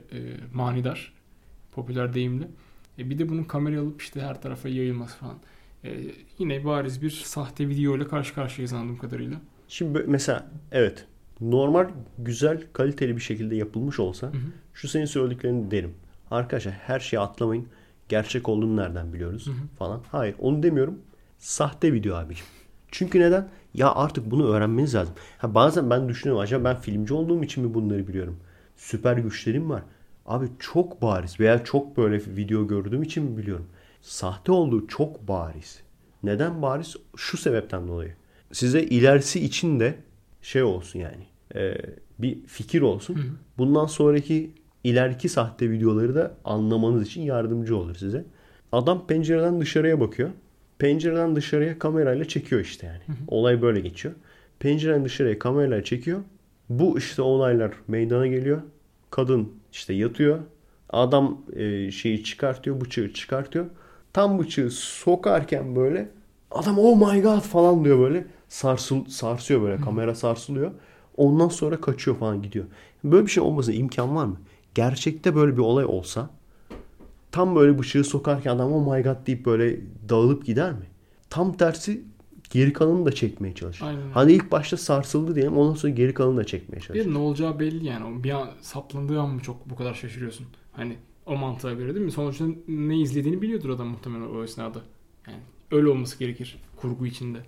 [0.52, 1.12] manidar.
[1.72, 2.48] Popüler deyimle.
[2.98, 5.36] E, bir de bunun kameraya alıp işte her tarafa yayılması falan.
[5.84, 6.00] E,
[6.38, 9.36] yine bariz bir sahte video ile karşı karşıyayız anladığım kadarıyla.
[9.68, 11.06] Şimdi mesela evet
[11.40, 11.88] normal
[12.18, 14.40] güzel kaliteli bir şekilde yapılmış olsa Hı hı.
[14.74, 15.94] şu senin söylediklerini derim.
[16.30, 17.68] Arkadaşlar her şeyi atlamayın.
[18.08, 19.54] Gerçek olduğunu nereden biliyoruz Hı hı.
[19.78, 20.02] falan.
[20.12, 20.98] Hayır onu demiyorum.
[21.38, 22.46] Sahte video abicim.
[22.90, 23.48] Çünkü neden?
[23.74, 25.14] Ya artık bunu öğrenmeniz lazım.
[25.38, 28.36] Ha bazen ben düşünüyorum acaba ben filmci olduğum için mi bunları biliyorum?
[28.76, 29.82] Süper güçlerim var.
[30.26, 33.66] Abi çok bariz veya çok böyle video gördüğüm için biliyorum?
[34.02, 35.80] Sahte olduğu çok bariz.
[36.22, 36.96] Neden bariz?
[37.16, 38.14] Şu sebepten dolayı.
[38.52, 39.94] Size ilerisi için de
[40.42, 41.26] şey olsun yani.
[41.54, 41.76] e,
[42.18, 43.14] bir fikir olsun.
[43.14, 43.24] Hı hı.
[43.58, 44.50] Bundan sonraki
[44.84, 48.24] ileriki sahte videoları da anlamanız için yardımcı olur size.
[48.72, 50.30] Adam pencereden dışarıya bakıyor.
[50.78, 53.18] Pencereden dışarıya kamerayla çekiyor işte yani.
[53.28, 54.14] Olay böyle geçiyor.
[54.58, 56.20] Pencereden dışarıya kamerayla çekiyor.
[56.68, 58.62] Bu işte olaylar meydana geliyor.
[59.10, 60.38] Kadın işte yatıyor.
[60.90, 63.66] Adam e, şeyi çıkartıyor, bıçağı çıkartıyor.
[64.12, 66.10] Tam bıçağı sokarken böyle
[66.50, 68.26] adam oh my god falan diyor böyle.
[68.48, 70.70] Sarsıl, sarsıyor böyle kamera sarsılıyor.
[71.16, 72.64] Ondan sonra kaçıyor falan gidiyor.
[73.04, 74.40] Böyle bir şey olmasına imkan var mı?
[74.74, 76.30] Gerçekte böyle bir olay olsa
[77.32, 80.86] tam böyle bıçağı sokarken adam oh my god deyip böyle dağılıp gider mi?
[81.30, 82.04] Tam tersi
[82.54, 83.86] geri kalanını da çekmeye çalışır.
[83.86, 84.10] Aynen.
[84.14, 87.06] Hani ilk başta sarsıldı diyelim ondan sonra geri kalanını da çekmeye çalışır.
[87.06, 88.24] Bir ne olacağı belli yani.
[88.24, 90.46] Bir an saplandığı an mı çok bu kadar şaşırıyorsun?
[90.72, 92.12] Hani o mantığa göre değil mi?
[92.12, 94.78] Sonuçta ne izlediğini biliyordur adam muhtemelen o esnada.
[95.26, 95.38] Yani
[95.70, 97.38] öyle olması gerekir kurgu içinde.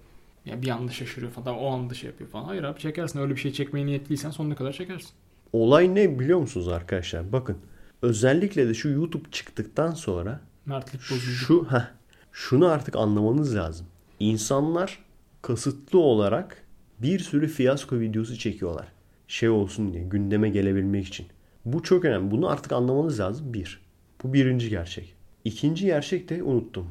[0.44, 1.58] Ya bir anda şaşırıyor falan.
[1.58, 2.44] O anda şey yapıyor falan.
[2.44, 3.18] Hayır abi çekersin.
[3.18, 5.10] Öyle bir şey çekmeye niyetliysen sonuna kadar çekersin.
[5.52, 7.32] Olay ne biliyor musunuz arkadaşlar?
[7.32, 7.56] Bakın
[8.02, 11.20] özellikle de şu YouTube çıktıktan sonra Mertlik bozuldu.
[11.20, 11.88] şu heh,
[12.32, 13.86] şunu artık anlamanız lazım.
[14.20, 14.98] İnsanlar
[15.42, 16.62] kasıtlı olarak
[16.98, 18.86] bir sürü fiyasko videosu çekiyorlar.
[19.28, 21.26] Şey olsun diye gündeme gelebilmek için.
[21.64, 22.30] Bu çok önemli.
[22.30, 23.54] Bunu artık anlamanız lazım.
[23.54, 23.80] Bir.
[24.22, 25.14] Bu birinci gerçek.
[25.44, 26.86] İkinci gerçek de unuttum.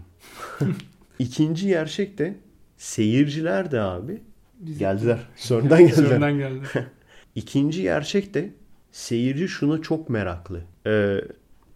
[1.19, 2.35] İkinci gerçek de
[2.77, 4.22] seyirciler de abi
[4.60, 5.19] Biz- geldiler.
[5.35, 6.06] Sonradan geldiler.
[6.07, 6.65] Sonradan geldi.
[7.35, 8.49] İkinci gerçek de
[8.91, 10.61] seyirci şuna çok meraklı.
[10.88, 11.22] Ee,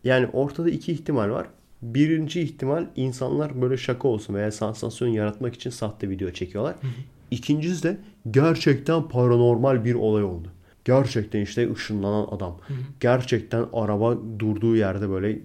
[0.04, 1.48] yani ortada iki ihtimal var.
[1.82, 6.76] Birinci ihtimal insanlar böyle şaka olsun veya sansasyon yaratmak için sahte video çekiyorlar.
[7.32, 7.98] İkincisi de
[8.32, 10.48] gerçekten paranormal bir olay oldu.
[10.86, 12.58] Gerçekten işte ışınlanan adam.
[13.00, 15.40] Gerçekten araba durduğu yerde böyle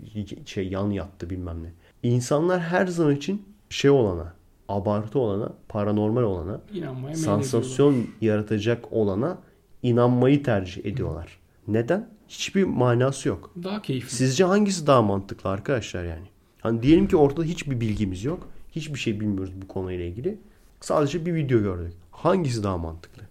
[0.47, 1.73] şey yan yattı bilmem ne.
[2.03, 4.35] İnsanlar her zaman için şey olana,
[4.69, 9.39] abartı olana, paranormal olana, İnanmaya sansasyon yaratacak olana
[9.83, 11.39] inanmayı tercih ediyorlar.
[11.69, 12.09] Neden?
[12.29, 13.51] Hiçbir manası yok.
[13.63, 14.17] Daha keyifli.
[14.17, 16.27] Sizce hangisi daha mantıklı arkadaşlar yani?
[16.61, 18.49] Hani diyelim ki ortada hiçbir bilgimiz yok.
[18.73, 20.39] Hiçbir şey bilmiyoruz bu konuyla ilgili.
[20.81, 21.93] Sadece bir video gördük.
[22.11, 23.23] Hangisi daha mantıklı?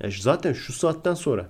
[0.00, 1.48] Ya şu- zaten şu saatten sonra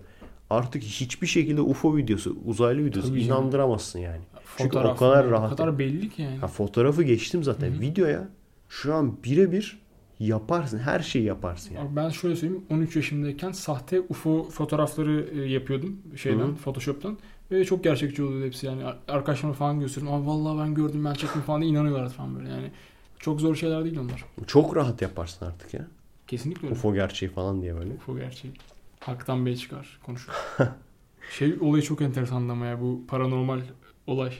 [0.50, 4.20] artık hiçbir şekilde UFO videosu, uzaylı videosu Tabii inandıramazsın yani.
[4.56, 5.52] Çünkü o kadar yani, rahat.
[5.52, 6.38] O kadar belli ki yani.
[6.38, 7.80] Ha, fotoğrafı geçtim zaten.
[7.80, 8.28] Videoya
[8.68, 9.80] şu an birebir
[10.20, 10.78] yaparsın.
[10.78, 11.88] Her şeyi yaparsın yani.
[11.88, 12.64] Abi Ben şöyle söyleyeyim.
[12.70, 16.54] 13 yaşımdayken sahte UFO fotoğrafları e, yapıyordum şeyden, Hı.
[16.56, 17.18] Photoshop'tan.
[17.50, 18.84] Ve çok gerçekçi oluyordu hepsi yani.
[18.84, 20.18] Ar- Arkadaşlarıma falan gösteriyorum.
[20.22, 22.70] Abi vallahi ben gördüm ben çektim falan diye inanıyorlardı falan böyle yani.
[23.18, 24.24] Çok zor şeyler değil onlar.
[24.46, 25.86] Çok rahat yaparsın artık ya.
[26.26, 26.74] Kesinlikle öyle.
[26.78, 27.94] UFO gerçeği falan diye böyle.
[27.94, 28.54] UFO gerçeği.
[29.00, 30.32] Haktan Bey çıkar konuşur.
[31.30, 33.60] şey olayı çok enteresan ama ya bu paranormal
[34.06, 34.32] olay.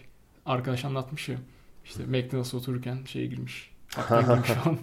[0.46, 1.36] Arkadaş anlatmış ya.
[1.84, 3.70] İşte McDonald's'a otururken şeye girmiş.
[3.94, 4.78] Haktan girmiş falan.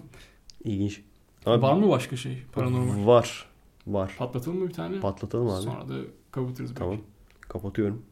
[0.64, 1.02] İlginç.
[1.46, 3.06] Var mı başka şey paranormal?
[3.06, 3.46] Var.
[3.86, 4.14] Var.
[4.18, 5.00] Patlatalım mı bir tane?
[5.00, 5.62] Patlatalım abi.
[5.62, 5.94] Sonra da
[6.30, 6.70] kapatırız.
[6.70, 6.78] belki.
[6.78, 6.98] Tamam.
[7.40, 8.02] Kapatıyorum.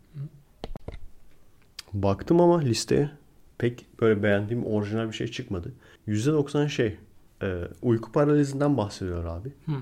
[1.92, 3.10] Baktım ama listeye
[3.58, 5.72] pek böyle beğendiğim orijinal bir şey çıkmadı.
[6.08, 6.96] %90 şey
[7.42, 9.48] e, uyku paralizinden bahsediyor abi.
[9.66, 9.72] Hı.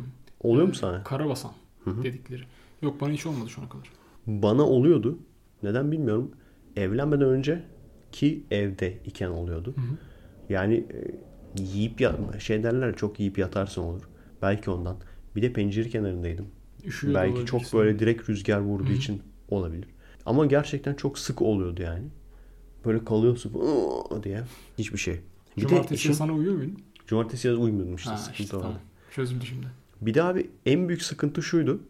[0.40, 1.03] Oluyor mu Ee, sana?
[1.05, 1.53] Karabasan
[1.85, 2.03] Hı hı.
[2.03, 2.43] dedikleri.
[2.82, 3.90] Yok bana hiç olmadı şu ana kadar.
[4.27, 5.19] Bana oluyordu.
[5.62, 6.31] Neden bilmiyorum.
[6.77, 7.62] Evlenmeden önce
[8.12, 9.74] ki evde iken oluyordu.
[9.77, 9.95] Hı hı.
[10.49, 10.99] Yani e,
[11.57, 14.03] yiyip ya şey derler çok yiyip yatarsın olur.
[14.43, 14.97] Belki ondan.
[15.37, 16.47] Bir de pencere kenarındaydım.
[16.85, 18.97] Üşüyor Belki çok böyle direkt rüzgar vurduğu Hı hı.
[18.97, 19.89] için olabilir.
[20.27, 22.07] Ama gerçekten çok sık oluyordu yani.
[22.85, 23.53] Böyle kalıyorsun
[24.23, 24.43] diye.
[24.79, 25.20] Hiçbir şey.
[25.57, 26.79] Bir de Cumartesi işin- sana uyuyor muydun?
[27.07, 28.66] Cumartesi yaz uyumuyordum işte Ha, sıkıntı işte, vardı.
[28.66, 28.81] tamam.
[29.15, 29.66] Çözüldü şimdi.
[30.01, 31.81] Bir de abi en büyük sıkıntı şuydu.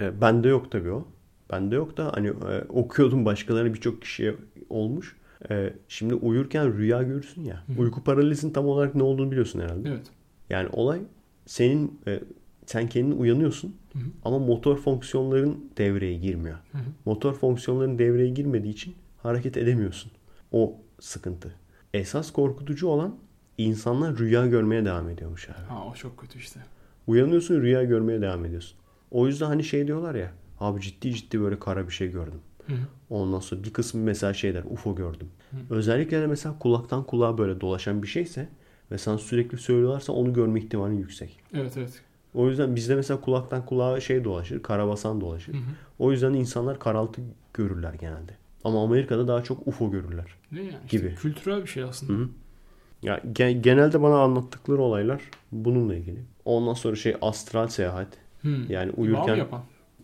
[0.00, 1.08] E, bende yok tabii o.
[1.52, 4.34] Bende yok da hani e, okuyordum başkalarına birçok kişiye
[4.68, 5.16] olmuş.
[5.50, 7.64] E, şimdi uyurken rüya görürsün ya.
[7.66, 7.80] Hı.
[7.80, 9.88] Uyku paralizin tam olarak ne olduğunu biliyorsun herhalde.
[9.88, 10.06] Evet.
[10.50, 11.00] Yani olay
[11.46, 12.20] senin e,
[12.66, 14.02] sen kendin uyanıyorsun Hı hı.
[14.24, 16.58] ama motor fonksiyonların devreye girmiyor.
[16.72, 16.82] Hı hı.
[17.04, 20.12] Motor fonksiyonların devreye girmediği için hareket edemiyorsun.
[20.52, 21.54] O sıkıntı.
[21.94, 23.16] Esas korkutucu olan
[23.58, 25.66] insanlar rüya görmeye devam ediyormuş abi.
[25.68, 26.60] Ha o çok kötü işte.
[27.06, 28.78] Uyanıyorsun rüya görmeye devam ediyorsun.
[29.10, 30.32] O yüzden hani şey diyorlar ya.
[30.60, 32.40] Abi ciddi ciddi böyle kara bir şey gördüm.
[32.70, 33.14] Hı.
[33.14, 35.28] Ondan sonra bir kısmı mesela şey der UFO gördüm.
[35.50, 35.56] Hı.
[35.70, 38.48] Özellikle de mesela kulaktan kulağa böyle dolaşan bir şeyse
[38.90, 41.38] ve sana sürekli söylüyorlarsa onu görme ihtimali yüksek.
[41.54, 42.02] Evet evet.
[42.34, 45.52] O yüzden bizde mesela kulaktan kulağa şey dolaşır, karabasan dolaşır.
[45.54, 45.62] Hı hı.
[45.98, 47.20] O yüzden insanlar karaltı
[47.54, 48.32] görürler genelde.
[48.64, 50.26] Ama Amerika'da daha çok UFO görürler.
[50.52, 51.14] Ne yani işte Gibi.
[51.14, 52.12] kültürel bir şey aslında.
[52.12, 52.28] Hı hı.
[53.02, 55.22] Ya ge- genelde bana anlattıkları olaylar
[55.52, 56.18] bununla ilgili.
[56.44, 58.08] Ondan sonra şey astral seyahat.
[58.42, 58.48] Hı.
[58.68, 59.46] Yani uyurken?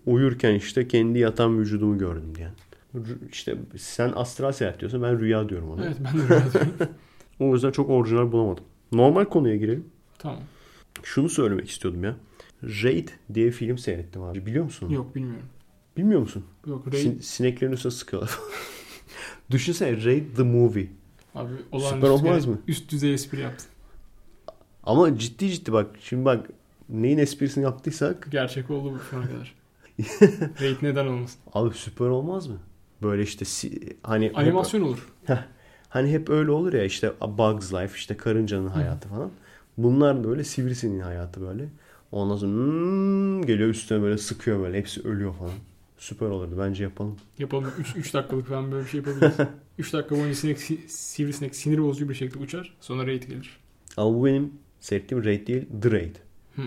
[0.07, 2.51] Uyurken işte kendi yatan vücudumu gördüm diyen.
[3.33, 5.85] İşte sen astral seyahat diyorsun ben rüya diyorum ona.
[5.87, 6.73] Evet ben de öyle diyorum.
[7.41, 8.65] O yüzden çok orijinal bulamadım.
[8.93, 9.85] Normal konuya girelim.
[10.19, 10.39] tamam.
[11.03, 12.17] Şunu söylemek istiyordum ya.
[12.63, 14.47] Raid diye film seyrettim abi.
[14.47, 14.89] Biliyor musun?
[14.91, 15.47] Yok bilmiyorum.
[15.97, 16.45] Bilmiyor musun?
[16.67, 18.39] Yok Ray Sin- sineklerin üstüne sıkıyorlar.
[19.51, 20.87] Düşünsene Raid the Movie.
[21.35, 22.59] abi Süper olmaz mı?
[22.69, 23.67] Üst düzey espri yaptın.
[24.83, 25.87] Ama ciddi ciddi bak.
[26.01, 26.47] Şimdi bak
[26.89, 29.55] neyin esprisini yaptıysak Gerçek oldu bu şu ana kadar.
[30.61, 31.41] Raid neden olmasın?
[31.53, 32.59] abi süper olmaz mı?
[33.03, 33.45] Böyle işte
[34.03, 35.09] hani Animasyon olur.
[35.89, 39.31] Hani hep öyle olur ya işte Bug's Life işte karıncanın hayatı falan.
[39.77, 41.69] Bunlar da öyle sivrisinin hayatı böyle.
[42.13, 45.53] Ondan sonra hmm, geliyor üstüne böyle sıkıyor böyle hepsi ölüyor falan.
[45.99, 47.17] Süper olurdu bence yapalım.
[47.39, 49.35] Yapalım 3 dakikalık falan böyle bir şey yapabiliriz.
[49.79, 52.77] 3 dakika boyunca sinek, si- sivrisinek sinir bozucu bir şekilde uçar.
[52.81, 53.59] Sonra raid gelir.
[53.97, 56.17] Ama bu benim seyrettiğim Raid değil The Raid.
[56.55, 56.65] Hmm.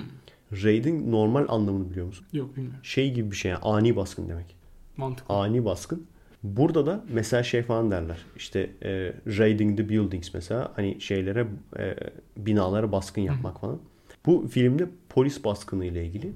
[0.51, 2.27] Raid'in normal anlamını biliyor musun?
[2.33, 2.79] Yok bilmiyorum.
[2.83, 4.55] Şey gibi bir şey yani ani baskın demek.
[4.97, 5.33] Mantıklı.
[5.33, 6.07] Ani baskın.
[6.43, 8.17] Burada da mesela şey falan derler.
[8.35, 11.47] İşte e, raiding the buildings mesela hani şeylere
[11.79, 11.95] e,
[12.37, 13.79] binalara baskın yapmak falan.
[14.25, 16.31] Bu filmde polis baskını ile ilgili.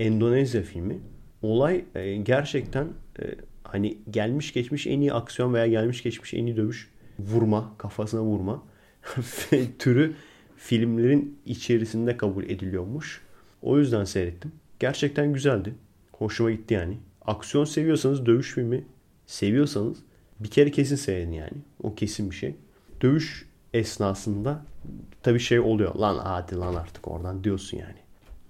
[0.00, 0.98] Endonezya filmi.
[1.42, 2.88] Olay e, gerçekten
[3.20, 3.24] e,
[3.64, 8.62] hani gelmiş geçmiş en iyi aksiyon veya gelmiş geçmiş en iyi dövüş vurma, kafasına vurma
[9.78, 10.14] türü
[10.56, 13.22] filmlerin içerisinde kabul ediliyormuş.
[13.62, 14.52] O yüzden seyrettim.
[14.80, 15.74] Gerçekten güzeldi.
[16.12, 16.98] Hoşuma gitti yani.
[17.26, 18.84] Aksiyon seviyorsanız, dövüş filmi
[19.26, 19.98] seviyorsanız
[20.40, 21.58] bir kere kesin seyredin yani.
[21.82, 22.54] O kesin bir şey.
[23.02, 24.64] Dövüş esnasında
[25.22, 25.94] tabii şey oluyor.
[25.94, 27.98] Lan hadi lan artık oradan diyorsun yani.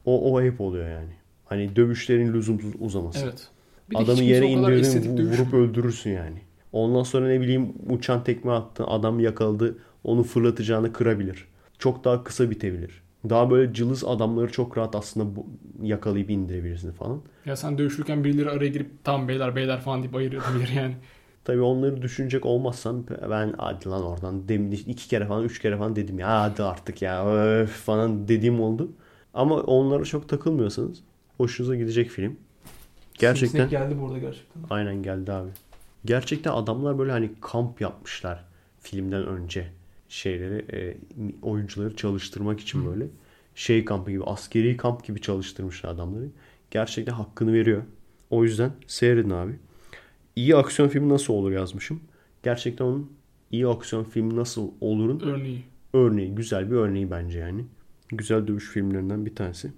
[0.05, 1.13] O, o hep oluyor yani.
[1.45, 3.25] Hani dövüşlerin lüzumsuz uzaması.
[3.25, 3.49] Evet.
[3.91, 6.39] Bir Adamı yere indirdin vurup öldürürsün yani.
[6.73, 11.45] Ondan sonra ne bileyim uçan tekme attı adam yakaladı onu fırlatacağını kırabilir.
[11.79, 13.03] Çok daha kısa bitebilir.
[13.31, 15.47] Daha böyle cılız adamları çok rahat aslında bu,
[15.83, 17.21] yakalayıp indirebilirsin falan.
[17.47, 20.95] Ya sen dövüşürken birileri araya girip tam beyler beyler falan deyip ayırabilir yani.
[21.45, 25.97] Tabii onları düşünecek olmazsan ben hadi lan oradan demin iki kere falan üç kere falan
[25.97, 28.93] dedim ya hadi artık ya öf falan dediğim oldu.
[29.35, 30.99] Ama onlara çok takılmıyorsanız
[31.37, 32.37] hoşunuza gidecek film.
[33.19, 34.63] Gerçekten Sivrisinek geldi burada gerçekten.
[34.71, 35.51] aynen geldi abi.
[36.05, 38.45] Gerçekten adamlar böyle hani kamp yapmışlar
[38.81, 39.67] filmden önce
[40.09, 40.97] şeyleri e,
[41.43, 43.07] oyuncuları çalıştırmak için böyle
[43.55, 46.29] şey kampı gibi askeri kamp gibi çalıştırmışlar adamları.
[46.71, 47.83] Gerçekten hakkını veriyor.
[48.31, 49.53] O yüzden seyredin abi.
[50.37, 52.01] İyi aksiyon filmi nasıl olur yazmışım.
[52.43, 53.13] Gerçekten onun
[53.51, 55.63] iyi aksiyon filmi nasıl olurun Örneği.
[55.93, 57.65] örneği, güzel bir örneği bence yani.
[58.09, 59.73] Güzel dövüş filmlerinden bir tanesi.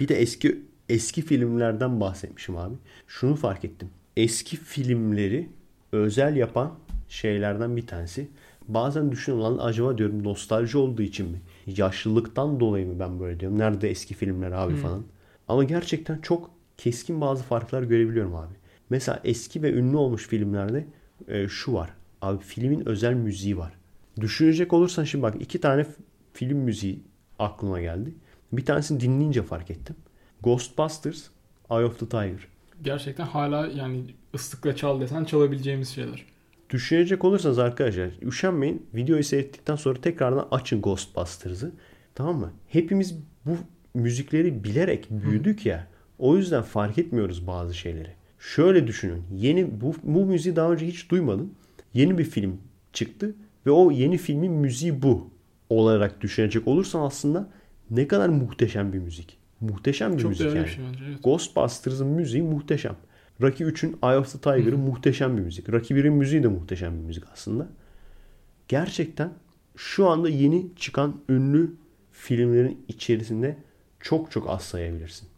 [0.00, 2.74] Bir de eski eski filmlerden bahsetmişim abi.
[3.06, 3.88] Şunu fark ettim.
[4.16, 5.48] Eski filmleri
[5.92, 6.74] özel yapan
[7.08, 8.28] şeylerden bir tanesi.
[8.74, 11.40] Bazen düşünüyorum lan acaba diyorum nostalji olduğu için mi?
[11.66, 13.58] Yaşlılıktan dolayı mı ben böyle diyorum?
[13.58, 15.04] Nerede eski filmler abi falan.
[15.48, 18.54] Ama gerçekten çok keskin bazı farklar görebiliyorum abi.
[18.90, 20.86] Mesela eski ve ünlü olmuş filmlerde
[21.28, 21.90] e, şu var.
[22.22, 23.72] Abi filmin özel müziği var.
[24.20, 25.86] Düşünecek olursan şimdi bak iki tane
[26.32, 27.02] film müziği
[27.38, 28.14] aklıma geldi.
[28.52, 29.96] Bir tanesini dinleyince fark ettim.
[30.42, 31.28] Ghostbusters,
[31.70, 32.46] Eye of the Tiger.
[32.82, 36.24] Gerçekten hala yani ıslıkla çal desen çalabileceğimiz şeyler.
[36.70, 38.86] Düşünecek olursanız arkadaşlar üşenmeyin.
[38.94, 41.72] Videoyu seyrettikten sonra tekrardan açın Ghostbusters'ı.
[42.14, 42.52] Tamam mı?
[42.68, 43.14] Hepimiz
[43.46, 43.56] bu
[43.94, 45.86] müzikleri bilerek büyüdük ya.
[46.18, 48.10] O yüzden fark etmiyoruz bazı şeyleri.
[48.38, 49.22] Şöyle düşünün.
[49.36, 51.54] Yeni bu, bu müziği daha önce hiç duymadın.
[51.94, 52.56] Yeni bir film
[52.92, 53.34] çıktı
[53.66, 55.30] ve o yeni filmin müziği bu
[55.70, 57.50] olarak düşünecek olursan aslında
[57.90, 59.38] ne kadar muhteşem bir müzik.
[59.60, 60.68] Muhteşem bir Çok müzik yani.
[60.68, 61.04] şey bence.
[61.08, 61.24] Evet.
[61.24, 62.96] Ghostbusters'ın müziği muhteşem.
[63.42, 65.68] Rocky 3'ün Eye of the Tiger'ı muhteşem bir müzik.
[65.72, 67.68] Rocky 1'in müziği de muhteşem bir müzik aslında.
[68.68, 69.32] Gerçekten
[69.76, 71.74] şu anda yeni çıkan ünlü
[72.12, 73.56] filmlerin içerisinde
[74.00, 75.28] çok çok az sayabilirsin.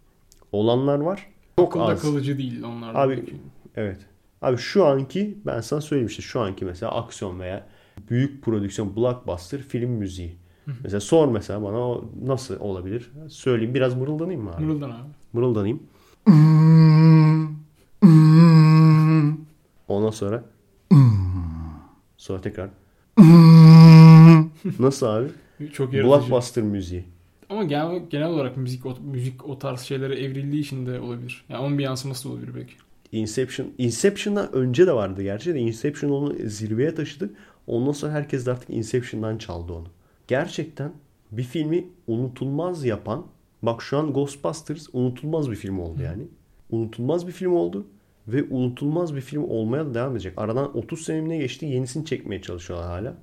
[0.52, 1.26] Olanlar var.
[1.58, 2.02] Çok Akılda az.
[2.02, 2.94] kalıcı değil onlar.
[2.94, 3.36] Abi- belki.
[3.76, 3.98] Evet.
[4.42, 7.66] Abi şu anki ben sana söyleyeyim işte şu anki mesela aksiyon veya
[8.10, 10.36] büyük prodüksiyon blockbuster film müziği.
[10.82, 13.10] Mesela sor mesela bana o nasıl olabilir?
[13.28, 14.64] Söyleyeyim biraz mırıldanayım mı abi?
[14.64, 15.08] Mırıldan abi.
[15.32, 15.82] Mırıldanayım.
[19.92, 20.44] Ondan sonra
[22.16, 22.70] sonra tekrar
[24.78, 25.28] Nasıl abi?
[25.72, 26.10] Çok yaratıcı.
[26.10, 27.04] Blockbuster müziği.
[27.48, 31.44] Ama genel, genel olarak müzik o, müzik o tarz şeylere evrildiği için de olabilir.
[31.48, 32.74] Yani onun bir yansıması da olabilir belki.
[33.12, 33.68] Inception.
[33.78, 37.30] Inception'dan önce de vardı gerçi de Inception onu zirveye taşıdı.
[37.66, 39.86] Ondan sonra herkes de artık Inception'dan çaldı onu.
[40.28, 40.92] Gerçekten
[41.32, 43.26] bir filmi unutulmaz yapan
[43.62, 46.22] bak şu an Ghostbusters unutulmaz bir film oldu yani.
[46.70, 47.86] Unutulmaz bir film oldu
[48.28, 50.32] ve unutulmaz bir film olmaya da devam edecek.
[50.36, 53.16] Aradan 30 sene ne geçti yenisini çekmeye çalışıyorlar hala.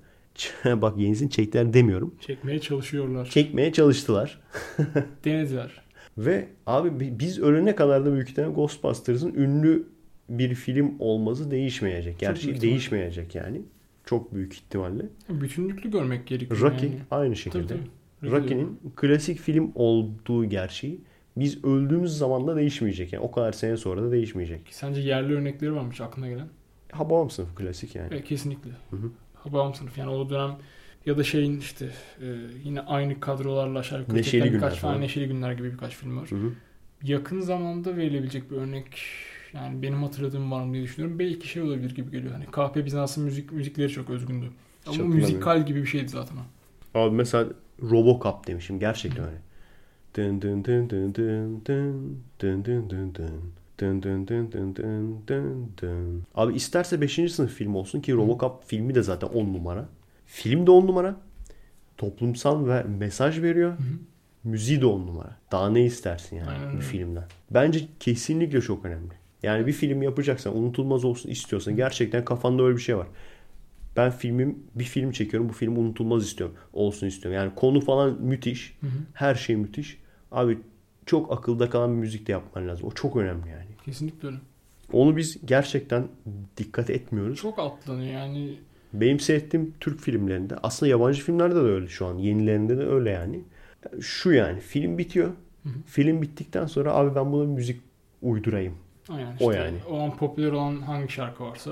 [0.82, 2.16] bak yenisini çektiler demiyorum.
[2.20, 3.26] Çekmeye çalışıyorlar.
[3.30, 4.42] Çekmeye çalıştılar.
[5.26, 5.82] Denediler.
[6.18, 9.88] Ve abi bi- biz ölene kadar da büyük ihtimalle Ghostbusters'ın ünlü
[10.30, 12.20] bir film olması değişmeyecek.
[12.20, 13.62] Gerçi değişmeyecek yani.
[14.06, 15.06] Çok büyük ihtimalle.
[15.30, 16.60] Bütünlüklü görmek gerekiyor.
[16.62, 17.02] Rocky yani.
[17.12, 17.68] aynı Tabii, şekilde.
[17.68, 17.80] tabii.
[18.24, 21.02] Rocky Rocky'nin klasik film olduğu gerçeği
[21.38, 23.14] biz öldüğümüz zaman da değişmeyecek.
[23.14, 24.62] Yani o kadar sene sonra da değişmeyecek.
[24.70, 26.48] Sence yerli örnekleri varmış aklına gelen?
[26.92, 28.08] Hababam sınıfı klasik yani.
[28.12, 28.70] Evet, kesinlikle.
[28.70, 29.12] Hı hı.
[29.34, 30.56] Hababam sınıf yani o dönem
[31.06, 31.86] ya da şeyin işte
[32.22, 32.26] e,
[32.64, 35.02] yine aynı kadrolarla aşağı yukarı Neşeli Günler birkaç falan.
[35.02, 36.32] Neşeli Günler gibi birkaç film var.
[36.32, 36.52] Hı hı.
[37.04, 39.02] Yakın zamanda verilebilecek bir örnek
[39.54, 41.20] yani benim hatırladığım var mı diye düşünüyorum.
[41.20, 42.34] Belki şey olabilir gibi geliyor.
[42.34, 44.46] Hani KP Bizans'ın müzik müzikleri çok özgündü.
[44.46, 44.54] Ama
[44.86, 45.32] hatırlamıyorum.
[45.32, 46.38] müzikal gibi bir şeydi zaten.
[46.94, 47.50] Abi mesela
[47.82, 48.80] Robocop demişim.
[48.80, 49.38] Gerçekten öyle.
[50.16, 53.42] Dın dın dın dın dın dın dın dın dın dın.
[53.80, 56.24] Dın dın dın dın dın dın dın.
[56.36, 57.32] Abi isterse 5.
[57.32, 59.90] sınıf film olsun ki Robocop filmi de zaten 10 numara.
[60.26, 61.16] Film de 10 numara.
[61.98, 63.74] Toplumsal ve mesaj veriyor.
[64.44, 65.36] Müziği de 10 numara.
[65.52, 67.26] Daha ne istersin yani Aynen bir filmden?
[67.52, 69.14] Bence kesinlikle çok önemli.
[69.44, 73.08] Yani bir film yapacaksan, unutulmaz olsun istiyorsan gerçekten kafanda öyle bir şey var.
[74.00, 75.50] Ben filmim bir film çekiyorum.
[75.50, 76.56] Bu film unutulmaz istiyorum.
[76.74, 77.42] Olsun istiyorum.
[77.42, 78.78] Yani konu falan müthiş.
[79.14, 79.98] Her şey müthiş.
[80.32, 80.58] Abi
[81.06, 82.88] çok akılda kalan bir müzik de yapman lazım.
[82.88, 83.70] O çok önemli yani.
[83.86, 84.38] Kesinlikle öyle.
[84.94, 86.08] Onu biz gerçekten
[86.58, 87.40] dikkat etmiyoruz.
[87.42, 88.54] Çok atlanıyor yani.
[88.94, 92.18] Benim seyrettiğim Türk filmlerinde aslında yabancı filmlerde de öyle şu an.
[92.18, 93.44] Yenilerinde de öyle yani.
[94.02, 95.32] Şu yani film bitiyor.
[95.86, 97.82] Film bittikten sonra abi ben buna müzik
[98.22, 98.74] uydurayım.
[99.10, 99.78] Aynen O işte yani.
[99.90, 101.72] O an popüler olan hangi şarkı varsa.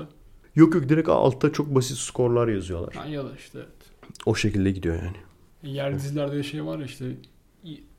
[0.58, 2.94] Yok yok direkt altta çok basit skorlar yazıyorlar.
[2.94, 3.68] Ha, ya da işte evet.
[4.26, 5.16] O şekilde gidiyor yani.
[5.76, 7.04] Yer dizilerde de şey var ya işte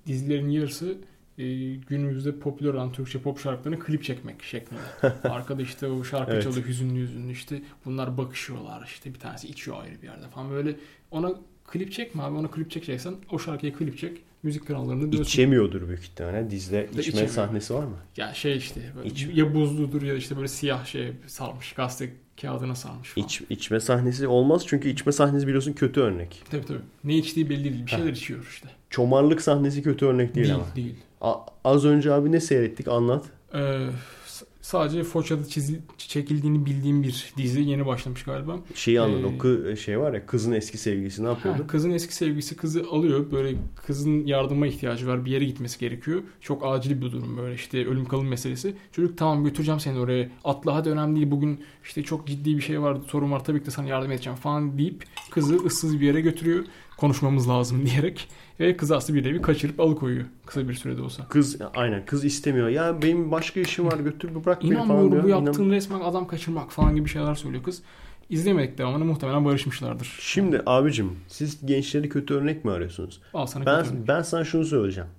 [0.07, 0.97] dizilerin yarısı
[1.37, 1.43] e,
[1.75, 4.81] günümüzde popüler olan Türkçe pop şarkılarını klip çekmek şeklinde.
[5.23, 6.43] Arkada işte o şarkı Evet.
[6.43, 10.75] çalıyor hüzünlü hüzünlü işte bunlar bakışıyorlar işte bir tanesi içiyor ayrı bir yerde falan böyle
[11.11, 11.31] ona
[11.67, 15.31] klip çekme abi ona klip çekeceksen o şarkıya klip çek müzik kanallarında diyorsun.
[15.31, 16.49] İçemiyordur büyük ihtimalle.
[16.49, 17.29] Dizide içme içemiyor.
[17.29, 17.97] sahnesi var mı?
[18.17, 22.75] Ya şey işte böyle İç- ya buzludur ya işte böyle siyah şey sarmış gazete kağıdına
[22.75, 23.27] sarmış falan.
[23.27, 26.43] İç, içme sahnesi olmaz çünkü içme sahnesi biliyorsun kötü örnek.
[26.51, 26.79] Tabii tabii.
[27.03, 27.85] Ne içtiği belli değil.
[27.85, 28.67] Bir şeyler içiyor işte.
[28.89, 30.75] Çomarlık sahnesi kötü örnek değil, Değil ama.
[30.75, 30.95] değil.
[31.21, 33.25] A- az önce abi ne seyrettik anlat.
[33.53, 33.87] Ee,
[34.61, 38.59] sadece Foça'da çizi, çekildiğini bildiğim bir dizi yeni başlamış galiba.
[38.75, 38.97] Şeyi.
[38.97, 41.63] Ee, o kı- şey var ya kızın eski sevgilisi ne yapıyordu?
[41.63, 43.31] Ha, kızın eski sevgilisi kızı alıyor.
[43.31, 43.55] Böyle
[43.85, 45.25] kızın yardıma ihtiyacı var.
[45.25, 46.21] Bir yere gitmesi gerekiyor.
[46.41, 48.75] Çok acil bir durum böyle işte ölüm kalım meselesi.
[48.91, 50.29] Çocuk tamam götüreceğim seni oraya.
[50.43, 51.31] Atla hadi önemli değil.
[51.31, 52.97] Bugün işte çok ciddi bir şey var.
[53.07, 56.65] Sorun var tabii ki de sana yardım edeceğim falan deyip kızı ıssız bir yere götürüyor.
[56.97, 58.27] Konuşmamız lazım diyerek.
[58.59, 60.25] Ve kızı aslında bir nevi kaçırıp alıkoyuyor.
[60.45, 61.27] Kısa bir sürede olsa.
[61.29, 62.67] Kız aynen kız istemiyor.
[62.69, 65.23] Ya benim başka işim var götür bir bırak beni falan İnanmıyorum diyor.
[65.23, 67.81] bu İnan- yaptığın resmen adam kaçırmak falan gibi şeyler söylüyor kız.
[68.29, 70.17] İzlemedik devamını muhtemelen barışmışlardır.
[70.19, 73.21] Şimdi abicim siz gençleri kötü örnek mi arıyorsunuz?
[73.33, 74.07] Al sana Ben kötü örnek.
[74.07, 75.09] ben sana şunu söyleyeceğim.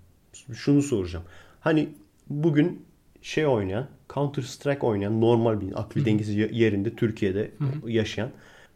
[0.55, 1.25] Şunu soracağım.
[1.61, 1.89] Hani
[2.31, 2.83] bugün
[3.23, 7.51] şey oynayan, Counter Strike oynayan normal bir akli dengesi ye- yerinde Türkiye'de
[7.87, 8.29] yaşayan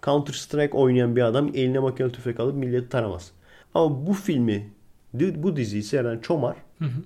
[0.02, 3.30] Counter Strike oynayan bir adam eline makinalı tüfek alıp milleti taramaz.
[3.74, 4.70] Ama bu filmi
[5.14, 7.02] bu diziyi seyreden Çomar Hı hı.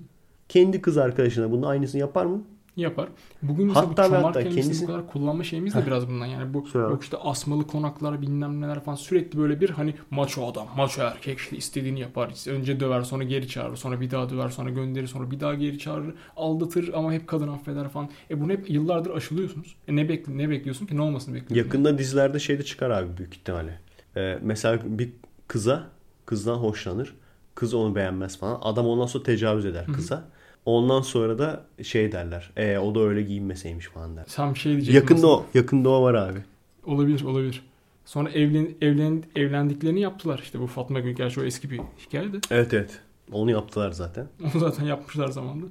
[0.49, 2.41] kendi kız arkadaşına bunun aynısını yapar mı?
[2.75, 3.09] Yapar.
[3.41, 6.25] Bugün mesela Hatta bu çomar hatta kelimesini kendisi- bu kadar kullanma şeyimiz de biraz bundan.
[6.25, 6.87] Yani bu Şöyle.
[6.87, 11.37] yok işte asmalı konaklar bilmem neler falan sürekli böyle bir hani maço adam, maço erkek
[11.39, 12.31] işte istediğini yapar.
[12.35, 13.75] İşte önce döver sonra geri çağırır.
[13.75, 16.13] Sonra bir daha döver sonra gönderir sonra bir daha geri çağırır.
[16.35, 18.09] Aldatır ama hep kadın affeder falan.
[18.29, 19.75] E bunu hep yıllardır aşılıyorsunuz.
[19.87, 20.97] E ne, bekli ne bekliyorsun ki?
[20.97, 21.65] Ne olmasını bekliyorsun?
[21.65, 23.79] Yakında dizilerde şey de çıkar abi büyük ihtimalle.
[24.17, 25.09] Ee, mesela bir
[25.47, 25.87] kıza
[26.29, 27.13] kızdan hoşlanır.
[27.55, 28.59] Kız onu beğenmez falan.
[28.61, 30.27] Adam ondan sonra tecavüz eder kıza.
[30.65, 32.51] Ondan sonra da şey derler.
[32.57, 34.25] E o da öyle giyinmeseymiş falan der.
[34.53, 34.95] Bir şey diyecektin.
[34.95, 35.33] Yakında aslında.
[35.33, 35.45] o.
[35.53, 36.39] Yakında o var abi.
[36.85, 37.63] Olabilir olabilir.
[38.05, 40.39] Sonra evlen, evlen, evlendiklerini yaptılar.
[40.43, 41.15] İşte bu Fatma Gül.
[41.15, 42.37] Gerçi o eski bir hikaye de.
[42.51, 42.99] Evet evet.
[43.31, 44.27] Onu yaptılar zaten.
[44.43, 45.65] Onu zaten yapmışlar zamanında.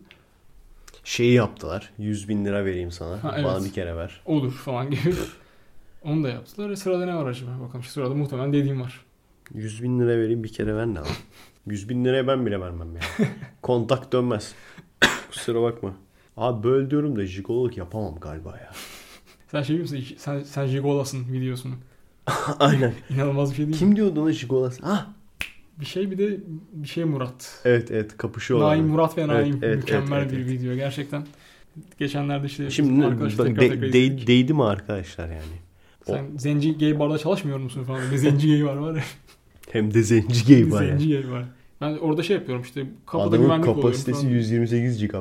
[1.04, 1.90] Şeyi yaptılar.
[1.98, 3.24] 100 bin lira vereyim sana.
[3.24, 3.64] Ha, Bana evet.
[3.64, 4.20] bir kere ver.
[4.26, 5.14] Olur falan gibi.
[6.04, 6.70] Onu da yaptılar.
[6.70, 7.50] E sırada ne var acaba?
[7.60, 9.07] Bakalım şu sırada muhtemelen dediğim var.
[9.54, 11.06] 100 bin lira vereyim bir kere ver ne lan?
[11.66, 13.02] 100 bin liraya ben bile vermem ya.
[13.62, 14.54] Kontak dönmez.
[15.30, 15.94] Kusura bakma.
[16.36, 18.70] Abi böyle diyorum da jigololuk yapamam galiba ya.
[19.50, 19.98] Sen şey musun?
[20.18, 21.74] Sen, sen Jigolas'ın videosunu.
[22.58, 22.92] Aynen.
[23.10, 23.78] İnanılmaz bir şey değil mi?
[23.78, 24.78] Kim diyordu ona jigolas?
[24.82, 25.06] Ah
[25.80, 26.40] Bir şey bir de
[26.72, 27.60] bir şey Murat.
[27.64, 28.68] evet evet kapışıyorlar.
[28.68, 30.48] Naim Murat ve Naim Evet, evet, mükemmel evet, bir evet.
[30.50, 31.26] video gerçekten.
[31.98, 34.26] Geçenlerde işte Şimdi arkadaşlar de- tekrar tekrar de- izledik.
[34.26, 35.58] değdi mi arkadaşlar yani?
[36.06, 38.00] Sen zenci gay barda çalışmıyor musun falan.
[38.12, 39.02] Bir zenci gay var var ya.
[39.72, 40.98] Hem de zenci gay var ya.
[40.98, 41.44] zenci gay var.
[41.80, 44.32] Ben orada şey yapıyorum işte kapıda Adamın güvenlik oluyorum kapasitesi falan.
[44.32, 45.14] 128 GB.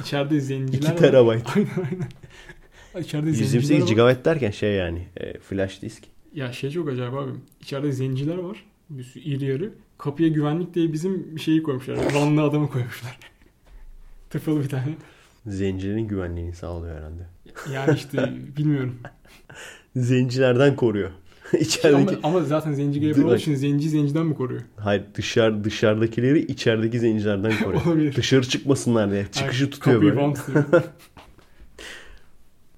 [0.00, 0.96] İçeride zenciler 2 var.
[0.96, 1.48] terabayt.
[1.56, 3.04] Aynen aynen.
[3.04, 4.12] İçeride zenciler 128 var.
[4.14, 6.04] GB derken şey yani e, flash disk.
[6.34, 7.30] Ya şey çok acayip abi.
[7.60, 8.64] İçeride zenciler var.
[8.90, 9.72] Bir sürü iri yarı.
[9.98, 12.14] Kapıya güvenlik diye bizim bir şeyi koymuşlar.
[12.14, 13.18] Vanlı adamı koymuşlar.
[14.30, 14.94] Tıfıl bir tane.
[15.46, 17.26] Zencilerin güvenliğini sağlıyor herhalde.
[17.74, 18.96] Yani işte bilmiyorum.
[19.96, 21.10] Zencilerden koruyor.
[21.60, 24.60] İçerideki ama, ama zaten zenci gay olduğu için zenci zenciden mi koruyor?
[24.76, 27.86] Hayır dışarı dışarıdakileri içerideki zencilerden koruyor.
[27.86, 28.14] Olabilir.
[28.16, 29.26] Dışarı çıkmasınlar diye.
[29.32, 30.34] Çıkışı Ay, tutuyor böyle.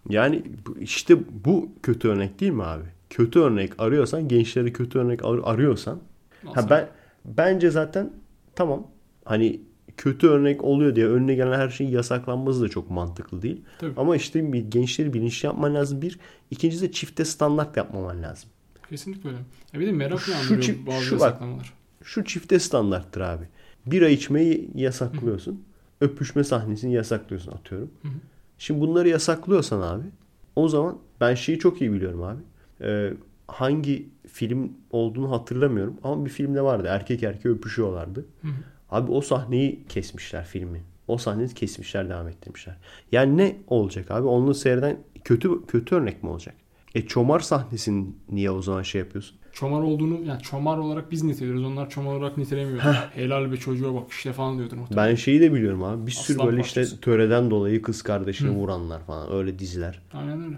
[0.09, 0.43] Yani
[0.81, 2.85] işte bu kötü örnek değil mi abi?
[3.11, 5.99] Kötü örnek arıyorsan, gençleri kötü örnek ar- arıyorsan
[6.47, 6.89] ha ben
[7.25, 8.13] bence zaten
[8.55, 8.87] tamam.
[9.25, 9.61] Hani
[9.97, 13.63] kötü örnek oluyor diye önüne gelen her şeyin yasaklanması da çok mantıklı değil.
[13.79, 13.93] Tabii.
[13.97, 16.19] Ama işte gençleri bilinçli yapman lazım bir.
[16.51, 18.51] İkincisi de çifte standart yapmaman lazım.
[18.93, 19.39] Kesinlikle öyle.
[19.73, 21.21] Ya bir de merak Şu uyandırıyor çift- bazı şu bak.
[21.27, 21.73] yasaklamalar.
[22.03, 23.45] Şu çifte standarttır abi.
[23.87, 25.63] Bira içmeyi yasaklıyorsun.
[26.01, 27.91] Öpüşme sahnesini yasaklıyorsun atıyorum.
[28.03, 28.13] Hı hı.
[28.59, 30.05] Şimdi bunları yasaklıyorsan abi
[30.57, 32.41] o zaman ben şeyi çok iyi biliyorum abi.
[32.81, 33.13] Ee,
[33.49, 36.87] hangi film olduğunu hatırlamıyorum ama bir filmde vardı.
[36.91, 38.21] Erkek erkeğe öpüşüyorlardı.
[38.43, 38.53] Hı hı.
[38.91, 40.83] Abi o sahneyi kesmişler filmi.
[41.09, 42.77] O sahneyi kesmişler devam ettirmişler.
[43.13, 44.27] Yani ne olacak abi?
[44.27, 46.55] Onu seyreden kötü kötü örnek mi olacak?
[46.95, 49.37] E çomar sahnesini niye o zaman şey yapıyorsun?
[49.53, 51.65] Çomar olduğunu yani çomar olarak biz niteliyoruz.
[51.65, 52.83] Onlar çomar olarak nitelemiyor.
[53.15, 55.11] Helal be çocuğa bak işte falan diyordur muhtemelen.
[55.11, 56.07] Ben şeyi de biliyorum abi.
[56.07, 57.01] Bir sürü Aslan böyle işte parçası.
[57.01, 58.55] töreden dolayı kız kardeşini Hı.
[58.55, 60.03] vuranlar falan öyle diziler.
[60.13, 60.57] Aynen öyle.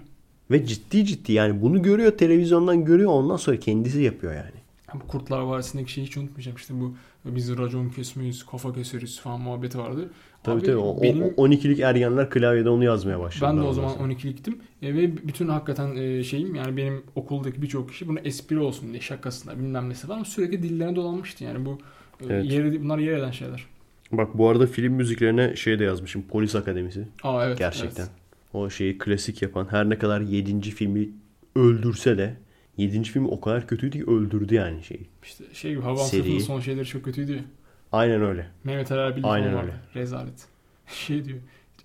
[0.50, 4.64] Ve ciddi ciddi yani bunu görüyor televizyondan görüyor ondan sonra kendisi yapıyor yani.
[4.94, 6.56] Bu Kurtlar Vadisi'ndeki şeyi hiç unutmayacağım.
[6.56, 6.94] İşte bu
[7.24, 10.10] biz racon kesmeyiz, kafa keseriz falan muhabbeti vardı.
[10.42, 13.50] Tabii Abi tabii o, benim- o 12'lik ergenler klavyede onu yazmaya başladı.
[13.50, 14.54] Ben de o zaman 12'liktim.
[14.82, 19.00] E, ve bütün hakikaten e, şeyim yani benim okuldaki birçok kişi bunu espri olsun diye
[19.00, 21.44] şakasına bilmem nesi falan sürekli dillerine dolanmıştı.
[21.44, 21.78] Yani bu
[22.20, 22.52] e, Evet.
[22.52, 23.66] yeri, bunlar yer eden şeyler.
[24.12, 26.22] Bak bu arada film müziklerine şey de yazmışım.
[26.22, 27.08] Polis Akademisi.
[27.22, 27.58] Aa evet.
[27.58, 28.02] Gerçekten.
[28.02, 28.12] evet.
[28.52, 30.70] O şeyi klasik yapan her ne kadar 7.
[30.70, 31.08] filmi
[31.56, 32.36] öldürse de
[32.76, 33.02] 7.
[33.04, 35.06] film o kadar kötüydü ki öldürdü yani şeyi.
[35.22, 36.04] İşte şey gibi Havan.
[36.04, 37.44] Sınıfı'nın son şeyleri çok kötüydü ya.
[37.92, 38.46] Aynen öyle.
[38.64, 39.72] Mehmet Ali Erbil Aynen öyle.
[39.94, 40.46] Rezalet.
[40.86, 41.38] Şey diyor.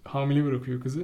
[0.03, 1.03] Hamile bırakıyor kızı.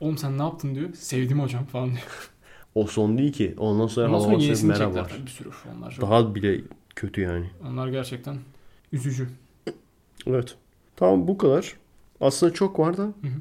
[0.00, 0.94] Oğlum sen ne yaptın diyor.
[0.94, 2.30] Sevdim hocam falan diyor.
[2.74, 3.54] O son değil ki.
[3.58, 5.12] Ondan sonra Ondan sonra yenisini Merhaba var.
[5.26, 5.48] bir sürü.
[5.76, 6.60] Onlar, çok, Daha bile
[6.96, 7.46] kötü yani.
[7.68, 8.36] onlar gerçekten
[8.92, 9.28] üzücü.
[10.26, 10.56] Evet.
[10.96, 11.76] Tamam bu kadar.
[12.20, 13.02] Aslında çok var da.
[13.02, 13.40] Hı hı.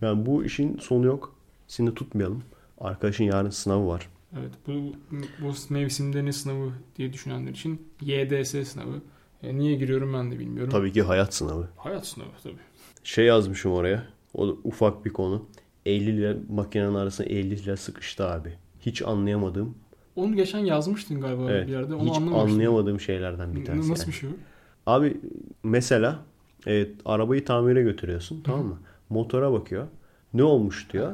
[0.00, 1.34] Yani bu işin sonu yok.
[1.68, 2.42] Seni tutmayalım.
[2.80, 4.08] Arkadaşın yarın sınavı var.
[4.32, 4.72] Evet bu,
[5.42, 9.02] bu mevsimde ne sınavı diye düşünenler için YDS sınavı.
[9.42, 10.72] E, niye giriyorum ben de bilmiyorum.
[10.72, 11.68] Tabii ki hayat sınavı.
[11.76, 12.54] Hayat sınavı tabii.
[13.04, 14.06] Şey yazmışım oraya.
[14.34, 15.46] O da ufak bir konu.
[15.86, 18.52] 50 lira makinenin arasına 50 lira sıkıştı abi.
[18.80, 19.74] Hiç anlayamadığım.
[20.16, 21.66] Onu geçen yazmıştın galiba Evet.
[21.66, 21.94] bir yerde.
[21.94, 23.90] Onu hiç anlayamadığım şeylerden bir tanesi.
[23.90, 24.12] Nasıl yani.
[24.12, 24.32] bir şey o?
[24.86, 25.20] Abi
[25.62, 26.18] mesela
[26.66, 28.78] evet, arabayı tamire götürüyorsun tamam mı?
[29.10, 29.86] Motora bakıyor.
[30.34, 31.12] Ne olmuş diyor.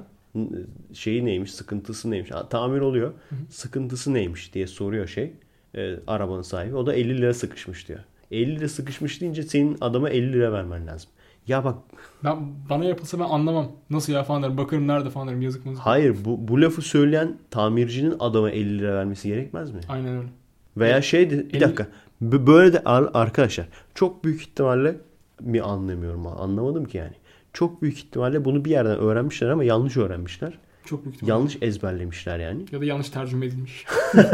[0.93, 2.31] Şeyi neymiş, sıkıntısı neymiş.
[2.51, 3.12] Tamir oluyor.
[3.51, 5.32] Sıkıntısı neymiş diye soruyor şey.
[5.77, 6.77] e, arabanın sahibi.
[6.77, 8.01] O da 50 lira sıkışmış diyor.
[8.31, 11.11] 50 lira sıkışmış deyince senin adama 50 lira vermen lazım.
[11.47, 11.78] Ya bak
[12.24, 12.36] Ben,
[12.70, 13.73] bana yapılsa ben anlamam.
[13.90, 14.56] Nasıl ya falan derim.
[14.59, 15.43] Bakarım nerede falan derim.
[15.43, 15.74] Yazık mı?
[15.78, 19.81] hayır bu, bu lafı söyleyen tamircinin adama 50 lira vermesi gerekmez mi?
[19.89, 20.28] Aynen öyle.
[20.77, 21.86] Veya şey de, bir elli- dakika.
[22.20, 24.97] B- Böyle de ar- arkadaşlar çok büyük ihtimalle
[25.40, 27.12] mi anlamıyorum anlamadım ki yani.
[27.55, 30.59] Çok büyük ihtimalle bunu bir yerden öğrenmişler ama yanlış öğrenmişler.
[30.85, 31.32] Çok büyük ihtimalle.
[31.39, 32.64] Yanlış ezberlemişler yani.
[32.72, 33.85] Ya da yanlış tercüme edilmiş.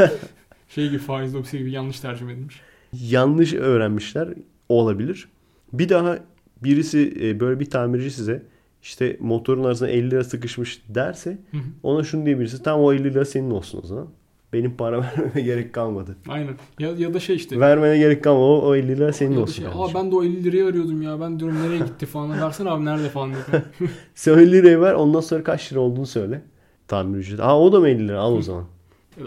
[0.69, 2.61] şey gibi faiz dopisi gibi yanlış tercüme edilmiş.
[2.93, 4.29] Yanlış öğrenmişler
[4.69, 5.27] olabilir.
[5.73, 6.19] Bir daha
[6.63, 8.43] birisi e, böyle bir tamirci size
[8.83, 11.61] işte motorun arasına 50 lira sıkışmış derse Hı hı.
[11.83, 12.63] ona şunu diyebilirsin.
[12.63, 14.07] Tamam o 50 lira senin olsun o zaman.
[14.53, 16.15] Benim para vermeme gerek kalmadı.
[16.27, 16.53] Aynen.
[16.79, 17.59] Ya, ya da şey işte.
[17.59, 18.43] Vermene gerek kalmadı.
[18.43, 19.53] O, o 50 lira senin ya olsun.
[19.53, 19.65] şey.
[19.67, 21.21] Aa ben de o 50 lirayı arıyordum ya.
[21.21, 22.41] Ben diyorum nereye gitti falan.
[22.41, 23.33] Versene abi nerede falan.
[24.15, 26.41] Sen 50 lirayı ver ondan sonra kaç lira olduğunu söyle.
[26.87, 27.43] Tamir ücreti.
[27.43, 28.19] Aa o da mı 50 lira?
[28.19, 28.65] Al o zaman.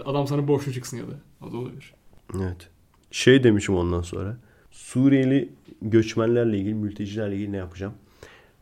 [0.05, 1.45] Adam sana borçlu çıksın ya da.
[1.47, 1.93] O da olabilir.
[2.35, 2.69] Evet.
[3.11, 4.37] Şey demişim ondan sonra.
[4.71, 5.49] Suriyeli
[5.81, 7.93] göçmenlerle ilgili, mültecilerle ilgili ne yapacağım?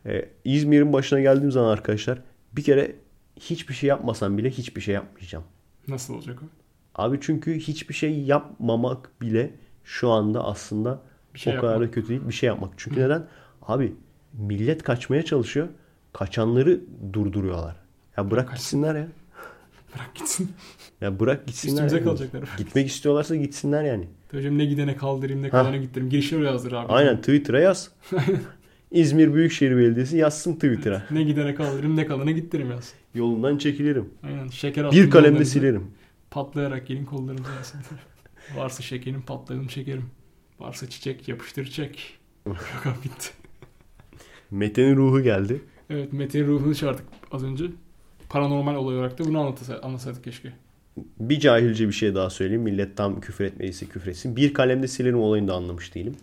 [0.06, 2.18] Ee, İzmir'in başına geldiğim zaman arkadaşlar
[2.52, 2.92] bir kere
[3.40, 5.44] hiçbir şey yapmasam bile hiçbir şey yapmayacağım.
[5.88, 6.46] Nasıl olacak o?
[7.02, 9.50] Abi çünkü hiçbir şey yapmamak bile
[9.84, 11.02] şu anda aslında
[11.34, 11.94] Bir şey o kadar da yapmak.
[11.94, 12.70] kötü değil bir şey yapmak.
[12.76, 13.26] Çünkü neden?
[13.62, 13.94] Abi
[14.32, 15.68] millet kaçmaya çalışıyor.
[16.12, 16.80] Kaçanları
[17.12, 17.76] durduruyorlar.
[18.16, 19.06] Ya bırak Kaç- gitsinler ya.
[19.94, 20.52] Bırak gitsin.
[21.00, 21.72] Ya bırak gitsinler.
[21.72, 22.04] Üstümüze yani.
[22.04, 22.42] kalacaklar.
[22.58, 24.08] Gitmek istiyorlarsa gitsinler yani.
[24.30, 26.10] Hocam ne gidene kaldırayım ne kalana gittireyim.
[26.10, 26.92] Girişi oraya yazdır abi.
[26.92, 27.90] Aynen Twitter'a yaz.
[28.90, 31.02] İzmir Büyükşehir Belediyesi yazsın Twitter'a.
[31.10, 32.92] Ne gidene kaldırayım ne kalana gittireyim yaz.
[33.14, 34.08] Yolundan çekilirim.
[34.22, 35.44] Aynen şeker Bir yollarınıza.
[35.44, 35.86] silerim.
[36.30, 37.80] Patlayarak gelin kollarınızı yazsın.
[38.56, 40.04] Varsa şekerim patladım şekerim.
[40.60, 42.18] Varsa çiçek yapıştır çek.
[42.46, 42.54] Abi
[43.04, 43.28] bitti.
[44.50, 45.62] Mete'nin ruhu geldi.
[45.90, 47.64] Evet Mete'nin ruhunu çağırdık az önce.
[48.28, 50.52] Paranormal olay olarak da bunu anlatsa, anlasaydık keşke.
[51.20, 52.62] Bir cahilce bir şey daha söyleyeyim.
[52.62, 54.36] Millet tam küfür etmediyse küfür etsin.
[54.36, 56.14] Bir kalemde silerim olayını da anlamış değilim.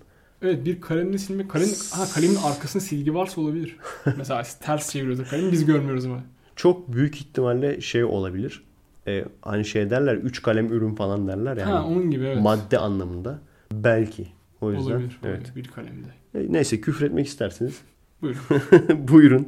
[0.42, 1.48] Evet bir kalemle silme.
[1.48, 3.78] Kalem, ha kalemin arkasında silgi varsa olabilir.
[4.18, 6.24] Mesela ters çeviriyordur kalemi biz görmüyoruz ama.
[6.56, 8.64] Çok büyük ihtimalle şey olabilir.
[9.08, 11.72] Ee, hani şey derler 3 kalem ürün falan derler yani.
[11.72, 12.42] Ha onun gibi evet.
[12.42, 13.40] Madde anlamında.
[13.72, 14.28] Belki.
[14.62, 14.92] O yüzden.
[14.92, 15.20] olabilir.
[15.24, 15.38] Evet.
[15.38, 16.08] olabilir, Bir kalemde.
[16.36, 17.82] E, Neyse küfür etmek isterseniz
[18.22, 18.42] Buyurun.
[19.08, 19.48] buyurun.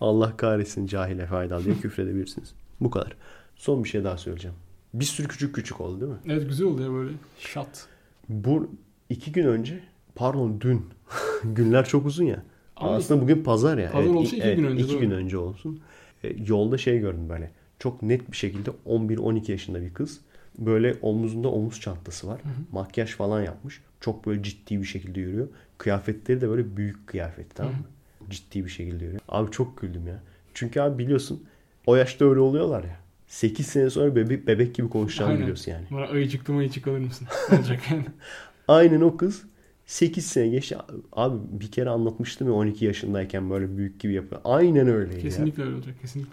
[0.00, 2.54] Allah kahretsin cahile faydalı diye küfredebilirsiniz.
[2.80, 3.16] Bu kadar.
[3.56, 4.56] Son bir şey daha söyleyeceğim.
[4.94, 6.18] Bir sürü küçük küçük oldu değil mi?
[6.28, 7.10] Evet güzel oluyor böyle.
[7.38, 7.86] Şat.
[8.28, 8.70] Bu
[9.10, 9.80] iki gün önce
[10.14, 10.86] pardon dün
[11.44, 12.42] günler çok uzun ya.
[12.76, 13.92] Ama Aslında bugün pazar ya.
[13.92, 15.80] Pazar olsa iki gün önce, iki gün önce olsun.
[16.24, 17.50] E, yolda şey gördüm böyle.
[17.78, 20.20] Çok net bir şekilde 11-12 yaşında bir kız.
[20.58, 22.40] Böyle omuzunda omuz çantası var.
[22.72, 23.82] Makyaj falan yapmış.
[24.00, 25.48] Çok böyle ciddi bir şekilde yürüyor.
[25.78, 27.84] Kıyafetleri de böyle büyük kıyafet tamam mı?
[28.30, 29.20] Ciddi bir şekilde yürüyor.
[29.28, 30.22] Abi çok güldüm ya.
[30.54, 31.44] Çünkü abi biliyorsun
[31.86, 32.96] o yaşta öyle oluyorlar ya.
[33.28, 35.42] 8 sene sonra bebek, bebek gibi konuşacağını Aynen.
[35.42, 35.84] biliyorsun yani.
[35.90, 37.28] Bana ayıcıklı mayıcık alır mısın?
[37.52, 38.04] Olacak yani.
[38.68, 39.42] Aynen o kız
[39.86, 40.76] 8 sene geçti.
[41.12, 44.40] Abi bir kere anlatmıştım ya 12 yaşındayken böyle büyük gibi yapıyor.
[44.44, 45.18] Aynen ya.
[45.18, 45.94] Kesinlikle öyle olacak.
[46.02, 46.32] Kesinlikle.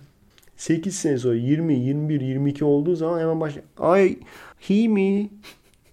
[0.58, 3.66] 8 sene sonra 20, 21, 22 olduğu zaman hemen başlıyor.
[3.78, 4.18] Ay
[4.70, 5.30] hi mi?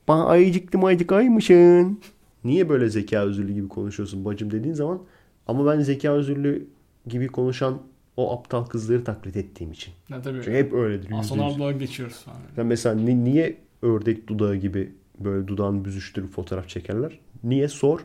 [0.09, 2.01] Bana ayıcıktı mayıcık aymışsın.
[2.45, 5.03] Niye böyle zeka özürlü gibi konuşuyorsun bacım dediğin zaman
[5.47, 6.67] ama ben zeka özürlü
[7.07, 7.83] gibi konuşan
[8.17, 9.95] o aptal kızları taklit ettiğim için.
[10.11, 10.39] Ne tabii.
[10.45, 11.09] Çünkü hep öyledir.
[11.15, 12.39] Aslan ablağa geçiyoruz falan.
[12.57, 17.19] Ya mesela ni- niye ördek dudağı gibi böyle dudağını büzüştürüp fotoğraf çekerler?
[17.45, 18.01] Niye sor?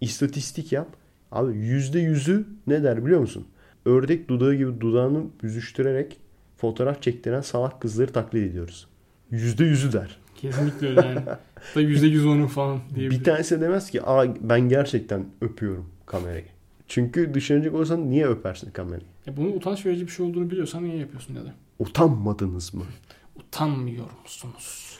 [0.00, 0.88] İstatistik yap.
[1.32, 3.46] Abi yüzde yüzü ne der biliyor musun?
[3.84, 6.16] Ördek dudağı gibi dudağını büzüştürerek
[6.56, 8.86] fotoğraf çektiren salak kızları taklit ediyoruz.
[9.30, 10.18] Yüzde yüzü der.
[10.36, 11.20] Kesinlikle öyle yani.
[11.54, 13.20] Hatta yüzde yüz onu falan diyebilir.
[13.20, 16.44] Bir tanesi demez ki Aa, ben gerçekten öpüyorum kamerayı.
[16.88, 19.02] Çünkü düşünecek olsan niye öpersin kamerayı?
[19.26, 21.54] Ya bunun utanç verici bir şey olduğunu biliyorsan niye yapıyorsun ya da?
[21.78, 22.84] Utanmadınız mı?
[23.36, 24.98] Utanmıyor musunuz?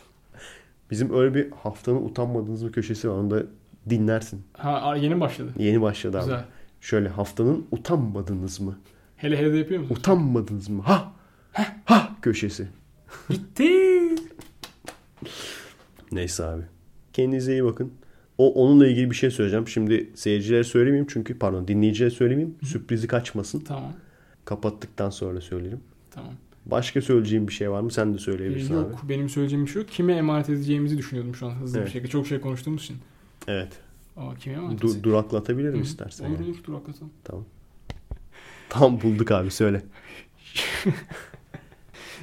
[0.91, 3.15] Bizim öyle bir haftanın utanmadığınız bir köşesi var.
[3.15, 3.43] Onu da
[3.91, 4.43] dinlersin.
[4.53, 5.53] Ha yeni mi başladı.
[5.59, 6.25] Yeni başladı abi.
[6.25, 6.45] Güzel.
[6.81, 8.79] Şöyle haftanın utanmadınız mı?
[9.17, 9.95] Hele hele de yapıyor musun?
[9.95, 10.83] Utanmadınız mı?
[10.83, 11.13] Ha!
[11.85, 12.17] Ha!
[12.23, 12.69] Köşesi.
[13.29, 13.71] Gitti.
[16.13, 16.63] Neyse abi.
[17.13, 17.93] Kendinize iyi bakın.
[18.39, 19.69] O onunla ilgili bir şey söyleyeceğim.
[19.69, 22.57] Şimdi seyircilere söylemeyeyim çünkü pardon dinleyicilere söylemeyeyim.
[22.65, 23.61] Sürprizi kaçmasın.
[23.61, 23.93] Tamam.
[24.45, 25.81] Kapattıktan sonra söylerim.
[26.11, 26.33] Tamam.
[26.67, 27.91] Başka söyleyeceğim bir şey var mı?
[27.91, 29.09] Sen de Ee, söyleyebilirsin yok abi.
[29.09, 29.91] benim söyleyeceğim bir şey yok.
[29.91, 31.87] Kime emanet edeceğimizi düşünüyordum şu an hızlı Evet.
[31.87, 32.11] bir şekilde.
[32.11, 32.97] Çok şey konuştuğumuz için.
[33.51, 33.73] Evet.
[34.17, 35.83] Aa emanet Du- duraklatabilirim Hı.
[35.83, 36.25] istersen.
[36.25, 36.51] Olur yani.
[36.51, 37.13] olur duraklatalım.
[37.25, 37.45] Tamam.
[38.69, 39.83] Tam bulduk abi söyle.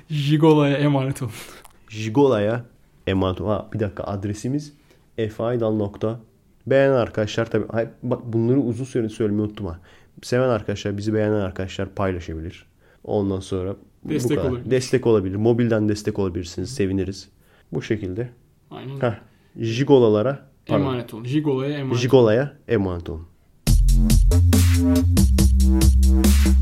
[0.10, 1.32] Jigola'ya emanet olun.
[1.90, 2.66] Jigola'ya
[3.08, 4.74] emanet ol- Ha, bir dakika adresimiz
[5.18, 5.80] efaydal.
[6.68, 7.66] Beğenen arkadaşlar tabii.
[7.72, 9.80] Hayır, bak bunları uzun süre söylemeyi unuttum ha.
[10.24, 12.66] Seven arkadaşlar, bizi beğenen arkadaşlar paylaşabilir.
[13.04, 14.50] Ondan sonra bu Destek kadar.
[14.50, 14.72] olabilir.
[14.72, 15.36] Destek olabilir.
[15.36, 16.74] Mobilden destek olabilirsiniz.
[16.74, 17.30] Seviniriz.
[17.74, 18.30] Bu şekilde.
[18.72, 19.00] Aynen.
[19.02, 19.14] Heh.
[19.60, 21.24] Jigolalara pardon, Emanet olun.
[21.26, 22.02] Jigola'ya emanet olun.
[22.02, 23.28] Jigola'ya emanet olun.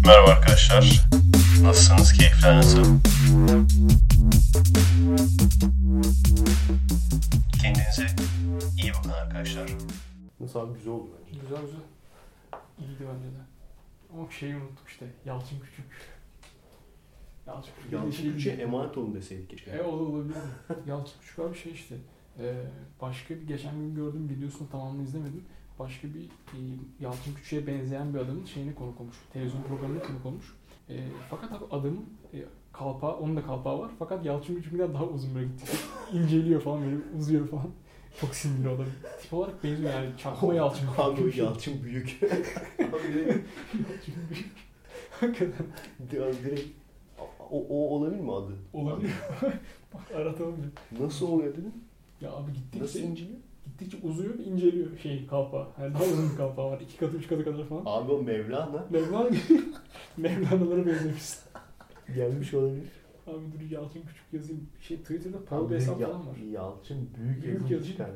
[0.06, 1.08] Merhaba arkadaşlar.
[1.64, 2.14] Nasılsınız?
[2.14, 2.84] Keyifler nasıl?
[7.62, 8.08] Kendinize
[8.84, 9.70] iyi bakın arkadaşlar.
[10.40, 11.40] Nasıl abi güzel oldu bence.
[11.42, 11.80] Güzel güzel.
[12.80, 13.42] İyiydi bence de.
[14.14, 15.06] Ama şeyi unuttuk işte.
[15.26, 15.86] Yalçın Küçük.
[17.48, 17.72] Yalçın
[18.12, 18.18] Küçük.
[18.24, 19.72] Şey- bir şey emanet olun deseydik keşke.
[19.72, 20.36] E olabilir.
[20.88, 21.96] Yalçın Küçük abi şey işte.
[22.40, 22.54] E,
[23.02, 25.44] başka bir geçen gün gördüm videosunu tamamını izlemedim.
[25.80, 26.58] Başka bir e,
[27.00, 29.16] Yalçın Küçük'e benzeyen bir adamın şeyini konuk olmuş.
[29.34, 30.56] Televizyon programına konuk olmuş.
[30.90, 33.92] E, fakat abi adamın e, kalpağı, onun da kalpağı var.
[34.00, 35.78] Fakat Yalçın Küçük'ten daha uzun böyle gitti.
[36.14, 37.70] İnceliyor falan böyle uzuyor falan.
[38.22, 38.86] Çok sinirli adam.
[39.22, 40.10] Tip olarak benziyor yani.
[40.18, 40.88] Çakma Yalçın.
[40.98, 42.22] Abi Yalçın büyük.
[42.80, 44.52] Yalçın Küçük.
[45.12, 45.66] Hakikaten.
[46.12, 46.70] direkt
[47.52, 48.52] O, o olabilir mi adı?
[48.74, 49.12] Olabilir.
[49.94, 51.04] Bak aratalım bir.
[51.04, 51.74] Nasıl oluyor dedin?
[52.22, 53.38] Ya abi gittikçe, Nasıl inceliyor?
[53.66, 55.68] gittikçe uzuyor ve inceliyor şey kalpa.
[55.82, 56.80] Yani daha uzun bir kalpa var.
[56.82, 57.84] İki katı üç katı kadar falan.
[57.86, 59.30] Abi o Mevlana Mevlana.
[60.18, 61.24] Mevlana'lara benzemiş.
[62.16, 62.88] gelmiş olabilir.
[63.28, 64.70] Abi dur Yalçın Küçük yazayım.
[64.82, 66.36] Şey Twitter'da Paul bir hesap falan var.
[66.52, 68.16] Yalçın büyük, Büyük yazı çıkarlar.